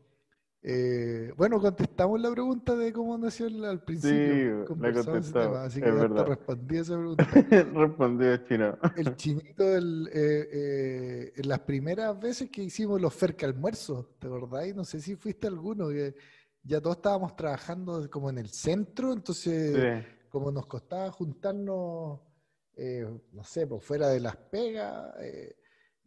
Eh, 0.63 1.33
bueno, 1.37 1.61
contestamos 1.61 2.21
la 2.21 2.31
pregunta 2.33 2.75
de 2.75 2.93
cómo 2.93 3.17
nació 3.17 3.47
el- 3.47 3.65
al 3.65 3.79
Sí, 3.79 3.85
principio. 3.87 4.59
la 4.61 4.65
conversamos 4.65 5.07
ese 5.21 5.33
contestamos, 5.33 5.57
así 5.59 5.79
es 5.79 5.85
que 5.85 5.91
ya 5.91 5.95
te 5.97 6.09
verdad. 6.09 6.27
respondí 6.27 6.77
esa 6.79 6.97
pregunta. 6.97 7.25
Respondió 7.75 8.37
chino. 8.39 8.79
El 8.97 9.17
chinito, 9.17 9.77
el, 9.77 10.09
eh, 10.13 10.49
eh, 10.53 11.33
en 11.37 11.49
las 11.49 11.61
primeras 11.61 12.19
veces 12.19 12.51
que 12.51 12.65
hicimos 12.65 13.01
los 13.01 13.15
Ferca 13.15 13.47
almuerzos, 13.47 14.19
¿te 14.19 14.27
acordáis? 14.27 14.75
No 14.75 14.85
sé 14.85 15.01
si 15.01 15.15
fuiste 15.15 15.47
alguno, 15.47 15.89
que 15.91 16.17
ya 16.65 16.81
todos 16.81 16.97
estábamos 16.97 17.37
trabajando 17.37 18.11
como 18.11 18.29
en 18.29 18.39
el 18.39 18.49
centro, 18.49 19.13
entonces 19.13 20.03
Sí. 20.03 20.07
como 20.29 20.51
nos 20.51 20.67
costaba 20.67 21.11
juntarnos, 21.13 22.21
eh, 22.77 23.07
no 23.33 23.45
sé, 23.45 23.67
por 23.67 23.81
fuera 23.81 24.09
de 24.09 24.21
las 24.21 24.37
pegas, 24.37 25.15
eh, 25.21 25.55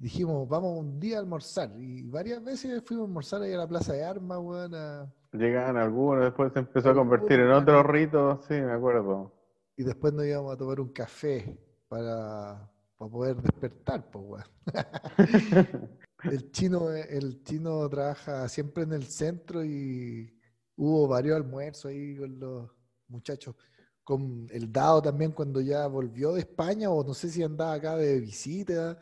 dijimos, 0.01 0.49
vamos 0.49 0.79
un 0.79 0.99
día 0.99 1.17
a 1.17 1.19
almorzar. 1.19 1.71
Y 1.79 2.01
varias 2.03 2.43
veces 2.43 2.81
fuimos 2.85 3.03
a 3.05 3.07
almorzar 3.07 3.41
ahí 3.43 3.53
a 3.53 3.57
la 3.57 3.67
Plaza 3.67 3.93
de 3.93 4.03
Armas, 4.03 4.39
weón, 4.41 4.73
a- 4.75 5.13
Llegaban 5.33 5.77
algunos, 5.77 6.25
después 6.25 6.51
se 6.51 6.59
empezó 6.59 6.89
a 6.89 6.93
convertir 6.93 7.39
en 7.39 7.51
otro 7.51 7.81
rito, 7.83 8.41
sí, 8.47 8.55
me 8.55 8.73
acuerdo. 8.73 9.31
y 9.77 9.83
después 9.83 10.13
nos 10.13 10.25
íbamos 10.25 10.53
a 10.53 10.57
tomar 10.57 10.79
un 10.81 10.89
café 10.91 11.57
para, 11.87 12.69
para 12.97 13.11
poder 13.11 13.35
despertar, 13.37 14.09
pues, 14.11 14.25
weón. 14.27 14.45
El 16.23 16.51
chino, 16.51 16.91
el 16.91 17.43
chino 17.43 17.89
trabaja 17.89 18.47
siempre 18.47 18.83
en 18.83 18.93
el 18.93 19.05
centro 19.05 19.63
y 19.65 20.31
hubo 20.75 21.07
varios 21.07 21.35
almuerzos 21.35 21.85
ahí 21.85 22.15
con 22.15 22.39
los 22.39 22.69
muchachos. 23.07 23.55
Con 24.03 24.45
el 24.51 24.71
Dado 24.71 25.01
también 25.01 25.31
cuando 25.31 25.61
ya 25.61 25.87
volvió 25.87 26.33
de 26.33 26.41
España, 26.41 26.91
o 26.91 27.03
no 27.03 27.15
sé 27.15 27.27
si 27.29 27.41
andaba 27.41 27.73
acá 27.73 27.95
de 27.95 28.19
visita, 28.19 28.99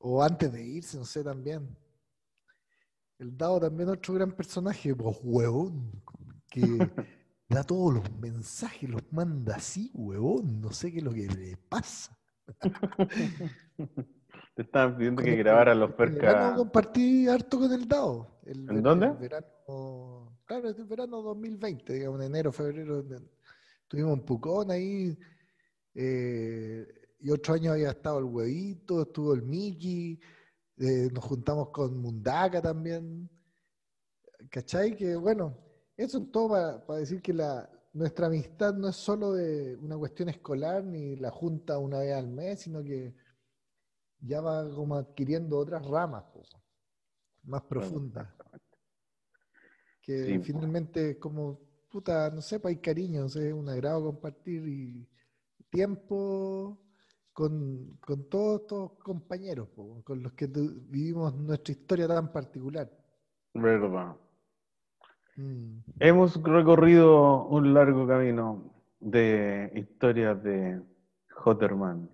o 0.00 0.22
antes 0.22 0.50
de 0.52 0.62
irse, 0.64 0.96
no 0.98 1.04
sé 1.04 1.22
también. 1.22 1.68
El 3.18 3.36
Dado 3.36 3.60
también 3.60 3.88
otro 3.90 4.14
gran 4.14 4.32
personaje, 4.32 4.94
pues 4.94 5.18
huevón, 5.22 5.92
que 6.50 6.60
da 7.48 7.62
todos 7.62 7.94
los 7.94 8.10
mensajes, 8.18 8.88
los 8.88 9.02
manda 9.12 9.56
así, 9.56 9.90
huevón, 9.94 10.60
no 10.60 10.72
sé 10.72 10.90
qué 10.90 10.98
es 10.98 11.04
lo 11.04 11.12
que 11.12 11.26
le 11.28 11.56
pasa. 11.68 12.16
Te 14.54 14.62
estaban 14.62 14.96
pidiendo 14.96 15.22
que 15.22 15.28
Con 15.30 15.38
el- 15.38 15.44
grabaras 15.44 15.76
los 15.76 15.90
En 15.90 15.96
verano 15.96 16.14
perca. 16.16 16.54
compartí 16.56 17.28
harto 17.28 17.58
con 17.58 17.72
el 17.72 17.86
Dado. 17.86 18.40
El, 18.44 18.68
¿En 18.70 18.82
dónde? 18.82 19.06
el 19.06 19.16
verano, 19.16 20.38
claro, 20.44 20.68
el 20.68 20.84
verano 20.84 21.22
2020, 21.22 21.92
digamos, 21.94 22.20
en 22.20 22.26
enero, 22.26 22.52
febrero. 22.52 23.04
Estuvimos 23.82 24.18
en 24.18 24.24
Pucón 24.24 24.70
ahí. 24.70 25.16
eh, 25.94 26.86
y 27.20 27.30
otro 27.30 27.54
año 27.54 27.72
había 27.72 27.90
estado 27.90 28.18
el 28.18 28.24
Huevito, 28.24 29.02
estuvo 29.02 29.34
el 29.34 29.42
Miki. 29.42 30.18
eh, 30.78 31.08
nos 31.12 31.24
juntamos 31.24 31.68
con 31.70 31.96
Mundaka 31.98 32.62
también. 32.62 33.28
¿Cachai? 34.50 34.96
Que 34.96 35.14
bueno, 35.16 35.56
eso 35.96 36.18
es 36.18 36.30
todo 36.32 36.48
para, 36.50 36.86
para 36.86 37.00
decir 37.00 37.20
que 37.20 37.34
la, 37.34 37.68
nuestra 37.92 38.26
amistad 38.26 38.74
no 38.74 38.88
es 38.88 38.96
solo 38.96 39.32
de 39.32 39.76
una 39.76 39.96
cuestión 39.98 40.28
escolar 40.28 40.84
ni 40.84 41.16
la 41.16 41.30
junta 41.30 41.78
una 41.78 41.98
vez 41.98 42.14
al 42.14 42.28
mes, 42.28 42.60
sino 42.60 42.82
que 42.82 43.14
ya 44.20 44.40
va 44.40 44.68
como 44.74 44.94
adquiriendo 44.96 45.58
otras 45.58 45.84
ramas 45.86 46.24
más 47.42 47.62
profundas. 47.62 48.28
Que 50.02 50.24
Sí. 50.24 50.38
finalmente 50.40 51.18
como, 51.18 51.60
puta, 51.90 52.30
no 52.30 52.40
sé, 52.40 52.60
pues 52.60 52.76
hay 52.76 52.80
cariño, 52.80 53.22
no 53.22 53.28
sé, 53.28 53.48
es 53.48 53.54
un 53.54 53.68
agrado 53.68 54.04
compartir 54.04 54.66
y 54.66 55.08
tiempo 55.70 56.79
con, 57.40 57.96
con 58.02 58.28
todos 58.28 58.60
estos 58.60 58.92
compañeros 59.02 59.66
po, 59.68 60.02
con 60.04 60.22
los 60.22 60.32
que 60.34 60.46
vivimos 60.46 61.34
nuestra 61.34 61.72
historia 61.72 62.06
tan 62.06 62.30
particular. 62.30 62.90
Verdad. 63.54 64.14
Mm. 65.36 65.78
Hemos 66.00 66.42
recorrido 66.42 67.46
un 67.46 67.72
largo 67.72 68.06
camino 68.06 68.70
de 69.00 69.72
historias 69.74 70.42
de 70.42 70.82
Hotterman, 71.30 72.10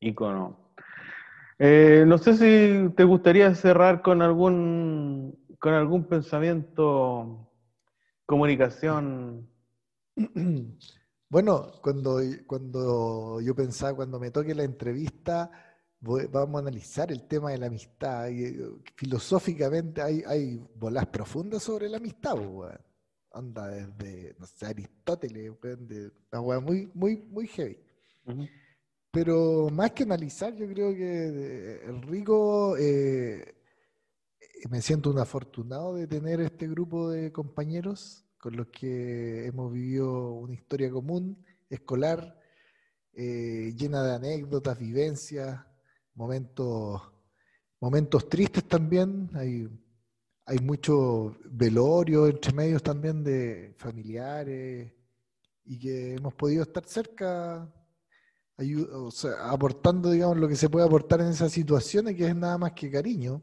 ícono. 0.00 0.56
Eh, 1.58 2.04
no 2.06 2.16
sé 2.16 2.32
si 2.32 2.94
te 2.94 3.04
gustaría 3.04 3.54
cerrar 3.54 4.00
con 4.00 4.22
algún, 4.22 5.38
con 5.58 5.74
algún 5.74 6.04
pensamiento, 6.04 7.46
comunicación. 8.24 9.50
Bueno, 11.28 11.72
cuando, 11.82 12.20
cuando 12.46 13.40
yo 13.40 13.54
pensaba, 13.54 13.94
cuando 13.96 14.20
me 14.20 14.30
toque 14.30 14.54
la 14.54 14.62
entrevista, 14.64 15.50
voy- 16.00 16.26
vamos 16.26 16.56
a 16.56 16.62
analizar 16.62 17.10
el 17.10 17.26
tema 17.26 17.50
de 17.50 17.58
la 17.58 17.66
amistad. 17.66 18.28
Y, 18.28 18.44
eh, 18.44 18.56
filosóficamente 18.96 20.02
hay, 20.02 20.22
hay 20.26 20.56
bolas 20.76 21.06
profundas 21.06 21.62
sobre 21.62 21.88
la 21.88 21.96
amistad, 21.98 22.34
pues, 22.36 22.48
weón. 22.48 22.80
Anda 23.32 23.66
desde, 23.68 24.34
no 24.38 24.46
sé, 24.46 24.66
Aristóteles, 24.66 25.52
weón, 25.62 25.86
de, 25.88 26.10
una 26.32 26.40
weá 26.40 26.60
muy, 26.60 26.90
muy, 26.94 27.16
muy 27.18 27.46
heavy. 27.48 27.78
Pero 29.10 29.68
más 29.70 29.92
que 29.92 30.02
analizar, 30.04 30.54
yo 30.54 30.66
creo 30.68 30.94
que 30.94 31.80
el 31.86 32.02
rico, 32.02 32.76
eh, 32.78 33.54
me 34.70 34.82
siento 34.82 35.10
un 35.10 35.18
afortunado 35.18 35.94
de 35.94 36.06
tener 36.06 36.40
este 36.40 36.66
grupo 36.68 37.10
de 37.10 37.32
compañeros 37.32 38.24
con 38.46 38.56
los 38.56 38.68
que 38.68 39.44
hemos 39.44 39.72
vivido 39.72 40.34
una 40.34 40.54
historia 40.54 40.88
común, 40.88 41.44
escolar, 41.68 42.38
eh, 43.12 43.74
llena 43.76 44.04
de 44.04 44.14
anécdotas, 44.14 44.78
vivencias, 44.78 45.66
momentos, 46.14 47.02
momentos 47.80 48.28
tristes 48.28 48.62
también. 48.68 49.28
Hay, 49.34 49.68
hay 50.44 50.58
mucho 50.60 51.36
velorio 51.46 52.28
entre 52.28 52.52
medios 52.52 52.84
también 52.84 53.24
de 53.24 53.74
familiares 53.78 54.92
y 55.64 55.76
que 55.80 56.14
hemos 56.14 56.32
podido 56.34 56.62
estar 56.62 56.84
cerca 56.86 57.68
o 58.92 59.10
sea, 59.10 59.50
aportando, 59.50 60.12
digamos, 60.12 60.36
lo 60.36 60.46
que 60.46 60.54
se 60.54 60.70
puede 60.70 60.86
aportar 60.86 61.20
en 61.20 61.30
esas 61.30 61.50
situaciones, 61.50 62.14
que 62.14 62.28
es 62.28 62.36
nada 62.36 62.58
más 62.58 62.74
que 62.74 62.92
cariño. 62.92 63.42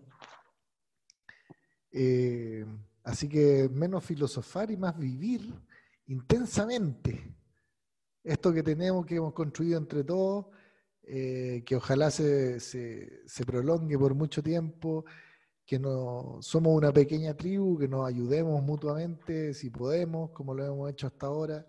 Eh, 1.91 2.65
así 3.03 3.29
que 3.29 3.69
menos 3.71 4.03
filosofar 4.05 4.71
y 4.71 4.77
más 4.77 4.97
vivir 4.97 5.53
intensamente 6.07 7.35
esto 8.23 8.53
que 8.53 8.63
tenemos, 8.63 9.05
que 9.05 9.15
hemos 9.15 9.33
construido 9.33 9.77
entre 9.77 10.03
todos, 10.03 10.47
eh, 11.03 11.63
que 11.65 11.75
ojalá 11.75 12.09
se, 12.11 12.59
se- 12.59 13.21
se 13.27 13.45
prolongue 13.45 13.97
por 13.99 14.15
mucho 14.15 14.41
tiempo, 14.43 15.05
que 15.65 15.79
no, 15.79 16.39
somos 16.41 16.75
una 16.77 16.93
pequeña 16.93 17.35
tribu, 17.35 17.77
que 17.79 17.87
nos 17.87 18.07
ayudemos 18.07 18.61
mutuamente 18.63 19.53
si 19.53 19.69
podemos, 19.69 20.31
como 20.31 20.53
lo 20.55 20.65
hemos 20.65 20.91
hecho 20.91 21.07
hasta 21.07 21.27
ahora. 21.27 21.67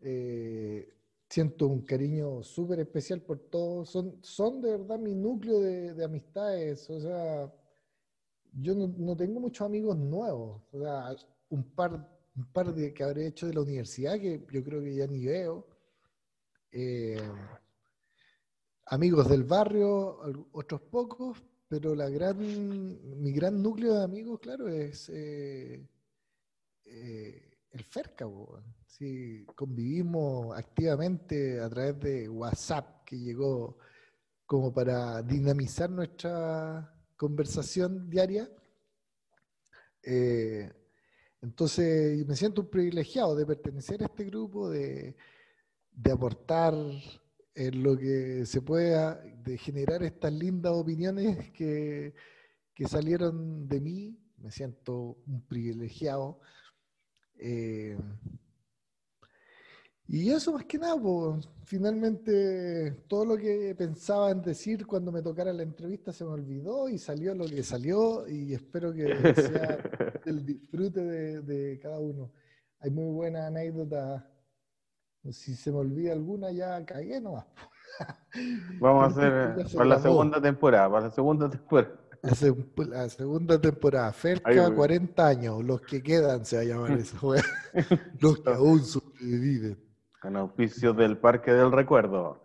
Eh, 0.00 0.88
siento 1.28 1.66
un 1.68 1.82
cariño 1.82 2.42
súper 2.42 2.80
especial 2.80 3.22
por 3.22 3.38
todos. 3.38 3.90
Son, 3.90 4.18
son 4.22 4.60
de 4.60 4.72
verdad 4.78 4.98
mi 4.98 5.14
núcleo 5.14 5.60
de, 5.60 5.94
de 5.94 6.04
amistades. 6.04 6.88
O 6.90 7.00
sea, 7.00 7.52
yo 8.52 8.74
no, 8.74 9.16
tengo 9.16 9.40
muchos 9.40 9.66
amigos 9.66 9.96
nuevos. 9.96 10.62
O 10.72 10.80
sea, 10.80 11.14
un 11.50 11.74
par, 11.74 11.92
un 12.36 12.52
par 12.52 12.74
de 12.74 12.92
que 12.92 13.02
habré 13.02 13.26
hecho 13.26 13.46
de 13.46 13.54
la 13.54 13.60
universidad 13.60 14.18
que 14.18 14.44
yo 14.50 14.64
creo 14.64 14.82
que 14.82 14.94
ya 14.94 15.06
ni 15.06 15.24
veo. 15.24 15.66
Eh, 16.70 17.20
amigos 18.86 19.28
del 19.28 19.44
barrio, 19.44 20.18
otros 20.52 20.80
pocos, 20.82 21.42
pero 21.68 21.94
la 21.94 22.08
gran, 22.08 22.38
mi 23.22 23.32
gran 23.32 23.62
núcleo 23.62 23.94
de 23.94 24.04
amigos, 24.04 24.40
claro, 24.40 24.68
es 24.68 25.08
eh, 25.08 25.86
eh, 26.84 27.58
el 27.70 27.84
Ferca. 27.84 28.26
Sí, 28.86 29.46
convivimos 29.56 30.56
activamente 30.56 31.60
a 31.60 31.68
través 31.70 31.98
de 32.00 32.28
WhatsApp, 32.28 33.04
que 33.04 33.18
llegó 33.18 33.78
como 34.44 34.72
para 34.72 35.22
dinamizar 35.22 35.88
nuestra 35.90 36.94
conversación 37.16 38.08
diaria. 38.08 38.50
Eh, 40.02 40.72
entonces, 41.40 42.26
me 42.26 42.36
siento 42.36 42.62
un 42.62 42.70
privilegiado 42.70 43.34
de 43.34 43.46
pertenecer 43.46 44.02
a 44.02 44.06
este 44.06 44.24
grupo, 44.24 44.70
de, 44.70 45.16
de 45.90 46.12
aportar 46.12 46.74
en 47.54 47.82
lo 47.82 47.96
que 47.96 48.46
se 48.46 48.62
pueda, 48.62 49.16
de 49.16 49.58
generar 49.58 50.02
estas 50.02 50.32
lindas 50.32 50.72
opiniones 50.72 51.50
que, 51.50 52.14
que 52.74 52.88
salieron 52.88 53.68
de 53.68 53.80
mí. 53.80 54.18
Me 54.38 54.50
siento 54.50 55.18
un 55.26 55.46
privilegiado. 55.46 56.40
Eh, 57.38 57.98
y 60.14 60.30
eso 60.30 60.52
más 60.52 60.64
que 60.66 60.78
nada, 60.78 60.94
po, 61.00 61.38
finalmente 61.64 62.90
todo 63.08 63.24
lo 63.24 63.36
que 63.36 63.74
pensaba 63.76 64.30
en 64.30 64.42
decir 64.42 64.86
cuando 64.86 65.10
me 65.10 65.22
tocara 65.22 65.52
la 65.52 65.62
entrevista 65.62 66.12
se 66.12 66.24
me 66.24 66.30
olvidó 66.30 66.88
y 66.88 66.98
salió 66.98 67.34
lo 67.34 67.46
que 67.46 67.62
salió 67.62 68.28
y 68.28 68.52
espero 68.54 68.92
que 68.92 69.06
sea 69.34 69.78
el 70.26 70.44
disfrute 70.44 71.00
de, 71.00 71.40
de 71.42 71.78
cada 71.80 71.98
uno. 71.98 72.30
Hay 72.80 72.90
muy 72.90 73.12
buenas 73.12 73.46
anécdotas. 73.46 74.22
Si 75.30 75.54
se 75.54 75.70
me 75.70 75.78
olvida 75.78 76.12
alguna, 76.12 76.50
ya 76.50 76.84
cagué 76.84 77.20
nomás. 77.20 77.46
Vamos 78.80 79.04
a 79.04 79.06
hacer 79.54 79.66
para 79.74 79.84
la 79.88 80.00
segunda 80.00 80.40
temporada, 80.42 80.90
para 80.90 81.06
la 81.06 81.10
segunda 81.10 81.48
temporada. 81.50 81.98
La, 82.22 82.34
se- 82.36 82.54
la 82.88 83.08
segunda 83.08 83.60
temporada, 83.60 84.12
Ferca, 84.12 84.50
güey. 84.52 84.76
40 84.76 85.26
años, 85.26 85.64
los 85.64 85.80
que 85.80 86.02
quedan 86.02 86.44
se 86.44 86.56
va 86.56 86.62
a 86.62 86.64
llamar 86.64 86.98
wea. 87.22 87.42
Los 88.20 88.38
que 88.40 88.50
aún 88.50 88.84
sobreviven. 88.84 89.78
Con 90.22 90.36
auspicios 90.36 90.96
del 90.96 91.18
Parque 91.18 91.52
del 91.52 91.72
Recuerdo. 91.72 92.40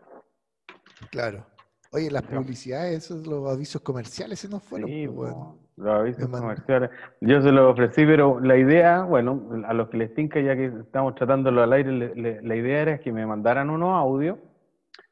Claro. 1.11 1.45
Oye, 1.91 2.11
las 2.11 2.23
publicidades, 2.23 3.05
esos 3.05 3.25
los 3.27 3.49
avisos 3.49 3.81
comerciales 3.81 4.39
se 4.39 4.49
nos 4.49 4.63
fueron. 4.63 4.89
Sí, 4.89 5.07
pues, 5.07 5.31
po, 5.31 5.37
weón. 5.39 5.57
los 5.77 5.95
avisos 5.99 6.27
comerciales. 6.29 6.89
Yo 7.21 7.41
se 7.41 7.51
los 7.51 7.71
ofrecí, 7.71 8.05
pero 8.05 8.39
la 8.39 8.57
idea, 8.57 9.03
bueno, 9.03 9.47
a 9.65 9.73
los 9.73 9.89
que 9.89 9.97
les 9.97 10.13
tinca, 10.13 10.39
ya 10.41 10.55
que 10.55 10.65
estamos 10.65 11.15
tratándolo 11.15 11.61
al 11.63 11.71
aire, 11.71 11.91
le- 11.91 12.15
le- 12.15 12.41
la 12.41 12.55
idea 12.55 12.81
era 12.81 12.99
que 12.99 13.11
me 13.13 13.25
mandaran 13.25 13.69
unos 13.69 13.95
audios. 13.95 14.37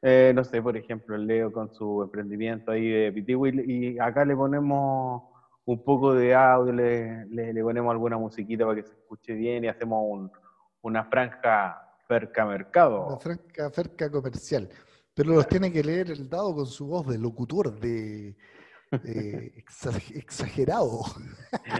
Eh, 0.02 0.32
no 0.34 0.44
sé, 0.44 0.60
por 0.60 0.76
ejemplo, 0.76 1.14
el 1.16 1.26
Leo 1.26 1.50
con 1.52 1.72
su 1.72 2.02
emprendimiento 2.02 2.72
ahí 2.72 2.88
de 2.88 3.12
Pitigüe, 3.12 3.50
y, 3.64 3.98
acá 3.98 4.24
le 4.24 4.36
ponemos 4.36 5.22
un 5.64 5.82
poco 5.82 6.12
de 6.14 6.34
audio, 6.34 6.72
le, 6.72 7.26
le- 7.26 7.52
le 7.54 7.62
ponemos 7.62 7.90
alguna 7.90 8.18
musiquita 8.18 8.64
para 8.66 8.76
que 8.76 8.82
se 8.86 8.92
escuche 8.94 9.32
bien 9.34 9.64
y 9.64 9.68
hacemos 9.68 10.00
un- 10.04 10.30
una 10.82 11.04
franja 11.04 11.82
cerca 12.08 12.44
mercado. 12.46 13.06
Una 13.06 13.18
franca 13.18 13.70
ferca 13.70 14.10
comercial. 14.10 14.68
Pero 15.14 15.30
los 15.32 15.48
tiene 15.48 15.72
que 15.72 15.82
leer 15.82 16.10
el 16.10 16.28
dado 16.28 16.54
con 16.54 16.66
su 16.66 16.86
voz 16.86 17.06
de 17.06 17.16
locutor, 17.18 17.78
de, 17.80 18.36
de 18.90 19.52
exa- 19.66 20.14
exagerado. 20.16 21.00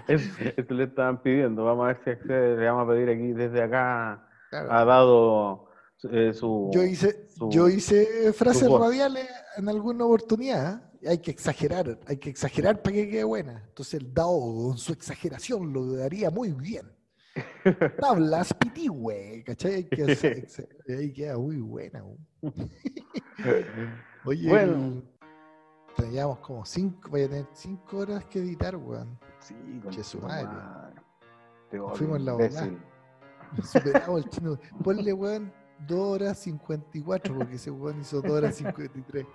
Eso, 0.09 0.75
le 0.75 0.85
estaban 0.85 1.21
pidiendo. 1.23 1.65
Vamos 1.65 1.85
a 1.85 1.89
ver 1.89 2.01
si 2.05 2.11
accede. 2.11 2.57
Le 2.57 2.67
vamos 2.67 2.85
a 2.89 2.93
pedir 2.93 3.11
aquí 3.11 3.33
desde 3.33 3.63
acá. 3.63 4.27
Claro. 4.51 4.73
Ha 4.73 4.85
dado 4.85 5.69
eh, 6.11 6.33
su. 6.33 6.71
Yo 6.73 6.83
hice, 6.83 7.29
su- 7.29 7.51
yo 7.51 7.69
hice 7.69 8.33
frases 8.33 8.69
radiales 8.71 9.29
en 9.59 9.69
alguna 9.69 10.07
oportunidad. 10.07 10.91
y 11.03 11.09
Hay 11.09 11.19
que 11.19 11.31
exagerar, 11.31 11.99
hay 12.07 12.17
que 12.17 12.31
exagerar 12.31 12.81
para 12.81 12.95
que 12.97 13.11
quede 13.11 13.25
buena. 13.25 13.65
Entonces 13.69 14.01
el 14.01 14.15
DAO 14.15 14.69
con 14.69 14.79
su 14.79 14.93
exageración 14.95 15.73
lo 15.75 15.93
daría 15.93 16.31
muy 16.31 16.53
bien. 16.53 16.91
Tablas 18.01 18.53
pitigüe, 18.55 19.43
¿cachai? 19.45 19.85
Que 19.89 20.03
hacer- 20.05 20.45
exa- 20.47 20.69
ahí 20.99 21.13
queda 21.13 21.37
muy 21.39 21.57
buena. 21.59 22.03
Oye, 24.25 24.49
Bueno. 24.49 25.03
teníamos 25.97 26.39
como 26.41 26.65
cinco, 26.65 27.11
vaya 27.11 27.27
a 27.27 27.29
tener 27.29 27.47
cinco 27.53 27.99
horas 27.99 28.25
que 28.27 28.39
editar, 28.41 28.77
weón. 28.77 29.19
Sí, 29.41 29.55
con 29.83 29.93
Che, 29.93 30.03
su 30.03 30.21
madre. 30.21 30.45
madre. 30.47 31.01
Te 31.71 31.77
Nos 31.79 31.87
odio, 31.89 31.97
fuimos 31.97 32.17
en 32.19 32.25
la 32.25 32.33
imbécil. 32.33 32.79
Superamos 33.63 34.25
el 34.25 34.31
chino. 34.31 34.59
Ponle, 34.83 35.13
weón, 35.13 35.53
2 35.87 35.99
horas 35.99 36.39
54, 36.39 37.35
porque 37.37 37.55
ese 37.57 37.71
weón 37.71 38.01
hizo 38.01 38.21
2 38.23 38.31
horas 38.31 38.55
53. 38.57 39.27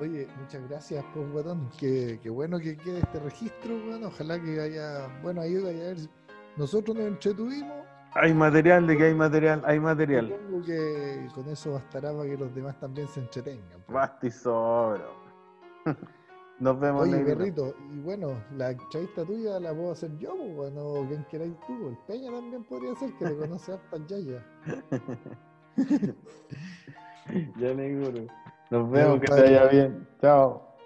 Oye, 0.00 0.26
muchas 0.40 0.66
gracias, 0.68 1.04
pues, 1.14 1.30
guatón. 1.30 1.68
Qué, 1.78 2.18
qué 2.22 2.30
bueno 2.30 2.58
que 2.58 2.76
quede 2.76 3.00
este 3.00 3.20
registro, 3.20 3.74
weón. 3.76 4.04
Ojalá 4.04 4.40
que 4.40 4.58
haya. 4.60 5.08
Bueno, 5.22 5.42
ahí 5.42 5.54
vaya 5.62 5.82
a 5.84 5.86
ver. 5.88 5.98
si- 5.98 6.08
Nosotros 6.56 6.96
nos 6.96 7.06
entretuvimos. 7.06 7.84
Hay 8.14 8.34
material, 8.34 8.86
de 8.86 8.96
que 8.96 9.04
hay 9.04 9.14
material, 9.14 9.62
hay 9.64 9.78
material. 9.78 10.28
Supongo 10.28 10.64
que 10.64 11.28
con 11.34 11.48
eso 11.48 11.72
bastará 11.74 12.12
para 12.12 12.24
que 12.24 12.36
los 12.36 12.52
demás 12.54 12.78
también 12.80 13.06
se 13.08 13.20
entretengan. 13.20 13.68
pues. 13.86 13.88
Basta 13.88 14.26
y 14.26 14.30
sobra. 14.30 15.04
Nos 16.60 16.78
vemos, 16.78 17.08
Oye, 17.08 17.24
perrito, 17.24 17.74
y 17.90 18.00
bueno, 18.00 18.42
la 18.54 18.72
entrevista 18.72 19.24
tuya 19.24 19.58
la 19.58 19.72
puedo 19.72 19.92
hacer 19.92 20.14
yo, 20.18 20.34
pues, 20.36 20.54
bueno, 20.74 21.06
quien 21.08 21.24
queráis 21.24 21.54
tú. 21.66 21.88
El 21.88 21.96
Peña 22.06 22.30
también 22.30 22.62
podría 22.64 22.94
ser, 22.96 23.14
que 23.14 23.24
te 23.24 23.34
conoce 23.36 23.72
hartas 23.74 24.06
yayas. 24.06 24.44
Ya, 27.58 27.72
negro. 27.74 28.26
Nos 28.70 28.88
vemos, 28.88 29.14
que 29.20 29.26
te 29.26 29.32
compadre. 29.32 29.56
vaya 29.56 29.66
bien. 29.68 30.08
Chao. 30.20 30.76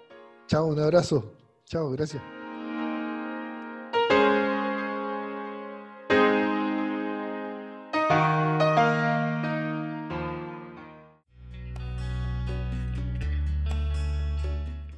Chao, 0.47 0.65
un 0.65 0.79
abrazo. 0.79 1.33
Chao, 1.65 1.91
gracias. 1.91 2.21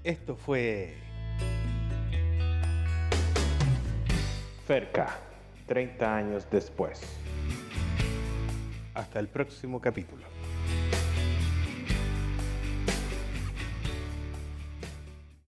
Esto 0.04 0.38
fue 0.38 0.96
Ferca, 4.66 5.10
30 5.66 6.16
años 6.16 6.48
después. 6.50 7.02
Hasta 8.94 9.20
el 9.20 9.28
próximo 9.28 9.82
capítulo. 9.82 10.37